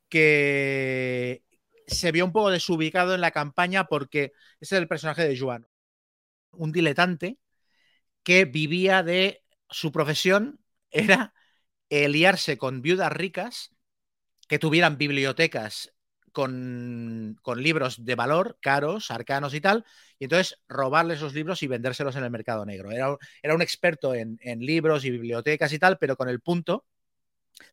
que 0.08 1.42
se 1.86 2.12
vio 2.12 2.24
un 2.24 2.32
poco 2.32 2.50
desubicado 2.50 3.14
en 3.14 3.20
la 3.20 3.30
campaña 3.30 3.84
porque 3.84 4.32
es 4.60 4.72
el 4.72 4.88
personaje 4.88 5.26
de 5.26 5.38
Joan, 5.38 5.66
un 6.52 6.72
diletante 6.72 7.38
que 8.22 8.44
vivía 8.44 9.02
de 9.02 9.44
su 9.70 9.92
profesión 9.92 10.60
era 10.90 11.34
liarse 11.90 12.56
con 12.58 12.82
viudas 12.82 13.12
ricas 13.12 13.74
que 14.48 14.58
tuvieran 14.58 14.98
bibliotecas 14.98 15.91
con, 16.32 17.36
libros 17.56 18.04
de 18.04 18.14
valor, 18.14 18.58
caros, 18.60 19.10
arcanos 19.10 19.54
y 19.54 19.60
tal, 19.60 19.84
y 20.18 20.24
entonces 20.24 20.58
robarle 20.68 21.14
esos 21.14 21.34
libros 21.34 21.62
y 21.62 21.66
vendérselos 21.66 22.16
en 22.16 22.24
el 22.24 22.30
mercado 22.30 22.64
negro. 22.64 22.90
Era, 22.90 23.16
era 23.42 23.54
un 23.54 23.62
experto 23.62 24.14
en, 24.14 24.38
libros 24.60 25.04
y 25.04 25.10
bibliotecas 25.10 25.72
y 25.72 25.78
tal, 25.78 25.98
pero 25.98 26.16
con 26.16 26.28
el 26.28 26.40
punto 26.40 26.86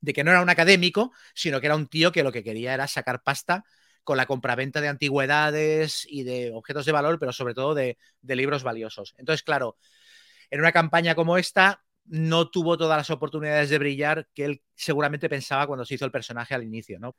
de 0.02 0.14
que 0.14 0.24
no 0.24 0.32
era 0.32 0.42
un 0.42 0.50
académico, 0.50 1.12
sino 1.34 1.60
que 1.60 1.68
era 1.68 1.76
un 1.76 1.88
tío 1.88 2.12
que 2.12 2.24
lo 2.24 2.32
que 2.32 2.44
quería 2.44 2.74
era 2.74 2.88
sacar 2.88 3.24
pasta 3.24 3.64
con 4.04 4.18
la 4.18 4.26
compraventa 4.26 4.82
de 4.82 4.88
antigüedades 4.88 6.06
y 6.10 6.24
de 6.24 6.52
objetos 6.54 6.86
de 6.86 6.92
valor, 6.92 7.20
pero 7.20 7.32
sobre 7.32 7.54
todo 7.54 7.74
de, 7.74 7.98
de 8.22 8.36
libros 8.36 8.64
valiosos. 8.64 9.14
Entonces, 9.18 9.44
claro, 9.44 9.78
en 10.50 10.60
una 10.60 10.72
campaña 10.72 11.16
como 11.16 11.38
esta, 11.38 11.84
no 12.06 12.50
tuvo 12.50 12.78
todas 12.78 12.98
las 12.98 13.10
oportunidades 13.12 13.70
de 13.70 13.78
brillar 13.78 14.28
que 14.34 14.46
él 14.46 14.62
seguramente 14.76 15.30
pensaba 15.30 15.68
cuando 15.68 15.86
se 15.86 15.94
hizo 15.94 16.06
el 16.06 16.12
personaje 16.12 16.56
al 16.56 16.64
inicio, 16.64 17.00
¿no? 17.00 17.16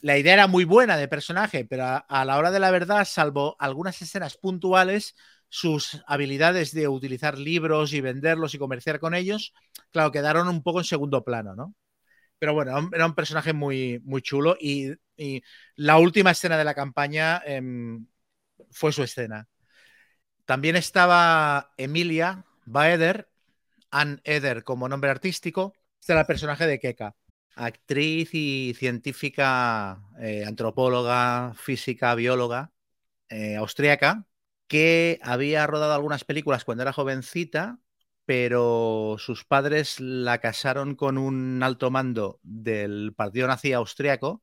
La 0.00 0.18
idea 0.18 0.34
era 0.34 0.46
muy 0.46 0.64
buena 0.64 0.96
de 0.96 1.08
personaje, 1.08 1.64
pero 1.64 1.84
a, 2.06 2.24
la 2.24 2.36
hora 2.38 2.50
de 2.50 2.60
la 2.60 2.70
verdad, 2.70 3.06
salvo 3.06 3.56
algunas 3.58 4.00
escenas 4.02 4.36
puntuales, 4.36 5.16
sus 5.48 6.02
habilidades 6.06 6.72
de 6.72 6.88
utilizar 6.88 7.38
libros 7.38 7.92
y 7.92 8.00
venderlos 8.00 8.54
y 8.54 8.58
comerciar 8.58 9.00
con 9.00 9.14
ellos, 9.14 9.54
claro, 9.90 10.12
quedaron 10.12 10.48
un 10.48 10.62
poco 10.62 10.80
en 10.80 10.84
segundo 10.84 11.24
plano, 11.24 11.54
¿no? 11.54 11.74
Pero 12.38 12.52
bueno, 12.52 12.90
era 12.92 13.06
un 13.06 13.14
personaje 13.14 13.52
muy, 13.54 14.00
muy 14.04 14.20
chulo 14.22 14.56
y 14.60 14.92
la 15.76 15.98
última 15.98 16.32
escena 16.32 16.58
de 16.58 16.64
la 16.64 16.74
campaña 16.74 17.42
em, 17.46 18.06
fue 18.70 18.92
su 18.92 19.02
escena. 19.02 19.48
También 20.44 20.76
estaba 20.76 21.72
Emilia 21.76 22.44
Baeder, 22.66 23.28
Ann 23.90 24.20
Eder 24.24 24.64
como 24.64 24.88
nombre 24.88 25.10
artístico. 25.10 25.74
Este 26.00 26.12
era 26.12 26.20
el 26.22 26.26
personaje 26.26 26.66
de 26.66 26.78
Keka, 26.78 27.14
actriz 27.56 28.30
y 28.34 28.74
científica, 28.76 30.02
eh, 30.20 30.44
antropóloga, 30.46 31.54
física, 31.56 32.14
bióloga, 32.14 32.72
eh, 33.30 33.56
austríaca, 33.56 34.26
que 34.68 35.20
había 35.22 35.66
rodado 35.66 35.94
algunas 35.94 36.24
películas 36.24 36.64
cuando 36.64 36.82
era 36.82 36.92
jovencita, 36.94 37.80
pero 38.26 39.16
sus 39.18 39.44
padres 39.44 40.00
la 40.00 40.38
casaron 40.40 40.96
con 40.96 41.18
un 41.18 41.62
alto 41.62 41.90
mando 41.90 42.40
del 42.42 43.14
Partido 43.16 43.48
Nazi 43.48 43.72
Austriaco 43.74 44.42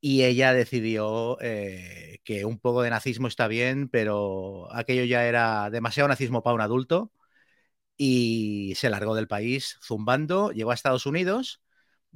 y 0.00 0.24
ella 0.24 0.52
decidió 0.52 1.38
eh, 1.40 2.20
que 2.24 2.44
un 2.44 2.58
poco 2.58 2.82
de 2.82 2.90
nazismo 2.90 3.28
está 3.28 3.48
bien, 3.48 3.88
pero 3.88 4.72
aquello 4.74 5.04
ya 5.04 5.26
era 5.26 5.70
demasiado 5.70 6.08
nazismo 6.08 6.42
para 6.42 6.54
un 6.54 6.60
adulto 6.60 7.12
y 7.96 8.74
se 8.76 8.90
largó 8.90 9.14
del 9.14 9.28
país 9.28 9.78
zumbando, 9.82 10.52
llegó 10.52 10.70
a 10.70 10.74
Estados 10.74 11.06
Unidos, 11.06 11.62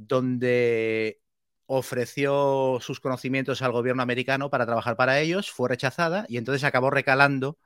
donde 0.06 1.20
ofreció 1.66 2.78
sus 2.80 3.00
conocimientos 3.00 3.62
al 3.62 3.72
gobierno 3.72 4.02
americano 4.02 4.50
para 4.50 4.66
trabajar 4.66 4.96
para 4.96 5.20
ellos, 5.20 5.50
fue 5.50 5.68
rechazada 5.68 6.26
y 6.28 6.36
entonces 6.36 6.64
acabó 6.64 6.90
recalando 6.90 7.58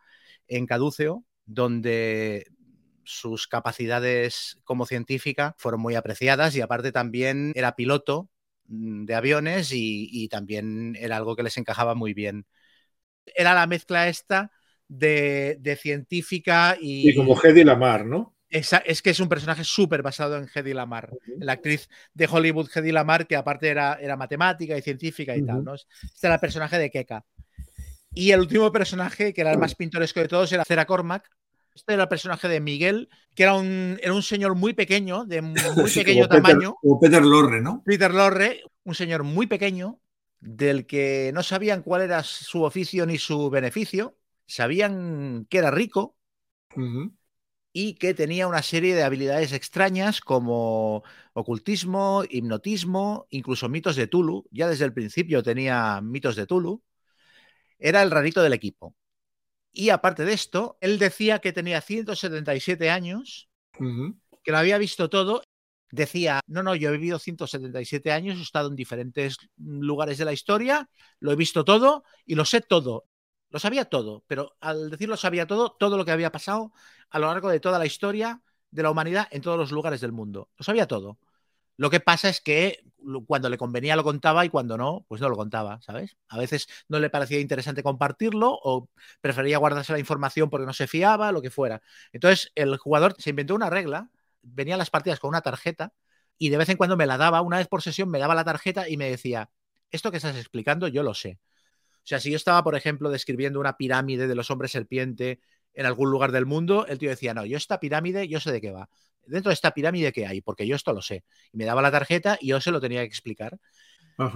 en 0.47 0.67
Caduceo, 0.67 1.25
donde 1.45 2.47
sus 3.05 3.47
capacidades 3.49 4.59
como 4.65 4.87
científica 4.87 5.55
fueron 5.59 5.81
muy 5.81 5.95
apreciadas 5.95 6.55
y 6.57 6.61
aparte 6.61 6.93
también 6.93 7.53
era 7.55 7.77
piloto 7.77 8.29
mm, 8.67 9.05
de 9.07 9.15
aviones 9.15 9.71
y, 9.73 10.29
también 10.29 10.97
era 11.01 11.17
algo 11.17 11.37
que 11.37 11.43
les 11.43 11.57
encajaba 11.57 11.95
muy 11.95 12.15
bien. 12.15 12.47
Era 13.25 13.55
la 13.55 13.67
mezcla 13.67 14.09
esta 14.09 14.53
de, 14.89 15.79
científica 15.81 16.77
y... 16.81 17.11
Y 17.11 17.15
como 17.15 17.41
Hedy 17.41 17.65
Lamar, 17.65 18.05
¿no? 18.05 18.36
Es 18.49 19.03
que 19.03 19.11
es 19.11 19.21
un 19.21 19.29
personaje 19.29 19.65
súper 19.65 20.03
basado 20.03 20.37
en 20.37 20.49
Hedy 20.53 20.73
Lamar, 20.73 21.11
la 21.39 21.53
actriz 21.53 21.89
de 22.15 22.29
Hollywood 22.31 22.71
Hedy 22.73 22.93
Lamar, 22.93 23.27
que 23.27 23.37
aparte 23.37 23.69
era, 23.69 23.95
era 23.95 24.17
matemática 24.17 24.77
y 24.77 24.83
científica 24.83 25.37
y 25.37 25.45
tal, 25.45 25.65
¿no? 25.65 25.75
Este 25.75 25.89
era 26.23 26.35
el 26.35 26.41
personaje 26.41 26.79
de 26.79 26.91
Keka. 26.91 27.25
Y 28.13 28.31
el 28.31 28.41
último 28.41 28.73
personaje, 28.73 29.35
que 29.35 29.41
era 29.41 29.53
el 29.53 29.59
más 29.59 29.75
pintoresco 29.75 30.21
de 30.21 30.29
todos, 30.29 30.51
era 30.53 30.65
Cera 30.65 30.87
Cormac. 30.87 31.29
Este 31.75 31.93
era 31.93 32.05
el 32.05 32.09
personaje 32.09 32.49
de 32.49 32.61
Miguel, 32.61 33.11
que 33.35 33.43
era 33.43 33.55
un, 33.55 33.99
era 34.01 34.15
un 34.15 34.23
señor 34.23 34.55
muy 34.55 34.73
pequeño, 34.73 35.27
de 35.27 35.43
muy 35.77 35.91
pequeño 35.91 36.27
tamaño. 36.27 36.77
como 36.81 36.99
Peter 36.99 37.23
Lorre, 37.23 37.61
¿no? 37.61 37.83
Peter 37.85 38.15
Lorre, 38.15 38.63
un 38.85 38.95
señor 38.95 39.23
muy 39.25 39.47
pequeño, 39.47 40.01
del 40.41 40.87
que 40.87 41.31
no 41.35 41.43
sabían 41.43 41.83
cuál 41.83 42.03
era 42.03 42.23
su 42.23 42.63
oficio 42.63 43.05
ni 43.05 43.19
su 43.19 43.51
beneficio. 43.51 44.17
Sabían 44.47 45.47
que 45.51 45.59
era 45.59 45.71
rico, 45.71 46.17
y 47.79 47.93
que 47.97 48.15
tenía 48.15 48.47
una 48.47 48.63
serie 48.63 48.95
de 48.95 49.03
habilidades 49.03 49.53
extrañas 49.53 50.23
como 50.23 51.05
ocultismo, 51.35 52.25
hipnotismo, 52.27 53.27
incluso 53.29 53.69
mitos 53.69 53.97
de 53.97 54.07
Tulu. 54.07 54.47
Ya 54.51 54.67
desde 54.67 54.87
el 54.87 54.95
principio 54.95 55.43
tenía 55.43 56.01
mitos 56.01 56.37
de 56.37 56.47
Tulu. 56.47 56.83
Era 57.79 58.03
el 58.03 58.11
rarito 58.11 58.43
del 58.43 58.55
equipo. 58.55 58.97
Y 59.73 59.91
aparte 59.91 60.25
de 60.25 60.33
esto, 60.33 60.79
él 60.81 60.99
decía 60.99 61.41
que 61.41 61.53
tenía 61.53 61.83
177 61.83 62.89
años, 62.89 63.51
que 64.43 64.53
lo 64.53 64.57
había 64.57 64.79
visto 64.79 65.11
todo. 65.11 65.43
Decía, 65.91 66.41
no, 66.47 66.63
no, 66.63 66.75
yo 66.75 66.89
he 66.89 66.93
vivido 66.93 67.19
177 67.19 68.11
años, 68.11 68.39
he 68.39 68.43
estado 68.43 68.71
en 68.71 68.77
diferentes 68.77 69.37
lugares 69.59 70.17
de 70.17 70.25
la 70.25 70.33
historia, 70.33 70.89
lo 71.21 71.31
he 71.31 71.37
visto 71.37 71.63
todo 71.63 72.05
y 72.25 72.37
lo 72.37 72.47
sé 72.47 72.63
todo. 72.63 73.05
Lo 73.51 73.59
sabía 73.59 73.85
todo, 73.87 74.25
pero 74.27 74.57
al 74.61 74.91
decirlo 74.91 75.17
sabía 75.17 75.47
todo, 75.47 75.73
todo 75.79 75.97
lo 75.97 76.05
que 76.05 76.11
había 76.13 76.33
pasado 76.33 76.73
a 77.11 77.19
lo 77.19 77.29
largo 77.29 77.49
de 77.49 77.61
toda 77.61 77.79
la 77.79 77.87
historia 77.87 78.43
de 78.71 78.83
la 78.83 78.91
humanidad 78.91 79.29
en 79.31 79.43
todos 79.43 79.59
los 79.59 79.71
lugares 79.73 80.01
del 80.01 80.13
mundo. 80.13 80.51
Lo 80.57 80.65
sabía 80.65 80.87
todo. 80.87 81.19
Lo 81.77 81.91
que 81.91 82.01
pasa 82.01 82.29
es 82.31 82.41
que 82.41 82.85
cuando 83.27 83.51
le 83.51 83.59
convenía 83.59 83.97
lo 83.97 84.05
contaba 84.05 84.45
y 84.45 84.51
cuando 84.51 84.79
no, 84.79 85.05
pues 85.09 85.21
no 85.21 85.29
lo 85.29 85.37
contaba, 85.37 85.81
¿sabes? 85.83 86.17
A 86.29 86.39
veces 86.39 86.69
no 86.89 86.99
le 86.99 87.11
parecía 87.11 87.41
interesante 87.41 87.83
compartirlo 87.83 88.59
o 88.63 88.89
prefería 89.21 89.59
guardarse 89.59 89.93
la 89.93 89.99
información 89.99 90.51
porque 90.51 90.67
no 90.67 90.73
se 90.73 90.87
fiaba, 90.87 91.33
lo 91.33 91.43
que 91.43 91.51
fuera. 91.51 91.83
Entonces 92.13 92.53
el 92.55 92.77
jugador 92.79 93.15
se 93.19 93.31
inventó 93.31 93.55
una 93.55 93.71
regla, 93.71 94.11
venía 94.43 94.75
a 94.77 94.79
las 94.79 94.91
partidas 94.91 95.21
con 95.21 95.29
una 95.29 95.43
tarjeta 95.43 95.93
y 96.39 96.49
de 96.51 96.57
vez 96.59 96.69
en 96.71 96.77
cuando 96.79 96.97
me 96.97 97.07
la 97.07 97.19
daba, 97.19 97.43
una 97.43 97.59
vez 97.59 97.69
por 97.69 97.83
sesión 97.83 98.11
me 98.11 98.19
daba 98.19 98.35
la 98.35 98.45
tarjeta 98.45 98.89
y 98.89 98.97
me 98.97 99.11
decía, 99.11 99.51
esto 99.91 100.11
que 100.11 100.17
estás 100.19 100.37
explicando 100.37 100.89
yo 100.89 101.03
lo 101.03 101.15
sé. 101.15 101.39
O 102.07 102.09
sea, 102.09 102.21
si 102.21 102.31
yo 102.31 102.37
estaba, 102.37 102.63
por 102.63 102.77
ejemplo, 102.77 103.11
describiendo 103.11 103.59
una 103.59 103.77
pirámide 103.77 104.29
de 104.29 104.37
los 104.37 104.49
hombres 104.53 104.71
serpiente 104.71 105.41
en 105.75 105.87
algún 105.87 106.09
lugar 106.09 106.31
del 106.31 106.47
mundo, 106.47 106.87
el 106.87 106.99
tío 106.99 107.11
decía, 107.11 107.35
no, 107.35 107.45
yo 107.45 107.57
esta 107.57 107.81
pirámide, 107.81 108.29
yo 108.29 108.39
sé 108.39 108.53
de 108.53 108.61
qué 108.61 108.71
va. 108.71 108.89
Dentro 109.27 109.51
de 109.51 109.55
esta 109.55 109.73
pirámide, 109.73 110.13
¿qué 110.13 110.25
hay? 110.25 110.41
Porque 110.41 110.69
yo 110.69 110.77
esto 110.77 110.93
lo 110.93 111.03
sé. 111.03 111.25
Y 111.53 111.57
me 111.57 111.65
daba 111.65 111.83
la 111.83 111.91
tarjeta 111.91 112.39
y 112.41 112.47
yo 112.47 112.61
se 112.61 112.71
lo 112.71 112.81
tenía 112.81 113.01
que 113.01 113.07
explicar. 113.07 113.59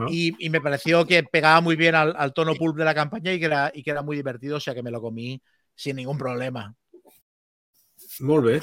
Y, 0.08 0.50
me 0.50 0.60
pareció 0.60 1.06
que 1.06 1.22
pegaba 1.22 1.60
muy 1.60 1.76
bien 1.76 1.94
al, 1.94 2.32
tono 2.34 2.56
pulp 2.56 2.76
de 2.76 2.84
la 2.84 2.92
campaña 2.92 3.32
y 3.32 3.38
que, 3.38 3.46
era, 3.46 3.70
y 3.72 3.84
que 3.84 3.92
era 3.92 4.02
muy 4.02 4.16
divertido, 4.16 4.56
o 4.56 4.60
sea 4.60 4.74
que 4.74 4.82
me 4.82 4.90
lo 4.90 5.00
comí 5.00 5.40
sin 5.76 5.94
ningún 5.94 6.18
problema. 6.18 6.74
Muy 8.18 8.42
bien. 8.48 8.60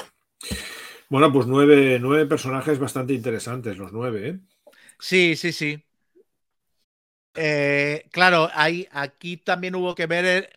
Bueno, 1.10 1.32
pues 1.32 1.48
nueve, 1.48 1.98
nueve 2.02 2.26
personajes 2.26 2.78
bastante 2.78 3.14
interesantes, 3.14 3.78
los 3.78 3.94
nueve, 3.94 4.28
¿eh? 4.28 4.40
Sí, 5.00 5.38
sí, 5.38 5.54
sí. 5.54 5.87
Eh, 7.40 8.08
claro, 8.12 8.50
hay, 8.54 8.88
aquí 8.92 9.38
también 9.38 9.76
hubo 9.76 9.94
que 9.94 10.08
ver 10.08 10.26
eh, 10.26 10.50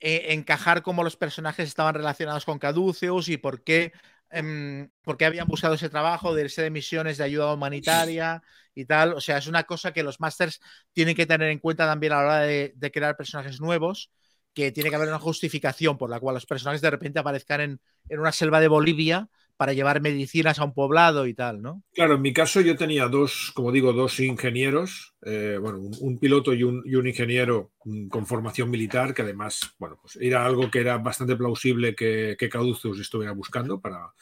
eh, 0.00 0.32
encajar 0.34 0.82
cómo 0.82 1.02
los 1.02 1.16
personajes 1.16 1.68
estaban 1.68 1.94
relacionados 1.94 2.44
con 2.44 2.60
Caduceus 2.60 3.28
y 3.28 3.38
por 3.38 3.64
qué, 3.64 3.92
qué 4.30 5.24
habían 5.24 5.48
buscado 5.48 5.74
ese 5.74 5.88
trabajo 5.90 6.32
de 6.34 6.42
irse 6.44 6.62
de 6.62 6.70
misiones 6.70 7.18
de 7.18 7.24
ayuda 7.24 7.52
humanitaria 7.52 8.42
y 8.74 8.84
tal. 8.84 9.14
O 9.14 9.20
sea, 9.20 9.38
es 9.38 9.48
una 9.48 9.64
cosa 9.64 9.92
que 9.92 10.04
los 10.04 10.20
masters 10.20 10.60
tienen 10.92 11.16
que 11.16 11.26
tener 11.26 11.50
en 11.50 11.58
cuenta 11.58 11.86
también 11.86 12.12
a 12.12 12.16
la 12.16 12.22
hora 12.22 12.40
de, 12.40 12.90
crear 12.92 13.16
personajes 13.16 13.60
nuevos, 13.60 14.12
que 14.54 14.70
tiene 14.70 14.90
que 14.90 14.96
haber 14.96 15.08
una 15.08 15.18
justificación 15.18 15.98
por 15.98 16.10
la 16.10 16.20
cual 16.20 16.34
los 16.34 16.46
personajes 16.46 16.80
de 16.82 16.90
repente 16.90 17.18
aparezcan 17.18 17.80
en 18.08 18.20
una 18.20 18.32
selva 18.32 18.60
de 18.60 18.68
Bolivia 18.68 19.28
para 19.62 19.74
llevar 19.74 20.00
medicinas 20.00 20.58
a 20.58 20.64
un 20.64 20.74
poblado 20.74 21.24
y 21.28 21.34
tal, 21.34 21.62
¿no? 21.62 21.84
Claro, 21.94 22.16
en 22.16 22.22
mi 22.22 22.32
caso 22.32 22.60
yo 22.60 22.74
tenía 22.74 23.06
dos, 23.06 23.52
como 23.54 23.70
digo, 23.70 23.92
dos 23.92 24.18
ingenieros, 24.18 25.14
eh, 25.24 25.56
bueno, 25.62 25.78
un, 26.00 26.18
piloto 26.18 26.52
y 26.52 26.64
un, 26.64 27.06
ingeniero 27.06 27.70
mm, 27.84 28.08
con 28.08 28.26
formación 28.26 28.68
militar, 28.70 29.14
que 29.14 29.22
además, 29.22 29.60
bueno, 29.78 30.00
pues 30.02 30.18
era 30.20 30.44
algo 30.44 30.68
que 30.68 30.80
era 30.80 30.98
bastante 30.98 31.36
plausible 31.36 31.94
que, 31.94 32.34
que 32.36 32.48
Caduceus 32.48 32.98
estuviera 32.98 33.30
buscando 33.34 33.80
para, 33.80 34.12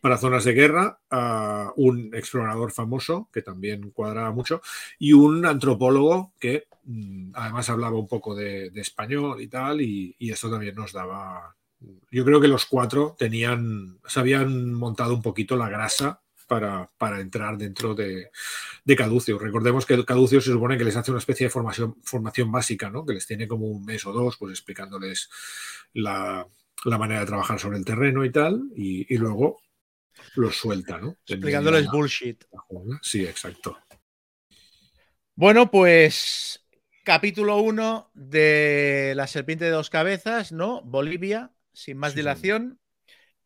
para 0.00 0.16
zonas 0.16 0.44
de 0.44 0.52
guerra, 0.52 1.00
un 1.74 2.14
explorador 2.14 2.70
famoso, 2.70 3.28
que 3.32 3.42
también 3.42 3.90
cuadraba 3.90 4.30
mucho, 4.30 4.62
y 4.96 5.12
un 5.12 5.44
antropólogo 5.44 6.32
que 6.38 6.68
mm, 6.84 7.32
además 7.34 7.68
hablaba 7.68 7.98
un 7.98 8.06
poco 8.06 8.36
de, 8.36 8.70
español 8.76 9.40
y 9.40 9.48
tal, 9.48 9.80
y, 9.80 10.14
y 10.20 10.30
eso 10.30 10.48
también 10.48 10.76
nos 10.76 10.92
daba 10.92 11.56
yo 12.10 12.24
creo 12.24 12.40
que 12.40 12.48
los 12.48 12.66
cuatro 12.66 13.16
tenían, 13.18 13.98
se 14.06 14.20
habían 14.20 14.72
montado 14.72 15.14
un 15.14 15.22
poquito 15.22 15.56
la 15.56 15.68
grasa 15.68 16.22
para, 16.46 17.20
entrar 17.20 17.56
dentro 17.56 17.94
de, 17.94 18.30
de, 18.84 18.96
Caducio. 18.96 19.38
Recordemos 19.38 19.86
que 19.86 20.04
Caducio 20.04 20.40
se 20.40 20.52
supone 20.52 20.78
que 20.78 20.84
les 20.84 20.96
hace 20.96 21.10
una 21.10 21.18
especie 21.18 21.46
de 21.46 21.50
formación, 21.50 21.96
formación 22.02 22.52
básica, 22.52 22.90
¿no? 22.90 23.04
que 23.04 23.14
les 23.14 23.26
tiene 23.26 23.48
como 23.48 23.66
un 23.66 23.84
mes 23.84 24.06
o 24.06 24.12
dos, 24.12 24.36
pues 24.36 24.52
explicándoles 24.52 25.30
la, 25.94 26.46
manera 26.84 27.20
de 27.20 27.26
trabajar 27.26 27.58
sobre 27.58 27.78
el 27.78 27.84
terreno 27.84 28.24
y 28.24 28.30
tal, 28.30 28.62
y, 28.76 29.16
luego 29.16 29.60
los 30.36 30.56
suelta, 30.56 30.98
¿no? 30.98 31.16
Explicándoles 31.26 31.88
bullshit. 31.90 32.44
Sí, 33.02 33.24
exacto. 33.24 33.78
Bueno, 35.34 35.70
pues 35.70 36.64
capítulo 37.04 37.58
1 37.58 38.10
de 38.14 39.14
La 39.16 39.26
serpiente 39.26 39.64
de 39.64 39.70
dos 39.72 39.90
cabezas, 39.90 40.52
¿no? 40.52 40.82
Bolivia, 40.82 41.53
sin 41.74 41.98
más 41.98 42.14
dilación. 42.14 42.80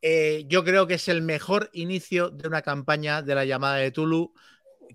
Eh, 0.01 0.45
yo 0.47 0.65
creo 0.65 0.87
que 0.87 0.95
es 0.95 1.09
el 1.09 1.23
mejor 1.23 1.71
inicio 1.73 2.31
de 2.31 2.47
una 2.47 2.63
campaña 2.63 3.23
de 3.23 3.35
la 3.35 3.45
llamada 3.45 3.77
de 3.77 3.91
Tulu 3.91 4.33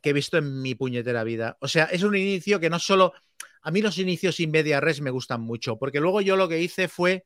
que 0.01 0.11
he 0.11 0.13
visto 0.13 0.37
en 0.37 0.61
mi 0.61 0.75
puñetera 0.75 1.23
vida. 1.23 1.57
O 1.59 1.67
sea, 1.67 1.85
es 1.85 2.03
un 2.03 2.15
inicio 2.15 2.59
que 2.59 2.69
no 2.69 2.79
solo... 2.79 3.13
A 3.61 3.71
mí 3.71 3.81
los 3.81 3.97
inicios 3.97 4.35
sin 4.35 4.51
media 4.51 4.81
res 4.81 5.01
me 5.01 5.09
gustan 5.09 5.41
mucho, 5.41 5.77
porque 5.77 5.99
luego 5.99 6.21
yo 6.21 6.35
lo 6.35 6.49
que 6.49 6.61
hice 6.61 6.87
fue 6.87 7.25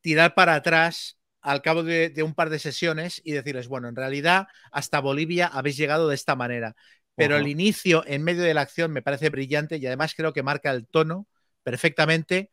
tirar 0.00 0.34
para 0.34 0.54
atrás 0.54 1.18
al 1.42 1.60
cabo 1.60 1.82
de, 1.82 2.14
un 2.22 2.34
par 2.34 2.48
de 2.48 2.58
sesiones 2.58 3.20
y 3.22 3.32
decirles, 3.32 3.68
bueno, 3.68 3.88
en 3.88 3.96
realidad 3.96 4.46
hasta 4.72 5.00
Bolivia 5.00 5.46
habéis 5.46 5.76
llegado 5.76 6.08
de 6.08 6.14
esta 6.14 6.36
manera. 6.36 6.74
Pero 7.16 7.36
el 7.36 7.46
inicio 7.46 8.02
en 8.06 8.24
medio 8.24 8.42
de 8.42 8.54
la 8.54 8.62
acción 8.62 8.92
me 8.92 9.02
parece 9.02 9.28
brillante 9.28 9.76
y 9.76 9.86
además 9.86 10.14
creo 10.16 10.32
que 10.32 10.42
marca 10.42 10.70
el 10.70 10.86
tono 10.88 11.28
perfectamente 11.62 12.50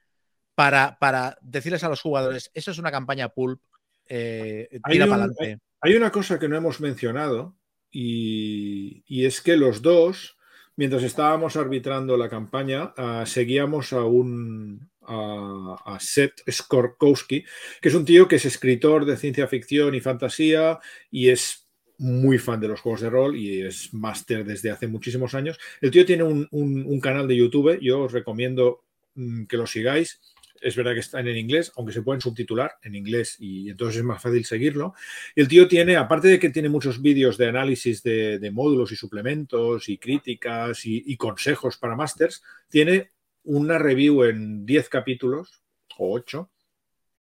para, 0.56 1.38
decirles 1.42 1.84
a 1.84 1.90
los 1.90 2.02
jugadores, 2.02 2.52
eso 2.54 2.72
es 2.72 2.78
una 2.78 2.92
campaña 2.92 3.30
pulp, 3.30 3.62
eh, 4.08 4.68
tira 4.90 5.08
para 5.08 5.24
adelante. 5.24 5.60
Hay 5.82 5.96
una 5.96 6.12
cosa 6.12 6.38
que 6.38 6.48
no 6.48 6.56
hemos 6.56 6.80
mencionado 6.80 7.56
y, 7.92 9.26
es 9.26 9.42
que 9.42 9.58
los 9.58 9.82
dos, 9.82 10.38
mientras 10.76 11.04
estábamos 11.04 11.56
arbitrando 11.56 12.18
la 12.18 12.30
campaña, 12.30 12.94
uh, 12.98 13.26
seguíamos 13.26 13.94
a 13.94 14.04
un 14.04 14.90
a, 15.02 15.98
Seth 16.00 16.44
Skorkowski, 16.50 17.44
que 17.82 17.90
es 17.90 17.96
un 17.96 18.06
tío 18.06 18.28
que 18.28 18.36
es 18.36 18.46
escritor 18.46 19.06
de 19.06 19.18
ciencia 19.18 19.48
ficción 19.48 19.96
y 19.96 20.00
fantasía 20.00 20.80
y 21.10 21.30
es 21.30 21.68
muy 21.98 22.38
fan 22.38 22.60
de 22.60 22.68
los 22.68 22.82
juegos 22.82 23.02
de 23.02 23.10
rol 23.10 23.36
y 23.36 23.62
es 23.62 23.94
máster 23.94 24.46
desde 24.46 24.72
hace 24.72 24.88
muchísimos 24.88 25.34
años. 25.36 25.60
El 25.82 25.92
tío 25.92 26.06
tiene 26.06 26.24
un, 26.24 26.48
un, 26.52 26.86
un 26.86 27.00
canal 27.00 27.28
de 27.28 27.36
YouTube, 27.36 27.80
yo 27.82 28.02
os 28.02 28.12
recomiendo 28.12 28.84
mm, 29.16 29.46
que 29.46 29.58
lo 29.58 29.68
sigáis 29.68 30.20
es 30.62 30.76
verdad 30.76 30.94
que 30.94 31.00
están 31.00 31.28
en 31.28 31.38
inglés, 31.38 31.72
aunque 31.76 31.92
se 31.94 32.02
pueden 32.02 32.22
subtitular 32.22 32.78
en 32.84 32.96
inglés 32.96 33.36
y 33.40 33.70
entonces 33.70 33.98
es 33.98 34.04
más 34.04 34.22
fácil 34.22 34.46
seguirlo. 34.46 34.94
Y 35.36 35.42
el 35.42 35.48
tío 35.48 35.68
tiene, 35.68 35.98
aparte 35.98 36.28
de 36.28 36.40
que 36.40 36.50
tiene 36.50 36.70
muchos 36.70 37.02
vídeos 37.02 37.38
de 37.38 37.48
análisis 37.48 38.04
de, 38.04 38.52
módulos 38.54 38.92
y 38.92 38.96
suplementos 38.96 39.90
y 39.90 39.98
críticas 39.98 40.86
y, 40.86 41.18
consejos 41.18 41.78
para 41.78 41.96
masters, 41.96 42.44
tiene 42.70 43.12
una 43.44 43.78
review 43.78 44.24
en 44.24 44.66
10 44.66 44.90
capítulos 44.90 45.64
o 45.98 46.14
8 46.14 46.50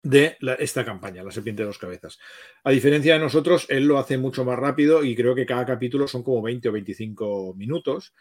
de 0.02 0.36
esta 0.60 0.84
campaña, 0.84 1.24
La 1.24 1.32
Serpiente 1.32 1.62
de 1.62 1.66
dos 1.66 1.78
Cabezas. 1.78 2.18
A 2.62 2.70
diferencia 2.70 3.14
de 3.14 3.20
nosotros, 3.20 3.66
él 3.68 3.86
lo 3.86 3.98
hace 3.98 4.18
mucho 4.18 4.44
más 4.44 4.58
rápido 4.58 5.02
y 5.02 5.16
creo 5.16 5.34
que 5.34 5.46
cada 5.46 5.66
capítulo 5.66 6.06
son 6.06 6.22
como 6.22 6.42
20 6.42 6.68
o 6.68 6.72
25 6.72 7.54
minutos. 7.54 8.14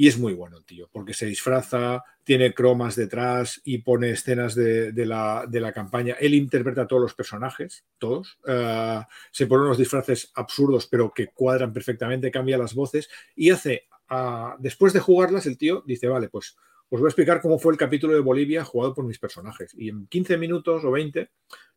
Y 0.00 0.06
es 0.06 0.16
muy 0.16 0.32
bueno, 0.32 0.62
tío, 0.62 0.88
porque 0.92 1.12
se 1.12 1.26
disfraza, 1.26 2.04
tiene 2.22 2.54
cromas 2.54 2.94
detrás 2.94 3.60
y 3.64 3.78
pone 3.78 4.10
escenas 4.10 4.54
de, 4.54 4.92
la, 4.94 5.44
de 5.48 5.58
la, 5.58 5.72
campaña. 5.72 6.14
Él 6.20 6.34
interpreta 6.34 6.82
a 6.82 6.86
todos 6.86 7.02
los 7.02 7.14
personajes, 7.14 7.84
todos. 7.98 8.38
Uh, 8.46 9.02
se 9.32 9.48
pone 9.48 9.64
unos 9.64 9.76
disfraces 9.76 10.30
absurdos, 10.36 10.86
pero 10.86 11.12
que 11.12 11.26
cuadran 11.26 11.72
perfectamente, 11.72 12.30
cambia 12.30 12.56
las 12.56 12.74
voces 12.74 13.10
y 13.34 13.50
hace, 13.50 13.88
uh, 14.08 14.50
después 14.60 14.92
de 14.92 15.00
jugarlas, 15.00 15.46
el 15.46 15.58
tío 15.58 15.82
dice, 15.84 16.06
vale, 16.06 16.28
pues 16.28 16.56
os 16.90 17.00
voy 17.00 17.08
a 17.08 17.10
explicar 17.10 17.40
cómo 17.40 17.58
fue 17.58 17.72
el 17.72 17.78
capítulo 17.78 18.14
de 18.14 18.20
Bolivia 18.20 18.64
jugado 18.64 18.94
por 18.94 19.04
mis 19.04 19.18
personajes. 19.18 19.74
Y 19.76 19.88
en 19.88 20.06
15 20.06 20.38
minutos 20.38 20.84
o 20.84 20.92
20 20.92 21.28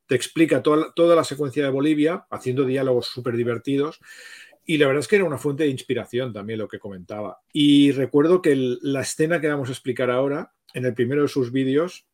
te 0.06 0.16
explica 0.16 0.62
toda, 0.62 0.94
toda 0.94 1.16
la 1.16 1.24
secuencia 1.24 1.64
de 1.64 1.72
Bolivia, 1.72 2.28
haciendo 2.30 2.66
diálogos 2.66 3.08
súper 3.08 3.36
divertidos. 3.36 4.00
Y 4.66 4.78
la 4.78 4.88
verdad 4.88 5.02
es 5.02 5.08
que 5.08 5.16
era 5.18 5.26
una 5.26 5.38
fuente 5.38 5.64
de 5.64 5.70
inspiración 5.70 6.32
también 6.34 6.60
lo 6.60 6.68
que 6.68 6.80
comentaba. 6.80 7.40
Y 7.52 7.92
recuerdo 7.92 8.42
que 8.42 8.56
la 8.82 9.02
escena 9.02 9.42
que 9.42 9.48
vamos 9.48 9.70
a 9.70 9.74
explicar 9.74 10.10
ahora, 10.10 10.54
en 10.74 10.86
el 10.86 10.94
primero 10.94 11.24
de 11.24 11.28
sus 11.28 11.52
vídeos, 11.52 12.06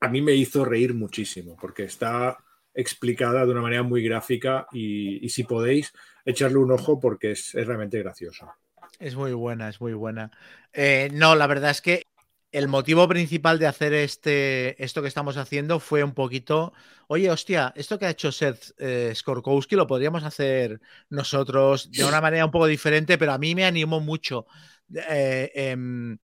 a 0.00 0.08
mí 0.08 0.20
me 0.20 0.34
hizo 0.34 0.64
reír 0.64 0.94
muchísimo, 0.94 1.56
porque 1.60 1.84
está 1.84 2.36
explicada 2.74 3.44
de 3.44 3.52
una 3.52 3.60
manera 3.60 3.82
muy 3.82 4.02
gráfica 4.02 4.66
y, 4.72 5.28
si 5.28 5.44
podéis, 5.44 5.92
echarle 6.24 6.58
un 6.58 6.72
ojo 6.72 6.98
porque 6.98 7.32
es, 7.32 7.54
es, 7.54 7.66
realmente 7.66 7.98
gracioso. 7.98 8.52
Es 8.98 9.14
muy 9.14 9.32
buena, 9.32 9.68
es 9.68 9.80
muy 9.80 9.94
buena. 9.94 10.30
Eh, 10.72 11.08
no, 11.12 11.34
la 11.36 11.46
verdad 11.46 11.70
es 11.70 11.80
que 11.80 12.02
el 12.52 12.68
motivo 12.68 13.08
principal 13.08 13.58
de 13.58 13.66
hacer 13.66 13.94
este, 13.94 14.82
esto 14.82 15.00
que 15.00 15.08
estamos 15.08 15.38
haciendo 15.38 15.80
fue 15.80 16.04
un 16.04 16.12
poquito, 16.12 16.74
oye, 17.08 17.30
hostia, 17.30 17.72
esto 17.74 17.98
que 17.98 18.04
ha 18.04 18.10
hecho 18.10 18.30
Seth 18.30 18.74
eh, 18.78 19.12
Skorkowski 19.14 19.74
lo 19.74 19.86
podríamos 19.86 20.22
hacer 20.22 20.78
nosotros 21.08 21.90
de 21.90 22.04
una 22.04 22.20
manera 22.20 22.44
un 22.44 22.50
poco 22.50 22.66
diferente, 22.66 23.16
pero 23.16 23.32
a 23.32 23.38
mí 23.38 23.54
me 23.54 23.64
animó 23.64 24.00
mucho 24.00 24.46
eh, 24.94 25.50
eh, 25.54 25.76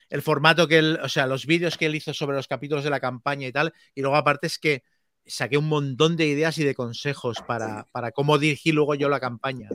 el 0.09 0.21
formato 0.21 0.67
que 0.67 0.77
él, 0.77 0.99
o 1.01 1.09
sea, 1.09 1.25
los 1.25 1.47
vídeos 1.47 1.77
que 1.77 1.87
él 1.87 1.95
hizo 1.95 2.13
sobre 2.13 2.35
los 2.35 2.47
capítulos 2.47 2.83
de 2.83 2.91
la 2.91 2.99
campaña 2.99 3.47
y 3.47 3.51
tal, 3.51 3.73
y 3.95 4.01
luego 4.01 4.15
aparte 4.15 4.45
es 4.45 4.59
que 4.59 4.83
saqué 5.25 5.57
un 5.57 5.67
montón 5.67 6.15
de 6.15 6.27
ideas 6.27 6.59
y 6.59 6.63
de 6.63 6.75
consejos 6.75 7.37
para, 7.47 7.87
para 7.91 8.11
cómo 8.11 8.37
dirigir 8.37 8.75
luego 8.75 8.93
yo 8.93 9.09
la 9.09 9.19
campaña. 9.19 9.69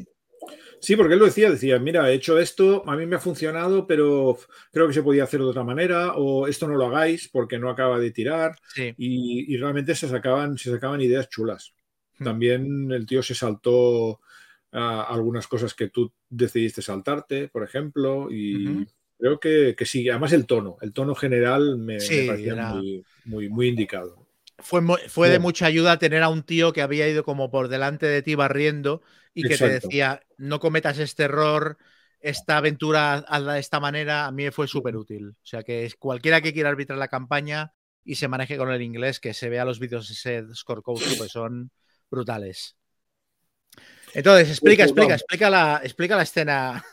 Sí, 0.80 0.96
porque 0.96 1.14
él 1.14 1.18
lo 1.18 1.26
decía, 1.26 1.50
decía, 1.50 1.78
mira, 1.78 2.10
he 2.10 2.14
hecho 2.14 2.38
esto, 2.38 2.88
a 2.88 2.96
mí 2.96 3.04
me 3.06 3.16
ha 3.16 3.20
funcionado, 3.20 3.86
pero 3.86 4.38
creo 4.72 4.86
que 4.86 4.94
se 4.94 5.02
podía 5.02 5.24
hacer 5.24 5.40
de 5.40 5.46
otra 5.46 5.64
manera, 5.64 6.14
o 6.14 6.46
esto 6.46 6.68
no 6.68 6.76
lo 6.76 6.86
hagáis 6.86 7.28
porque 7.28 7.58
no 7.58 7.68
acaba 7.68 7.98
de 7.98 8.10
tirar, 8.10 8.56
sí. 8.74 8.94
y, 8.96 9.52
y, 9.52 9.56
realmente 9.56 9.94
se 9.94 10.08
sacaban, 10.08 10.56
se 10.56 10.70
sacaban 10.70 11.00
ideas 11.00 11.28
chulas. 11.28 11.74
Hmm. 12.18 12.24
También 12.24 12.92
el 12.92 13.06
tío 13.06 13.22
se 13.22 13.34
saltó 13.34 14.10
uh, 14.10 14.18
algunas 14.72 15.48
cosas 15.48 15.74
que 15.74 15.88
tú 15.88 16.12
decidiste 16.28 16.82
saltarte, 16.82 17.48
por 17.48 17.64
ejemplo, 17.64 18.28
y 18.30 18.86
creo 19.18 19.40
que, 19.40 19.74
que, 19.76 19.84
sí, 19.84 20.08
además 20.08 20.32
el 20.32 20.46
tono, 20.46 20.76
el 20.80 20.92
tono 20.92 21.14
general 21.14 21.76
me, 21.78 21.98
sí, 21.98 22.20
me 22.20 22.26
parecía 22.28 22.52
era... 22.52 22.74
muy, 22.74 23.04
muy, 23.24 23.48
muy 23.48 23.68
indicado 23.68 24.27
fue, 24.58 24.82
fue 25.08 25.28
de 25.28 25.38
mucha 25.38 25.66
ayuda 25.66 25.98
tener 25.98 26.22
a 26.22 26.28
un 26.28 26.42
tío 26.42 26.72
que 26.72 26.82
había 26.82 27.08
ido 27.08 27.24
como 27.24 27.50
por 27.50 27.68
delante 27.68 28.06
de 28.06 28.22
ti 28.22 28.34
barriendo 28.34 29.02
y 29.34 29.42
que 29.42 29.54
Exacto. 29.54 29.80
te 29.80 29.86
decía, 29.86 30.20
no 30.36 30.58
cometas 30.60 30.98
este 30.98 31.24
error, 31.24 31.78
esta 32.20 32.56
aventura 32.56 33.14
hazla 33.14 33.54
de 33.54 33.60
esta 33.60 33.80
manera, 33.80 34.26
a 34.26 34.32
mí 34.32 34.50
fue 34.50 34.66
súper 34.66 34.96
útil. 34.96 35.30
O 35.30 35.46
sea 35.46 35.62
que 35.62 35.90
cualquiera 35.98 36.40
que 36.40 36.52
quiera 36.52 36.70
arbitrar 36.70 36.98
la 36.98 37.08
campaña 37.08 37.72
y 38.04 38.16
se 38.16 38.28
maneje 38.28 38.56
con 38.56 38.72
el 38.72 38.82
inglés, 38.82 39.20
que 39.20 39.34
se 39.34 39.48
vea 39.48 39.64
los 39.64 39.78
vídeos 39.78 40.08
de 40.08 40.14
Seth 40.14 40.54
Skorkowski, 40.54 41.16
pues 41.16 41.30
son 41.30 41.70
brutales. 42.10 42.76
Entonces, 44.14 44.48
explica, 44.48 44.84
explica, 44.84 45.14
explica 45.14 45.50
la, 45.50 45.80
explica 45.84 46.16
la 46.16 46.22
escena, 46.22 46.84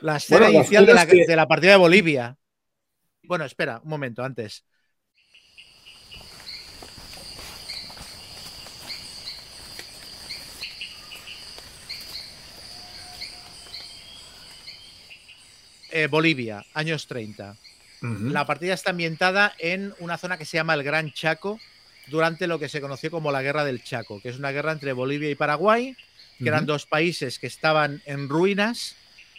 la 0.00 0.16
escena 0.16 0.46
bueno, 0.46 0.60
inicial 0.60 0.86
de 0.86 0.94
la, 0.94 1.06
que... 1.06 1.26
de 1.26 1.36
la 1.36 1.48
partida 1.48 1.72
de 1.72 1.78
Bolivia. 1.78 2.38
Bueno, 3.24 3.44
espera, 3.44 3.80
un 3.82 3.90
momento, 3.90 4.22
antes. 4.22 4.64
Eh, 15.92 16.08
Bolivia, 16.08 16.64
años 16.74 17.06
30. 17.06 17.56
Uh 18.02 18.06
-huh. 18.06 18.30
La 18.32 18.46
partida 18.46 18.74
está 18.74 18.90
ambientada 18.90 19.54
en 19.58 19.94
una 20.00 20.18
zona 20.18 20.38
que 20.38 20.44
se 20.44 20.56
llama 20.56 20.74
el 20.74 20.82
Gran 20.82 21.12
Chaco, 21.12 21.60
durante 22.08 22.46
lo 22.46 22.58
que 22.58 22.68
se 22.68 22.80
conoció 22.80 23.10
como 23.10 23.30
la 23.30 23.42
Guerra 23.42 23.64
del 23.64 23.82
Chaco, 23.82 24.20
que 24.20 24.30
es 24.30 24.38
una 24.38 24.50
guerra 24.50 24.72
entre 24.72 24.92
Bolivia 24.92 25.30
y 25.30 25.34
Paraguay, 25.34 25.94
que 26.38 26.44
uh 26.44 26.46
-huh. 26.46 26.48
eran 26.48 26.66
dos 26.66 26.86
países 26.86 27.38
que 27.38 27.46
estaban 27.46 28.02
en 28.06 28.28
ruinas, 28.28 28.96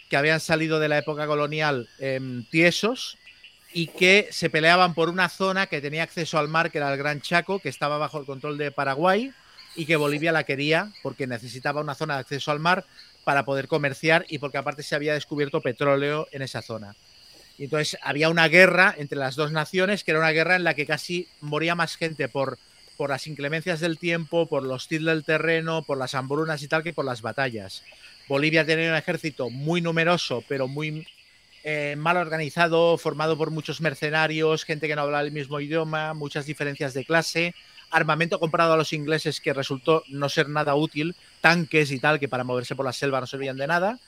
que 0.08 0.16
habían 0.16 0.40
salido 0.40 0.80
de 0.80 0.88
la 0.88 0.98
época 0.98 1.26
colonial 1.26 1.88
eh, 1.98 2.20
tiesos 2.50 3.18
y 3.72 3.88
que 3.88 4.28
se 4.30 4.50
peleaban 4.50 4.94
por 4.94 5.08
una 5.08 5.28
zona 5.28 5.66
que 5.66 5.80
tenía 5.80 6.04
acceso 6.04 6.38
al 6.38 6.48
mar, 6.48 6.70
que 6.70 6.78
era 6.78 6.92
el 6.92 6.98
Gran 6.98 7.20
Chaco, 7.20 7.58
que 7.58 7.68
estaba 7.68 7.98
bajo 7.98 8.18
el 8.20 8.26
control 8.26 8.56
de 8.56 8.70
Paraguay 8.70 9.32
y 9.74 9.86
que 9.86 9.96
Bolivia 9.96 10.30
la 10.30 10.44
quería 10.44 10.92
porque 11.02 11.26
necesitaba 11.26 11.80
una 11.80 11.94
zona 11.94 12.14
de 12.14 12.20
acceso 12.20 12.52
al 12.52 12.60
mar 12.60 12.84
para 13.24 13.44
poder 13.44 13.68
comerciar 13.68 14.26
y 14.28 14.38
porque 14.38 14.58
aparte 14.58 14.82
se 14.82 14.94
había 14.94 15.14
descubierto 15.14 15.60
petróleo 15.60 16.28
en 16.30 16.42
esa 16.42 16.62
zona. 16.62 16.94
Y 17.58 17.64
entonces 17.64 17.98
había 18.02 18.28
una 18.28 18.48
guerra 18.48 18.94
entre 18.98 19.18
las 19.18 19.36
dos 19.36 19.52
naciones, 19.52 20.04
que 20.04 20.10
era 20.10 20.20
una 20.20 20.32
guerra 20.32 20.56
en 20.56 20.64
la 20.64 20.74
que 20.74 20.86
casi 20.86 21.28
moría 21.40 21.74
más 21.74 21.96
gente 21.96 22.28
por, 22.28 22.58
por 22.96 23.10
las 23.10 23.26
inclemencias 23.26 23.80
del 23.80 23.98
tiempo, 23.98 24.46
por 24.46 24.62
los 24.62 24.82
hostil 24.84 25.04
del 25.04 25.24
terreno, 25.24 25.82
por 25.82 25.98
las 25.98 26.14
hambrunas 26.14 26.62
y 26.62 26.68
tal, 26.68 26.82
que 26.82 26.92
por 26.92 27.04
las 27.04 27.22
batallas. 27.22 27.82
Bolivia 28.28 28.64
tenía 28.64 28.90
un 28.90 28.96
ejército 28.96 29.50
muy 29.50 29.80
numeroso, 29.80 30.42
pero 30.48 30.66
muy 30.66 31.06
eh, 31.62 31.94
mal 31.96 32.16
organizado, 32.16 32.98
formado 32.98 33.38
por 33.38 33.50
muchos 33.50 33.80
mercenarios, 33.80 34.64
gente 34.64 34.88
que 34.88 34.96
no 34.96 35.02
hablaba 35.02 35.24
el 35.24 35.32
mismo 35.32 35.60
idioma, 35.60 36.12
muchas 36.12 36.46
diferencias 36.46 36.92
de 36.92 37.04
clase, 37.04 37.54
armamento 37.90 38.40
comprado 38.40 38.72
a 38.72 38.76
los 38.76 38.92
ingleses 38.92 39.40
que 39.40 39.52
resultó 39.52 40.02
no 40.08 40.28
ser 40.28 40.48
nada 40.48 40.74
útil, 40.74 41.14
tanques 41.40 41.90
y 41.90 42.00
tal, 42.00 42.18
que 42.18 42.28
para 42.28 42.44
moverse 42.44 42.74
por 42.74 42.84
la 42.84 42.92
selva 42.92 43.20
no 43.20 43.26
servían 43.26 43.56
de 43.56 43.66
nada. 43.66 43.98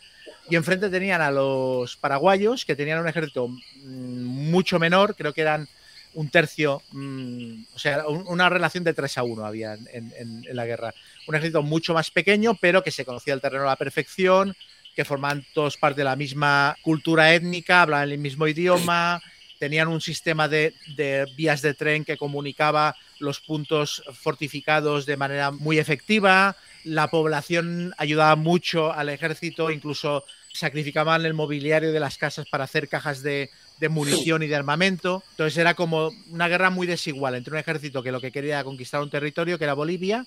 Y 0.48 0.56
enfrente 0.56 0.88
tenían 0.88 1.20
a 1.20 1.30
los 1.30 1.96
paraguayos, 1.96 2.64
que 2.64 2.76
tenían 2.76 3.00
un 3.00 3.08
ejército 3.08 3.48
mm, 3.48 4.50
mucho 4.50 4.78
menor, 4.78 5.16
creo 5.16 5.32
que 5.32 5.40
eran 5.40 5.68
un 6.14 6.30
tercio, 6.30 6.82
mmm, 6.92 7.64
o 7.74 7.78
sea, 7.78 8.06
una 8.06 8.48
relación 8.48 8.84
de 8.84 8.94
3 8.94 9.18
a 9.18 9.22
1 9.22 9.44
había 9.44 9.74
en, 9.74 9.86
en, 9.92 10.44
en, 10.48 10.56
la 10.56 10.64
guerra. 10.64 10.94
Un 11.26 11.34
ejército 11.34 11.62
mucho 11.62 11.92
más 11.92 12.10
pequeño, 12.10 12.54
pero 12.58 12.82
que 12.82 12.90
se 12.90 13.04
conocía 13.04 13.34
el 13.34 13.40
terreno 13.40 13.64
a 13.64 13.68
la 13.68 13.76
perfección, 13.76 14.56
que 14.94 15.04
formaban 15.04 15.44
todos 15.52 15.76
parte 15.76 16.00
de 16.00 16.06
la 16.06 16.16
misma 16.16 16.74
cultura 16.80 17.34
étnica, 17.34 17.82
hablaban 17.82 18.10
el 18.10 18.18
mismo 18.18 18.46
idioma, 18.48 19.22
tenían 19.58 19.88
un 19.88 20.00
sistema 20.00 20.48
de, 20.48 20.74
de, 20.96 21.26
vías 21.36 21.62
de 21.62 21.74
tren 21.74 22.04
que 22.04 22.16
comunicaba 22.16 22.96
los 23.18 23.40
puntos 23.40 24.02
fortificados 24.12 25.06
de 25.06 25.16
manera 25.16 25.50
muy 25.50 25.78
efectiva, 25.78 26.56
la 26.84 27.08
población 27.08 27.94
ayudaba 27.98 28.36
mucho 28.36 28.92
al 28.92 29.08
ejército, 29.08 29.70
incluso 29.70 30.24
sacrificaban 30.52 31.26
el 31.26 31.34
mobiliario 31.34 31.92
de 31.92 32.00
las 32.00 32.16
casas 32.16 32.46
para 32.48 32.64
hacer 32.64 32.88
cajas 32.88 33.22
de, 33.22 33.50
de 33.78 33.88
munición 33.88 34.42
y 34.42 34.46
de 34.46 34.56
armamento. 34.56 35.22
Entonces 35.32 35.58
era 35.58 35.74
como 35.74 36.12
una 36.30 36.48
guerra 36.48 36.70
muy 36.70 36.86
desigual 36.86 37.34
entre 37.34 37.52
un 37.52 37.58
ejército 37.58 38.02
que 38.02 38.12
lo 38.12 38.20
que 38.20 38.32
quería 38.32 38.54
era 38.54 38.64
conquistar 38.64 39.02
un 39.02 39.10
territorio, 39.10 39.58
que 39.58 39.64
era 39.64 39.74
Bolivia, 39.74 40.26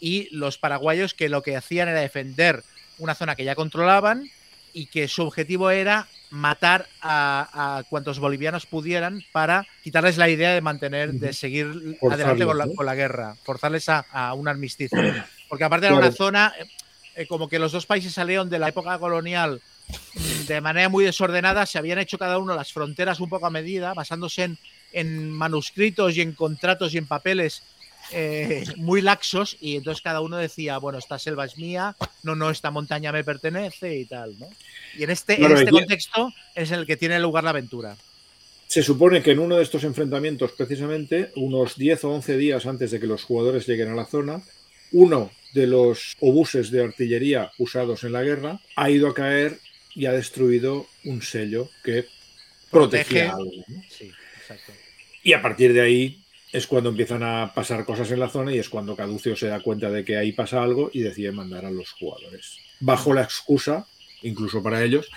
y 0.00 0.28
los 0.30 0.58
paraguayos 0.58 1.14
que 1.14 1.28
lo 1.28 1.42
que 1.42 1.56
hacían 1.56 1.88
era 1.88 2.00
defender 2.00 2.62
una 2.98 3.14
zona 3.14 3.36
que 3.36 3.44
ya 3.44 3.54
controlaban 3.54 4.30
y 4.72 4.86
que 4.86 5.08
su 5.08 5.22
objetivo 5.22 5.70
era 5.70 6.08
matar 6.30 6.86
a, 7.00 7.78
a, 7.78 7.82
cuantos 7.84 8.18
bolivianos 8.18 8.66
pudieran 8.66 9.22
para 9.32 9.66
quitarles 9.82 10.16
la 10.16 10.28
idea 10.28 10.52
de 10.52 10.60
mantener, 10.60 11.12
de 11.12 11.32
seguir 11.32 11.66
Forzarles, 11.98 12.26
adelante 12.26 12.44
con 12.44 12.58
la, 12.58 12.68
con 12.74 12.86
la, 12.86 12.94
guerra, 12.94 13.36
forzarles 13.44 13.88
a, 13.88 14.04
a 14.12 14.34
un 14.34 14.48
armisticio. 14.48 14.98
Porque 15.48 15.64
aparte 15.64 15.86
era 15.86 15.96
una 15.96 16.12
zona, 16.12 16.52
eh, 17.16 17.26
como 17.26 17.48
que 17.48 17.58
los 17.58 17.72
dos 17.72 17.86
países 17.86 18.12
salieron 18.12 18.50
de 18.50 18.58
la 18.58 18.68
época 18.68 18.98
colonial 18.98 19.60
de 20.46 20.60
manera 20.60 20.88
muy 20.88 21.04
desordenada 21.04 21.66
se 21.66 21.78
habían 21.78 21.98
hecho 21.98 22.18
cada 22.18 22.38
uno 22.38 22.54
las 22.54 22.72
fronteras 22.72 23.20
un 23.20 23.28
poco 23.28 23.46
a 23.46 23.50
medida, 23.50 23.94
basándose 23.94 24.44
en, 24.44 24.58
en 24.92 25.30
manuscritos 25.30 26.16
y 26.16 26.20
en 26.20 26.32
contratos 26.32 26.94
y 26.94 26.98
en 26.98 27.06
papeles 27.06 27.62
eh, 28.12 28.64
muy 28.76 29.00
laxos 29.00 29.56
y 29.60 29.76
entonces 29.76 30.02
cada 30.02 30.20
uno 30.20 30.36
decía, 30.36 30.78
bueno, 30.78 30.98
esta 30.98 31.18
selva 31.18 31.44
es 31.44 31.58
mía, 31.58 31.96
no, 32.22 32.34
no, 32.34 32.50
esta 32.50 32.70
montaña 32.70 33.12
me 33.12 33.24
pertenece 33.24 33.96
y 33.96 34.04
tal, 34.04 34.38
¿no? 34.38 34.48
Y 34.96 35.04
en 35.04 35.10
este, 35.10 35.42
en 35.42 35.52
este 35.52 35.70
contexto 35.70 36.32
es 36.54 36.70
el 36.70 36.86
que 36.86 36.96
tiene 36.96 37.18
lugar 37.18 37.44
la 37.44 37.50
aventura. 37.50 37.96
Se 38.66 38.82
supone 38.82 39.22
que 39.22 39.32
en 39.32 39.38
uno 39.38 39.56
de 39.56 39.62
estos 39.62 39.84
enfrentamientos, 39.84 40.52
precisamente, 40.52 41.32
unos 41.36 41.76
10 41.76 42.04
o 42.04 42.10
11 42.10 42.36
días 42.36 42.66
antes 42.66 42.90
de 42.90 43.00
que 43.00 43.06
los 43.06 43.24
jugadores 43.24 43.66
lleguen 43.66 43.88
a 43.88 43.94
la 43.94 44.04
zona, 44.04 44.42
uno 44.92 45.30
de 45.54 45.66
los 45.66 46.16
obuses 46.20 46.70
de 46.70 46.84
artillería 46.84 47.50
usados 47.58 48.04
en 48.04 48.12
la 48.12 48.22
guerra 48.22 48.60
ha 48.76 48.90
ido 48.90 49.08
a 49.08 49.14
caer 49.14 49.58
y 49.94 50.06
ha 50.06 50.12
destruido 50.12 50.86
un 51.04 51.22
sello 51.22 51.70
que 51.82 52.06
protegía 52.70 53.32
algo. 53.32 53.50
Sí, 53.88 54.12
exacto. 54.38 54.72
Y 55.22 55.32
a 55.32 55.42
partir 55.42 55.72
de 55.72 55.80
ahí 55.80 56.22
es 56.52 56.66
cuando 56.66 56.90
empiezan 56.90 57.22
a 57.22 57.52
pasar 57.54 57.84
cosas 57.84 58.10
en 58.10 58.20
la 58.20 58.28
zona 58.28 58.54
y 58.54 58.58
es 58.58 58.68
cuando 58.68 58.96
Caducio 58.96 59.36
se 59.36 59.48
da 59.48 59.60
cuenta 59.60 59.90
de 59.90 60.04
que 60.04 60.16
ahí 60.16 60.32
pasa 60.32 60.62
algo 60.62 60.90
y 60.92 61.00
decide 61.00 61.32
mandar 61.32 61.64
a 61.64 61.70
los 61.70 61.92
jugadores. 61.92 62.58
Bajo 62.80 63.12
la 63.12 63.22
excusa, 63.22 63.86
incluso 64.22 64.62
para 64.62 64.82
ellos, 64.82 65.10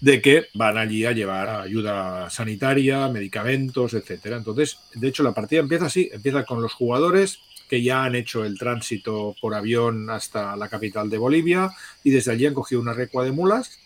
de 0.00 0.20
que 0.20 0.48
van 0.54 0.78
allí 0.78 1.04
a 1.04 1.12
llevar 1.12 1.48
ayuda 1.48 2.28
sanitaria, 2.30 3.08
medicamentos, 3.08 3.94
etcétera. 3.94 4.36
Entonces, 4.36 4.78
de 4.94 5.08
hecho, 5.08 5.22
la 5.22 5.32
partida 5.32 5.60
empieza 5.60 5.86
así, 5.86 6.10
empieza 6.12 6.44
con 6.44 6.60
los 6.60 6.72
jugadores 6.72 7.38
que 7.68 7.82
ya 7.82 8.04
han 8.04 8.14
hecho 8.16 8.44
el 8.44 8.58
tránsito 8.58 9.34
por 9.40 9.54
avión 9.54 10.10
hasta 10.10 10.56
la 10.56 10.68
capital 10.68 11.08
de 11.08 11.18
Bolivia 11.18 11.70
y 12.04 12.10
desde 12.10 12.32
allí 12.32 12.46
han 12.46 12.54
cogido 12.54 12.80
una 12.80 12.92
recua 12.92 13.24
de 13.24 13.32
mulas, 13.32 13.78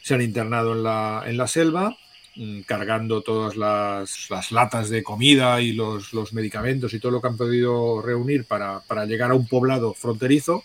se 0.00 0.14
han 0.14 0.22
internado 0.22 0.72
en 0.72 0.84
la, 0.84 1.24
en 1.26 1.36
la 1.36 1.46
selva 1.46 1.98
cargando 2.66 3.22
todas 3.22 3.56
las, 3.56 4.50
latas 4.50 4.88
de 4.88 5.02
comida 5.02 5.60
y 5.60 5.72
los, 5.72 6.32
medicamentos 6.32 6.94
y 6.94 7.00
todo 7.00 7.12
lo 7.12 7.20
que 7.20 7.28
han 7.28 7.36
podido 7.36 8.00
reunir 8.00 8.44
para, 8.44 8.82
llegar 9.06 9.30
a 9.30 9.34
un 9.34 9.46
poblado 9.46 9.94
fronterizo. 9.94 10.64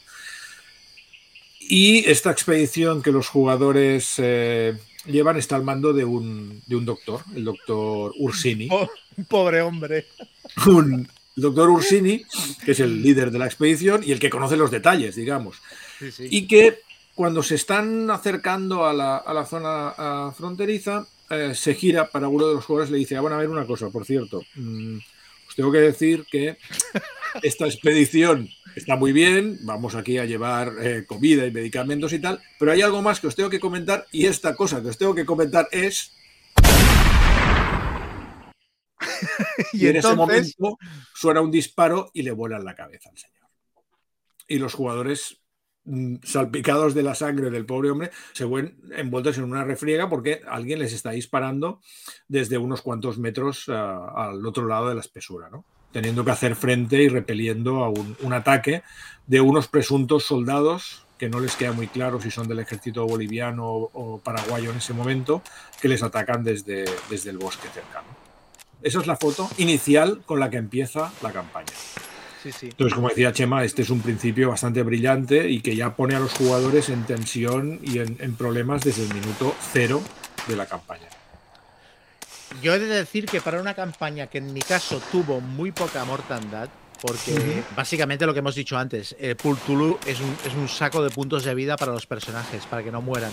Y 1.59 2.09
esta 2.09 2.31
expedición 2.31 3.01
que 3.01 3.11
los 3.11 3.27
jugadores 3.27 4.13
eh, 4.17 4.77
llevan 5.05 5.37
está 5.37 5.55
al 5.55 5.63
mando 5.63 5.93
de 5.93 6.05
un, 6.05 6.61
doctor, 6.67 7.21
el 7.35 7.43
doctor 7.43 8.13
Ursini. 8.17 8.69
un 9.17 9.25
pobre 9.25 9.61
hombre. 9.61 10.05
Un, 10.67 11.09
el 11.35 11.43
doctor 11.43 11.69
Ursini, 11.69 12.23
que 12.63 12.71
es 12.71 12.79
el 12.79 13.01
líder 13.01 13.29
de 13.29 13.39
la 13.39 13.45
expedición 13.45 14.01
y 14.05 14.13
el 14.13 14.19
que 14.19 14.29
conoce 14.29 14.55
los 14.55 14.71
detalles, 14.71 15.15
digamos. 15.15 15.61
Y 16.19 16.47
que 16.47 16.79
cuando 17.13 17.43
se 17.43 17.55
están 17.55 18.09
acercando 18.09 18.85
a 18.85 18.93
la, 18.93 19.17
a 19.17 19.33
la 19.33 19.45
zona 19.45 20.31
fronteriza, 20.37 21.07
eh, 21.29 21.53
se 21.55 21.73
gira 21.73 22.09
para 22.09 22.27
uno 22.27 22.47
de 22.47 22.55
los 22.55 22.65
jugadores 22.65 22.89
y 22.89 22.93
le 22.93 22.99
dice, 22.99 23.17
ah, 23.17 23.21
bueno, 23.21 23.35
a 23.35 23.39
ver 23.39 23.49
una 23.49 23.65
cosa, 23.65 23.89
por 23.89 24.05
cierto, 24.05 24.41
mm, 24.55 24.97
os 25.47 25.55
tengo 25.55 25.71
que 25.71 25.79
decir 25.79 26.25
que 26.29 26.57
esta 27.41 27.65
expedición 27.65 28.49
está 28.75 28.95
muy 28.95 29.11
bien, 29.11 29.57
vamos 29.63 29.95
aquí 29.95 30.17
a 30.17 30.25
llevar 30.25 30.73
eh, 30.81 31.05
comida 31.07 31.45
y 31.45 31.51
medicamentos 31.51 32.13
y 32.13 32.19
tal, 32.19 32.41
pero 32.59 32.71
hay 32.71 32.81
algo 32.81 33.01
más 33.01 33.19
que 33.19 33.27
os 33.27 33.35
tengo 33.35 33.49
que 33.49 33.59
comentar 33.59 34.05
y 34.11 34.25
esta 34.25 34.55
cosa 34.55 34.81
que 34.81 34.89
os 34.89 34.97
tengo 34.97 35.15
que 35.15 35.25
comentar 35.25 35.67
es... 35.71 36.11
y, 39.73 39.87
en 39.87 39.95
ese 39.97 40.15
momento 40.15 40.77
suena 41.13 41.41
un 41.41 41.51
disparo 41.51 42.11
y 42.13 42.23
le 42.23 42.31
vuelan 42.31 42.65
la 42.65 42.75
cabeza 42.75 43.09
al 43.09 43.17
señor. 43.17 43.49
Y 44.47 44.59
los 44.59 44.73
jugadores 44.73 45.41
salpicados 46.23 46.93
de 46.93 47.03
la 47.03 47.15
sangre 47.15 47.49
del 47.49 47.65
pobre 47.65 47.91
hombre, 47.91 48.11
se 48.33 48.45
ven 48.45 48.75
envueltos 48.95 49.37
en 49.37 49.43
una 49.43 49.63
refriega 49.63 50.09
porque 50.09 50.41
alguien 50.47 50.79
les 50.79 50.93
está 50.93 51.11
disparando 51.11 51.79
desde 52.27 52.57
unos 52.57 52.81
cuantos 52.81 53.17
metros 53.17 53.65
ah, 53.69 54.29
al 54.29 54.45
otro 54.45 54.67
lado 54.67 54.89
de 54.89 54.95
la 54.95 55.01
espesura, 55.01 55.49
¿no? 55.49 55.63
teniendo 55.95 56.25
que 56.25 56.31
hacer 56.31 56.57
frente 56.57 57.01
y 57.01 57.07
repeliendo 57.07 57.81
a 57.81 57.89
un, 57.89 58.33
ataque 58.33 58.83
de 59.27 59.39
unos 59.39 59.69
presuntos 59.69 60.25
soldados 60.25 61.05
que 61.17 61.29
no 61.29 61.39
les 61.39 61.55
queda 61.55 61.71
muy 61.71 61.87
claro 61.87 62.19
si 62.19 62.29
son 62.31 62.49
del 62.49 62.59
ejército 62.59 63.05
boliviano 63.05 63.65
o, 63.65 64.19
paraguayo 64.21 64.71
en 64.71 64.77
ese 64.77 64.93
momento, 64.93 65.41
que 65.81 65.87
les 65.87 66.03
atacan 66.03 66.43
desde, 66.43 66.83
desde 67.09 67.29
el 67.29 67.37
bosque 67.37 67.69
cercano. 67.69 68.09
Esa 68.81 68.99
es 68.99 69.07
la 69.07 69.15
foto 69.15 69.49
inicial 69.57 70.21
con 70.25 70.41
la 70.41 70.49
que 70.49 70.57
empieza 70.57 71.13
la 71.21 71.31
campaña. 71.31 71.71
Entonces, 72.45 72.93
como 72.93 73.09
decía 73.09 73.33
Chema, 73.33 73.63
este 73.63 73.81
es 73.81 73.89
un 73.89 74.01
principio 74.01 74.49
bastante 74.49 74.83
brillante 74.83 75.49
y 75.49 75.61
que 75.61 75.75
ya 75.75 75.95
pone 75.95 76.15
a 76.15 76.19
los 76.19 76.33
jugadores 76.33 76.89
en 76.89 77.03
tensión 77.05 77.79
y 77.83 77.99
en, 77.99 78.35
problemas 78.35 78.83
desde 78.83 79.03
el 79.03 79.13
minuto 79.13 79.55
cero 79.73 80.01
de 80.47 80.55
la 80.55 80.65
campaña. 80.65 81.07
Yo 82.61 82.73
he 82.73 82.79
de 82.79 82.87
decir 82.87 83.25
que 83.25 83.41
para 83.41 83.59
una 83.59 83.73
campaña 83.73 84.27
que 84.27 84.37
en 84.37 84.53
mi 84.53 84.61
caso 84.61 85.01
tuvo 85.11 85.41
muy 85.41 85.71
poca 85.71 86.05
mortandad, 86.05 86.69
porque 87.01 87.63
básicamente 87.75 88.25
lo 88.25 88.33
que 88.33 88.39
hemos 88.39 88.55
dicho 88.55 88.77
antes, 88.77 89.15
eh, 89.19 89.35
Pultulu 89.35 89.97
es 90.05 90.19
un, 90.19 90.37
es 90.45 90.53
un 90.53 90.69
saco 90.69 91.03
de 91.03 91.09
puntos 91.09 91.43
de 91.43 91.53
vida 91.55 91.75
para 91.75 91.91
los 91.91 92.05
personajes, 92.05 92.65
para 92.65 92.83
que 92.83 92.91
no 92.91 93.01
mueran. 93.01 93.31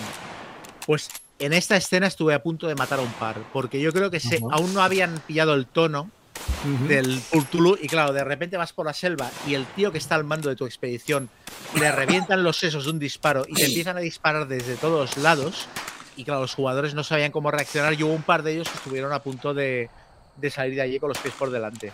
Pues 0.87 1.09
en 1.39 1.53
esta 1.53 1.77
escena 1.77 2.07
estuve 2.07 2.35
a 2.35 2.43
punto 2.43 2.67
de 2.67 2.75
matar 2.75 2.99
a 2.99 3.03
un 3.03 3.13
par, 3.13 3.37
porque 3.53 3.81
yo 3.81 3.93
creo 3.93 4.11
que 4.11 4.21
se, 4.21 4.41
aún 4.51 4.75
no 4.75 4.83
habían 4.83 5.21
pillado 5.27 5.55
el 5.55 5.67
tono 5.67 6.11
del 6.89 7.21
Pultulu 7.31 7.77
y 7.81 7.89
claro, 7.89 8.13
de 8.13 8.25
repente 8.25 8.57
vas 8.57 8.73
por 8.73 8.87
la 8.87 8.93
selva 8.93 9.31
y 9.47 9.55
el 9.55 9.67
tío 9.67 9.91
que 9.91 9.99
está 9.99 10.15
al 10.15 10.25
mando 10.25 10.49
de 10.49 10.57
tu 10.57 10.65
expedición 10.65 11.29
le 11.79 11.91
revientan 11.91 12.45
los 12.45 12.59
sesos 12.59 12.85
de 12.85 12.91
un 12.91 12.99
disparo 12.99 13.45
y 13.49 13.55
te 13.55 13.67
empiezan 13.67 13.97
a 13.97 14.01
disparar 14.01 14.47
desde 14.47 14.77
todos 14.77 15.17
lados 15.17 15.69
y 16.17 16.25
claro, 16.25 16.43
los 16.43 16.55
jugadores 16.55 16.95
no 16.95 17.05
sabían 17.05 17.33
cómo 17.33 17.51
reaccionar 17.51 17.95
y 17.95 18.03
hubo 18.03 18.13
un 18.13 18.23
par 18.23 18.43
de 18.43 18.53
ellos 18.53 18.69
que 18.69 18.77
estuvieron 18.77 19.13
a 19.13 19.21
punto 19.21 19.55
de, 19.55 19.91
salir 20.51 20.77
de 20.77 20.83
allí 20.83 20.99
con 20.99 21.09
los 21.09 21.19
pies 21.19 21.35
por 21.35 21.51
delante. 21.51 21.93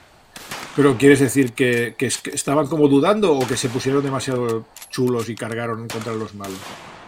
Pero 0.76 0.96
quieres 0.96 1.20
decir 1.20 1.52
que, 1.52 1.94
que, 1.96 2.06
estaban 2.06 2.66
como 2.66 2.88
dudando 2.88 3.32
o 3.32 3.46
que 3.46 3.56
se 3.56 3.68
pusieron 3.68 4.02
demasiado 4.02 4.66
chulos 4.90 5.28
y 5.28 5.34
cargaron 5.34 5.88
contra 5.88 6.12
los 6.12 6.34
malos? 6.34 6.58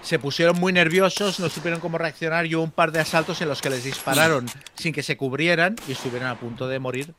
se 0.03 0.19
pusieron 0.19 0.59
muy 0.59 0.73
nerviosos, 0.73 1.41
no 1.41 1.49
supieron 1.49 1.81
cómo 1.81 1.99
reaccionar 1.99 2.47
y 2.47 2.55
hubo 2.55 2.63
un 2.63 2.71
par 2.71 2.93
de 2.93 3.01
asaltos 3.01 3.41
en 3.43 3.49
los 3.49 3.61
que 3.61 3.71
les 3.71 3.85
dispararon 3.85 4.47
sin 4.75 4.93
que 4.93 5.03
se 5.03 5.17
cubrieran 5.17 5.77
y 5.89 5.93
estuvieron 5.93 6.29
a 6.29 6.39
punto 6.39 6.69
de 6.69 6.79
morir. 6.79 7.15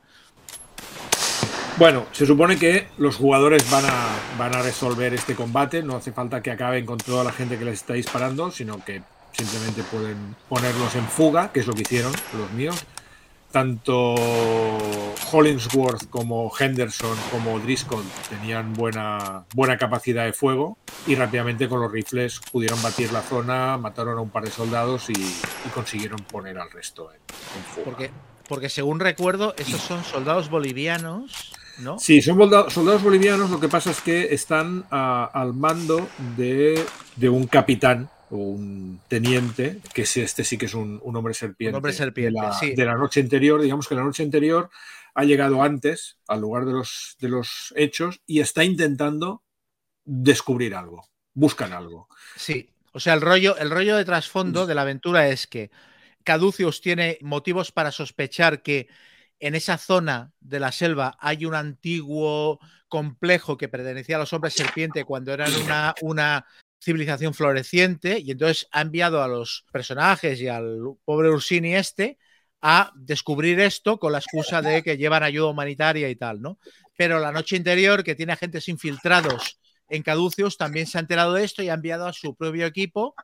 Bueno, 1.78 2.06
se 2.12 2.26
supone 2.26 2.58
que 2.58 2.88
los 2.98 3.16
jugadores 3.16 3.68
van 3.70 3.84
a, 3.86 4.16
van 4.38 4.54
a 4.54 4.62
resolver 4.62 5.14
este 5.14 5.34
combate, 5.34 5.82
no 5.82 5.96
hace 5.96 6.12
falta 6.12 6.42
que 6.42 6.50
acaben 6.50 6.84
con 6.84 6.98
toda 6.98 7.24
la 7.24 7.32
gente 7.32 7.58
que 7.58 7.64
les 7.64 7.74
está 7.74 7.94
disparando, 7.94 8.50
sino 8.50 8.84
que 8.84 9.02
simplemente 9.32 9.82
pueden 9.84 10.36
ponerlos 10.48 10.94
en 10.94 11.06
fuga, 11.06 11.50
que 11.50 11.60
es 11.60 11.66
lo 11.66 11.72
que 11.72 11.82
hicieron 11.82 12.12
los 12.38 12.52
míos, 12.52 12.84
tanto 13.52 14.14
Hollingsworth 15.30 16.08
como 16.08 16.50
Henderson 16.58 17.16
como 17.30 17.60
Driscoll 17.60 18.04
tenían 18.28 18.72
buena, 18.72 19.44
buena 19.54 19.76
capacidad 19.76 20.24
de 20.24 20.32
fuego 20.32 20.78
y 21.06 21.14
rápidamente 21.14 21.68
con 21.68 21.80
los 21.80 21.92
rifles 21.92 22.40
pudieron 22.50 22.82
batir 22.82 23.12
la 23.12 23.22
zona, 23.22 23.76
mataron 23.76 24.18
a 24.18 24.20
un 24.20 24.30
par 24.30 24.44
de 24.44 24.50
soldados 24.50 25.10
y, 25.10 25.14
consiguieron 25.74 26.18
poner 26.24 26.58
al 26.58 26.70
resto 26.70 27.10
en, 27.12 27.62
fuego. 27.64 27.90
Porque, 27.90 28.10
porque 28.48 28.68
según 28.68 29.00
recuerdo, 29.00 29.54
esos 29.58 29.80
son 29.80 30.04
soldados 30.04 30.50
bolivianos. 30.50 31.52
¿No? 31.78 31.98
Sí, 31.98 32.20
son 32.20 32.38
soldados 32.70 33.02
bolivianos, 33.02 33.50
lo 33.50 33.58
que 33.58 33.68
pasa 33.68 33.90
es 33.90 34.00
que 34.00 34.34
están 34.34 34.84
al 34.90 35.54
mando 35.54 36.08
de, 36.36 36.84
de 37.16 37.28
un 37.28 37.46
capitán 37.46 38.10
un 38.32 39.00
teniente, 39.08 39.80
que 39.92 40.02
es 40.02 40.16
este 40.16 40.42
sí 40.42 40.56
que 40.56 40.66
es 40.66 40.74
un, 40.74 41.00
hombre 41.04 41.34
serpiente. 41.34 41.76
hombre 41.76 41.92
serpiente, 41.92 42.40
de 42.40 42.46
la, 42.46 42.52
sí. 42.52 42.74
de 42.74 42.84
la 42.84 42.94
noche 42.94 43.20
anterior, 43.20 43.60
digamos 43.60 43.86
que 43.86 43.94
la 43.94 44.02
noche 44.02 44.22
anterior 44.22 44.70
ha 45.14 45.24
llegado 45.24 45.62
antes 45.62 46.16
al 46.26 46.40
lugar 46.40 46.64
de 46.64 46.72
los, 46.72 47.16
de 47.20 47.28
los 47.28 47.74
hechos 47.76 48.22
y 48.26 48.40
está 48.40 48.64
intentando 48.64 49.42
descubrir 50.04 50.74
algo, 50.74 51.06
buscan 51.34 51.74
algo. 51.74 52.08
Sí, 52.34 52.70
o 52.92 53.00
sea, 53.00 53.14
el 53.14 53.20
rollo, 53.20 53.56
el 53.58 53.70
rollo 53.70 53.96
de 53.96 54.04
trasfondo 54.04 54.66
de 54.66 54.74
la 54.74 54.82
aventura 54.82 55.28
es 55.28 55.46
que 55.46 55.70
Caducius 56.24 56.80
tiene 56.80 57.18
motivos 57.20 57.72
para 57.72 57.90
sospechar 57.90 58.62
que 58.62 58.88
en 59.42 59.56
esa 59.56 59.76
zona 59.76 60.32
de 60.40 60.60
la 60.60 60.70
selva 60.70 61.16
hay 61.18 61.44
un 61.46 61.56
antiguo 61.56 62.60
complejo 62.86 63.56
que 63.56 63.68
pertenecía 63.68 64.14
a 64.14 64.20
los 64.20 64.32
hombres 64.32 64.54
serpiente 64.54 65.04
cuando 65.04 65.32
eran 65.32 65.50
una, 66.02 66.46
civilización 66.80 67.32
floreciente 67.32 68.18
y 68.18 68.32
entonces 68.32 68.66
ha 68.72 68.80
enviado 68.80 69.22
a 69.22 69.28
los 69.28 69.64
personajes 69.72 70.40
y 70.40 70.48
al 70.48 70.80
pobre 71.04 71.30
Ursini 71.30 71.76
este 71.76 72.18
a 72.60 72.92
descubrir 72.96 73.60
esto 73.60 73.98
con 73.98 74.10
la 74.10 74.18
excusa 74.18 74.62
de 74.62 74.82
que 74.82 74.96
llevan 74.96 75.22
ayuda 75.22 75.46
humanitaria 75.46 76.08
y 76.08 76.16
tal, 76.16 76.42
¿no? 76.42 76.58
Pero 76.96 77.20
la 77.20 77.30
noche 77.30 77.54
interior, 77.56 78.02
que 78.02 78.16
tiene 78.16 78.32
agentes 78.32 78.68
infiltrados 78.68 79.60
en 79.88 80.02
Caduceus, 80.02 80.56
también 80.56 80.88
se 80.88 80.98
ha 80.98 81.02
enterado 81.02 81.34
de 81.34 81.44
esto 81.44 81.62
y 81.62 81.68
ha 81.68 81.74
enviado 81.74 82.06
a 82.06 82.12
su 82.12 82.34
propio 82.34 82.66
equipo 82.66 83.14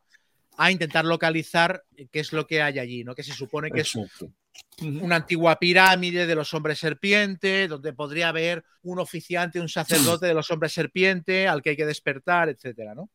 a 0.56 0.70
intentar 0.70 1.04
localizar 1.04 1.84
qué 2.12 2.20
es 2.20 2.32
lo 2.32 2.46
que 2.46 2.62
hay 2.62 2.78
allí, 2.78 3.02
¿no? 3.02 3.16
Que 3.16 3.24
se 3.24 3.32
supone 3.32 3.72
que 3.72 3.80
es 3.80 3.96
una 4.80 5.16
antigua 5.16 5.58
pirámide 5.58 6.26
de 6.26 6.34
los 6.34 6.54
hombres 6.54 6.78
serpiente, 6.78 7.68
donde 7.68 7.92
podría 7.92 8.28
haber 8.28 8.64
un 8.82 9.00
oficiante, 9.00 9.60
un 9.60 9.68
sacerdote 9.68 10.26
de 10.26 10.34
los 10.34 10.50
hombres 10.50 10.72
serpiente 10.72 11.48
al 11.48 11.62
que 11.62 11.70
hay 11.70 11.76
que 11.76 11.86
despertar, 11.86 12.48
etcétera, 12.48 12.94
¿no? 12.94 13.10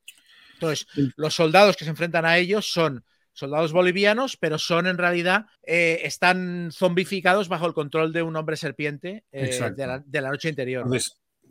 Entonces, 0.53 0.87
los 1.15 1.33
soldados 1.33 1.75
que 1.75 1.83
se 1.83 1.89
enfrentan 1.89 2.25
a 2.25 2.37
ellos 2.37 2.71
son 2.71 3.03
soldados 3.33 3.73
bolivianos, 3.73 4.37
pero 4.37 4.57
son 4.57 4.87
en 4.87 4.97
realidad, 4.97 5.47
eh, 5.65 6.01
están 6.03 6.69
zombificados 6.71 7.49
bajo 7.49 7.65
el 7.65 7.73
control 7.73 8.13
de 8.13 8.21
un 8.21 8.35
hombre 8.35 8.55
serpiente 8.55 9.25
eh, 9.31 9.59
de, 9.75 10.21
la, 10.21 10.29
noche 10.29 10.49
interior. 10.49 10.87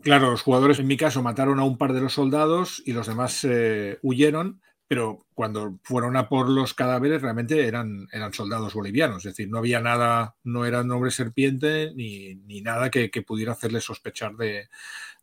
claro, 0.01 0.31
los 0.31 0.43
jugadores 0.43 0.79
en 0.79 0.87
mi 0.87 0.97
caso 0.97 1.23
mataron 1.23 1.59
a 1.59 1.65
un 1.65 1.77
par 1.77 1.93
de 1.93 2.01
los 2.01 2.15
soldados 2.15 2.83
y 2.87 2.93
los 2.93 3.09
demás 3.09 3.45
eh, 3.45 3.99
huyeron, 4.03 4.63
pero 4.93 5.25
cuando 5.33 5.79
fueron 5.85 6.19
a 6.19 6.29
por 6.29 6.51
los 6.51 6.75
cadáveres 6.75 7.23
realmente 7.23 7.67
eran, 7.67 8.09
eran 8.13 8.35
soldados 8.35 8.75
bolivianos, 8.75 9.25
es 9.25 9.33
decir, 9.33 9.49
no 9.49 9.57
había 9.57 9.81
nada, 9.81 10.37
no 10.45 10.67
eran 10.67 10.91
hombre 10.91 11.11
serpiente 11.11 11.95
ni, 11.95 12.61
nada 12.61 12.91
que, 12.91 13.09
pudiera 13.27 13.53
hacerles 13.53 13.85
sospechar 13.85 14.37
de, 14.37 14.69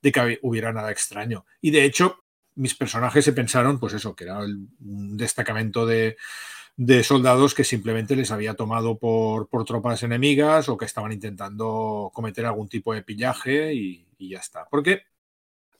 de 0.02 0.12
que 0.12 0.40
hubiera 0.41 0.74
nada 0.74 0.90
extraño. 0.90 1.46
Y 1.62 1.70
de 1.70 1.86
hecho, 1.86 2.24
mis 2.56 2.74
personajes 2.74 3.24
se 3.24 3.32
pensaron, 3.32 3.80
pues 3.80 3.94
eso, 3.94 4.16
que 4.16 4.24
era 4.24 4.40
un 4.40 5.16
destacamento 5.18 5.86
de, 5.86 6.18
soldados 7.04 7.54
que 7.54 7.64
simplemente 7.64 8.16
les 8.16 8.32
había 8.32 8.56
tomado 8.56 8.98
por, 8.98 9.48
tropas 9.68 10.02
enemigas 10.02 10.68
o 10.68 10.78
que 10.78 10.86
estaban 10.86 11.12
intentando 11.12 12.10
cometer 12.12 12.48
algún 12.48 12.70
tipo 12.70 12.91
de 12.91 13.04
pillaje 13.04 13.76
y, 13.76 14.08
ya 14.18 14.40
está. 14.40 14.66
Porque 14.68 15.04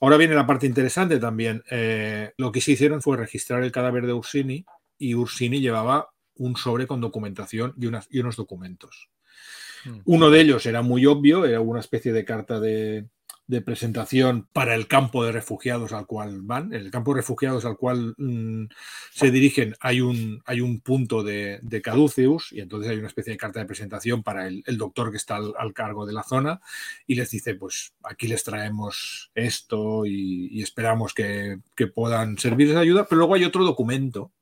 ahora 0.00 0.16
viene 0.16 0.34
la 0.34 0.46
parte 0.46 0.66
interesante 0.66 1.18
también. 1.18 1.62
Eh, 1.70 2.32
lo 2.36 2.50
que 2.50 2.60
se 2.60 2.72
hicieron 2.72 3.02
fue 3.02 3.16
registrar 3.16 3.62
el 3.62 3.72
cadáver 3.72 4.06
de 4.06 4.12
Ursini 4.12 4.64
y 4.98 5.14
Ursini 5.14 5.60
llevaba 5.60 6.10
un 6.36 6.56
sobre 6.56 6.86
con 6.86 7.00
documentación 7.00 7.74
y, 7.78 7.86
unas, 7.86 8.06
y 8.10 8.20
unos 8.20 8.36
documentos. 8.36 9.10
Hmm. 9.84 10.00
Uno 10.04 10.30
de 10.30 10.40
ellos 10.40 10.66
era 10.66 10.82
muy 10.82 11.06
obvio, 11.06 11.44
era 11.44 11.60
una 11.60 11.80
especie 11.80 12.12
de 12.12 12.24
carta 12.24 12.60
de, 12.60 13.06
de 13.50 13.60
presentación 13.60 14.48
para 14.52 14.74
el 14.74 14.86
campo 14.86 15.24
de 15.24 15.32
refugiados 15.32 15.92
al 15.92 16.06
cual 16.06 16.40
van. 16.42 16.72
En 16.72 16.82
el 16.82 16.90
campo 16.90 17.12
de 17.12 17.20
refugiados 17.20 17.64
al 17.64 17.76
cual 17.76 18.14
mm, 18.16 18.66
se 19.12 19.30
dirigen 19.30 19.74
hay 19.80 20.00
un, 20.00 20.40
hay 20.46 20.60
un 20.60 20.80
punto 20.80 21.22
de, 21.22 21.58
de, 21.62 21.82
Caduceus 21.82 22.52
y 22.52 22.60
entonces 22.60 22.90
hay 22.90 22.98
una 22.98 23.08
especie 23.08 23.32
de 23.32 23.36
carta 23.36 23.58
de 23.58 23.66
presentación 23.66 24.22
para 24.22 24.46
el, 24.46 24.62
doctor 24.78 25.10
que 25.10 25.16
está 25.16 25.36
al, 25.36 25.74
cargo 25.74 26.06
de 26.06 26.12
la 26.12 26.22
zona 26.22 26.60
y 27.06 27.16
les 27.16 27.30
dice, 27.30 27.54
pues 27.56 27.92
aquí 28.04 28.28
les 28.28 28.44
traemos 28.44 29.30
esto 29.34 30.06
y, 30.06 30.62
esperamos 30.62 31.12
que, 31.12 31.58
que 31.74 31.88
puedan 31.88 32.38
servirles 32.38 32.76
de 32.76 32.82
ayuda, 32.82 33.06
pero 33.08 33.18
luego 33.18 33.34
hay 33.34 33.44
otro 33.44 33.64
documento 33.64 34.32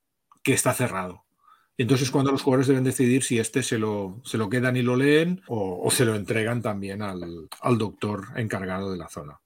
que 0.43 0.53
está 0.53 0.75
cerrado 0.75 1.25
entonces 1.79 2.11
cuando 2.11 2.33
los 2.33 2.43
jugadores 2.43 2.67
deben 2.67 2.83
decidir 2.83 3.23
si 3.23 3.39
este 3.39 3.63
se 3.63 3.79
lo, 3.79 4.21
se 4.25 4.37
lo 4.37 4.51
quedan 4.51 4.77
y 4.77 4.83
lo 4.83 4.97
leen 4.97 5.41
o, 5.47 5.89
se 5.93 6.05
lo 6.05 6.17
entregan 6.17 6.61
también 6.61 7.03
al, 7.03 7.49
doctor 7.79 8.27
encargado 8.37 8.91
de 8.91 8.99
la 8.99 9.09
zona. 9.09 9.41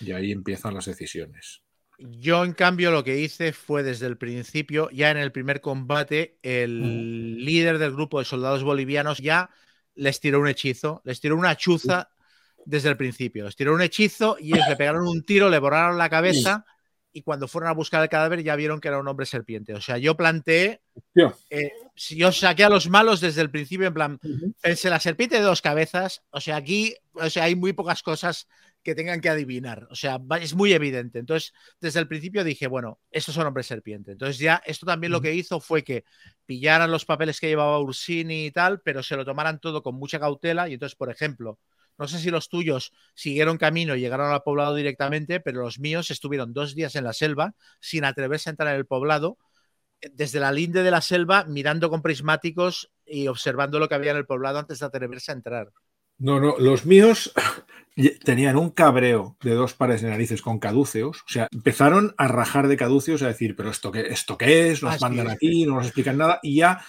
Y 0.00 0.12
ahí 0.12 0.32
empiezan 0.32 0.74
las 0.74 0.86
decisiones. 0.86 1.62
Yo, 1.98 2.44
en 2.44 2.52
cambio, 2.52 2.90
lo 2.90 3.04
que 3.04 3.20
hice 3.20 3.52
fue 3.52 3.82
desde 3.82 4.06
el 4.06 4.16
principio, 4.16 4.90
ya 4.90 5.10
en 5.10 5.18
el 5.18 5.32
primer 5.32 5.60
combate, 5.60 6.38
el 6.42 7.44
líder 7.44 7.78
del 7.78 7.92
grupo 7.92 8.18
de 8.18 8.24
soldados 8.24 8.62
bolivianos 8.62 9.18
ya 9.18 9.50
les 9.94 10.20
tiró 10.20 10.40
un 10.40 10.48
hechizo, 10.48 11.02
les 11.04 11.20
tiró 11.20 11.36
una 11.36 11.56
chuza 11.56 12.10
desde 12.64 12.90
el 12.90 12.96
principio. 12.96 13.44
Les 13.44 13.56
tiró 13.56 13.74
un 13.74 13.82
hechizo 13.82 14.36
y 14.38 14.54
ellos 14.54 14.68
le 14.68 14.76
pegaron 14.76 15.06
un 15.06 15.22
tiro, 15.22 15.48
le 15.48 15.58
borraron 15.58 15.98
la 15.98 16.10
cabeza 16.10 16.64
y 17.16 17.22
cuando 17.22 17.48
fueron 17.48 17.70
a 17.70 17.72
buscar 17.72 18.02
el 18.02 18.10
cadáver 18.10 18.42
ya 18.42 18.54
vieron 18.56 18.78
que 18.78 18.88
era 18.88 18.98
un 18.98 19.08
hombre 19.08 19.24
serpiente. 19.24 19.72
O 19.72 19.80
sea, 19.80 19.96
yo 19.96 20.18
planteé, 20.18 20.82
eh, 21.48 21.72
si 21.94 22.14
yo 22.14 22.30
saqué 22.30 22.62
a 22.62 22.68
los 22.68 22.90
malos 22.90 23.22
desde 23.22 23.40
el 23.40 23.50
principio, 23.50 23.86
en 23.86 23.94
plan, 23.94 24.20
pensé 24.60 24.90
la 24.90 25.00
serpiente 25.00 25.36
de 25.36 25.42
dos 25.42 25.62
cabezas, 25.62 26.22
o 26.28 26.42
sea, 26.42 26.56
aquí 26.56 26.94
o 27.14 27.30
sea, 27.30 27.44
hay 27.44 27.56
muy 27.56 27.72
pocas 27.72 28.02
cosas 28.02 28.48
que 28.82 28.94
tengan 28.94 29.22
que 29.22 29.30
adivinar, 29.30 29.88
o 29.90 29.94
sea, 29.94 30.20
es 30.42 30.54
muy 30.54 30.74
evidente. 30.74 31.18
Entonces, 31.18 31.54
desde 31.80 32.00
el 32.00 32.06
principio 32.06 32.44
dije, 32.44 32.66
bueno, 32.66 33.00
estos 33.10 33.34
son 33.34 33.46
hombres 33.46 33.66
serpiente. 33.66 34.12
Entonces 34.12 34.36
ya 34.36 34.62
esto 34.66 34.84
también 34.84 35.10
lo 35.10 35.22
que 35.22 35.32
hizo 35.32 35.58
fue 35.58 35.82
que 35.84 36.04
pillaran 36.44 36.90
los 36.90 37.06
papeles 37.06 37.40
que 37.40 37.48
llevaba 37.48 37.80
Ursini 37.80 38.44
y 38.44 38.50
tal, 38.50 38.82
pero 38.82 39.02
se 39.02 39.16
lo 39.16 39.24
tomaran 39.24 39.58
todo 39.58 39.82
con 39.82 39.94
mucha 39.94 40.20
cautela 40.20 40.68
y 40.68 40.74
entonces, 40.74 40.96
por 40.96 41.10
ejemplo, 41.10 41.58
no 41.98 42.08
sé 42.08 42.18
si 42.18 42.30
los 42.30 42.48
tuyos 42.48 42.92
siguieron 43.14 43.58
camino 43.58 43.94
y 43.94 44.00
llegaron 44.00 44.32
al 44.32 44.42
poblado 44.42 44.74
directamente, 44.74 45.40
pero 45.40 45.62
los 45.62 45.78
míos 45.78 46.10
estuvieron 46.10 46.52
dos 46.52 46.74
días 46.74 46.94
en 46.94 47.04
la 47.04 47.12
selva 47.12 47.54
sin 47.80 48.04
atreverse 48.04 48.48
a 48.48 48.52
entrar 48.52 48.74
en 48.74 48.76
el 48.76 48.86
poblado, 48.86 49.38
desde 50.12 50.40
la 50.40 50.52
linde 50.52 50.82
de 50.82 50.90
la 50.90 51.00
selva, 51.00 51.44
mirando 51.44 51.90
con 51.90 52.02
prismáticos 52.02 52.92
y 53.04 53.28
observando 53.28 53.78
lo 53.78 53.88
que 53.88 53.94
había 53.94 54.10
en 54.10 54.18
el 54.18 54.26
poblado 54.26 54.58
antes 54.58 54.78
de 54.78 54.86
atreverse 54.86 55.32
a 55.32 55.34
entrar. 55.34 55.72
No, 56.18 56.40
no, 56.40 56.56
los 56.58 56.86
míos 56.86 57.32
tenían 58.24 58.56
un 58.56 58.70
cabreo 58.70 59.36
de 59.42 59.54
dos 59.54 59.74
pares 59.74 60.02
de 60.02 60.10
narices 60.10 60.42
con 60.42 60.58
caduceos, 60.58 61.18
o 61.18 61.28
sea, 61.28 61.48
empezaron 61.50 62.14
a 62.16 62.28
rajar 62.28 62.68
de 62.68 62.76
caduceos, 62.76 63.22
a 63.22 63.28
decir, 63.28 63.54
pero 63.56 63.70
esto 63.70 63.92
qué, 63.92 64.00
esto 64.00 64.38
qué 64.38 64.70
es, 64.70 64.82
nos 64.82 65.00
mandan 65.00 65.28
aquí, 65.28 65.66
no 65.66 65.76
nos 65.76 65.86
explican 65.86 66.18
nada, 66.18 66.40
y 66.42 66.56
ya 66.56 66.82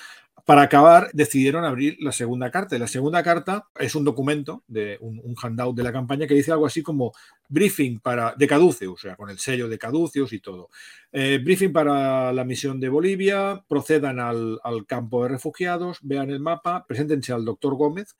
para 0.47 0.61
acabar, 0.61 1.09
decidieron 1.11 1.65
abrir 1.65 1.97
la 1.99 2.13
segunda 2.13 2.49
carta. 2.51 2.77
la 2.77 2.87
segunda 2.87 3.21
carta 3.21 3.67
es 3.77 3.95
un 3.95 4.05
documento, 4.05 4.63
de 4.69 4.97
un, 5.01 5.35
handout 5.35 5.75
de 5.75 5.83
la 5.83 5.91
campaña 5.91 6.25
que 6.25 6.35
dice 6.35 6.53
algo 6.53 6.65
así 6.65 6.81
como 6.81 7.11
briefing 7.49 7.99
para, 7.99 8.33
de 8.33 8.47
Caduceus, 8.47 8.93
o 8.93 8.97
sea, 8.97 9.17
con 9.17 9.29
el 9.29 9.39
sello 9.39 9.67
de 9.67 9.77
Caduceus 9.77 10.31
y 10.31 10.39
todo. 10.39 10.69
Eh, 11.11 11.41
briefing 11.43 11.73
para 11.73 12.31
la 12.31 12.45
misión 12.45 12.79
de 12.79 12.87
Bolivia, 12.87 13.61
procedan 13.67 14.21
al, 14.21 14.61
campo 14.87 15.23
de 15.23 15.29
refugiados, 15.31 15.97
vean 16.01 16.29
el 16.29 16.39
mapa, 16.39 16.85
preséntense 16.87 17.33
al 17.33 17.43
doctor 17.43 17.75
Gómez. 17.75 18.15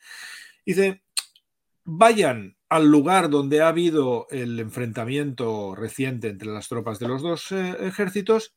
Dice, 0.66 1.04
vayan 1.86 2.58
al 2.68 2.92
lugar 2.92 3.30
donde 3.30 3.62
ha 3.62 3.70
habido 3.70 4.28
el 4.32 4.60
enfrentamiento 4.60 5.76
reciente 5.76 6.28
entre 6.28 6.50
las 6.50 6.68
tropas 6.68 7.00
de 7.00 7.08
los 7.08 7.22
dos 7.22 7.54
eh, 7.54 7.78
ejércitos 7.84 8.57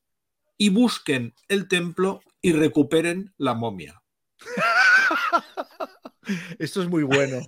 y 0.60 0.68
busquen 0.68 1.32
el 1.48 1.68
templo 1.68 2.20
y 2.42 2.52
recuperen 2.52 3.32
la 3.38 3.54
momia. 3.54 4.02
Esto 6.58 6.82
es 6.82 6.88
muy 6.88 7.02
bueno. 7.02 7.40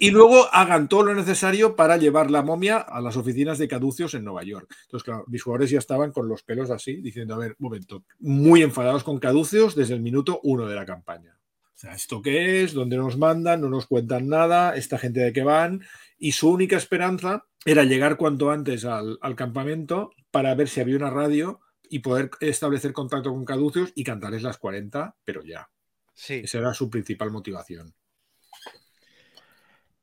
Y 0.00 0.10
luego 0.10 0.52
hagan 0.52 0.88
todo 0.88 1.04
lo 1.04 1.14
necesario 1.14 1.76
para 1.76 1.98
llevar 1.98 2.32
la 2.32 2.42
momia 2.42 2.78
a 2.78 3.00
las 3.00 3.16
oficinas 3.16 3.58
de 3.58 3.68
caducios 3.68 4.14
en 4.14 4.24
Nueva 4.24 4.42
York. 4.42 4.68
Entonces, 4.86 5.04
claro, 5.04 5.24
mis 5.28 5.40
jugadores 5.40 5.70
ya 5.70 5.78
estaban 5.78 6.10
con 6.10 6.28
los 6.28 6.42
pelos 6.42 6.68
así, 6.70 6.96
diciendo, 6.96 7.34
a 7.34 7.38
ver, 7.38 7.54
un 7.60 7.64
momento, 7.64 8.02
muy 8.18 8.62
enfadados 8.62 9.04
con 9.04 9.20
caducios 9.20 9.76
desde 9.76 9.94
el 9.94 10.00
minuto 10.00 10.40
uno 10.42 10.66
de 10.66 10.74
la 10.74 10.84
campaña. 10.84 11.38
O 11.62 11.78
sea, 11.78 11.94
¿esto 11.94 12.22
qué 12.22 12.64
es? 12.64 12.72
¿Dónde 12.72 12.96
nos 12.96 13.18
mandan? 13.18 13.60
No 13.60 13.68
nos 13.68 13.86
cuentan 13.86 14.26
nada, 14.26 14.74
esta 14.74 14.98
gente 14.98 15.20
de 15.20 15.32
qué 15.32 15.44
van. 15.44 15.84
Y 16.18 16.32
su 16.32 16.50
única 16.50 16.76
esperanza 16.76 17.46
era 17.64 17.84
llegar 17.84 18.16
cuanto 18.16 18.50
antes 18.50 18.84
al, 18.84 19.16
al 19.20 19.36
campamento 19.36 20.10
para 20.32 20.56
ver 20.56 20.68
si 20.68 20.80
había 20.80 20.96
una 20.96 21.10
radio 21.10 21.60
y 21.90 22.00
poder 22.00 22.30
establecer 22.40 22.92
contacto 22.92 23.30
con 23.30 23.44
caducios 23.44 23.92
y 23.94 24.04
cantarles 24.04 24.42
las 24.42 24.58
40, 24.58 25.16
pero 25.24 25.42
ya. 25.42 25.68
Sí. 26.14 26.42
Esa 26.44 26.58
era 26.58 26.74
su 26.74 26.88
principal 26.88 27.30
motivación. 27.30 27.94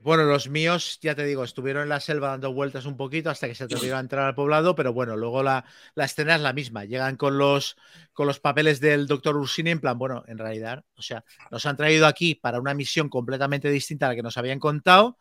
Bueno, 0.04 0.26
los 0.26 0.50
míos, 0.50 1.00
ya 1.02 1.16
te 1.16 1.24
digo, 1.24 1.46
estuvieron 1.46 1.84
en 1.84 1.90
la 1.90 2.02
selva 2.02 2.32
dando 2.32 2.54
vueltas 2.54 2.86
un 2.86 2.98
poquito 2.98 3.30
hasta 3.30 3.48
que 3.48 3.56
se 3.56 3.64
atrevieron 3.64 3.98
a 4.00 4.02
entrar 4.02 4.26
al 4.26 4.36
poblado, 4.36 4.76
pero 4.76 4.92
bueno, 4.92 5.16
luego 5.16 5.44
la, 5.44 5.64
escena 5.96 6.36
es 6.36 6.42
la 6.42 6.52
misma. 6.52 6.84
Llegan 6.84 7.16
con 7.16 7.38
los, 7.38 7.78
con 8.12 8.28
los 8.28 8.42
papeles 8.42 8.82
del 8.82 9.08
doctor 9.08 9.38
Ursini 9.38 9.70
en 9.70 9.80
plan, 9.80 9.98
bueno, 9.98 10.26
en 10.28 10.38
realidad, 10.38 10.84
o 10.98 11.02
sea, 11.02 11.24
nos 11.52 11.66
han 11.66 11.78
traído 11.78 12.06
aquí 12.06 12.36
para 12.36 12.60
una 12.60 12.74
misión 12.74 13.08
completamente 13.08 13.70
distinta 13.70 14.08
a 14.08 14.10
la 14.10 14.16
que 14.16 14.24
nos 14.24 14.36
habían 14.36 14.60
contado. 14.60 15.18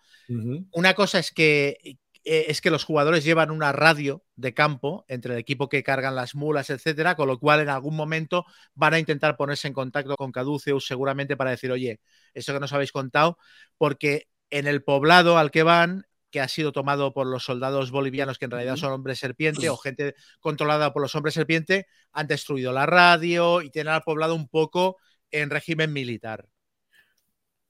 Una 0.72 0.94
cosa 0.94 1.20
es 1.20 1.30
que, 1.30 1.98
eh, 2.24 2.46
es 2.48 2.60
que 2.60 2.70
los 2.70 2.84
jugadores 2.84 3.24
llevan 3.24 3.50
una 3.50 3.72
radio 3.72 4.24
de 4.36 4.54
campo 4.54 5.04
entre 5.08 5.34
el 5.34 5.40
equipo 5.40 5.68
que 5.68 5.82
cargan 5.82 6.14
las 6.14 6.34
mulas, 6.34 6.70
etcétera, 6.70 7.16
con 7.16 7.26
lo 7.28 7.38
cual 7.38 7.60
en 7.60 7.68
algún 7.68 7.96
momento 7.96 8.44
van 8.74 8.94
a 8.94 8.98
intentar 8.98 9.36
ponerse 9.36 9.68
en 9.68 9.74
contacto 9.74 10.16
con 10.16 10.30
Caduceus 10.30 10.86
seguramente 10.86 11.36
para 11.36 11.50
decir, 11.50 11.72
oye, 11.72 12.00
eso 12.34 12.52
que 12.52 12.60
nos 12.60 12.72
habéis 12.72 12.92
contado, 12.92 13.38
porque 13.76 14.28
en 14.50 14.66
el 14.66 14.84
poblado 14.84 15.36
al 15.38 15.50
que 15.50 15.64
van, 15.64 16.06
que 16.30 16.40
ha 16.40 16.48
sido 16.48 16.72
tomado 16.72 17.12
por 17.12 17.26
los 17.26 17.44
soldados 17.44 17.90
bolivianos 17.90 18.38
que 18.38 18.44
en 18.46 18.52
realidad 18.52 18.76
son 18.76 18.92
hombres 18.92 19.18
serpiente 19.18 19.68
o 19.68 19.76
gente 19.76 20.14
controlada 20.40 20.92
por 20.92 21.02
los 21.02 21.14
hombres 21.14 21.34
serpiente, 21.34 21.86
han 22.12 22.26
destruido 22.26 22.72
la 22.72 22.86
radio 22.86 23.62
y 23.62 23.70
tienen 23.70 23.92
al 23.94 24.02
poblado 24.02 24.34
un 24.34 24.48
poco 24.48 24.96
en 25.30 25.50
régimen 25.50 25.92
militar. 25.92 26.51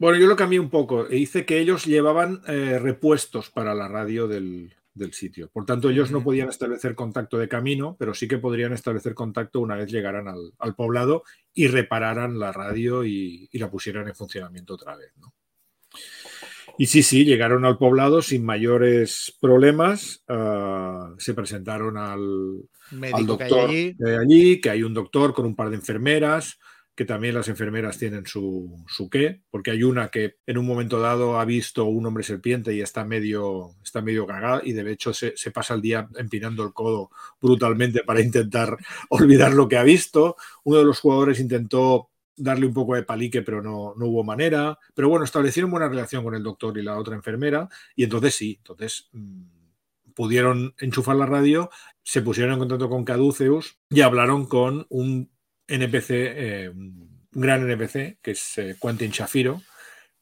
Bueno, 0.02 0.18
yo 0.18 0.26
lo 0.26 0.34
cambié 0.34 0.58
un 0.58 0.68
poco. 0.68 1.08
E 1.08 1.16
hice 1.16 1.46
que 1.46 1.60
ellos 1.60 1.86
llevaban 1.86 2.40
eh, 2.48 2.80
repuestos 2.80 3.50
para 3.50 3.72
la 3.72 3.86
radio 3.86 4.26
del, 4.26 4.74
sitio. 5.12 5.48
Por 5.48 5.64
tanto, 5.64 5.90
ellos 5.90 6.10
no 6.10 6.24
podían 6.24 6.48
establecer 6.48 6.96
contacto 6.96 7.38
de 7.38 7.46
camino, 7.46 7.94
pero 8.00 8.12
sí 8.12 8.26
que 8.26 8.38
podrían 8.38 8.72
establecer 8.72 9.14
contacto 9.14 9.60
una 9.60 9.76
vez 9.76 9.92
llegaran 9.92 10.26
al, 10.26 10.74
poblado 10.74 11.22
y 11.54 11.68
repararan 11.68 12.40
la 12.40 12.50
radio 12.50 13.04
y, 13.04 13.48
la 13.52 13.70
pusieran 13.70 14.08
en 14.08 14.16
funcionamiento 14.16 14.74
otra 14.74 14.96
vez. 14.96 15.12
Y 16.78 16.86
sí, 16.86 17.04
sí, 17.04 17.24
llegaron 17.24 17.64
al 17.64 17.78
poblado 17.78 18.22
sin 18.22 18.44
mayores 18.44 19.36
problemas. 19.40 20.24
Ah, 20.26 21.14
se 21.18 21.32
presentaron 21.32 21.96
al, 21.96 22.68
doctor 23.24 23.70
de 23.70 24.18
allí, 24.18 24.60
que 24.60 24.70
hay 24.70 24.82
un 24.82 24.94
doctor 24.94 25.32
con 25.32 25.46
un 25.46 25.54
par 25.54 25.70
de 25.70 25.76
enfermeras 25.76 26.58
que 26.94 27.04
también 27.04 27.34
las 27.34 27.48
enfermeras 27.48 27.98
tienen 27.98 28.26
su, 28.26 28.84
su 28.86 29.08
qué, 29.08 29.42
porque 29.50 29.70
hay 29.70 29.82
una 29.82 30.08
que 30.08 30.36
en 30.46 30.58
un 30.58 30.66
momento 30.66 31.00
dado 31.00 31.40
ha 31.40 31.44
visto 31.44 31.86
un 31.86 32.04
hombre 32.04 32.22
serpiente 32.22 32.74
y 32.74 32.82
está 32.82 33.04
medio, 33.04 33.76
está 33.82 34.02
medio 34.02 34.26
cagada 34.26 34.60
y 34.62 34.72
de 34.72 34.90
hecho 34.92 35.14
se, 35.14 35.36
se 35.36 35.50
pasa 35.50 35.74
el 35.74 35.80
día 35.80 36.08
empinando 36.16 36.62
el 36.64 36.72
codo 36.72 37.10
brutalmente 37.40 38.02
para 38.04 38.20
intentar 38.20 38.76
olvidar 39.08 39.54
lo 39.54 39.68
que 39.68 39.78
ha 39.78 39.82
visto. 39.82 40.36
Uno 40.64 40.78
de 40.78 40.84
los 40.84 41.00
jugadores 41.00 41.40
intentó 41.40 42.10
darle 42.36 42.66
un 42.66 42.74
poco 42.74 42.94
de 42.94 43.02
palique, 43.02 43.42
pero 43.42 43.62
no, 43.62 43.94
no, 43.96 44.06
hubo 44.06 44.24
manera. 44.24 44.78
Pero 44.94 45.08
bueno, 45.08 45.24
establecieron 45.24 45.70
buena 45.70 45.88
relación 45.88 46.24
con 46.24 46.34
el 46.34 46.42
doctor 46.42 46.76
y 46.76 46.82
la 46.82 46.98
otra 46.98 47.14
enfermera, 47.14 47.68
y 47.96 48.04
entonces 48.04 48.34
sí, 48.34 48.56
entonces 48.58 49.08
mmm, 49.12 49.42
pudieron 50.14 50.74
enchufar 50.78 51.16
la 51.16 51.26
radio, 51.26 51.70
se 52.02 52.22
pusieron 52.22 52.54
en 52.54 52.58
contacto 52.58 52.88
con 52.88 53.04
Caduceus 53.04 53.78
y 53.90 54.00
hablaron 54.00 54.46
con 54.46 54.86
un 54.88 55.30
NPC, 55.68 56.10
eh, 56.10 56.70
un 56.70 57.40
gran 57.40 57.68
NPC, 57.68 58.18
que 58.20 58.32
es 58.32 58.58
eh, 58.58 58.76
Quentin 58.80 59.10
Shafiro, 59.10 59.62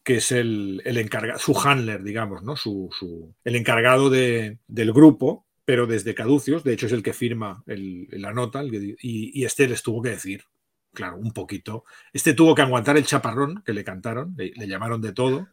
que 0.02 0.16
es 0.16 0.32
el, 0.32 0.82
el 0.84 0.98
encargado, 0.98 1.38
su 1.38 1.58
handler, 1.58 2.02
digamos, 2.02 2.42
¿no? 2.42 2.56
Su, 2.56 3.34
el 3.44 3.56
encargado 3.56 4.10
de, 4.10 4.58
del 4.66 4.92
grupo, 4.92 5.46
pero 5.64 5.86
desde 5.86 6.14
Caduceus, 6.14 6.64
de 6.64 6.72
hecho 6.72 6.86
es 6.86 6.92
el 6.92 7.02
que 7.02 7.12
firma 7.12 7.62
el, 7.66 8.08
la 8.10 8.32
nota, 8.32 8.62
y, 8.64 8.96
y 9.00 9.44
este 9.44 9.68
les 9.68 9.82
tuvo 9.82 10.02
que 10.02 10.10
decir, 10.10 10.44
claro, 10.92 11.16
un 11.16 11.32
poquito. 11.32 11.84
Este 12.12 12.34
tuvo 12.34 12.54
que 12.54 12.62
aguantar 12.62 12.96
el 12.96 13.06
chaparrón 13.06 13.62
que 13.64 13.72
le 13.72 13.84
cantaron, 13.84 14.34
le, 14.36 14.52
le, 14.54 14.68
llamaron 14.68 15.00
de 15.00 15.12
todo. 15.12 15.48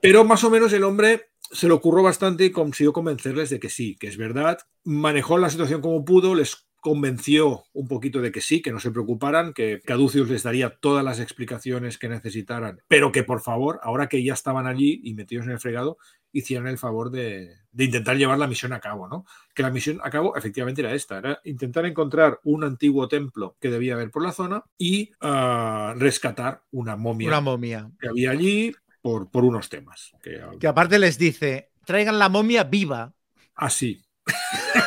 Pero 0.00 0.24
más 0.24 0.44
o 0.44 0.50
menos 0.50 0.72
el 0.72 0.84
hombre 0.84 1.30
se 1.50 1.68
lo 1.68 1.76
ocurrió 1.76 2.02
bastante 2.02 2.44
y 2.44 2.50
consiguió 2.50 2.92
convencerles 2.92 3.50
de 3.50 3.60
que 3.60 3.70
sí, 3.70 3.96
que 3.96 4.08
es 4.08 4.16
verdad. 4.16 4.58
Manejó 4.84 5.38
la 5.38 5.50
situación 5.50 5.80
como 5.80 6.04
pudo, 6.04 6.34
les 6.34 6.66
convenció 6.80 7.64
un 7.72 7.86
poquito 7.86 8.20
de 8.20 8.32
que 8.32 8.40
sí, 8.40 8.62
que 8.62 8.72
no 8.72 8.80
se 8.80 8.90
preocuparan, 8.90 9.52
que 9.52 9.80
Caducius 9.84 10.28
les 10.28 10.42
daría 10.42 10.70
todas 10.70 11.04
las 11.04 11.20
explicaciones 11.20 11.98
que 11.98 12.08
necesitaran, 12.08 12.80
pero 12.88 13.12
que 13.12 13.22
por 13.22 13.40
favor, 13.40 13.80
ahora 13.82 14.08
que 14.08 14.22
ya 14.24 14.32
estaban 14.32 14.66
allí 14.66 15.00
y 15.04 15.14
metidos 15.14 15.46
en 15.46 15.52
el 15.52 15.60
fregado, 15.60 15.98
hicieran 16.32 16.68
el 16.68 16.78
favor 16.78 17.10
de, 17.10 17.56
de, 17.72 17.84
intentar 17.84 18.16
llevar 18.16 18.38
la 18.38 18.46
misión 18.46 18.72
a 18.72 18.80
cabo, 18.80 19.08
¿no? 19.08 19.26
Que 19.54 19.62
la 19.62 19.70
misión 19.70 20.00
a 20.02 20.10
cabo 20.10 20.36
efectivamente 20.36 20.80
era 20.80 20.94
esta, 20.94 21.18
era 21.18 21.40
intentar 21.44 21.86
encontrar 21.86 22.40
un 22.44 22.64
antiguo 22.64 23.08
templo 23.08 23.56
que 23.60 23.70
debía 23.70 23.94
haber 23.94 24.10
por 24.10 24.22
la 24.22 24.32
zona 24.32 24.64
y 24.78 25.12
uh, 25.20 25.98
rescatar 25.98 26.62
una 26.70 26.96
momia, 26.96 27.28
una 27.28 27.40
momia 27.40 27.90
que 28.00 28.08
había 28.08 28.30
allí 28.30 28.74
por, 29.02 29.30
por 29.30 29.44
unos 29.44 29.68
temas. 29.68 30.12
Que, 30.22 30.40
que 30.58 30.66
aparte 30.66 30.98
les 30.98 31.18
dice, 31.18 31.70
traigan 31.84 32.18
la 32.18 32.28
momia 32.28 32.64
viva. 32.64 33.12
Así. 33.54 34.02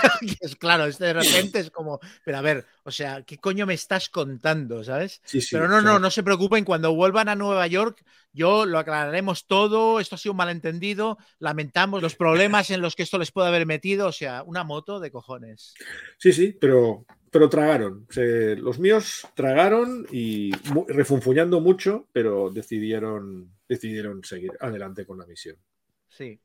es 0.41 0.55
claro, 0.55 0.85
este 0.85 1.05
de 1.05 1.13
repente 1.13 1.59
es 1.59 1.71
como, 1.71 1.99
pero 2.23 2.37
a 2.37 2.41
ver, 2.41 2.65
o 2.83 2.91
sea, 2.91 3.23
¿qué 3.23 3.37
coño 3.37 3.65
me 3.65 3.73
estás 3.73 4.09
contando, 4.09 4.83
sabes? 4.83 5.21
Sí, 5.25 5.41
sí, 5.41 5.49
pero 5.51 5.67
no, 5.67 5.79
claro. 5.79 5.93
no, 5.93 5.99
no 5.99 6.11
se 6.11 6.23
preocupen, 6.23 6.65
cuando 6.65 6.93
vuelvan 6.93 7.29
a 7.29 7.35
Nueva 7.35 7.67
York, 7.67 8.03
yo 8.33 8.65
lo 8.65 8.79
aclararemos 8.79 9.45
todo, 9.45 9.99
esto 9.99 10.15
ha 10.15 10.17
sido 10.17 10.33
un 10.33 10.37
malentendido, 10.37 11.17
lamentamos 11.39 12.01
los 12.01 12.15
problemas 12.15 12.71
en 12.71 12.81
los 12.81 12.95
que 12.95 13.03
esto 13.03 13.17
les 13.17 13.31
puede 13.31 13.47
haber 13.47 13.65
metido, 13.65 14.07
o 14.07 14.11
sea, 14.11 14.43
una 14.43 14.63
moto 14.63 14.99
de 14.99 15.11
cojones. 15.11 15.73
Sí, 16.17 16.33
sí, 16.33 16.57
pero, 16.59 17.05
pero 17.29 17.49
tragaron. 17.49 18.07
Se, 18.09 18.55
los 18.55 18.79
míos 18.79 19.27
tragaron 19.35 20.07
y 20.11 20.51
refunfuñando 20.87 21.61
mucho, 21.61 22.07
pero 22.11 22.49
decidieron, 22.49 23.51
decidieron 23.67 24.23
seguir 24.23 24.51
adelante 24.59 25.05
con 25.05 25.19
la 25.19 25.25
misión. 25.25 25.57
Sí, 26.09 26.39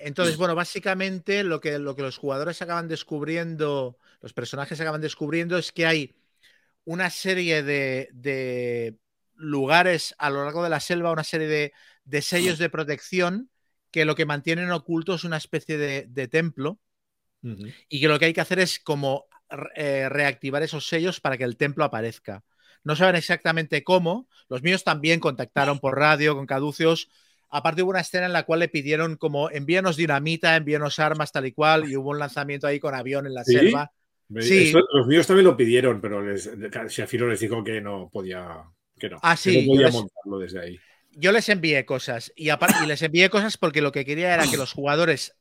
entonces, 0.00 0.36
bueno, 0.36 0.54
básicamente 0.54 1.44
lo 1.44 1.60
que, 1.60 1.78
lo 1.78 1.94
que 1.94 2.02
los 2.02 2.18
jugadores 2.18 2.60
acaban 2.62 2.88
descubriendo, 2.88 3.98
los 4.20 4.32
personajes 4.32 4.80
acaban 4.80 5.00
descubriendo 5.00 5.58
es 5.58 5.72
que 5.72 5.86
hay 5.86 6.14
una 6.84 7.10
serie 7.10 7.62
de, 7.62 8.08
de 8.12 8.96
lugares 9.34 10.14
a 10.18 10.30
lo 10.30 10.44
largo 10.44 10.62
de 10.62 10.70
la 10.70 10.80
selva, 10.80 11.12
una 11.12 11.24
serie 11.24 11.46
de, 11.46 11.72
de, 12.04 12.22
sellos 12.22 12.58
de 12.58 12.70
protección 12.70 13.50
que 13.90 14.04
lo 14.04 14.14
que 14.14 14.26
mantienen 14.26 14.70
oculto 14.70 15.14
es 15.14 15.24
una 15.24 15.36
especie 15.36 15.76
de, 15.76 16.06
de 16.08 16.28
templo 16.28 16.80
uh 17.42 17.48
-huh. 17.48 17.74
y 17.88 18.00
que 18.00 18.08
lo 18.08 18.18
que 18.18 18.26
hay 18.26 18.32
que 18.32 18.40
hacer 18.40 18.60
es 18.60 18.78
como 18.78 19.26
eh, 19.74 20.08
reactivar 20.08 20.62
esos 20.62 20.86
sellos 20.86 21.20
para 21.20 21.36
que 21.36 21.44
el 21.44 21.56
templo 21.56 21.84
aparezca. 21.84 22.44
No 22.84 22.96
saben 22.96 23.16
exactamente 23.16 23.82
cómo. 23.84 24.28
Los 24.48 24.62
míos 24.62 24.84
también 24.84 25.20
contactaron 25.20 25.80
por 25.80 25.98
radio 25.98 26.34
con 26.34 26.46
caducios 26.46 27.08
Aparte 27.50 27.82
hubo 27.82 27.90
una 27.90 28.00
escena 28.00 28.26
en 28.26 28.32
la 28.32 28.44
cual 28.44 28.60
le 28.60 28.68
pidieron 28.68 29.16
como 29.16 29.50
envíanos 29.50 29.96
dinamita, 29.96 30.56
envíanos 30.56 30.98
armas 30.98 31.32
tal 31.32 31.46
y 31.46 31.52
cual 31.52 31.90
y 31.90 31.96
hubo 31.96 32.10
un 32.10 32.18
lanzamiento 32.18 32.66
ahí 32.66 32.78
con 32.78 32.94
avión 32.94 33.26
en 33.26 33.34
la 33.34 33.44
¿Sí? 33.44 33.54
selva. 33.54 33.92
Sí. 34.38 34.68
Eso, 34.68 34.78
los 34.92 35.06
míos 35.08 35.26
también 35.26 35.46
lo 35.46 35.56
pidieron, 35.56 36.00
pero 36.00 36.22
les, 36.22 36.48
Shafiro 36.88 37.28
les 37.28 37.40
dijo 37.40 37.64
que 37.64 37.80
no 37.80 38.08
podía, 38.12 38.62
que 38.96 39.10
no, 39.10 39.18
ah, 39.22 39.36
sí, 39.36 39.52
que 39.52 39.62
no 39.62 39.72
podía 39.72 39.86
les, 39.86 39.94
montarlo 39.94 40.38
desde 40.38 40.60
ahí. 40.60 40.78
Yo 41.12 41.32
les 41.32 41.48
envié 41.48 41.84
cosas 41.84 42.32
y, 42.36 42.50
aparte, 42.50 42.84
y 42.84 42.86
les 42.86 43.02
envié 43.02 43.28
cosas 43.28 43.58
porque 43.58 43.82
lo 43.82 43.90
que 43.90 44.04
quería 44.04 44.32
era 44.32 44.46
que 44.48 44.56
los 44.56 44.72
jugadores 44.72 45.36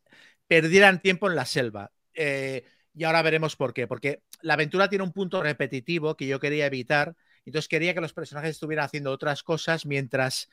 perdieran 0.47 1.01
tiempo 1.01 1.29
en 1.29 1.35
la 1.35 1.45
selva. 1.45 1.91
Eh, 2.15 2.65
y 2.95 3.03
ahora 3.03 3.21
veremos 3.21 3.55
por 3.55 3.73
qué. 3.73 3.85
Porque 3.85 4.23
la 4.41 4.55
aventura 4.55 4.89
tiene 4.89 5.03
un 5.03 5.13
punto 5.13 5.43
repetitivo 5.43 6.17
que 6.17 6.25
yo 6.25 6.39
quería 6.39 6.65
evitar. 6.65 7.15
Entonces 7.45 7.69
quería 7.69 7.93
que 7.93 8.01
los 8.01 8.13
personajes 8.13 8.51
estuvieran 8.51 8.85
haciendo 8.85 9.11
otras 9.11 9.43
cosas 9.43 9.85
mientras 9.85 10.49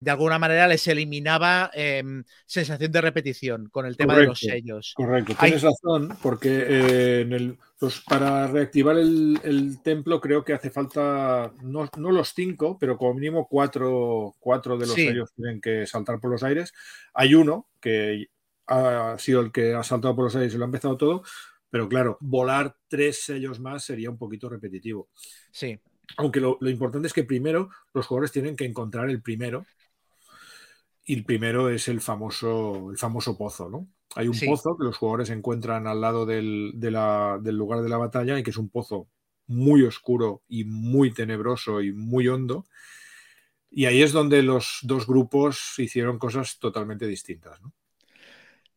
de 0.00 0.10
alguna 0.10 0.38
manera 0.38 0.66
les 0.66 0.86
eliminaba 0.88 1.70
eh, 1.74 2.02
sensación 2.46 2.90
de 2.90 3.00
repetición 3.02 3.68
con 3.68 3.84
el 3.84 3.98
tema 3.98 4.14
correcto, 4.14 4.22
de 4.22 4.28
los 4.28 4.40
sellos. 4.40 4.94
Correcto, 4.96 5.34
tienes 5.38 5.62
Hay... 5.62 5.70
razón, 5.70 6.16
porque 6.22 6.48
eh, 6.48 7.20
en 7.20 7.32
el, 7.34 7.58
pues 7.78 8.00
para 8.00 8.46
reactivar 8.46 8.96
el, 8.96 9.38
el, 9.44 9.82
templo 9.82 10.18
creo 10.18 10.42
que 10.42 10.54
hace 10.54 10.70
falta, 10.70 11.52
no, 11.62 11.88
no, 11.98 12.10
los 12.10 12.32
cinco, 12.34 12.78
pero 12.80 12.96
como 12.96 13.14
mínimo 13.14 13.46
cuatro, 13.46 14.34
cuatro 14.38 14.78
de 14.78 14.86
los 14.86 14.94
sí. 14.94 15.06
sellos 15.06 15.32
tienen 15.34 15.60
que 15.60 15.86
saltar 15.86 16.18
por 16.18 16.30
los 16.30 16.42
aires. 16.42 16.72
Hay 17.12 17.34
uno 17.34 17.68
que 17.78 18.28
ha 18.68 19.16
sido 19.18 19.42
el 19.42 19.52
que 19.52 19.74
ha 19.74 19.82
saltado 19.82 20.16
por 20.16 20.24
los 20.24 20.36
aires 20.36 20.54
y 20.54 20.56
lo 20.56 20.64
ha 20.64 20.66
empezado 20.66 20.96
todo, 20.96 21.22
pero 21.68 21.90
claro, 21.90 22.16
volar 22.20 22.74
tres 22.88 23.22
sellos 23.22 23.60
más 23.60 23.84
sería 23.84 24.08
un 24.08 24.16
poquito 24.16 24.48
repetitivo. 24.48 25.10
Sí. 25.52 25.78
Aunque 26.16 26.40
lo, 26.40 26.56
lo 26.60 26.70
importante 26.70 27.06
es 27.06 27.12
que 27.12 27.24
primero 27.24 27.68
los 27.92 28.06
jugadores 28.06 28.32
tienen 28.32 28.56
que 28.56 28.64
encontrar 28.64 29.10
el 29.10 29.20
primero 29.20 29.66
y 31.04 31.14
el 31.14 31.24
primero 31.24 31.70
es 31.70 31.88
el 31.88 32.00
famoso, 32.00 32.90
el 32.90 32.98
famoso 32.98 33.36
pozo, 33.36 33.68
¿no? 33.68 33.88
Hay 34.16 34.28
un 34.28 34.34
sí. 34.34 34.46
pozo 34.46 34.76
que 34.76 34.84
los 34.84 34.96
jugadores 34.96 35.30
encuentran 35.30 35.86
al 35.86 36.00
lado 36.00 36.26
del, 36.26 36.72
de 36.74 36.90
la, 36.90 37.38
del, 37.40 37.56
lugar 37.56 37.82
de 37.82 37.88
la 37.88 37.96
batalla 37.96 38.38
y 38.38 38.42
que 38.42 38.50
es 38.50 38.56
un 38.56 38.68
pozo 38.68 39.08
muy 39.46 39.82
oscuro 39.82 40.42
y 40.48 40.64
muy 40.64 41.12
tenebroso 41.12 41.80
y 41.80 41.92
muy 41.92 42.28
hondo. 42.28 42.66
Y 43.70 43.86
ahí 43.86 44.02
es 44.02 44.12
donde 44.12 44.42
los 44.42 44.80
dos 44.82 45.06
grupos 45.06 45.74
hicieron 45.78 46.18
cosas 46.18 46.58
totalmente 46.58 47.06
distintas, 47.06 47.60
¿no? 47.62 47.72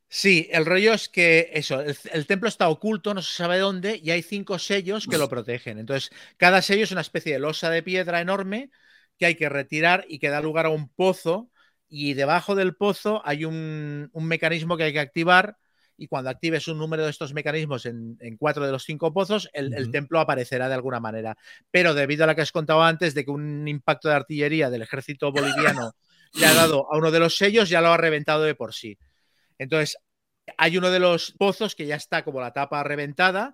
Sí, 0.08 0.48
el 0.52 0.68
rollo 0.68 0.94
es 0.94 1.10
que 1.10 1.50
eso, 1.54 1.82
el, 1.82 1.98
el, 2.12 2.28
templo 2.28 2.48
está 2.48 2.70
oculto, 2.70 3.16
no 3.16 3.24
se 3.24 3.34
sabe 3.34 3.58
dónde, 3.58 4.00
y 4.04 4.12
hay 4.12 4.22
cinco 4.22 4.60
sellos 4.60 5.08
que 5.08 5.18
lo 5.18 5.28
protegen. 5.28 5.80
Entonces, 5.80 6.12
cada 6.38 6.62
sello 6.62 6.84
es 6.84 6.91
una 6.91 7.02
especie 7.02 7.34
de 7.34 7.40
losa 7.40 7.72
de 7.72 7.82
piedra 7.82 8.22
enorme 8.22 8.70
que 9.18 9.26
hay 9.26 9.34
que 9.34 9.50
retirar 9.50 10.06
y 10.08 10.20
que 10.20 10.30
da 10.30 10.40
lugar 10.40 10.68
a 10.68 10.70
un 10.70 10.88
pozo 10.88 11.50
y 11.95 12.15
debajo 12.15 12.56
del 12.56 12.76
pozo 12.76 13.22
hay 13.24 13.45
un, 13.45 14.10
un, 14.14 14.26
mecanismo 14.26 14.78
que 14.78 14.86
hay 14.86 14.94
que 14.94 14.99
activar 14.99 15.57
y 15.95 16.07
cuando 16.07 16.32
actives 16.32 16.68
un 16.68 16.80
número 16.80 17.03
de 17.03 17.11
estos 17.11 17.36
mecanismos 17.36 17.86
en, 17.86 18.18
en 18.20 18.36
cuatro 18.36 18.65
de 18.65 18.72
los 18.72 18.84
cinco 18.84 19.14
pozos, 19.14 19.48
el, 19.53 19.68
uh 19.68 19.70
-huh. 19.70 19.78
el, 19.78 19.91
templo 19.91 20.20
aparecerá 20.20 20.68
de 20.68 20.74
alguna 20.74 20.99
manera. 20.99 21.38
Pero 21.70 21.94
debido 21.94 22.24
a 22.24 22.28
lo 22.28 22.34
que 22.34 22.41
has 22.41 22.52
contado 22.52 22.82
antes 22.82 23.14
de 23.14 23.24
que 23.24 23.30
un 23.30 23.68
impacto 23.68 24.10
de 24.10 24.15
artillería 24.15 24.72
del 24.72 24.82
ejército 24.82 25.32
boliviano 25.32 25.91
le 26.34 26.48
ha 26.48 26.56
dado 26.56 26.91
a 26.91 26.98
uno 26.98 27.11
de 27.11 27.20
los 27.20 27.38
sellos, 27.38 27.70
ya 27.70 27.80
lo 27.80 27.90
ha 27.90 27.98
reventado 27.98 28.41
de 28.41 28.56
por 28.56 28.74
sí. 28.74 28.98
Entonces, 29.60 29.95
hay 30.57 30.80
uno 30.80 30.90
de 30.90 30.99
los 30.99 31.34
pozos 31.34 31.76
que 31.76 31.86
ya 31.86 31.98
está 31.98 32.24
como 32.24 32.41
la 32.41 32.53
tapa 32.53 32.82
reventada. 32.82 33.53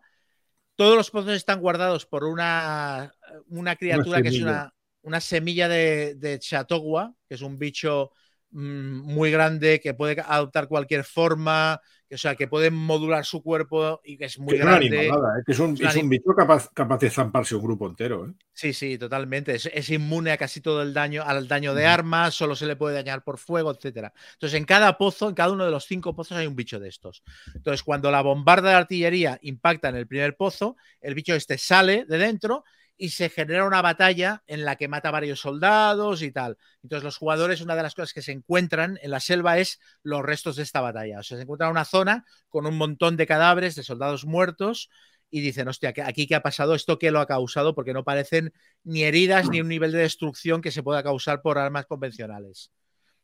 Todos 0.78 0.96
los 0.96 1.12
pozos 1.12 1.34
están 1.34 1.60
guardados 1.60 2.06
por 2.06 2.24
una, 2.24 3.14
una 3.50 3.76
criatura 3.76 4.20
una 4.20 4.22
que 4.22 4.30
es 4.30 4.42
una, 4.42 4.74
una 5.02 5.20
semilla 5.20 5.68
de, 5.68 6.16
de 6.16 6.40
Chatogua, 6.40 7.14
que 7.28 7.36
es 7.36 7.42
un 7.42 7.60
bicho 7.60 8.14
muy 8.52 9.32
grande, 9.32 9.80
que 9.80 9.94
puede 9.94 10.22
adoptar 10.26 10.68
cualquier 10.68 11.04
forma, 11.04 11.82
que, 12.08 12.16
o 12.16 12.18
sea, 12.18 12.36
que 12.36 12.48
puede 12.48 12.72
modular 12.72 13.24
su 13.24 13.44
cuerpo 13.44 14.02
y 14.04 14.18
que 14.18 14.26
es 14.26 14.40
muy 14.40 14.54
que 14.54 14.60
grande. 14.60 15.00
Animalada, 15.00 15.40
¿eh? 15.40 15.44
que 15.46 15.52
es, 15.52 15.60
un, 15.60 15.78
es, 15.80 15.96
un, 15.96 16.10
bicho 16.10 16.34
capaz, 16.36 16.70
capaz, 16.74 16.98
de 16.98 17.12
zamparse 17.12 17.56
un 17.56 17.62
grupo 17.62 17.88
entero. 17.88 18.26
¿eh? 18.26 18.34
Sí, 18.52 18.74
sí, 18.74 18.98
totalmente. 18.98 19.54
Es, 19.54 19.70
es, 19.72 19.90
inmune 19.92 20.32
a 20.32 20.38
casi 20.38 20.62
todo 20.62 20.82
el 20.82 20.94
daño, 20.94 21.24
al 21.24 21.48
daño 21.48 21.76
de 21.76 21.86
armas, 21.86 22.34
solo 22.34 22.56
se 22.56 22.66
le 22.66 22.76
puede 22.76 22.96
dañar 22.96 23.24
por 23.24 23.38
fuego, 23.38 23.72
etcétera. 23.72 24.12
Entonces, 24.34 24.58
en 24.58 24.66
cada 24.66 24.98
pozo, 24.98 25.30
en 25.30 25.36
cada 25.36 25.52
uno 25.52 25.66
de 25.66 25.72
los 25.72 25.86
cinco 25.86 26.16
pozos 26.16 26.38
hay 26.38 26.48
un 26.48 26.56
bicho 26.56 26.80
de 26.80 26.90
estos. 26.90 27.24
Entonces, 27.54 27.84
cuando 27.84 28.10
la 28.10 28.22
bombarda 28.22 28.70
de 28.70 28.76
artillería 28.76 29.38
impacta 29.44 29.90
en 29.90 29.96
el 29.96 30.08
primer 30.08 30.36
pozo, 30.36 30.76
el 31.02 31.14
bicho 31.14 31.36
este 31.36 31.60
sale 31.60 32.06
de 32.06 32.18
dentro 32.18 32.64
y 33.02 33.12
se 33.12 33.30
genera 33.30 33.66
una 33.66 33.82
batalla 33.82 34.44
en 34.46 34.66
la 34.66 34.76
que 34.76 34.90
mata 34.90 35.10
varios 35.10 35.40
soldados 35.40 36.22
y 36.22 36.32
tal. 36.32 36.58
Entonces 36.84 37.06
los 37.06 37.16
jugadores, 37.16 37.62
una 37.62 37.78
de 37.78 37.82
las 37.82 37.96
cosas 37.96 38.14
que 38.14 38.22
se 38.22 38.34
encuentran 38.34 39.00
en 39.02 39.12
la 39.12 39.22
selva 39.22 39.58
es 39.58 39.80
los 40.04 40.22
restos 40.22 40.58
de 40.58 40.64
esta 40.64 40.82
batalla. 40.82 41.20
O 41.20 41.24
sea, 41.24 41.38
se 41.38 41.44
encuentra 41.44 41.70
una 41.70 41.86
zona 41.86 42.26
con 42.50 42.68
un 42.68 42.78
montón 42.78 43.16
de 43.16 43.26
cadáveres 43.26 43.76
de 43.76 43.84
soldados 43.84 44.26
muertos 44.26 44.90
y 45.32 45.40
dicen, 45.40 45.70
hostia, 45.70 45.94
aquí 46.04 46.28
qué 46.28 46.36
ha 46.36 46.42
pasado, 46.42 46.76
esto 46.76 47.00
qué 47.00 47.10
lo 47.10 47.22
ha 47.22 47.26
causado, 47.26 47.74
porque 47.74 47.94
no 47.94 48.04
parecen 48.04 48.54
ni 48.84 49.04
heridas 49.04 49.50
ni 49.50 49.62
un 49.62 49.70
nivel 49.70 49.94
de 49.94 50.00
destrucción 50.00 50.62
que 50.62 50.72
se 50.72 50.84
pueda 50.84 51.02
causar 51.02 51.42
por 51.42 51.58
armas 51.58 51.86
convencionales. 51.86 52.72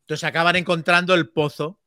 Entonces 0.01 0.23
acaban 0.23 0.55
encontrando 0.55 1.13
el 1.15 1.29
pozo, 1.29 1.81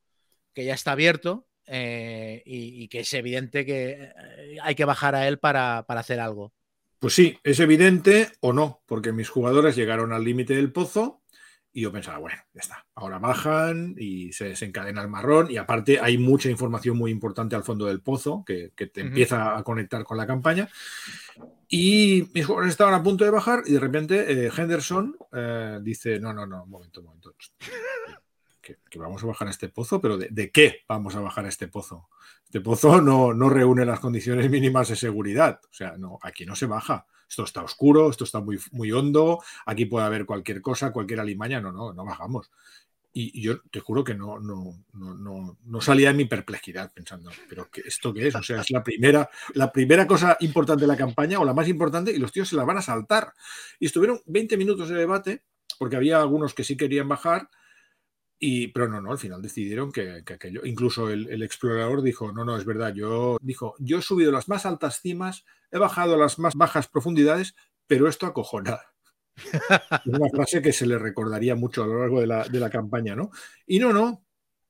que 0.52 0.66
ya 0.66 0.74
está 0.74 0.92
abierto, 0.92 1.48
eh, 1.64 2.42
y, 2.44 2.88
que 2.88 3.00
es 3.00 3.14
evidente 3.14 3.64
que 3.64 4.12
eh, 4.14 4.58
hay 4.62 4.74
que 4.74 4.84
bajar 4.84 5.14
a 5.14 5.26
él 5.26 5.38
para, 5.38 5.84
para 5.86 6.00
hacer 6.00 6.20
algo. 6.20 6.52
Pues 6.98 7.14
sí, 7.14 7.38
es 7.44 7.60
evidente 7.60 8.32
o 8.40 8.52
no, 8.52 8.82
porque 8.86 9.12
mis 9.12 9.28
jugadores 9.28 9.76
llegaron 9.76 10.12
al 10.12 10.24
límite 10.24 10.54
del 10.54 10.72
pozo 10.72 11.22
y 11.72 11.82
yo 11.82 11.92
pensaba, 11.92 12.18
bueno, 12.18 12.38
ya 12.54 12.60
está, 12.60 12.86
ahora 12.96 13.20
bajan 13.20 13.94
y 13.96 14.32
se 14.32 14.46
desencadena 14.46 15.00
el 15.02 15.08
marrón 15.08 15.48
y 15.48 15.58
aparte 15.58 16.00
hay 16.00 16.18
mucha 16.18 16.50
información 16.50 16.96
muy 16.96 17.12
importante 17.12 17.54
al 17.54 17.62
fondo 17.62 17.86
del 17.86 18.00
pozo 18.00 18.42
que, 18.44 18.72
te 18.74 19.00
empieza 19.00 19.56
a 19.56 19.62
conectar 19.62 20.02
con 20.02 20.16
la 20.16 20.26
campaña. 20.26 20.68
Y 21.68 22.28
mis 22.34 22.46
jugadores 22.46 22.72
estaban 22.72 22.94
a 22.94 23.02
punto 23.02 23.24
de 23.24 23.30
bajar 23.30 23.62
y 23.66 23.74
de 23.74 23.80
repente 23.80 24.46
eh, 24.46 24.50
Henderson 24.56 25.16
eh, 25.32 25.78
dice, 25.82 26.18
no, 26.18 26.32
no, 26.32 26.46
no, 26.46 26.64
un 26.64 26.70
momento, 26.70 27.00
un 27.00 27.06
momento. 27.06 27.34
Que, 28.90 28.98
vamos 28.98 29.22
a 29.22 29.26
bajar 29.26 29.48
a 29.48 29.50
este 29.50 29.68
pozo, 29.68 30.00
pero 30.00 30.18
de, 30.18 30.50
qué 30.50 30.84
vamos 30.88 31.14
a 31.14 31.20
bajar 31.20 31.46
a 31.46 31.48
este 31.48 31.68
pozo? 31.68 32.08
Este 32.44 32.60
pozo 32.60 33.00
no, 33.00 33.32
no 33.32 33.48
reúne 33.48 33.84
las 33.84 34.00
condiciones 34.00 34.50
mínimas 34.50 34.88
de 34.88 34.96
seguridad. 34.96 35.60
O 35.70 35.72
sea, 35.72 35.96
no, 35.96 36.18
aquí 36.22 36.44
no 36.44 36.54
se 36.54 36.66
baja 36.66 37.06
esto 37.28 37.44
está 37.44 37.62
oscuro, 37.62 38.10
esto 38.10 38.24
está 38.24 38.40
muy, 38.40 38.58
muy 38.72 38.90
hondo, 38.90 39.42
aquí 39.66 39.84
puede 39.84 40.06
haber 40.06 40.24
cualquier 40.24 40.62
cosa, 40.62 40.92
cualquier 40.92 41.20
alimaña, 41.20 41.60
no, 41.60 41.72
no, 41.72 41.92
no 41.92 42.04
bajamos. 42.04 42.50
Y, 43.12 43.40
yo 43.42 43.60
te 43.62 43.80
juro 43.80 44.04
que 44.04 44.14
no, 44.14 44.38
no, 44.38 44.84
no, 44.92 45.58
no, 45.64 45.80
salía 45.80 46.08
de 46.08 46.14
mi 46.14 46.24
perplejidad 46.26 46.92
pensando, 46.92 47.30
pero 47.48 47.68
¿qué, 47.70 47.82
¿esto 47.84 48.14
qué 48.14 48.28
es? 48.28 48.34
O 48.34 48.42
sea, 48.42 48.60
es 48.60 48.70
la 48.70 48.82
primera, 48.82 49.28
la 49.54 49.72
primera 49.72 50.06
cosa 50.06 50.36
importante 50.40 50.82
de 50.82 50.86
la 50.86 50.96
campaña 50.96 51.40
o 51.40 51.44
la 51.44 51.54
más 51.54 51.68
importante 51.68 52.12
y 52.12 52.18
los 52.18 52.32
tíos 52.32 52.48
se 52.48 52.56
la 52.56 52.64
van 52.64 52.78
a 52.78 52.82
saltar. 52.82 53.32
Y 53.78 53.86
estuvieron 53.86 54.20
20 54.26 54.56
minutos 54.56 54.88
de 54.88 54.96
debate, 54.96 55.42
porque 55.78 55.96
había 55.96 56.20
algunos 56.20 56.54
que 56.54 56.64
sí 56.64 56.76
querían 56.76 57.08
bajar, 57.08 57.50
y, 58.40 58.68
pero 58.68 58.88
no, 58.88 59.00
no, 59.00 59.10
al 59.10 59.18
final 59.18 59.42
decidieron 59.42 59.90
que, 59.90 60.22
aquello. 60.26 60.64
Incluso 60.64 61.10
el, 61.10 61.42
explorador 61.42 62.02
dijo: 62.02 62.32
No, 62.32 62.44
no, 62.44 62.56
es 62.56 62.64
verdad. 62.64 62.94
Yo 62.94 63.36
dijo: 63.40 63.74
Yo 63.78 63.98
he 63.98 64.02
subido 64.02 64.30
las 64.30 64.48
más 64.48 64.64
altas 64.64 65.00
cimas, 65.00 65.44
he 65.72 65.78
bajado 65.78 66.16
las 66.16 66.38
más 66.38 66.54
bajas 66.54 66.86
profundidades, 66.86 67.56
pero 67.86 68.08
esto 68.08 68.26
acojona. 68.26 68.80
una 70.06 70.28
frase 70.30 70.62
que 70.62 70.72
se 70.72 70.86
le 70.86 70.98
recordaría 70.98 71.54
mucho 71.54 71.82
a 71.82 71.86
lo 71.86 72.00
largo 72.00 72.20
de 72.20 72.26
la, 72.26 72.44
de 72.44 72.60
la, 72.60 72.70
campaña, 72.70 73.16
¿no? 73.16 73.30
Y 73.66 73.78
no, 73.78 73.92
no. 73.92 74.24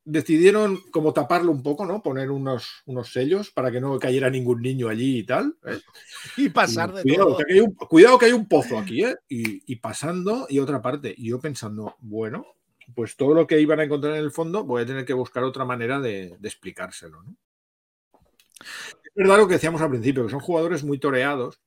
Decidieron 0.04 0.78
como 0.90 1.12
taparlo 1.12 1.52
un 1.52 1.62
poco, 1.62 1.84
¿no? 1.84 2.02
Poner 2.02 2.30
unos, 2.30 2.82
unos 2.86 3.12
sellos 3.12 3.50
para 3.50 3.70
que 3.70 3.78
no 3.78 3.98
cayera 3.98 4.30
ningún 4.30 4.62
niño 4.62 4.88
allí 4.88 5.18
y 5.18 5.24
tal. 5.24 5.58
¿eh? 5.66 5.78
Y 6.38 6.48
pasar 6.48 6.94
de 6.94 7.02
cuidado, 7.02 7.26
todo. 7.26 7.38
Que 7.44 7.52
hay 7.52 7.60
un, 7.60 7.74
cuidado 7.74 8.18
que 8.18 8.26
hay 8.26 8.32
un 8.32 8.48
pozo 8.48 8.78
aquí, 8.78 9.04
¿eh? 9.04 9.16
Y, 9.28 9.70
y 9.70 9.76
pasando, 9.76 10.46
y 10.48 10.60
otra 10.60 10.80
parte. 10.80 11.14
Y 11.14 11.28
yo 11.28 11.40
pensando, 11.40 11.94
bueno, 11.98 12.46
pues 12.94 13.16
todo 13.16 13.35
lo 13.35 13.47
que 13.47 13.60
iban 13.60 13.81
a 13.81 13.85
encontrar 13.85 14.15
en 14.15 14.20
el 14.20 14.31
fondo 14.31 14.65
voy 14.65 14.82
a 14.82 14.86
tener 14.86 15.05
que 15.05 15.12
buscar 15.12 15.44
otra 15.44 15.65
manera 15.65 16.01
de, 16.01 16.36
explicárselo. 16.43 17.23
Es 18.60 19.15
verdad 19.15 19.39
lo 19.39 19.48
que 19.48 19.55
decíamos 19.55 19.81
al 19.82 19.90
principio, 19.90 20.24
que 20.24 20.31
son 20.31 20.40
jugadores 20.40 20.85
muy 20.85 20.98
toreados, 20.98 21.60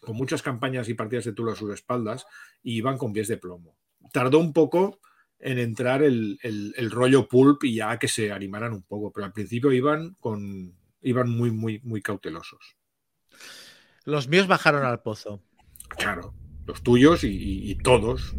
con 0.00 0.16
muchas 0.16 0.42
campañas 0.42 0.88
y 0.88 0.94
partidas 0.94 1.24
de 1.24 1.32
Tula 1.32 1.52
a 1.52 1.56
sus 1.56 1.72
espaldas, 1.72 2.26
y 2.62 2.76
iban 2.76 2.98
con 2.98 3.12
pies 3.12 3.28
de 3.28 3.36
plomo. 3.36 3.76
Tardó 4.12 4.38
un 4.38 4.52
poco 4.52 5.00
en 5.38 5.58
entrar 5.58 6.02
el, 6.02 6.38
rollo 6.90 7.28
pulp 7.28 7.64
y 7.64 7.76
ya 7.76 7.98
que 7.98 8.08
se 8.08 8.32
animaran 8.32 8.72
un 8.72 8.82
poco, 8.82 9.12
pero 9.12 9.26
al 9.26 9.32
principio 9.32 9.72
iban 9.72 10.16
con 10.20 10.74
iban 11.04 11.28
muy, 11.28 11.50
muy, 11.50 11.80
muy 11.80 12.00
cautelosos. 12.00 12.76
Los 14.04 14.28
míos 14.28 14.46
bajaron 14.46 14.84
al 14.84 15.02
pozo. 15.02 15.42
Claro, 15.96 16.32
los 16.64 16.82
tuyos 16.82 17.24
y 17.24 17.74
todos. 17.82 18.34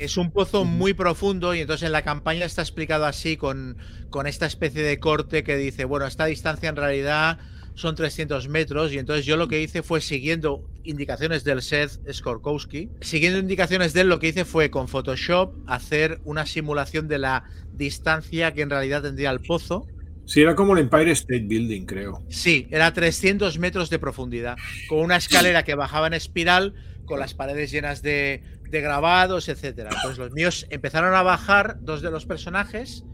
Es 0.00 0.16
un 0.16 0.30
pozo 0.30 0.64
muy 0.64 0.94
profundo 0.94 1.54
y 1.54 1.60
entonces 1.60 1.84
en 1.84 1.92
la 1.92 2.00
campaña 2.00 2.46
está 2.46 2.62
explicado 2.62 3.04
así 3.04 3.36
con, 3.36 3.76
con 4.08 4.26
esta 4.26 4.46
especie 4.46 4.82
de 4.82 4.98
corte 4.98 5.44
que 5.44 5.58
dice, 5.58 5.84
bueno, 5.84 6.06
esta 6.06 6.24
distancia 6.24 6.70
en 6.70 6.76
realidad 6.76 7.38
son 7.74 7.96
300 7.96 8.48
metros 8.48 8.94
y 8.94 8.98
entonces 8.98 9.26
yo 9.26 9.36
lo 9.36 9.46
que 9.46 9.60
hice 9.60 9.82
fue 9.82 10.00
siguiendo 10.00 10.64
indicaciones 10.84 11.44
del 11.44 11.60
Seth 11.60 12.00
Skorkowski, 12.10 12.88
siguiendo 13.02 13.40
indicaciones 13.40 13.92
de 13.92 14.00
él 14.00 14.08
lo 14.08 14.18
que 14.20 14.28
hice 14.28 14.46
fue 14.46 14.70
con 14.70 14.88
Photoshop 14.88 15.52
hacer 15.66 16.22
una 16.24 16.46
simulación 16.46 17.06
de 17.06 17.18
la 17.18 17.44
distancia 17.74 18.54
que 18.54 18.62
en 18.62 18.70
realidad 18.70 19.02
tendría 19.02 19.30
el 19.30 19.40
pozo. 19.40 19.86
Sí, 20.24 20.40
era 20.40 20.54
como 20.54 20.72
el 20.72 20.84
Empire 20.84 21.10
State 21.10 21.44
Building, 21.46 21.84
creo. 21.84 22.24
Sí, 22.30 22.68
era 22.70 22.94
300 22.94 23.58
metros 23.58 23.90
de 23.90 23.98
profundidad, 23.98 24.56
con 24.88 25.00
una 25.00 25.16
escalera 25.16 25.62
que 25.62 25.74
bajaba 25.74 26.06
en 26.06 26.14
espiral, 26.14 26.72
con 27.04 27.18
las 27.20 27.34
paredes 27.34 27.70
llenas 27.72 28.00
de, 28.02 28.42
de 28.70 28.80
grabados, 28.80 29.48
etcétera. 29.48 29.90
Entonces 29.92 30.18
los 30.18 30.32
míos 30.32 30.66
empezaron 30.70 31.14
a 31.14 31.22
bajar 31.22 31.78
dos 31.80 32.02
de 32.02 32.10
los 32.10 32.24
personajes 32.24 33.04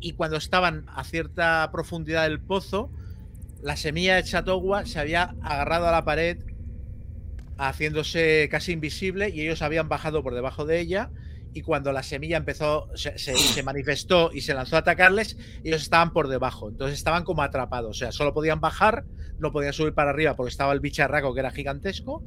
y 0.00 0.12
cuando 0.12 0.36
estaban 0.36 0.86
a 0.88 1.04
cierta 1.04 1.68
profundidad 1.72 2.24
del 2.24 2.40
pozo, 2.40 2.90
la 3.62 3.76
semilla 3.76 4.16
de 4.16 4.24
Chatogua 4.24 4.86
se 4.86 4.98
había 4.98 5.34
agarrado 5.42 5.88
a 5.88 5.92
la 5.92 6.04
pared 6.04 6.38
haciéndose 7.56 8.48
casi 8.50 8.72
invisible 8.72 9.30
y 9.30 9.42
ellos 9.42 9.62
habían 9.62 9.88
bajado 9.88 10.22
por 10.22 10.34
debajo 10.34 10.64
de 10.64 10.80
ella 10.80 11.10
y 11.54 11.62
cuando 11.62 11.92
la 11.92 12.02
semilla 12.02 12.36
empezó, 12.36 12.88
se, 12.96 13.16
se, 13.16 13.62
manifestó 13.62 14.32
y 14.32 14.40
se 14.40 14.54
lanzó 14.54 14.74
a 14.74 14.80
atacarles, 14.80 15.36
ellos 15.62 15.82
estaban 15.82 16.12
por 16.12 16.26
debajo, 16.26 16.68
entonces 16.68 16.98
estaban 16.98 17.22
como 17.22 17.42
atrapados, 17.42 17.90
o 17.90 17.98
sea, 17.98 18.10
solo 18.10 18.34
podían 18.34 18.60
bajar, 18.60 19.04
no 19.38 19.52
podían 19.52 19.72
subir 19.72 19.94
para 19.94 20.10
arriba 20.10 20.34
porque 20.34 20.50
estaba 20.50 20.72
el 20.72 20.80
bicharraco 20.80 21.32
que 21.32 21.40
era 21.40 21.52
gigantesco 21.52 22.24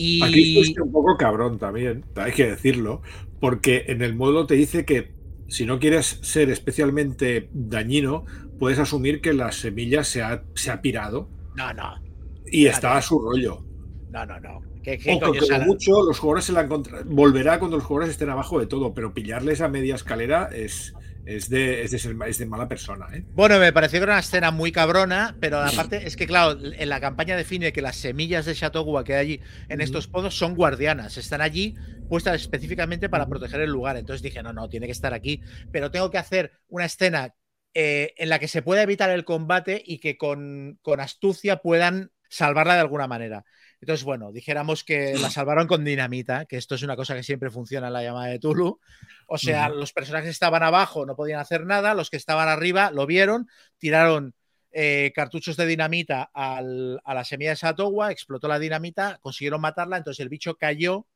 y... 0.00 0.22
Aquí 0.22 0.54
fuiste 0.54 0.82
un 0.82 0.92
poco 0.92 1.16
cabrón 1.16 1.58
también, 1.58 2.04
hay 2.16 2.32
que 2.32 2.48
decirlo, 2.48 3.02
porque 3.40 3.84
en 3.88 4.02
el 4.02 4.14
módulo 4.14 4.46
te 4.46 4.54
dice 4.54 4.84
que 4.84 5.12
si 5.48 5.66
no 5.66 5.78
quieres 5.78 6.18
ser 6.22 6.48
especialmente 6.50 7.48
dañino, 7.52 8.24
puedes 8.58 8.78
asumir 8.78 9.20
que 9.20 9.32
la 9.32 9.52
semilla 9.52 10.04
se 10.04 10.22
ha, 10.22 10.44
se 10.54 10.70
ha 10.70 10.80
pirado. 10.80 11.28
No, 11.56 11.72
no. 11.74 12.00
Y 12.46 12.66
está 12.66 12.96
a 12.96 13.02
su 13.02 13.18
rollo. 13.18 13.64
No, 14.10 14.24
no, 14.26 14.38
no. 14.40 14.60
¿Qué, 14.82 14.98
o 15.22 15.64
mucho 15.66 16.02
los 16.02 16.18
jugadores 16.18 16.44
se 16.46 16.52
la 16.52 16.62
encontrar. 16.62 17.04
Volverá 17.04 17.58
cuando 17.58 17.76
los 17.76 17.84
jugadores 17.84 18.12
estén 18.12 18.30
abajo 18.30 18.58
de 18.58 18.66
todo, 18.66 18.94
pero 18.94 19.12
pillarles 19.12 19.60
a 19.60 19.68
media 19.68 19.94
escalera 19.94 20.48
es, 20.52 20.94
es 21.26 21.48
de, 21.48 21.82
es 21.82 22.38
de, 22.38 22.46
mala 22.46 22.68
persona. 22.68 23.06
¿eh? 23.12 23.24
Bueno, 23.34 23.58
me 23.58 23.72
pareció 23.72 23.98
que 23.98 24.04
era 24.04 24.14
una 24.14 24.20
escena 24.20 24.50
muy 24.50 24.72
cabrona, 24.72 25.36
pero 25.40 25.58
aparte 25.58 26.06
es 26.06 26.16
que, 26.16 26.26
claro, 26.26 26.58
en 26.62 26.88
la 26.88 27.00
campaña 27.00 27.36
define 27.36 27.72
que 27.72 27.82
las 27.82 27.96
semillas 27.96 28.46
de 28.46 28.54
Chateau 28.54 29.04
que 29.04 29.14
hay 29.14 29.20
allí 29.20 29.40
en 29.68 29.80
estos 29.80 30.08
pozos 30.08 30.36
son 30.36 30.54
guardianas, 30.54 31.16
están 31.16 31.40
allí 31.40 31.74
puestas 32.08 32.40
específicamente 32.40 33.08
para 33.08 33.26
proteger 33.26 33.60
el 33.60 33.70
lugar. 33.70 33.96
Entonces 33.96 34.22
dije, 34.22 34.42
no, 34.42 34.52
no, 34.52 34.68
tiene 34.68 34.86
que 34.86 34.92
estar 34.92 35.14
aquí, 35.14 35.40
pero 35.70 35.90
tengo 35.90 36.10
que 36.10 36.18
hacer 36.18 36.52
una 36.68 36.86
escena 36.86 37.34
eh, 37.72 38.14
en 38.16 38.28
la 38.28 38.38
que 38.38 38.48
se 38.48 38.62
pueda 38.62 38.82
evitar 38.82 39.10
el 39.10 39.24
combate 39.24 39.80
y 39.84 39.98
que 39.98 40.18
con, 40.18 40.78
con 40.82 41.00
astucia 41.00 41.58
puedan 41.58 42.10
salvarla 42.28 42.74
de 42.74 42.80
alguna 42.80 43.06
manera. 43.06 43.44
Entonces, 43.80 44.04
bueno, 44.04 44.30
dijéramos 44.30 44.84
que 44.84 45.16
la 45.18 45.30
salvaron 45.30 45.66
con 45.66 45.84
dinamita, 45.84 46.44
que 46.44 46.58
esto 46.58 46.74
es 46.74 46.82
una 46.82 46.96
cosa 46.96 47.14
que 47.14 47.22
siempre 47.22 47.50
funciona 47.50 47.86
en 47.86 47.94
la 47.94 48.02
llamada 48.02 48.26
de 48.26 48.38
Tulu. 48.38 48.78
O 49.26 49.38
sea, 49.38 49.70
los 49.70 49.92
personajes 49.92 50.26
que 50.26 50.32
estaban 50.32 50.62
abajo 50.62 51.06
no 51.06 51.16
podían 51.16 51.40
hacer 51.40 51.64
nada, 51.64 51.94
los 51.94 52.10
que 52.10 52.18
estaban 52.18 52.48
arriba 52.48 52.90
lo 52.90 53.06
vieron, 53.06 53.48
tiraron 53.78 54.34
eh, 54.72 55.12
cartuchos 55.14 55.56
de 55.56 55.66
dinamita 55.66 56.30
a 56.34 56.62
la 56.62 57.24
semilla 57.24 57.50
de 57.50 57.56
Satowa, 57.56 58.12
explotó 58.12 58.48
la 58.48 58.58
dinamita, 58.58 59.18
consiguieron 59.22 59.60
matarla, 59.62 59.96
entonces 59.96 60.20
el 60.20 60.28
bicho 60.28 60.56
cayó 60.56 61.06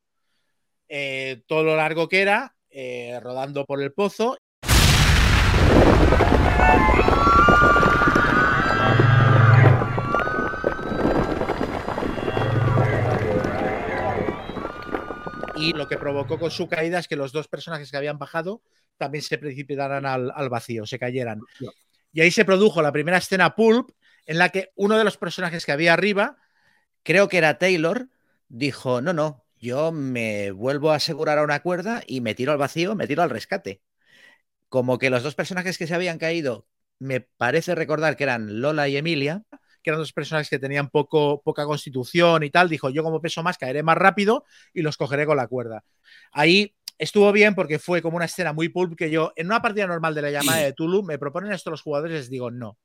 eh, 0.88 1.42
todo 1.46 1.64
lo 1.64 1.76
largo 1.76 2.08
que 2.08 2.22
era, 2.22 2.56
eh, 2.70 3.20
rodando 3.22 3.64
por 3.66 3.82
el 3.82 3.92
pozo. 3.92 4.38
Y 15.64 15.72
lo 15.72 15.88
que 15.88 15.96
provocó 15.96 16.38
con 16.38 16.50
su 16.50 16.68
caída 16.68 16.98
es 16.98 17.08
que 17.08 17.16
los 17.16 17.32
dos 17.32 17.48
personajes 17.48 17.90
que 17.90 17.96
habían 17.96 18.18
bajado 18.18 18.62
también 18.98 19.22
se 19.22 19.38
precipitaran 19.38 20.04
al, 20.04 20.48
vacío, 20.50 20.84
se 20.86 20.98
cayeran. 20.98 21.40
Y 22.12 22.20
ahí 22.20 22.30
se 22.30 22.44
produjo 22.44 22.82
la 22.82 22.92
primera 22.92 23.16
escena 23.16 23.54
pulp 23.54 23.90
en 24.26 24.38
la 24.38 24.50
que 24.50 24.72
uno 24.76 24.98
de 24.98 25.04
los 25.04 25.16
personajes 25.16 25.64
que 25.64 25.72
había 25.72 25.94
arriba, 25.94 26.36
creo 27.02 27.28
que 27.28 27.38
era 27.38 27.58
Taylor, 27.58 28.08
dijo, 28.48 29.00
no, 29.00 29.12
no, 29.14 29.44
yo 29.58 29.90
me 29.90 30.50
vuelvo 30.50 30.90
a 30.90 30.96
asegurar 30.96 31.38
a 31.38 31.42
una 31.42 31.60
cuerda 31.60 32.02
y 32.06 32.20
me 32.20 32.34
tiro 32.34 32.52
al 32.52 32.58
vacío, 32.58 32.94
me 32.94 33.06
tiro 33.06 33.22
al 33.22 33.30
rescate. 33.30 33.82
Como 34.68 34.98
que 34.98 35.10
los 35.10 35.22
dos 35.22 35.34
personajes 35.34 35.78
que 35.78 35.86
se 35.86 35.94
habían 35.94 36.18
caído, 36.18 36.68
me 36.98 37.20
parece 37.20 37.74
recordar 37.74 38.16
que 38.16 38.24
eran 38.24 38.60
Lola 38.60 38.88
y 38.88 38.96
Emilia, 38.96 39.44
que 39.84 39.90
eran 39.90 40.00
dos 40.00 40.12
personajes 40.12 40.48
que 40.48 40.58
tenían 40.58 40.88
poco, 40.88 41.42
poca 41.44 41.66
constitución 41.66 42.42
y 42.42 42.50
tal, 42.50 42.68
dijo, 42.68 42.88
yo 42.88 43.04
como 43.04 43.20
peso 43.20 43.42
más 43.42 43.58
caeré 43.58 43.82
más 43.82 43.96
rápido 43.96 44.44
y 44.72 44.80
los 44.80 44.96
cogeré 44.96 45.26
con 45.26 45.36
la 45.36 45.46
cuerda. 45.46 45.84
Ahí 46.32 46.74
estuvo 46.98 47.30
bien 47.32 47.54
porque 47.54 47.78
fue 47.78 48.00
como 48.00 48.16
una 48.16 48.24
escena 48.24 48.52
muy 48.52 48.70
pulp 48.70 48.96
que 48.96 49.10
yo, 49.10 49.32
en 49.36 49.46
una 49.46 49.60
partida 49.60 49.86
normal 49.86 50.14
de 50.14 50.22
la 50.22 50.30
llamada 50.30 50.62
de 50.62 50.72
Tulu, 50.72 51.02
me 51.02 51.18
proponen 51.18 51.52
esto 51.52 51.70
los 51.70 51.82
jugadores 51.82 52.14
y 52.14 52.18
les 52.18 52.30
digo 52.30 52.50
no. 52.50 52.78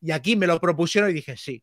Y 0.00 0.12
aquí 0.12 0.36
me 0.36 0.46
lo 0.46 0.60
propusieron 0.60 1.10
y 1.10 1.14
dije 1.14 1.36
sí. 1.36 1.62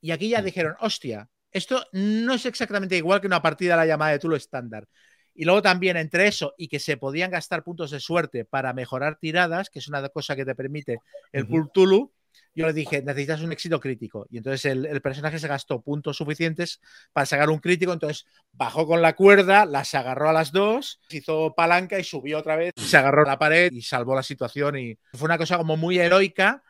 Y 0.00 0.10
aquí 0.10 0.30
ya 0.30 0.40
dijeron, 0.40 0.74
hostia, 0.80 1.28
esto 1.52 1.84
no 1.92 2.34
es 2.34 2.46
exactamente 2.46 2.96
igual 2.96 3.20
que 3.20 3.26
una 3.26 3.42
partida 3.42 3.74
de 3.74 3.80
la 3.80 3.86
llamada 3.86 4.12
de 4.12 4.18
Tulu 4.18 4.36
estándar. 4.36 4.88
Y 5.34 5.44
luego 5.44 5.60
también 5.60 5.98
entre 5.98 6.26
eso 6.26 6.54
y 6.56 6.68
que 6.68 6.78
se 6.78 6.96
podían 6.96 7.30
gastar 7.30 7.62
puntos 7.62 7.90
de 7.90 8.00
suerte 8.00 8.46
para 8.46 8.72
mejorar 8.72 9.18
tiradas, 9.18 9.68
que 9.68 9.80
es 9.80 9.88
una 9.88 10.08
cosa 10.08 10.34
que 10.34 10.46
te 10.46 10.54
permite 10.54 11.00
el 11.32 11.46
Pulp 11.46 11.70
Tulu, 11.74 12.12
yo 12.54 12.66
le 12.66 12.72
dije, 12.72 13.02
necesitas 13.02 13.42
un 13.42 13.52
éxito 13.52 13.78
crítico. 13.80 14.26
Y 14.30 14.38
entonces 14.38 14.64
el, 14.64 15.00
personaje 15.02 15.38
se 15.38 15.48
gastó 15.48 15.82
puntos 15.82 16.16
suficientes 16.16 16.80
para 17.12 17.26
sacar 17.26 17.50
un 17.50 17.58
crítico. 17.58 17.92
Entonces 17.92 18.26
bajó 18.52 18.86
con 18.86 19.02
la 19.02 19.14
cuerda, 19.14 19.66
las 19.66 19.94
agarró 19.94 20.30
a 20.30 20.32
las 20.32 20.52
dos, 20.52 21.00
hizo 21.10 21.54
palanca 21.54 21.98
y 21.98 22.04
subió 22.04 22.38
otra 22.38 22.56
vez, 22.56 22.72
se 22.76 22.96
agarró 22.96 23.22
a 23.22 23.26
la 23.26 23.38
pared 23.38 23.70
y 23.72 23.82
salvó 23.82 24.14
la 24.14 24.22
situación. 24.22 24.78
Y 24.78 24.98
fue 25.12 25.26
una 25.26 25.38
cosa 25.38 25.58
como 25.58 25.76
muy 25.76 25.98
heroica. 25.98 26.62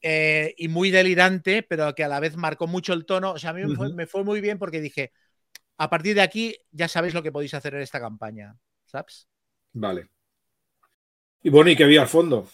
Eh, 0.00 0.54
y 0.56 0.68
muy 0.68 0.90
delirante, 0.90 1.62
pero 1.62 1.94
que 1.94 2.02
a 2.02 2.08
la 2.08 2.18
vez 2.18 2.34
marcó 2.36 2.66
mucho 2.66 2.94
el 2.94 3.04
tono. 3.04 3.32
O 3.32 3.38
sea, 3.38 3.50
a 3.50 3.52
mí 3.52 3.62
me, 3.94 4.06
fue, 4.06 4.24
muy 4.24 4.40
bien 4.40 4.58
porque 4.58 4.80
dije, 4.80 5.12
a 5.76 5.90
partir 5.90 6.14
de 6.14 6.22
aquí 6.22 6.56
ya 6.70 6.88
sabéis 6.88 7.12
lo 7.12 7.22
que 7.22 7.30
podéis 7.30 7.52
hacer 7.52 7.74
en 7.74 7.82
esta 7.82 8.00
campaña, 8.00 8.56
¿sabes? 8.86 9.28
Vale. 9.74 10.08
Y 11.42 11.50
bueno, 11.50 11.68
¿y 11.68 11.76
qué 11.76 11.84
había 11.84 12.00
al 12.00 12.08
fondo? 12.08 12.48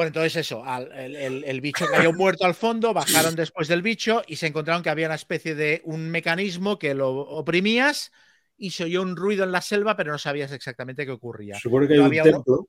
Bueno, 0.00 0.08
entonces 0.08 0.36
eso, 0.36 0.64
el, 0.96 1.60
bicho 1.60 1.84
cayó 1.86 2.14
muerto 2.14 2.46
al 2.46 2.54
fondo, 2.54 2.94
bajaron 2.94 3.36
después 3.36 3.68
del 3.68 3.82
bicho 3.82 4.22
y 4.26 4.36
se 4.36 4.46
encontraron 4.46 4.82
que 4.82 4.88
había 4.88 5.04
una 5.04 5.14
especie 5.14 5.54
de 5.54 5.82
un 5.84 6.08
mecanismo 6.08 6.78
que 6.78 6.94
lo 6.94 7.10
oprimías 7.10 8.10
y 8.56 8.70
se 8.70 8.84
oyó 8.84 9.02
un 9.02 9.14
ruido 9.14 9.44
en 9.44 9.52
la 9.52 9.60
selva, 9.60 9.98
pero 9.98 10.10
no 10.10 10.16
sabías 10.16 10.52
exactamente 10.52 11.04
qué 11.04 11.12
ocurría. 11.12 11.58
Supone 11.58 11.86
que 11.86 12.02
había, 12.02 12.24
un 12.24 12.32
templo. 12.32 12.68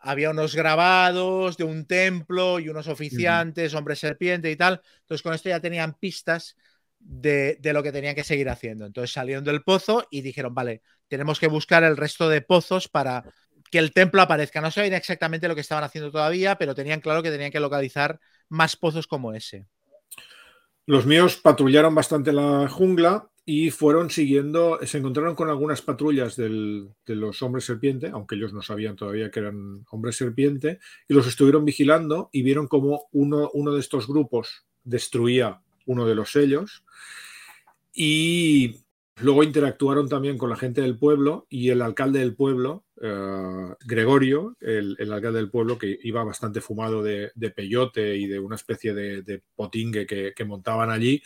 había 0.00 0.28
unos 0.28 0.54
grabados 0.54 1.56
de 1.56 1.64
un 1.64 1.86
templo 1.86 2.60
y 2.60 2.68
unos 2.68 2.86
oficiantes, 2.86 3.72
hombre 3.72 3.96
serpiente 3.96 4.50
y 4.50 4.56
tal. 4.56 4.82
Entonces 5.00 5.22
con 5.22 5.32
esto 5.32 5.48
ya 5.48 5.60
tenían 5.60 5.94
pistas 5.94 6.54
de, 6.98 7.56
de, 7.62 7.72
lo 7.72 7.82
que 7.82 7.92
tenían 7.92 8.14
que 8.14 8.24
seguir 8.24 8.50
haciendo. 8.50 8.84
Entonces 8.84 9.10
salieron 9.10 9.42
del 9.42 9.62
pozo 9.62 10.06
y 10.10 10.20
dijeron, 10.20 10.54
vale, 10.54 10.82
tenemos 11.08 11.40
que 11.40 11.48
buscar 11.48 11.82
el 11.82 11.96
resto 11.96 12.28
de 12.28 12.42
pozos 12.42 12.88
para 12.88 13.24
que 13.72 13.78
el 13.78 13.92
templo 13.92 14.20
aparezca. 14.20 14.60
No 14.60 14.70
sabían 14.70 14.92
exactamente 14.92 15.48
lo 15.48 15.54
que 15.54 15.62
estaban 15.62 15.82
haciendo 15.82 16.12
todavía, 16.12 16.56
pero 16.56 16.74
tenían 16.74 17.00
claro 17.00 17.22
que 17.22 17.30
tenían 17.30 17.50
que 17.50 17.58
localizar 17.58 18.20
más 18.50 18.76
pozos 18.76 19.06
como 19.06 19.32
ese. 19.32 19.66
Los 20.84 21.06
míos 21.06 21.36
patrullaron 21.36 21.94
bastante 21.94 22.32
la 22.32 22.68
jungla 22.68 23.30
y 23.46 23.70
fueron 23.70 24.10
siguiendo, 24.10 24.78
se 24.82 24.98
encontraron 24.98 25.34
con 25.34 25.48
algunas 25.48 25.80
patrullas 25.80 26.36
de 26.36 26.86
los 27.06 27.42
hombres 27.42 27.64
serpiente, 27.64 28.10
aunque 28.12 28.34
ellos 28.34 28.52
no 28.52 28.60
sabían 28.60 28.94
todavía 28.94 29.30
que 29.30 29.40
eran 29.40 29.84
hombres 29.90 30.16
serpiente, 30.16 30.78
y 31.08 31.14
los 31.14 31.26
estuvieron 31.26 31.64
vigilando 31.64 32.28
y 32.30 32.42
vieron 32.42 32.68
como 32.68 33.08
uno, 33.10 33.50
uno 33.54 33.72
de 33.72 33.80
estos 33.80 34.06
grupos 34.06 34.64
destruía 34.84 35.62
uno 35.86 36.06
de 36.06 36.14
los 36.14 36.30
sellos 36.30 36.84
y 37.94 38.81
luego 39.20 39.42
interactuaron 39.42 40.08
también 40.08 40.38
con 40.38 40.50
la 40.50 40.56
gente 40.56 40.80
del 40.80 40.98
pueblo 40.98 41.46
y 41.48 41.70
el 41.70 41.82
alcalde 41.82 42.20
del 42.20 42.34
pueblo 42.34 42.84
eh, 43.00 43.74
Gregorio, 43.84 44.56
el, 44.60 44.96
alcalde 45.12 45.38
del 45.38 45.50
pueblo, 45.50 45.76
que 45.76 45.98
iba 46.02 46.22
bastante 46.22 46.60
fumado 46.60 47.02
de, 47.02 47.32
peyote 47.54 48.16
y 48.16 48.26
de 48.26 48.38
una 48.38 48.54
especie 48.54 48.94
de, 48.94 49.42
potingue 49.56 50.06
que, 50.06 50.44
montaban 50.44 50.90
allí, 50.90 51.22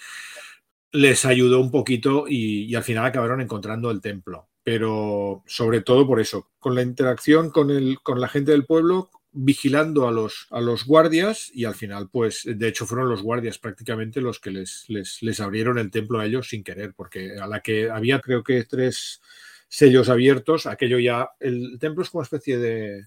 les 0.92 1.24
ayudó 1.26 1.60
un 1.60 1.70
poquito 1.70 2.24
y, 2.26 2.74
al 2.74 2.82
final 2.82 3.04
acabaron 3.04 3.40
encontrando 3.40 3.90
el 3.90 4.00
templo. 4.00 4.48
Pero 4.64 5.44
sobre 5.46 5.80
todo 5.82 6.06
por 6.06 6.18
eso, 6.18 6.50
con 6.58 6.74
la 6.74 6.82
interacción 6.82 7.50
con, 7.50 7.68
la 7.68 8.28
gente 8.28 8.52
del 8.52 8.64
pueblo, 8.64 9.10
vigilando 9.38 10.08
a 10.08 10.12
los, 10.12 10.46
a 10.50 10.60
los 10.60 10.86
guardias 10.86 11.50
y 11.52 11.66
al 11.66 11.74
final, 11.74 12.08
pues, 12.10 12.42
de 12.46 12.68
hecho 12.68 12.86
fueron 12.86 13.08
los 13.08 13.22
guardias 13.22 13.58
prácticamente 13.58 14.20
los 14.20 14.40
que 14.40 14.50
les, 14.50 14.84
les, 14.88 15.22
les 15.22 15.40
abrieron 15.40 15.78
el 15.78 15.90
templo 15.90 16.18
a 16.18 16.24
ellos 16.24 16.48
sin 16.48 16.64
querer, 16.64 16.94
porque 16.94 17.38
a 17.38 17.46
la 17.46 17.60
que 17.60 17.90
había 17.90 18.20
creo 18.20 18.42
que 18.42 18.64
tres 18.64 19.20
sellos 19.68 20.08
abiertos, 20.08 20.66
aquello 20.66 20.98
ya, 20.98 21.30
el 21.38 21.76
templo 21.78 22.02
es 22.02 22.10
como 22.10 22.20
una 22.20 22.26
especie 22.26 22.56
de, 22.56 23.00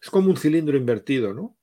es 0.00 0.10
como 0.10 0.30
un 0.30 0.36
cilindro 0.36 0.76
invertido, 0.76 1.34
¿no? 1.34 1.56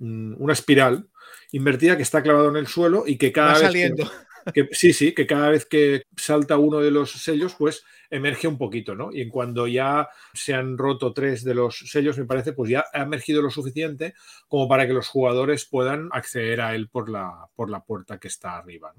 Mm, 0.00 0.34
una 0.38 0.52
espiral 0.52 1.08
invertida 1.52 1.96
que 1.96 2.02
está 2.02 2.22
clavado 2.22 2.50
en 2.50 2.56
el 2.56 2.66
suelo 2.66 3.04
y 3.06 3.16
que 3.16 3.32
cada 3.32 3.54
vez 3.54 3.62
saliendo. 3.62 4.04
Que, 4.04 4.10
sí, 4.72 4.92
sí, 4.92 5.14
que 5.14 5.26
cada 5.26 5.50
vez 5.50 5.66
que 5.66 6.02
salta 6.16 6.58
uno 6.58 6.80
de 6.80 6.90
los 6.90 7.12
sellos, 7.12 7.54
pues 7.58 7.84
emerge 8.10 8.48
un 8.48 8.58
poquito, 8.58 8.94
¿no? 8.94 9.12
Y 9.12 9.20
en 9.20 9.30
cuando 9.30 9.66
ya 9.66 10.08
se 10.32 10.54
han 10.54 10.78
roto 10.78 11.12
tres 11.12 11.44
de 11.44 11.54
los 11.54 11.78
sellos, 11.90 12.18
me 12.18 12.24
parece, 12.24 12.52
pues 12.52 12.70
ya 12.70 12.84
ha 12.92 13.02
emergido 13.02 13.42
lo 13.42 13.50
suficiente 13.50 14.14
como 14.48 14.68
para 14.68 14.86
que 14.86 14.92
los 14.92 15.08
jugadores 15.08 15.66
puedan 15.66 16.08
acceder 16.12 16.60
a 16.60 16.74
él 16.74 16.88
por 16.88 17.08
la, 17.08 17.48
por 17.54 17.70
la 17.70 17.84
puerta 17.84 18.18
que 18.18 18.28
está 18.28 18.56
arriba. 18.56 18.94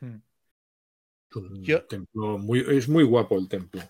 Hmm. 0.00 0.20
templo 1.88 2.38
muy, 2.38 2.64
es 2.68 2.88
muy 2.88 3.04
guapo 3.04 3.38
el 3.38 3.48
templo. 3.48 3.82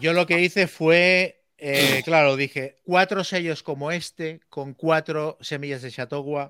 Yo 0.00 0.12
lo 0.12 0.26
que 0.26 0.40
hice 0.40 0.68
fue, 0.68 1.44
eh, 1.58 2.02
claro, 2.04 2.36
dije, 2.36 2.76
cuatro 2.84 3.24
sellos 3.24 3.62
como 3.62 3.90
este, 3.90 4.40
con 4.48 4.74
cuatro 4.74 5.36
semillas 5.40 5.82
de 5.82 5.90
Chateauguay, 5.90 6.48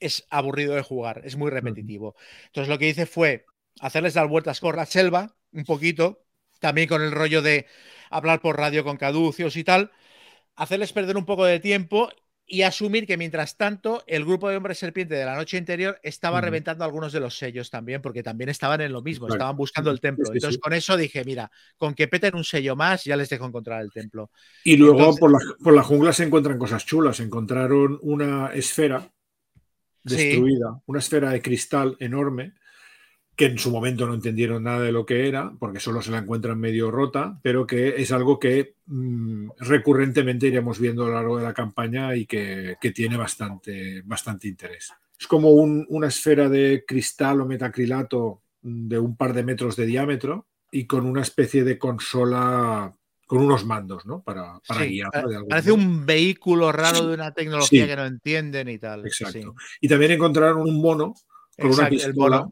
es 0.00 0.26
aburrido 0.30 0.74
de 0.74 0.82
jugar, 0.82 1.22
es 1.24 1.36
muy 1.36 1.50
repetitivo. 1.50 2.16
Entonces 2.46 2.68
lo 2.68 2.78
que 2.78 2.88
hice 2.88 3.06
fue 3.06 3.46
hacerles 3.80 4.14
dar 4.14 4.26
vueltas 4.26 4.60
con 4.60 4.76
la 4.76 4.86
selva, 4.86 5.36
un 5.52 5.64
poquito, 5.64 6.24
también 6.58 6.88
con 6.88 7.02
el 7.02 7.12
rollo 7.12 7.42
de 7.42 7.66
hablar 8.10 8.40
por 8.40 8.58
radio 8.58 8.84
con 8.84 8.96
caducios 8.96 9.56
y 9.56 9.64
tal, 9.64 9.92
hacerles 10.56 10.92
perder 10.92 11.16
un 11.16 11.24
poco 11.24 11.44
de 11.44 11.60
tiempo 11.60 12.10
y 12.50 12.62
asumir 12.62 13.06
que 13.06 13.16
mientras 13.16 13.56
tanto 13.56 14.02
el 14.08 14.24
grupo 14.24 14.48
de 14.48 14.56
hombres 14.56 14.76
serpiente 14.76 15.14
de 15.14 15.24
la 15.24 15.36
noche 15.36 15.56
anterior 15.56 16.00
estaba 16.02 16.40
reventando 16.40 16.84
algunos 16.84 17.12
de 17.12 17.20
los 17.20 17.38
sellos 17.38 17.70
también, 17.70 18.02
porque 18.02 18.24
también 18.24 18.50
estaban 18.50 18.80
en 18.80 18.92
lo 18.92 19.02
mismo, 19.02 19.28
estaban 19.28 19.56
buscando 19.56 19.92
el 19.92 20.00
templo. 20.00 20.28
Entonces 20.32 20.58
con 20.60 20.72
eso 20.72 20.96
dije, 20.96 21.24
mira, 21.24 21.48
con 21.76 21.94
que 21.94 22.08
peten 22.08 22.34
un 22.34 22.42
sello 22.42 22.74
más 22.74 23.04
ya 23.04 23.16
les 23.16 23.28
dejo 23.28 23.46
encontrar 23.46 23.80
el 23.82 23.92
templo. 23.92 24.32
Y 24.64 24.76
luego 24.76 25.14
por, 25.14 25.30
la, 25.72 25.82
jungla 25.84 26.12
se 26.12 26.24
encuentran 26.24 26.58
cosas 26.58 26.84
chulas, 26.84 27.20
encontraron 27.20 28.00
una 28.02 28.52
esfera 28.52 29.12
destruida, 30.02 30.80
una 30.86 30.98
esfera 30.98 31.30
de 31.30 31.42
cristal 31.42 31.96
enorme 32.00 32.54
que 33.40 33.46
en 33.46 33.58
su 33.58 33.70
momento 33.70 34.06
no 34.06 34.12
entendieron 34.12 34.64
nada 34.64 34.80
de 34.80 34.92
lo 34.92 35.06
que 35.06 35.26
era, 35.26 35.50
porque 35.58 35.80
solo 35.80 36.02
se 36.02 36.10
la 36.10 36.18
encuentran 36.18 36.60
medio 36.60 36.90
rota, 36.90 37.40
pero 37.42 37.66
que 37.66 37.96
es 37.96 38.12
algo 38.12 38.38
que 38.38 38.74
mm, 38.84 39.52
recurrentemente 39.60 40.48
iremos 40.48 40.78
viendo 40.78 41.04
a 41.04 41.08
lo 41.08 41.14
largo 41.14 41.38
de 41.38 41.44
la 41.44 41.54
campaña 41.54 42.14
y 42.14 42.26
que, 42.26 42.76
tiene 42.94 43.16
bastante, 43.16 44.02
bastante 44.04 44.46
interés. 44.46 44.92
Es 45.18 45.26
como 45.26 45.52
una 45.52 46.08
esfera 46.08 46.50
de 46.50 46.84
cristal 46.86 47.40
o 47.40 47.46
metacrilato 47.46 48.42
de 48.60 48.98
un 48.98 49.16
par 49.16 49.32
de 49.32 49.42
metros 49.42 49.74
de 49.74 49.86
diámetro 49.86 50.46
y 50.70 50.86
con 50.86 51.06
una 51.06 51.22
especie 51.22 51.64
de 51.64 51.78
consola 51.78 52.94
con 53.30 53.42
unos 53.42 53.64
mandos, 53.64 54.06
¿no? 54.06 54.24
Para, 54.24 54.58
para 54.66 54.84
guiar. 54.84 55.08
Parece 55.48 55.70
un 55.70 56.04
vehículo 56.04 56.72
raro 56.72 57.06
de 57.06 57.14
una 57.14 57.32
tecnología 57.32 57.86
que 57.86 57.94
no 57.94 58.04
entienden 58.04 58.68
y 58.68 58.76
tal. 58.76 59.06
Exacto. 59.06 59.54
Y 59.80 59.86
también 59.86 60.10
encontraron 60.10 60.62
un 60.62 60.82
mono 60.82 61.14
con 61.56 61.70
una 61.70 61.88
pistola 61.88 62.48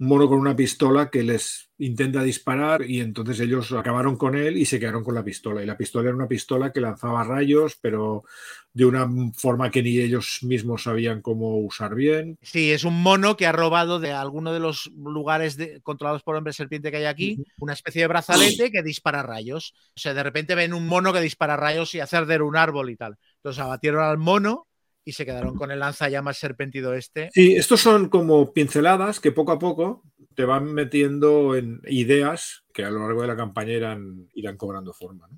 mono 0.00 0.28
con 0.28 0.38
una 0.38 0.56
pistola 0.56 1.10
que 1.10 1.22
les 1.22 1.70
intenta 1.76 2.22
disparar 2.22 2.82
y 2.82 3.00
entonces 3.00 3.38
ellos 3.40 3.70
acabaron 3.72 4.16
con 4.16 4.34
él 4.34 4.56
y 4.56 4.64
se 4.64 4.80
quedaron 4.80 5.04
con 5.04 5.14
la 5.14 5.22
pistola. 5.22 5.62
Y 5.62 5.66
la 5.66 5.76
pistola 5.76 6.08
era 6.08 6.16
una 6.16 6.26
pistola 6.26 6.72
que 6.72 6.80
lanzaba 6.80 7.22
rayos, 7.22 7.76
pero 7.80 8.24
de 8.72 8.86
una 8.86 9.06
forma 9.34 9.70
que 9.70 9.82
ni 9.82 9.98
ellos 9.98 10.38
mismos 10.42 10.84
sabían 10.84 11.20
cómo 11.20 11.58
usar 11.58 11.94
bien. 11.94 12.38
Sí, 12.40 12.70
es 12.70 12.84
un 12.84 13.02
mono 13.02 13.36
que 13.36 13.46
ha 13.46 13.52
robado 13.52 14.00
de 14.00 14.12
alguno 14.12 14.54
de 14.54 14.60
los 14.60 14.90
lugares 14.96 15.58
controlados 15.82 16.22
por 16.22 16.34
hombre 16.34 16.54
serpiente 16.54 16.90
que 16.90 16.98
hay 16.98 17.04
aquí, 17.04 17.36
una 17.58 17.74
especie 17.74 18.00
de 18.00 18.08
brazalete 18.08 18.70
que 18.70 18.82
dispara 18.82 19.22
rayos. 19.22 19.74
O 19.88 20.00
sea, 20.00 20.14
de 20.14 20.22
repente 20.22 20.54
ven 20.54 20.72
un 20.72 20.86
mono 20.86 21.12
que 21.12 21.20
dispara 21.20 21.56
rayos 21.56 21.94
y 21.94 22.00
hace 22.00 22.16
arder 22.16 22.40
un 22.40 22.56
árbol 22.56 22.88
y 22.88 22.96
tal. 22.96 23.18
Entonces 23.36 23.62
abatieron 23.62 24.02
al 24.02 24.16
mono 24.16 24.66
y 25.04 25.12
se 25.12 25.24
quedaron 25.24 25.56
con 25.56 25.70
el 25.70 25.78
lanzallamas 25.78 26.38
serpentido 26.38 26.94
este. 26.94 27.30
Sí, 27.32 27.54
estos 27.54 27.80
son 27.80 28.08
como 28.08 28.52
pinceladas 28.52 29.20
que 29.20 29.32
poco 29.32 29.52
a 29.52 29.58
poco 29.58 30.02
te 30.34 30.44
van 30.44 30.72
metiendo 30.72 31.54
en 31.56 31.80
ideas 31.86 32.64
que 32.72 32.84
a 32.84 32.90
lo 32.90 33.00
largo 33.00 33.22
de 33.22 33.28
la 33.28 33.36
campaña 33.36 33.72
irán, 33.72 34.28
irán 34.34 34.56
cobrando 34.56 34.92
forma. 34.92 35.28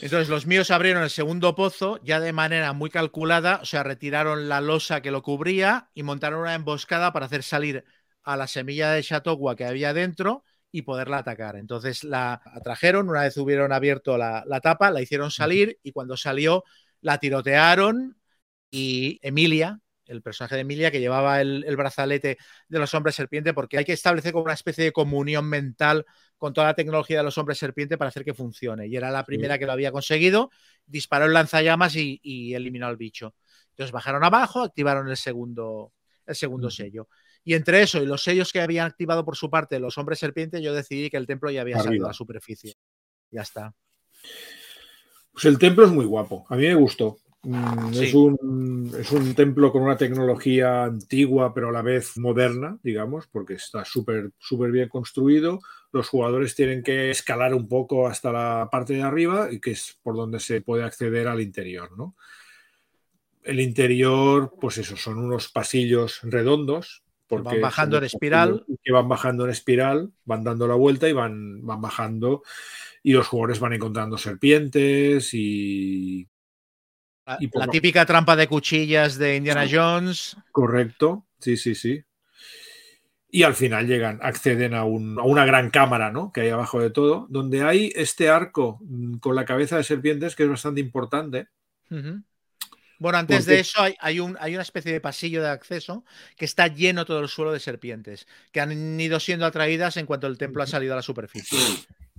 Entonces 0.00 0.28
los 0.28 0.46
míos 0.46 0.70
abrieron 0.70 1.02
el 1.02 1.10
segundo 1.10 1.54
pozo 1.54 1.98
ya 2.02 2.20
de 2.20 2.32
manera 2.34 2.74
muy 2.74 2.90
calculada, 2.90 3.60
o 3.62 3.64
sea, 3.64 3.82
retiraron 3.82 4.48
la 4.48 4.60
losa 4.60 5.00
que 5.00 5.10
lo 5.10 5.22
cubría 5.22 5.90
y 5.94 6.02
montaron 6.02 6.40
una 6.40 6.54
emboscada 6.54 7.12
para 7.12 7.26
hacer 7.26 7.42
salir 7.42 7.84
a 8.22 8.36
la 8.36 8.46
semilla 8.46 8.90
de 8.90 9.02
Chateauguay 9.02 9.56
que 9.56 9.64
había 9.64 9.94
dentro 9.94 10.44
y 10.70 10.82
poderla 10.82 11.18
atacar. 11.18 11.56
Entonces 11.56 12.04
la 12.04 12.42
atrajeron, 12.44 13.08
una 13.08 13.22
vez 13.22 13.38
hubieron 13.38 13.72
abierto 13.72 14.18
la, 14.18 14.44
la 14.46 14.60
tapa, 14.60 14.90
la 14.90 15.00
hicieron 15.00 15.30
salir 15.30 15.78
y 15.82 15.92
cuando 15.92 16.18
salió 16.18 16.64
la 17.06 17.18
tirotearon 17.18 18.18
y 18.68 19.20
Emilia, 19.22 19.80
el 20.06 20.22
personaje 20.22 20.56
de 20.56 20.62
Emilia, 20.62 20.90
que 20.90 20.98
llevaba 20.98 21.40
el, 21.40 21.76
brazalete 21.76 22.36
de 22.68 22.78
los 22.80 22.92
hombres 22.94 23.14
serpiente, 23.14 23.54
porque 23.54 23.78
hay 23.78 23.84
que 23.84 23.92
establecer 23.92 24.32
como 24.32 24.46
una 24.46 24.54
especie 24.54 24.82
de 24.82 24.90
comunión 24.90 25.48
mental 25.48 26.04
con 26.36 26.52
toda 26.52 26.66
la 26.66 26.74
tecnología 26.74 27.18
de 27.18 27.22
los 27.22 27.38
hombres 27.38 27.58
serpiente 27.58 27.96
para 27.96 28.08
hacer 28.08 28.24
que 28.24 28.34
funcione. 28.34 28.88
Y 28.88 28.96
era 28.96 29.12
la 29.12 29.24
primera 29.24 29.56
que 29.56 29.66
lo 29.66 29.72
había 29.72 29.92
conseguido, 29.92 30.50
disparó 30.84 31.26
el 31.26 31.32
lanzallamas 31.32 31.94
y, 31.94 32.54
eliminó 32.54 32.88
al 32.88 32.96
bicho. 32.96 33.36
Entonces 33.70 33.92
bajaron 33.92 34.24
abajo, 34.24 34.64
activaron 34.64 35.08
el 35.08 35.16
segundo, 35.16 35.92
el 36.26 36.34
segundo 36.34 36.70
sello. 36.70 37.08
Y 37.44 37.54
entre 37.54 37.82
eso 37.82 38.02
y 38.02 38.06
los 38.06 38.24
sellos 38.24 38.52
que 38.52 38.60
habían 38.60 38.88
activado 38.88 39.24
por 39.24 39.36
su 39.36 39.48
parte 39.48 39.78
los 39.78 39.96
hombres 39.96 40.18
serpiente, 40.18 40.60
yo 40.60 40.74
decidí 40.74 41.08
que 41.08 41.18
el 41.18 41.28
templo 41.28 41.52
ya 41.52 41.60
había 41.60 41.80
salido 41.80 42.06
a 42.06 42.08
la 42.08 42.14
superficie. 42.14 42.74
Ya 43.30 43.42
está. 43.42 43.72
Pues 45.36 45.44
el 45.44 45.58
templo 45.58 45.84
es 45.84 45.92
muy 45.92 46.06
guapo. 46.06 46.46
A 46.48 46.56
mí 46.56 46.62
me 46.62 46.74
gustó. 46.74 47.18
Mm, 47.42 47.92
es, 47.92 48.14
un, 48.14 48.90
es, 48.98 49.12
un, 49.12 49.34
templo 49.34 49.70
con 49.70 49.82
una 49.82 49.98
tecnología 49.98 50.84
antigua, 50.84 51.52
pero 51.52 51.68
a 51.68 51.72
la 51.72 51.82
vez 51.82 52.16
moderna, 52.16 52.78
digamos, 52.82 53.26
porque 53.26 53.52
está 53.52 53.84
súper 53.84 54.30
súper 54.38 54.70
bien 54.70 54.88
construido. 54.88 55.60
Los 55.92 56.08
jugadores 56.08 56.54
tienen 56.54 56.82
que 56.82 57.10
escalar 57.10 57.52
un 57.52 57.68
poco 57.68 58.08
hasta 58.08 58.32
la 58.32 58.70
parte 58.72 58.94
de 58.94 59.02
arriba 59.02 59.48
y 59.52 59.60
que 59.60 59.72
es 59.72 59.98
por 60.02 60.16
donde 60.16 60.40
se 60.40 60.62
puede 60.62 60.84
acceder 60.84 61.28
al 61.28 61.42
interior, 61.42 61.90
¿no? 61.98 62.16
El 63.42 63.60
interior, 63.60 64.54
pues 64.58 64.78
eso, 64.78 64.96
son 64.96 65.18
unos 65.18 65.50
pasillos 65.50 66.20
redondos. 66.22 67.02
Porque 67.26 67.50
van 67.50 67.60
bajando 67.60 67.98
en 67.98 68.04
espiral. 68.04 68.64
Que 68.82 68.90
van 68.90 69.06
bajando 69.06 69.44
en 69.44 69.50
espiral, 69.50 70.12
van 70.24 70.44
dando 70.44 70.66
la 70.66 70.76
vuelta 70.76 71.10
y 71.10 71.12
van, 71.12 71.60
van 71.66 71.82
bajando. 71.82 72.42
Y 73.06 73.12
los 73.12 73.28
jugadores 73.28 73.60
van 73.60 73.72
encontrando 73.72 74.18
serpientes 74.18 75.32
y 75.32 76.28
la, 77.24 77.68
típica 77.68 78.04
trampa 78.04 78.34
de 78.34 78.48
cuchillas 78.48 79.16
de 79.16 79.36
Indiana 79.36 79.64
Jones. 79.70 80.36
Correcto, 80.50 81.24
sí, 81.38 81.56
sí, 81.56 81.76
sí. 81.76 82.02
Y 83.30 83.44
al 83.44 83.54
final 83.54 83.86
llegan, 83.86 84.18
acceden 84.22 84.74
a, 84.74 84.82
una 84.82 85.44
gran 85.44 85.70
cámara, 85.70 86.10
¿no? 86.10 86.32
Que 86.32 86.40
hay 86.40 86.48
abajo 86.48 86.80
de 86.80 86.90
todo, 86.90 87.28
donde 87.30 87.62
hay 87.62 87.92
este 87.94 88.28
arco 88.28 88.80
mm, 88.82 89.18
con 89.18 89.36
la 89.36 89.44
cabeza 89.44 89.76
de 89.76 89.84
serpientes 89.84 90.34
que 90.34 90.42
es 90.42 90.48
bastante 90.48 90.80
importante. 90.80 91.46
Bueno, 92.98 93.18
antes 93.18 93.46
de 93.46 93.60
eso 93.60 93.80
hay, 94.00 94.20
un, 94.20 94.36
hay, 94.40 94.54
una 94.54 94.62
especie 94.62 94.92
de 94.92 95.00
pasillo 95.00 95.42
de 95.42 95.48
acceso 95.48 96.04
que 96.36 96.44
está 96.44 96.68
lleno 96.68 97.04
todo 97.04 97.20
el 97.20 97.28
suelo 97.28 97.52
de 97.52 97.60
serpientes, 97.60 98.26
que 98.52 98.60
han 98.60 99.00
ido 99.00 99.20
siendo 99.20 99.46
atraídas 99.46 99.96
en 99.96 100.06
cuanto 100.06 100.26
el 100.26 100.38
templo 100.38 100.62
ha 100.62 100.66
salido 100.66 100.94
a 100.94 100.96
la 100.96 101.02
superficie. 101.02 101.58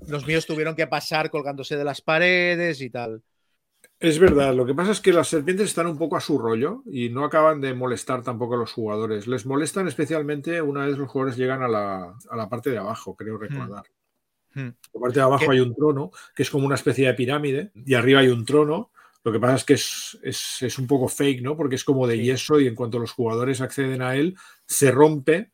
Los 0.07 0.27
míos 0.27 0.45
tuvieron 0.45 0.75
que 0.75 0.87
pasar 0.87 1.29
colgándose 1.31 1.75
de 1.75 1.83
las 1.83 2.01
paredes 2.01 2.81
y 2.81 2.89
tal. 2.89 3.23
Es 3.99 4.19
verdad, 4.19 4.53
lo 4.53 4.65
que 4.65 4.75
pasa 4.75 4.91
es 4.91 5.01
que 5.01 5.11
las 5.11 5.27
serpientes 5.27 5.69
están 5.69 5.87
un 5.87 5.97
poco 5.97 6.17
a 6.17 6.21
su 6.21 6.37
rollo 6.37 6.83
y 6.85 7.09
no 7.09 7.25
acaban 7.25 7.61
de 7.61 7.73
molestar 7.73 8.21
tampoco 8.21 8.53
a 8.53 8.57
los 8.57 8.71
jugadores. 8.71 9.25
Les 9.25 9.47
molestan 9.47 9.87
especialmente 9.87 10.61
una 10.61 10.85
vez 10.85 10.99
los 10.99 11.09
jugadores 11.09 11.35
llegan 11.35 11.63
a 11.63 11.67
la, 11.67 12.49
parte 12.49 12.69
de 12.69 12.77
abajo, 12.77 13.15
creo 13.15 13.37
hmm. 13.37 13.41
recordar. 13.41 13.83
Hmm. 14.53 14.69
la 14.93 15.01
parte 15.01 15.19
de 15.19 15.25
abajo 15.25 15.51
hay 15.51 15.59
un 15.59 15.75
trono, 15.75 16.11
que 16.35 16.43
es 16.43 16.49
como 16.49 16.65
una 16.65 16.75
especie 16.75 17.07
de 17.07 17.13
pirámide, 17.15 17.71
y 17.73 17.95
arriba 17.95 18.19
hay 18.19 18.27
un 18.27 18.45
trono. 18.45 18.91
Lo 19.23 19.31
que 19.31 19.39
pasa 19.39 19.55
es 19.55 19.63
que 19.63 19.73
es, 19.73 20.77
un 20.77 20.87
poco 20.87 21.07
fake, 21.07 21.41
¿no? 21.41 21.57
Porque 21.57 21.75
es 21.75 21.83
como 21.83 22.07
de 22.07 22.19
yeso 22.19 22.59
y 22.59 22.67
en 22.67 22.75
cuanto 22.75 22.99
los 22.99 23.11
jugadores 23.11 23.61
acceden 23.61 24.01
a 24.01 24.15
él, 24.15 24.35
se 24.65 24.91
rompe 24.91 25.51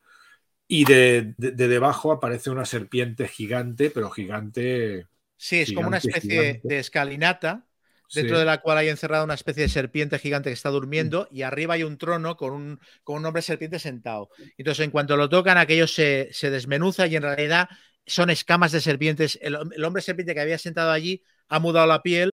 y 0.66 0.84
de, 0.84 1.34
debajo 1.36 2.12
aparece 2.12 2.50
una 2.50 2.64
serpiente 2.64 3.28
gigante, 3.28 3.90
pero 3.90 4.10
gigante. 4.10 5.06
Sí, 5.36 5.60
es 5.60 5.72
como 5.72 5.88
una 5.88 5.98
especie 5.98 6.60
de 6.62 6.78
escalinata 6.78 7.66
dentro 8.12 8.38
de 8.38 8.44
la 8.44 8.60
cual 8.60 8.78
hay 8.78 8.88
encerrada 8.88 9.24
una 9.24 9.34
especie 9.34 9.64
de 9.64 9.68
serpiente 9.68 10.18
gigante 10.18 10.50
que 10.50 10.54
está 10.54 10.70
durmiendo 10.70 11.28
y 11.30 11.42
arriba 11.42 11.74
hay 11.74 11.82
un 11.82 11.98
trono 11.98 12.36
con 12.36 12.52
un, 12.52 12.80
con 13.02 13.16
un 13.16 13.26
hombre 13.26 13.42
serpiente 13.42 13.78
sentado. 13.78 14.30
Entonces, 14.56 14.84
en 14.84 14.90
cuanto 14.90 15.16
lo 15.16 15.28
tocan, 15.28 15.58
aquello 15.58 15.86
se, 15.86 16.30
desmenuza 16.42 17.06
y 17.06 17.16
en 17.16 17.22
realidad 17.22 17.68
son 18.06 18.30
escamas 18.30 18.72
de 18.72 18.80
serpientes. 18.80 19.38
El, 19.42 19.56
hombre 19.84 20.02
serpiente 20.02 20.34
que 20.34 20.40
había 20.40 20.58
sentado 20.58 20.90
allí 20.90 21.22
ha 21.48 21.58
mudado 21.58 21.86
la 21.86 22.02
piel 22.02 22.30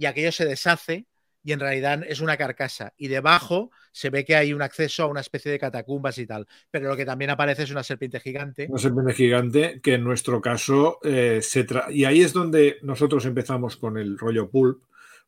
y 0.00 0.06
aquello 0.06 0.32
se 0.32 0.46
deshace 0.46 1.06
y 1.42 1.52
en 1.52 1.60
realidad 1.60 2.02
es 2.08 2.20
una 2.20 2.38
carcasa. 2.38 2.94
Y 2.96 3.08
debajo 3.08 3.70
se 3.92 4.08
ve 4.08 4.24
que 4.24 4.34
hay 4.34 4.54
un 4.54 4.62
acceso 4.62 5.02
a 5.02 5.06
una 5.06 5.20
especie 5.20 5.52
de 5.52 5.58
catacumbas 5.58 6.16
y 6.16 6.26
tal. 6.26 6.46
Pero 6.70 6.88
lo 6.88 6.96
que 6.96 7.04
también 7.04 7.30
aparece 7.30 7.64
es 7.64 7.70
una 7.70 7.82
serpiente 7.82 8.18
gigante. 8.18 8.66
Una 8.70 8.78
serpiente 8.78 9.12
gigante 9.12 9.80
que 9.82 9.94
en 9.94 10.04
nuestro 10.04 10.40
caso 10.40 10.98
eh, 11.02 11.40
se 11.42 11.66
Y 11.90 12.04
ahí 12.04 12.22
es 12.22 12.32
donde 12.32 12.78
nosotros 12.82 13.26
empezamos 13.26 13.76
con 13.76 13.98
el 13.98 14.18
rollo 14.18 14.50
pulp, 14.50 14.84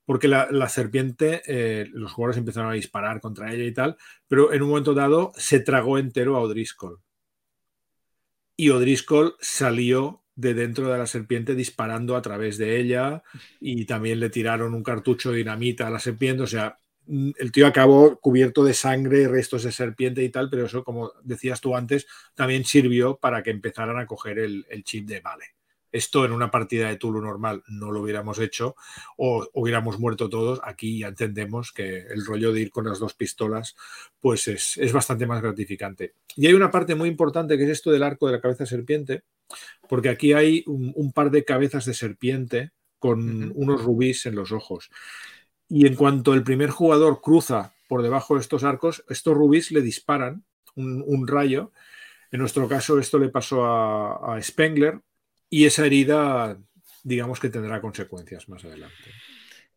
porque 0.07 0.27
la, 0.27 0.69
serpiente, 0.71 1.43
eh, 1.47 1.87
los 1.93 2.13
jugadores 2.13 2.39
empezaron 2.39 2.71
a 2.71 2.75
disparar 2.75 3.21
contra 3.21 3.53
ella 3.53 3.65
y 3.65 3.75
tal, 3.75 3.99
pero 4.27 4.55
en 4.55 4.63
un 4.63 4.71
momento 4.71 4.95
dado 4.95 5.33
se 5.37 5.61
tragó 5.61 5.99
entero 5.99 6.37
a 6.37 6.41
O'Driscoll. 6.41 6.99
Y 8.57 8.71
O'Driscoll 8.71 9.37
salió 9.39 10.22
de 10.35 10.55
dentro 10.55 10.91
de 10.91 10.99
la 10.99 11.07
serpiente 11.07 11.55
disparando 11.55 12.17
a 12.17 12.23
través 12.23 12.59
de 12.59 12.81
ella 12.81 13.23
y 13.61 13.85
también 13.85 14.21
le 14.21 14.31
tiraron 14.31 14.75
un 14.75 14.83
cartucho 14.83 15.31
de 15.31 15.39
dinamita 15.39 15.87
a 15.87 15.91
la 15.91 15.99
serpiente, 15.99 16.43
o 16.43 16.47
sea, 16.47 16.79
mm, 17.07 17.31
el 17.39 17.53
tío 17.53 17.67
acabó 17.67 18.19
cubierto 18.21 18.65
de 18.65 18.75
sangre, 18.75 19.29
restos 19.29 19.65
de 19.65 19.73
serpiente 19.73 20.23
y 20.23 20.31
tal, 20.31 20.49
pero 20.51 20.67
eso, 20.67 20.85
como 20.85 21.13
decías 21.23 21.61
tú 21.61 21.77
antes, 21.77 22.07
también 22.35 22.65
sirvió 22.65 23.17
para 23.17 23.43
que 23.43 23.51
empezaran 23.51 23.99
a 23.99 24.07
coger 24.07 24.39
el, 24.39 24.67
el 24.71 24.85
chip 24.85 25.07
de 25.07 25.21
vale 25.21 25.45
esto 25.93 26.25
en 26.25 26.33
una 26.33 26.51
partida 26.51 26.89
de 26.89 26.97
Tulu 26.97 27.21
normal 27.21 27.63
no 27.69 27.93
lo 27.93 28.01
hubiéramos 28.01 28.39
hecho 28.39 28.75
o 29.17 29.47
hubiéramos 29.53 29.99
muerto 29.99 30.29
todos. 30.31 30.61
Aquí 30.65 31.01
ya 31.01 31.09
entendemos 31.09 31.71
que 31.73 31.99
el 31.99 32.25
rollo 32.25 32.53
de 32.53 32.63
ir 32.63 32.71
con 32.71 32.87
las 32.87 32.99
dos 32.99 33.15
pistolas 33.15 33.77
pues 34.19 34.49
es, 34.49 34.93
bastante 34.93 35.27
más 35.27 35.43
gratificante. 35.43 36.15
Y 36.35 36.47
hay 36.47 36.55
una 36.55 36.71
parte 36.71 36.95
muy 36.95 37.11
importante 37.11 37.59
que 37.59 37.65
es 37.65 37.71
esto 37.71 37.91
del 37.91 38.03
arco 38.03 38.27
de 38.27 38.33
la 38.33 38.41
cabeza 38.41 38.65
serpiente, 38.65 39.23
porque 39.89 40.09
aquí 40.09 40.33
hay 40.33 40.65
un, 40.67 41.13
par 41.13 41.31
de 41.31 41.45
cabezas 41.45 41.85
de 41.85 41.95
serpiente 41.95 42.71
con 42.99 43.53
unos 43.55 43.83
rubíes 43.83 44.25
en 44.27 44.35
los 44.35 44.51
ojos. 44.51 44.91
Y 45.69 45.87
en 45.87 45.95
cuanto 45.95 46.33
el 46.33 46.43
primer 46.43 46.71
jugador 46.71 47.21
cruza 47.21 47.75
por 47.89 48.03
debajo 48.03 48.35
de 48.35 48.41
estos 48.41 48.65
arcos, 48.65 49.05
estos 49.09 49.35
rubíes 49.37 49.71
le 49.73 49.83
disparan 49.83 50.45
un, 50.75 51.29
rayo. 51.29 51.73
En 52.31 52.41
nuestro 52.41 52.67
caso, 52.67 52.99
esto 52.99 53.19
le 53.19 53.29
pasó 53.29 53.67
a 53.67 54.41
Spengler, 54.41 55.03
y 55.53 55.67
esa 55.67 55.85
herida, 55.85 56.57
digamos 57.05 57.39
que 57.39 57.51
tendrá 57.51 57.79
consecuencias 57.83 58.49
más 58.49 58.65
adelante. 58.65 58.97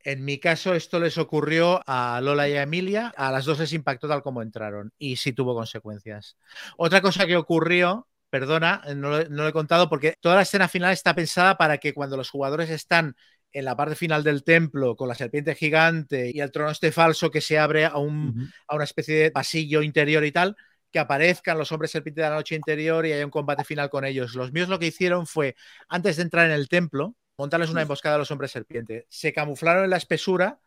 En 0.05 0.23
mi 0.23 0.39
caso, 0.39 0.73
esto 0.73 1.01
les 1.01 1.17
ocurrió 1.17 1.81
a 1.85 2.21
Lola 2.23 2.47
y 2.47 2.53
a 2.53 2.61
Emilia. 2.61 3.13
A 3.17 3.29
las 3.29 3.43
dos 3.43 3.59
les 3.59 3.73
impactó 3.73 4.07
tal 4.07 4.23
como 4.23 4.41
entraron 4.41 4.93
y 4.97 5.17
sí 5.17 5.33
tuvo 5.33 5.53
consecuencias. 5.53 6.37
Otra 6.77 7.01
cosa 7.01 7.27
que 7.27 7.35
ocurrió, 7.35 8.07
perdona, 8.29 8.83
no 8.95 9.09
lo, 9.21 9.47
he 9.49 9.51
contado 9.51 9.89
porque 9.89 10.15
toda 10.21 10.35
la 10.35 10.43
escena 10.43 10.69
final 10.69 10.93
está 10.93 11.13
pensada 11.13 11.57
para 11.57 11.77
que 11.77 11.93
cuando 11.93 12.15
los 12.15 12.29
jugadores 12.29 12.69
están 12.69 13.17
en 13.51 13.65
la 13.65 13.75
parte 13.75 13.95
final 13.95 14.23
del 14.23 14.45
templo 14.45 14.95
con 14.95 15.09
la 15.09 15.15
serpiente 15.15 15.55
gigante 15.55 16.31
y 16.33 16.39
el 16.39 16.51
trono 16.51 16.71
este 16.71 16.93
falso 16.93 17.29
que 17.29 17.41
se 17.41 17.59
abre 17.59 17.83
a, 17.83 17.97
un, 17.97 18.49
a 18.69 18.75
una 18.75 18.85
especie 18.85 19.15
de 19.17 19.31
pasillo 19.31 19.81
interior 19.81 20.23
y 20.23 20.31
tal, 20.31 20.55
que 20.95 20.99
aparezcan 20.99 21.57
los 21.57 21.73
hombres 21.73 21.91
serpiente 21.91 22.21
de 22.21 22.29
la 22.29 22.35
noche 22.35 22.55
interior 22.55 23.05
y 23.05 23.11
haya 23.11 23.25
un 23.25 23.29
combate 23.29 23.65
final 23.65 23.89
con 23.89 24.05
ellos. 24.05 24.33
Los 24.33 24.53
míos 24.53 24.69
lo 24.69 24.79
que 24.79 24.85
hicieron 24.85 25.27
fue, 25.27 25.57
antes 25.89 26.15
de 26.15 26.23
entrar 26.23 26.45
en 26.45 26.53
el 26.53 26.69
templo, 26.69 27.17
montarles 27.37 27.69
una 27.69 27.81
emboscada 27.81 28.15
a 28.15 28.17
los 28.17 28.31
hombres 28.31 28.51
serpiente. 28.51 29.05
Se 29.09 29.33
camuflaron 29.33 29.83
en 29.83 29.89
la 29.89 29.97
espesura. 29.97 30.61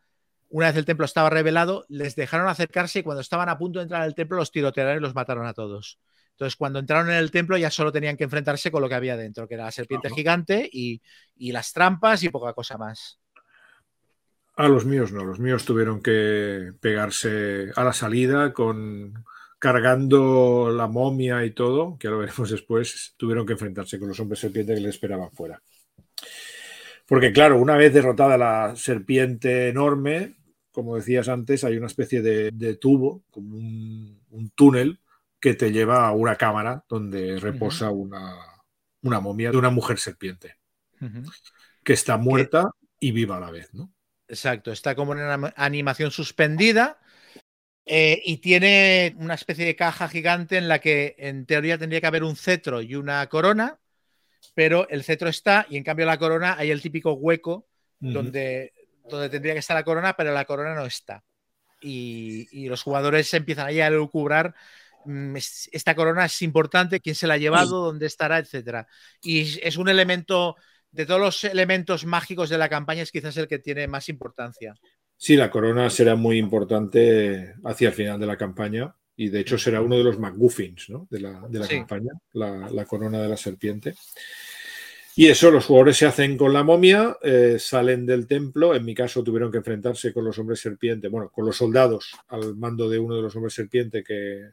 Una 0.50 0.66
vez 0.66 0.76
el 0.76 0.84
templo 0.84 1.06
estaba 1.06 1.30
revelado, 1.30 1.86
les 1.88 2.14
dejaron 2.14 2.46
acercarse 2.46 2.98
y 2.98 3.02
cuando 3.02 3.22
estaban 3.22 3.48
a 3.48 3.56
punto 3.56 3.78
de 3.78 3.84
entrar 3.84 4.02
en 4.02 4.08
el 4.08 4.14
templo 4.14 4.36
los 4.36 4.52
tirotearon 4.52 4.98
y 4.98 5.00
los 5.00 5.14
mataron 5.14 5.46
a 5.46 5.54
todos. 5.54 5.98
Entonces, 6.32 6.56
cuando 6.56 6.78
entraron 6.78 7.08
en 7.08 7.16
el 7.16 7.30
templo 7.30 7.56
ya 7.56 7.70
solo 7.70 7.90
tenían 7.90 8.18
que 8.18 8.24
enfrentarse 8.24 8.70
con 8.70 8.82
lo 8.82 8.88
que 8.90 8.96
había 8.96 9.16
dentro, 9.16 9.48
que 9.48 9.54
era 9.54 9.64
la 9.64 9.72
serpiente 9.72 10.10
gigante 10.10 10.68
y, 10.70 11.00
y 11.36 11.52
las 11.52 11.72
trampas 11.72 12.22
y 12.22 12.28
poca 12.28 12.52
cosa 12.52 12.76
más. 12.76 13.18
A 14.56 14.68
los 14.68 14.84
míos 14.84 15.10
no, 15.10 15.24
los 15.24 15.38
míos 15.38 15.64
tuvieron 15.64 16.02
que 16.02 16.74
pegarse 16.82 17.72
a 17.74 17.82
la 17.82 17.94
salida 17.94 18.52
con, 18.52 19.24
cargando 19.58 20.70
la 20.70 20.86
momia 20.86 21.44
y 21.44 21.50
todo, 21.50 21.98
que 21.98 22.08
lo 22.08 22.18
veremos 22.18 22.50
después, 22.50 23.14
tuvieron 23.16 23.46
que 23.46 23.54
enfrentarse 23.54 23.98
con 23.98 24.08
los 24.08 24.20
hombres 24.20 24.40
serpiente 24.40 24.74
que 24.74 24.80
le 24.80 24.88
esperaban 24.90 25.32
fuera. 25.32 25.60
Porque 27.06 27.32
claro, 27.32 27.58
una 27.58 27.76
vez 27.76 27.92
derrotada 27.92 28.36
la 28.36 28.76
serpiente 28.76 29.68
enorme, 29.68 30.36
como 30.70 30.96
decías 30.96 31.28
antes, 31.28 31.64
hay 31.64 31.76
una 31.76 31.86
especie 31.86 32.22
de, 32.22 32.76
tubo, 32.76 33.24
como 33.30 33.56
un, 33.56 34.52
túnel 34.54 35.00
que 35.40 35.54
te 35.54 35.72
lleva 35.72 36.06
a 36.06 36.12
una 36.12 36.36
cámara 36.36 36.84
donde 36.88 37.38
reposa 37.40 37.90
una, 37.90 38.36
momia 39.00 39.50
de 39.50 39.56
una 39.56 39.70
mujer 39.70 39.98
serpiente, 39.98 40.56
que 41.82 41.92
está 41.94 42.16
muerta 42.16 42.70
y 43.00 43.12
viva 43.12 43.38
a 43.38 43.40
la 43.40 43.50
vez, 43.50 43.72
¿no? 43.72 43.92
Exacto, 44.28 44.70
está 44.70 44.94
como 44.94 45.14
en 45.14 45.20
una 45.20 45.54
animación 45.56 46.10
suspendida 46.10 47.00
eh, 47.90 48.20
y 48.22 48.36
tiene 48.36 49.16
una 49.18 49.32
especie 49.32 49.64
de 49.64 49.74
caja 49.74 50.08
gigante 50.08 50.58
en 50.58 50.68
la 50.68 50.78
que 50.78 51.16
en 51.16 51.46
teoría 51.46 51.78
tendría 51.78 52.02
que 52.02 52.06
haber 52.06 52.22
un 52.22 52.36
cetro 52.36 52.82
y 52.82 52.94
una 52.94 53.26
corona, 53.28 53.78
pero 54.54 54.86
el 54.90 55.04
cetro 55.04 55.30
está 55.30 55.66
y 55.70 55.78
en 55.78 55.84
cambio 55.84 56.04
la 56.04 56.18
corona 56.18 56.54
hay 56.58 56.70
el 56.70 56.82
típico 56.82 57.14
hueco 57.14 57.66
donde, 57.98 58.74
donde 59.08 59.30
tendría 59.30 59.54
que 59.54 59.60
estar 59.60 59.74
la 59.74 59.84
corona, 59.84 60.14
pero 60.14 60.34
la 60.34 60.44
corona 60.44 60.74
no 60.74 60.84
está. 60.84 61.24
y, 61.80 62.68
los 62.68 62.82
jugadores 62.82 63.32
empiezan 63.32 63.68
ahí 63.68 63.80
a 63.80 63.88
lucubrar 63.88 64.54
mm, 65.06 65.36
esta 65.72 65.94
corona 65.94 66.26
es 66.26 66.42
importante, 66.42 67.00
quién 67.00 67.14
se 67.14 67.26
la 67.26 67.34
ha 67.34 67.38
llevado, 67.38 67.86
dónde 67.86 68.04
estará, 68.04 68.36
etcétera. 68.36 68.86
Y 69.22 69.58
es 69.66 69.78
un 69.78 69.88
elemento 69.88 70.56
de 70.90 71.06
todos 71.06 71.20
los 71.20 71.44
elementos 71.44 72.04
mágicos 72.04 72.50
de 72.50 72.58
la 72.58 72.68
campaña 72.68 73.02
es 73.02 73.12
quizás 73.12 73.36
el 73.38 73.48
que 73.48 73.58
tiene 73.58 73.86
más 73.86 74.10
importancia. 74.10 74.74
Sí, 75.20 75.34
la 75.36 75.50
corona 75.50 75.90
será 75.90 76.14
muy 76.14 76.38
importante 76.38 77.54
hacia 77.64 77.88
el 77.88 77.94
final 77.94 78.20
de 78.20 78.26
la 78.26 78.36
campaña 78.36 78.94
y 79.16 79.28
de 79.30 79.40
hecho 79.40 79.58
será 79.58 79.82
uno 79.82 79.98
de 79.98 80.04
los 80.04 80.16
McGuffins 80.16 80.86
de 81.10 81.20
la, 81.20 81.40
campaña, 81.68 82.12
la, 82.32 82.84
corona 82.86 83.20
de 83.20 83.28
la 83.28 83.36
serpiente. 83.36 83.96
Y 85.16 85.26
eso, 85.26 85.50
los 85.50 85.66
jugadores 85.66 85.96
se 85.96 86.06
hacen 86.06 86.36
con 86.36 86.52
la 86.52 86.62
momia, 86.62 87.16
eh, 87.20 87.56
salen 87.58 88.06
del 88.06 88.28
templo. 88.28 88.76
En 88.76 88.84
mi 88.84 88.94
caso, 88.94 89.24
tuvieron 89.24 89.50
que 89.50 89.58
enfrentarse 89.58 90.12
con 90.12 90.24
los 90.24 90.38
hombres 90.38 90.60
serpiente, 90.60 91.08
bueno, 91.08 91.30
con 91.30 91.44
los 91.44 91.56
soldados 91.56 92.12
al 92.28 92.54
mando 92.54 92.88
de 92.88 93.00
uno 93.00 93.16
de 93.16 93.22
los 93.22 93.34
hombres 93.34 93.54
serpiente 93.54 94.04
que, 94.04 94.50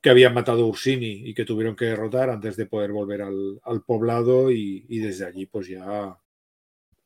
que 0.00 0.08
habían 0.08 0.32
matado 0.32 0.62
a 0.62 0.66
Ursini 0.66 1.28
y 1.28 1.34
que 1.34 1.44
tuvieron 1.44 1.76
que 1.76 1.84
derrotar 1.84 2.30
antes 2.30 2.56
de 2.56 2.64
poder 2.64 2.92
volver 2.92 3.20
al, 3.20 3.82
poblado. 3.84 4.50
Y, 4.50 4.98
desde 4.98 5.26
allí, 5.26 5.44
pues 5.44 5.68
ya 5.68 6.16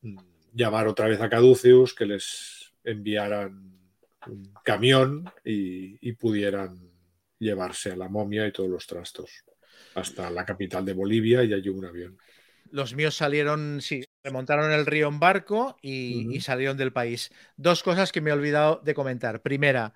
mm, 0.02 0.34
llamar 0.55 0.89
otra 0.89 1.09
vez 1.09 1.20
a 1.20 1.28
Caduceus 1.28 1.94
que 1.94 2.06
les 2.06 2.72
enviaran 2.85 3.78
un 4.26 4.55
camión 4.62 5.31
y 5.44 6.12
pudieran 6.12 6.90
llevarse 7.39 7.93
a 7.93 7.97
la 7.97 8.09
momia 8.09 8.47
y 8.47 8.52
todos 8.52 8.70
los 8.70 8.86
trastos 8.86 9.44
hasta 9.94 10.31
la 10.31 10.44
capital 10.44 10.85
de 10.85 10.93
Bolivia 10.93 11.44
y 11.44 11.52
allí 11.52 11.68
un 11.68 11.85
avión. 11.85 12.18
Los 12.70 12.94
míos 12.94 13.16
salieron, 13.16 13.81
sí, 13.81 14.05
remontaron 14.24 14.72
el 14.72 14.86
río 14.86 15.09
en 15.09 15.20
barco 15.20 15.76
y, 15.81 16.40
salieron 16.40 16.76
del 16.76 16.93
país. 16.93 17.31
Dos 17.56 17.82
cosas 17.82 18.10
que 18.10 18.20
me 18.20 18.31
he 18.31 18.32
olvidado 18.32 18.81
de 18.85 18.94
comentar. 18.94 19.43
Primera, 19.43 19.94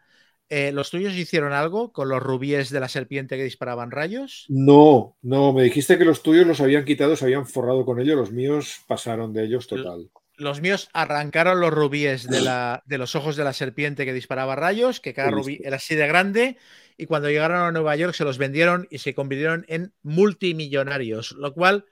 eh, 0.48 0.70
¿los 0.70 0.90
tuyos 0.90 1.14
hicieron 1.14 1.52
algo 1.52 1.92
con 1.92 2.08
los 2.08 2.22
rubíes 2.22 2.70
de 2.70 2.80
la 2.80 2.88
serpiente 2.88 3.36
que 3.36 3.44
disparaban 3.44 3.90
rayos? 3.90 4.46
No, 4.48 5.16
no, 5.22 5.52
me 5.52 5.64
dijiste 5.64 5.98
que 5.98 6.04
los 6.04 6.22
tuyos 6.22 6.46
los 6.46 6.60
habían 6.60 6.84
quitado, 6.84 7.16
se 7.16 7.24
habían 7.24 7.46
forrado 7.46 7.84
con 7.84 8.00
ellos, 8.00 8.16
los 8.16 8.30
míos 8.30 8.82
pasaron 8.86 9.32
de 9.32 9.44
ellos 9.44 9.66
total. 9.66 10.08
Los 10.38 10.60
míos 10.60 10.88
arrancaron 10.92 11.60
los 11.60 11.72
rubíes 11.72 12.28
de, 12.28 12.40
la, 12.40 12.82
de 12.86 12.98
los 12.98 13.14
ojos 13.14 13.36
de 13.36 13.44
la 13.44 13.52
serpiente 13.52 14.04
que 14.04 14.12
disparaba 14.12 14.56
rayos, 14.56 15.00
que 15.00 15.12
cada 15.12 15.30
rubí 15.30 15.60
era 15.62 15.76
así 15.76 15.94
de 15.94 16.06
grande, 16.06 16.56
y 16.96 17.06
cuando 17.06 17.28
llegaron 17.28 17.58
a 17.60 17.72
Nueva 17.72 17.96
York 17.96 18.14
se 18.14 18.24
los 18.24 18.38
vendieron 18.38 18.86
y 18.90 18.98
se 18.98 19.14
convirtieron 19.14 19.64
en 19.68 19.92
multimillonarios, 20.02 21.32
lo 21.32 21.52
cual 21.52 21.84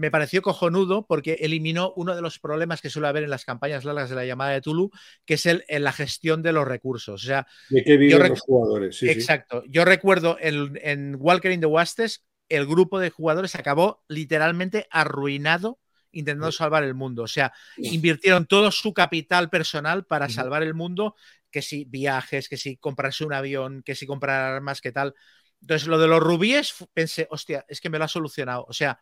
me 0.00 0.10
pareció 0.10 0.40
cojonudo 0.40 1.06
porque 1.06 1.38
eliminó 1.40 1.92
uno 1.94 2.16
de 2.16 2.22
los 2.22 2.38
problemas 2.38 2.80
que 2.80 2.88
suele 2.88 3.08
haber 3.08 3.24
en 3.24 3.30
las 3.30 3.44
campañas 3.44 3.84
largas 3.84 4.08
de 4.08 4.16
la 4.16 4.24
llamada 4.24 4.52
de 4.52 4.62
Tulu, 4.62 4.90
que 5.26 5.34
es 5.34 5.44
el, 5.44 5.64
en 5.68 5.84
la 5.84 5.92
gestión 5.92 6.42
de 6.42 6.52
los 6.52 6.66
recursos. 6.66 7.22
O 7.22 7.26
sea, 7.26 7.46
de 7.68 7.84
qué 7.84 7.98
viven 7.98 8.30
los 8.30 8.40
jugadores. 8.40 9.02
exacto. 9.02 9.62
Yo 9.68 9.84
recuerdo 9.84 10.38
en, 10.40 11.16
Walker 11.18 11.52
in 11.52 11.60
the 11.60 11.66
Wastes, 11.66 12.24
el 12.48 12.66
grupo 12.66 12.98
de 12.98 13.10
jugadores 13.10 13.54
acabó 13.54 14.02
literalmente 14.08 14.86
arruinado 14.90 15.78
intentando 16.12 16.52
salvar 16.52 16.84
el 16.84 16.94
mundo. 16.94 17.22
O 17.22 17.28
sea, 17.28 17.52
invirtieron 17.76 18.46
todo 18.46 18.70
su 18.70 18.92
capital 18.92 19.50
personal 19.50 20.04
para 20.04 20.28
salvar 20.28 20.62
el 20.62 20.74
mundo, 20.74 21.14
que 21.50 21.62
si 21.62 21.84
viajes, 21.84 22.48
que 22.48 22.56
si 22.56 22.76
comprarse 22.76 23.24
un 23.24 23.32
avión, 23.32 23.82
que 23.82 23.94
si 23.94 24.06
comprar 24.06 24.54
armas, 24.54 24.80
que 24.80 24.92
tal. 24.92 25.14
Entonces, 25.60 25.88
lo 25.88 25.98
de 25.98 26.08
los 26.08 26.20
rubíes, 26.20 26.74
pensé, 26.94 27.26
hostia, 27.30 27.64
es 27.68 27.80
que 27.80 27.90
me 27.90 27.98
lo 27.98 28.04
ha 28.04 28.08
solucionado. 28.08 28.64
O 28.68 28.72
sea, 28.72 28.98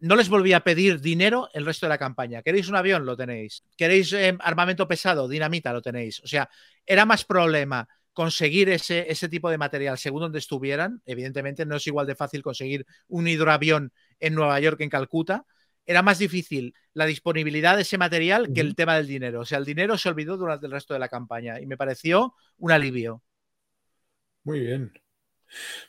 no 0.00 0.16
les 0.16 0.28
volví 0.28 0.52
a 0.52 0.60
pedir 0.60 1.00
dinero 1.00 1.48
el 1.54 1.64
resto 1.64 1.86
de 1.86 1.90
la 1.90 1.98
campaña. 1.98 2.42
¿Queréis 2.42 2.68
un 2.68 2.76
avión? 2.76 3.06
Lo 3.06 3.16
tenéis. 3.16 3.64
¿Queréis 3.76 4.12
eh, 4.12 4.36
armamento 4.40 4.86
pesado? 4.86 5.28
Dinamita, 5.28 5.72
lo 5.72 5.80
tenéis. 5.80 6.20
O 6.20 6.26
sea, 6.26 6.50
era 6.84 7.06
más 7.06 7.24
problema 7.24 7.88
conseguir 8.12 8.68
ese, 8.68 9.10
ese 9.10 9.28
tipo 9.28 9.50
de 9.50 9.58
material 9.58 9.98
según 9.98 10.20
donde 10.20 10.38
estuvieran. 10.38 11.02
Evidentemente 11.06 11.64
no 11.64 11.76
es 11.76 11.86
igual 11.86 12.06
de 12.06 12.14
fácil 12.14 12.42
conseguir 12.42 12.86
un 13.08 13.26
hidroavión 13.26 13.92
en 14.20 14.34
Nueva 14.34 14.60
York 14.60 14.78
que 14.78 14.84
en 14.84 14.90
Calcuta. 14.90 15.46
Era 15.86 16.02
más 16.02 16.18
difícil 16.18 16.74
la 16.92 17.06
disponibilidad 17.06 17.76
de 17.76 17.82
ese 17.82 17.98
material 17.98 18.52
que 18.54 18.60
el 18.60 18.74
tema 18.74 18.96
del 18.96 19.06
dinero. 19.06 19.40
O 19.40 19.44
sea, 19.44 19.58
el 19.58 19.64
dinero 19.64 19.98
se 19.98 20.08
olvidó 20.08 20.36
durante 20.36 20.66
el 20.66 20.72
resto 20.72 20.94
de 20.94 21.00
la 21.00 21.08
campaña 21.08 21.60
y 21.60 21.66
me 21.66 21.76
pareció 21.76 22.34
un 22.58 22.72
alivio. 22.72 23.22
Muy 24.44 24.60
bien. 24.60 24.92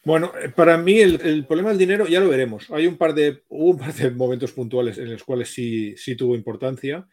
Bueno, 0.03 0.31
eh, 0.41 0.49
para 0.49 0.77
mí 0.77 0.99
el, 0.99 1.45
problema 1.45 1.69
del 1.69 1.77
dinero 1.77 2.07
ya 2.07 2.19
lo 2.19 2.29
veremos. 2.29 2.69
Hay 2.71 2.87
un 2.87 2.97
par 2.97 3.13
de, 3.13 3.43
un 3.49 3.77
par 3.77 3.93
de 3.93 4.11
momentos 4.11 4.51
puntuales 4.51 4.97
en 4.97 5.11
los 5.11 5.23
cuales 5.23 5.49
sí, 5.49 5.95
sí 5.97 6.15
tuvo 6.15 6.35
importancia, 6.35 7.07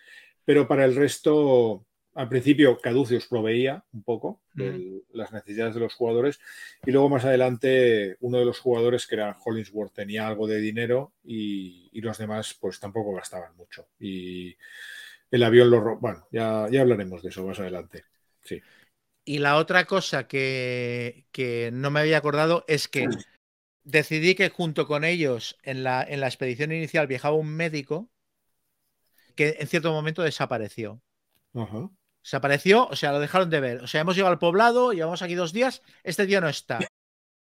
pero 0.45 0.67
para 0.69 0.85
el 0.85 0.95
resto, 0.95 1.87
al 2.15 2.29
principio 2.29 2.79
Caduceus 2.79 3.27
proveía 3.27 3.85
un 3.93 4.03
poco 4.03 4.41
las 5.13 5.33
necesidades 5.33 5.75
de 5.75 5.81
los 5.81 5.95
jugadores 5.95 6.41
y 6.85 6.91
luego 6.91 7.09
más 7.09 7.25
adelante 7.25 8.17
uno 8.21 8.39
de 8.39 8.45
los 8.45 8.59
jugadores 8.59 9.07
que 9.07 9.15
era 9.15 9.37
Hollingsworth 9.43 9.95
tenía 9.95 10.27
algo 10.27 10.47
de 10.47 10.61
dinero 10.61 11.13
y, 11.25 12.01
los 12.01 12.19
demás 12.19 12.57
pues 12.61 12.81
tampoco 12.81 13.15
gastaban 13.15 13.57
mucho. 13.57 13.87
Y 14.01 14.57
el 15.31 15.43
avión 15.45 15.71
lo... 15.71 15.99
Bueno, 15.99 16.27
ya, 16.33 16.67
ya 16.69 16.81
hablaremos 16.81 17.23
de 17.23 17.29
eso 17.29 17.47
más 17.47 17.61
adelante. 17.61 18.05
Sí. 18.43 18.61
Y 19.25 19.39
la 19.39 19.57
otra 19.57 19.85
cosa 19.85 20.27
que, 20.27 21.71
no 21.73 21.91
me 21.93 22.01
había 22.01 22.19
acordado 22.19 22.65
es 22.67 22.89
que 22.89 23.07
decidí 23.85 24.35
que 24.35 24.51
junto 24.51 24.89
con 24.89 25.05
ellos 25.05 25.59
en 25.63 25.85
la, 25.85 26.03
en 26.03 26.21
la 26.21 26.27
expedición 26.27 26.73
inicial 26.73 27.07
viajaba 27.07 27.37
un 27.37 27.55
médico 27.55 28.11
que 29.37 29.57
en 29.61 29.69
cierto 29.69 29.93
momento 29.93 30.23
desapareció. 30.23 31.01
Desapareció, 32.23 32.87
o 32.87 32.97
sea, 32.97 33.13
lo 33.13 33.21
dejaron 33.21 33.51
de 33.51 33.61
ver. 33.61 33.83
O 33.83 33.87
sea, 33.87 34.01
hemos 34.01 34.15
llegado 34.15 34.33
al 34.33 34.39
poblado, 34.39 34.93
llevamos 34.93 35.23
aquí 35.23 35.35
dos 35.35 35.53
días, 35.53 35.83
este 36.05 36.27
día 36.27 36.41
no 36.41 36.49
está. 36.49 36.79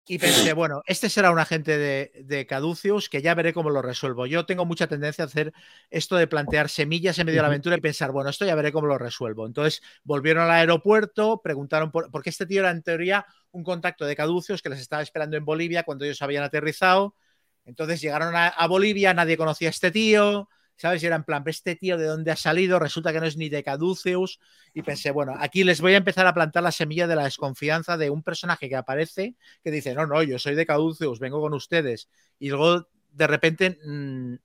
Y 0.06 0.20
pensé, 0.20 0.52
bueno, 0.52 0.82
este 0.86 1.10
será 1.10 1.32
un 1.32 1.40
agente 1.40 1.78
de, 1.78 2.12
de, 2.26 2.46
Caduceus 2.46 3.08
que 3.08 3.22
ya 3.22 3.36
veré 3.36 3.54
cómo 3.54 3.70
lo 3.70 3.82
resuelvo. 3.82 4.26
Yo 4.26 4.46
tengo 4.46 4.66
mucha 4.66 4.88
tendencia 4.88 5.24
a 5.24 5.28
hacer 5.28 5.54
esto 5.90 6.18
de 6.18 6.28
plantear 6.28 6.68
semillas 6.68 7.18
en 7.20 7.26
medio 7.26 7.38
de 7.38 7.44
la 7.44 7.48
aventura 7.48 7.78
y 7.78 7.82
pensar, 7.82 8.12
bueno, 8.12 8.30
esto 8.30 8.46
ya 8.46 8.56
veré 8.56 8.74
cómo 8.74 8.88
lo 8.88 8.98
resuelvo. 8.98 9.46
Entonces 9.46 9.82
volvieron 10.04 10.44
al 10.44 10.52
aeropuerto, 10.52 11.42
preguntaron 11.42 11.90
por, 11.90 12.12
porque 12.12 12.32
este 12.32 12.46
tío 12.46 12.60
era 12.60 12.72
en 12.72 12.84
teoría 12.84 13.26
un 13.52 13.64
contacto 13.64 14.06
de 14.06 14.16
Caduceus 14.16 14.62
que 14.62 14.70
les 14.70 14.80
estaba 14.82 15.02
esperando 15.02 15.38
en 15.38 15.46
Bolivia 15.46 15.84
cuando 15.84 16.04
ellos 16.04 16.22
habían 16.22 16.44
aterrizado. 16.44 17.16
Entonces 17.64 18.02
llegaron 18.02 18.34
a 18.36 18.68
Bolivia, 18.68 19.14
nadie 19.14 19.38
conocía 19.38 19.70
a 19.70 19.72
este 19.72 19.90
tío, 19.90 20.50
¿sabes? 20.76 21.04
Y 21.04 21.06
era 21.06 21.16
en 21.16 21.24
plan, 21.24 21.44
este 21.46 21.76
tío 21.76 21.98
de 21.98 22.06
dónde 22.06 22.32
ha 22.32 22.36
salido, 22.36 22.80
resulta 22.80 23.14
que 23.14 23.20
no 23.20 23.26
es 23.26 23.38
ni 23.38 23.50
de 23.50 23.64
Caduceus. 23.64 24.40
Y 24.74 24.82
pensé, 24.82 25.12
bueno, 25.12 25.34
aquí 25.40 25.64
les 25.64 25.82
voy 25.82 25.94
a 25.94 25.98
empezar 25.98 26.28
a 26.28 26.34
plantar 26.34 26.64
la 26.64 26.72
semilla 26.72 27.08
de 27.08 27.16
la 27.16 27.26
desconfianza 27.26 27.98
de 27.98 28.10
un 28.10 28.24
personaje 28.24 28.70
que 28.70 28.76
aparece, 28.76 29.36
que 29.64 29.72
dice, 29.72 29.94
no, 29.94 30.08
no, 30.08 30.24
yo 30.24 30.40
soy 30.40 30.56
de 30.56 30.66
Caduceus, 30.66 31.20
vengo 31.20 31.42
con 31.42 31.54
ustedes. 31.54 32.10
Y 32.40 32.50
luego, 32.50 32.88
de 33.12 33.28
repente, 33.28 33.80
mm, 33.86 34.36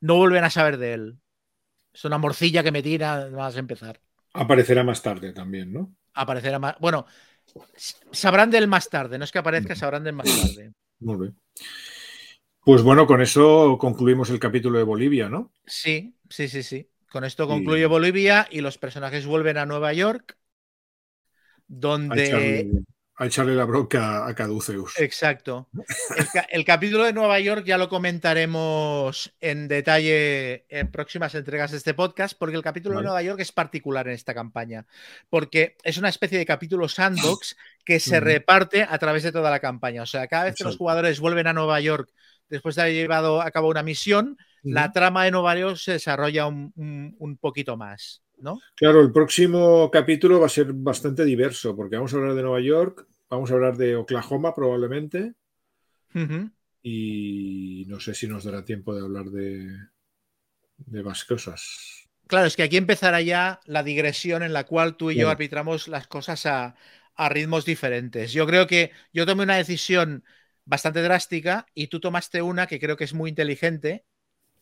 no 0.00 0.16
vuelven 0.16 0.44
a 0.44 0.50
saber 0.50 0.78
de 0.78 0.94
él. 0.94 1.18
Es 1.92 2.04
una 2.04 2.18
morcilla 2.18 2.62
que 2.62 2.72
me 2.72 2.82
tira 2.82 3.28
más 3.30 3.56
a 3.56 3.58
empezar. 3.58 4.00
Aparecerá 4.34 4.84
más 4.84 5.02
tarde 5.02 5.32
también, 5.32 5.72
¿no? 5.72 5.94
Aparecerá 6.12 6.58
más. 6.58 6.76
Bueno, 6.78 7.06
sabrán 8.12 8.50
de 8.50 8.58
él 8.58 8.68
más 8.68 8.88
tarde, 8.88 9.18
no 9.18 9.24
es 9.24 9.32
que 9.32 9.38
aparezca, 9.38 9.74
sabrán 9.74 10.04
de 10.04 10.10
él 10.10 10.16
más 10.16 10.26
tarde. 10.26 10.72
Muy 10.98 11.16
bien. 11.16 11.36
Pues 12.66 12.82
bueno, 12.82 13.06
con 13.06 13.22
eso 13.22 13.78
concluimos 13.78 14.28
el 14.30 14.40
capítulo 14.40 14.76
de 14.76 14.82
Bolivia, 14.82 15.28
¿no? 15.28 15.52
Sí, 15.66 16.16
sí, 16.28 16.48
sí, 16.48 16.64
sí. 16.64 16.90
Con 17.08 17.22
esto 17.22 17.46
concluye 17.46 17.86
Bolivia 17.86 18.48
y 18.50 18.60
los 18.60 18.76
personajes 18.76 19.24
vuelven 19.24 19.56
a 19.56 19.66
Nueva 19.66 19.92
York, 19.92 20.36
donde... 21.68 22.68
A 23.18 23.26
echarle, 23.26 23.54
la 23.54 23.64
bronca 23.66 24.26
a 24.26 24.34
Caduceus. 24.34 24.98
Exacto. 24.98 25.68
El, 26.50 26.64
capítulo 26.64 27.04
de 27.04 27.12
Nueva 27.12 27.38
York 27.38 27.64
ya 27.64 27.78
lo 27.78 27.88
comentaremos 27.88 29.32
en 29.40 29.68
detalle 29.68 30.66
en 30.68 30.90
próximas 30.90 31.36
entregas 31.36 31.70
de 31.70 31.76
este 31.76 31.94
podcast, 31.94 32.36
porque 32.36 32.56
el 32.56 32.64
capítulo 32.64 32.96
de 32.96 33.04
Nueva 33.04 33.22
York 33.22 33.38
es 33.38 33.52
particular 33.52 34.08
en 34.08 34.14
esta 34.14 34.34
campaña, 34.34 34.88
porque 35.30 35.76
es 35.84 35.98
una 35.98 36.08
especie 36.08 36.36
de 36.36 36.44
capítulo 36.44 36.88
sandbox 36.88 37.56
que 37.84 38.00
se 38.00 38.18
reparte 38.18 38.82
a 38.82 38.98
través 38.98 39.22
de 39.22 39.30
toda 39.30 39.52
la 39.52 39.60
campaña. 39.60 40.02
O 40.02 40.06
sea, 40.06 40.26
cada 40.26 40.46
vez 40.46 40.56
que 40.56 40.64
los 40.64 40.76
jugadores 40.76 41.20
vuelven 41.20 41.46
a 41.46 41.52
Nueva 41.52 41.80
York 41.80 42.12
después 42.48 42.74
de 42.74 42.82
haber 42.82 42.94
llevado 42.94 43.40
a 43.40 43.50
cabo 43.50 43.68
una 43.68 43.82
misión, 43.82 44.36
la 44.62 44.90
trama 44.92 45.24
de 45.24 45.30
Nueva 45.30 45.56
York 45.56 45.76
se 45.76 45.92
desarrolla 45.92 46.46
un, 46.46 47.38
poquito 47.40 47.76
más, 47.76 48.22
¿no? 48.38 48.58
Claro, 48.74 49.00
el 49.00 49.12
próximo 49.12 49.90
capítulo 49.90 50.40
va 50.40 50.46
a 50.46 50.50
ser 50.50 50.72
bastante 50.72 51.24
diverso, 51.24 51.76
porque 51.76 51.96
vamos 51.96 52.12
a 52.12 52.16
hablar 52.16 52.34
de 52.34 52.42
Nueva 52.42 52.60
York, 52.60 53.06
vamos 53.28 53.50
a 53.50 53.54
hablar 53.54 53.76
de 53.76 53.96
Oklahoma 53.96 54.54
probablemente, 54.54 55.34
y 56.82 57.84
no 57.88 58.00
sé 58.00 58.14
si 58.14 58.26
nos 58.26 58.44
dará 58.44 58.64
tiempo 58.64 58.94
de 58.94 59.02
hablar 59.02 59.26
de, 59.26 59.68
de 60.78 61.02
más 61.02 61.24
cosas. 61.24 62.08
Claro, 62.26 62.46
es 62.46 62.56
que 62.56 62.64
aquí 62.64 62.76
empezará 62.76 63.20
ya 63.20 63.60
la 63.66 63.82
digresión 63.82 64.42
en 64.42 64.52
la 64.52 64.64
cual 64.64 64.96
tú 64.96 65.10
y 65.10 65.16
yo 65.16 65.30
arbitramos 65.30 65.86
las 65.86 66.08
cosas 66.08 66.44
a, 66.46 66.74
a 67.14 67.28
ritmos 67.28 67.64
diferentes. 67.64 68.32
Yo 68.32 68.46
creo 68.46 68.66
que 68.66 68.90
yo 69.12 69.26
tomé 69.26 69.44
una 69.44 69.56
decisión 69.56 70.24
bastante 70.66 71.00
drástica 71.00 71.66
y 71.72 71.86
tú 71.86 72.00
tomaste 72.00 72.42
una 72.42 72.66
que 72.66 72.78
creo 72.78 72.96
que 72.96 73.04
es 73.04 73.14
muy 73.14 73.30
inteligente 73.30 74.04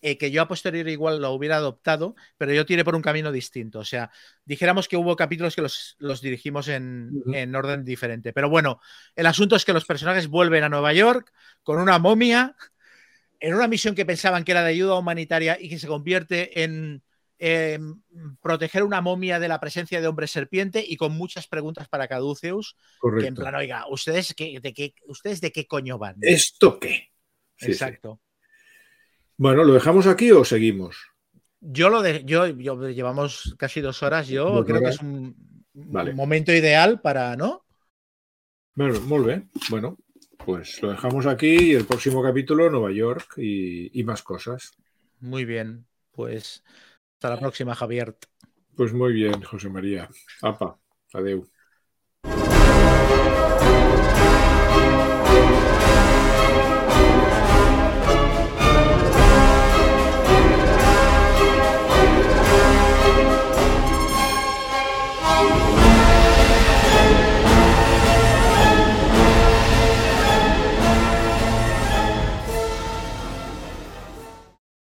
eh, 0.06 0.18
que 0.18 0.30
yo 0.30 0.42
a 0.42 0.48
posteriori 0.48 0.92
igual 0.92 1.18
lo 1.18 1.30
hubiera 1.30 1.56
adoptado, 1.56 2.14
pero 2.36 2.52
yo 2.52 2.66
tiré 2.66 2.84
por 2.84 2.94
un 2.94 3.00
camino 3.00 3.32
distinto. 3.32 3.78
O 3.78 3.86
sea, 3.86 4.10
dijéramos 4.44 4.86
que 4.86 4.98
hubo 4.98 5.16
capítulos 5.16 5.56
que 5.56 5.62
los, 5.62 5.96
los 5.98 6.20
dirigimos 6.20 6.68
en, 6.68 7.10
en, 7.32 7.56
orden 7.56 7.86
diferente. 7.86 8.34
Pero 8.34 8.50
bueno, 8.50 8.80
el 9.16 9.24
asunto 9.24 9.56
es 9.56 9.64
que 9.64 9.72
los 9.72 9.86
personajes 9.86 10.28
vuelven 10.28 10.62
a 10.62 10.68
Nueva 10.68 10.92
York 10.92 11.32
con 11.62 11.80
una 11.80 11.98
momia, 11.98 12.54
en 13.40 13.54
una 13.54 13.66
misión 13.66 13.94
que 13.94 14.04
pensaban 14.04 14.44
que 14.44 14.52
era 14.52 14.62
de 14.62 14.72
ayuda 14.72 14.98
humanitaria 14.98 15.56
y 15.58 15.70
que 15.70 15.78
se 15.78 15.86
convierte 15.86 16.64
en 16.64 17.02
eh, 17.46 17.78
proteger 18.40 18.82
una 18.84 19.02
momia 19.02 19.38
de 19.38 19.48
la 19.48 19.60
presencia 19.60 20.00
de 20.00 20.06
hombre 20.06 20.26
serpiente 20.26 20.82
y 20.82 20.96
con 20.96 21.12
muchas 21.12 21.46
preguntas 21.46 21.88
para 21.88 22.08
Caduceus. 22.08 22.74
Que 23.20 23.26
en 23.26 23.34
plan, 23.34 23.54
oiga, 23.54 23.84
¿ustedes, 23.90 24.32
qué, 24.34 24.60
de 24.62 24.72
qué, 24.72 24.94
¿ustedes 25.04 25.42
de 25.42 25.52
qué 25.52 25.66
coño 25.66 25.98
van? 25.98 26.16
¿Esto 26.22 26.80
qué? 26.80 27.10
Exacto. 27.58 28.22
Bueno, 29.36 29.62
¿lo 29.62 29.74
dejamos 29.74 30.06
aquí 30.06 30.32
o 30.32 30.42
seguimos? 30.42 30.96
Yo 31.60 31.90
lo 31.90 32.00
de, 32.00 32.24
yo, 32.24 32.46
yo 32.46 32.88
llevamos 32.88 33.54
casi 33.58 33.82
dos 33.82 34.02
horas. 34.02 34.26
Yo 34.26 34.64
creo 34.64 34.80
que 34.80 34.88
es 34.88 35.00
un, 35.00 35.36
momento 35.74 36.50
ideal 36.50 37.02
para, 37.02 37.36
¿no? 37.36 37.66
Bueno, 38.74 38.98
muy 39.02 39.22
bien. 39.22 39.50
Bueno, 39.68 39.98
pues 40.38 40.80
lo 40.80 40.92
dejamos 40.92 41.26
aquí 41.26 41.72
y 41.72 41.74
el 41.74 41.84
próximo 41.84 42.22
capítulo 42.22 42.70
Nueva 42.70 42.90
York 42.90 43.34
y, 43.36 44.00
y 44.00 44.02
más 44.02 44.22
cosas. 44.22 44.70
Muy 45.20 45.44
bien, 45.44 45.84
pues 46.10 46.64
hasta 47.14 47.30
la 47.30 47.38
próxima, 47.38 47.74
Javier. 47.74 48.16
Pues 48.76 48.92
muy 48.92 49.12
bien, 49.12 49.40
José 49.42 49.68
María. 49.68 50.08
Apa, 50.42 50.78
adeu. 51.12 51.48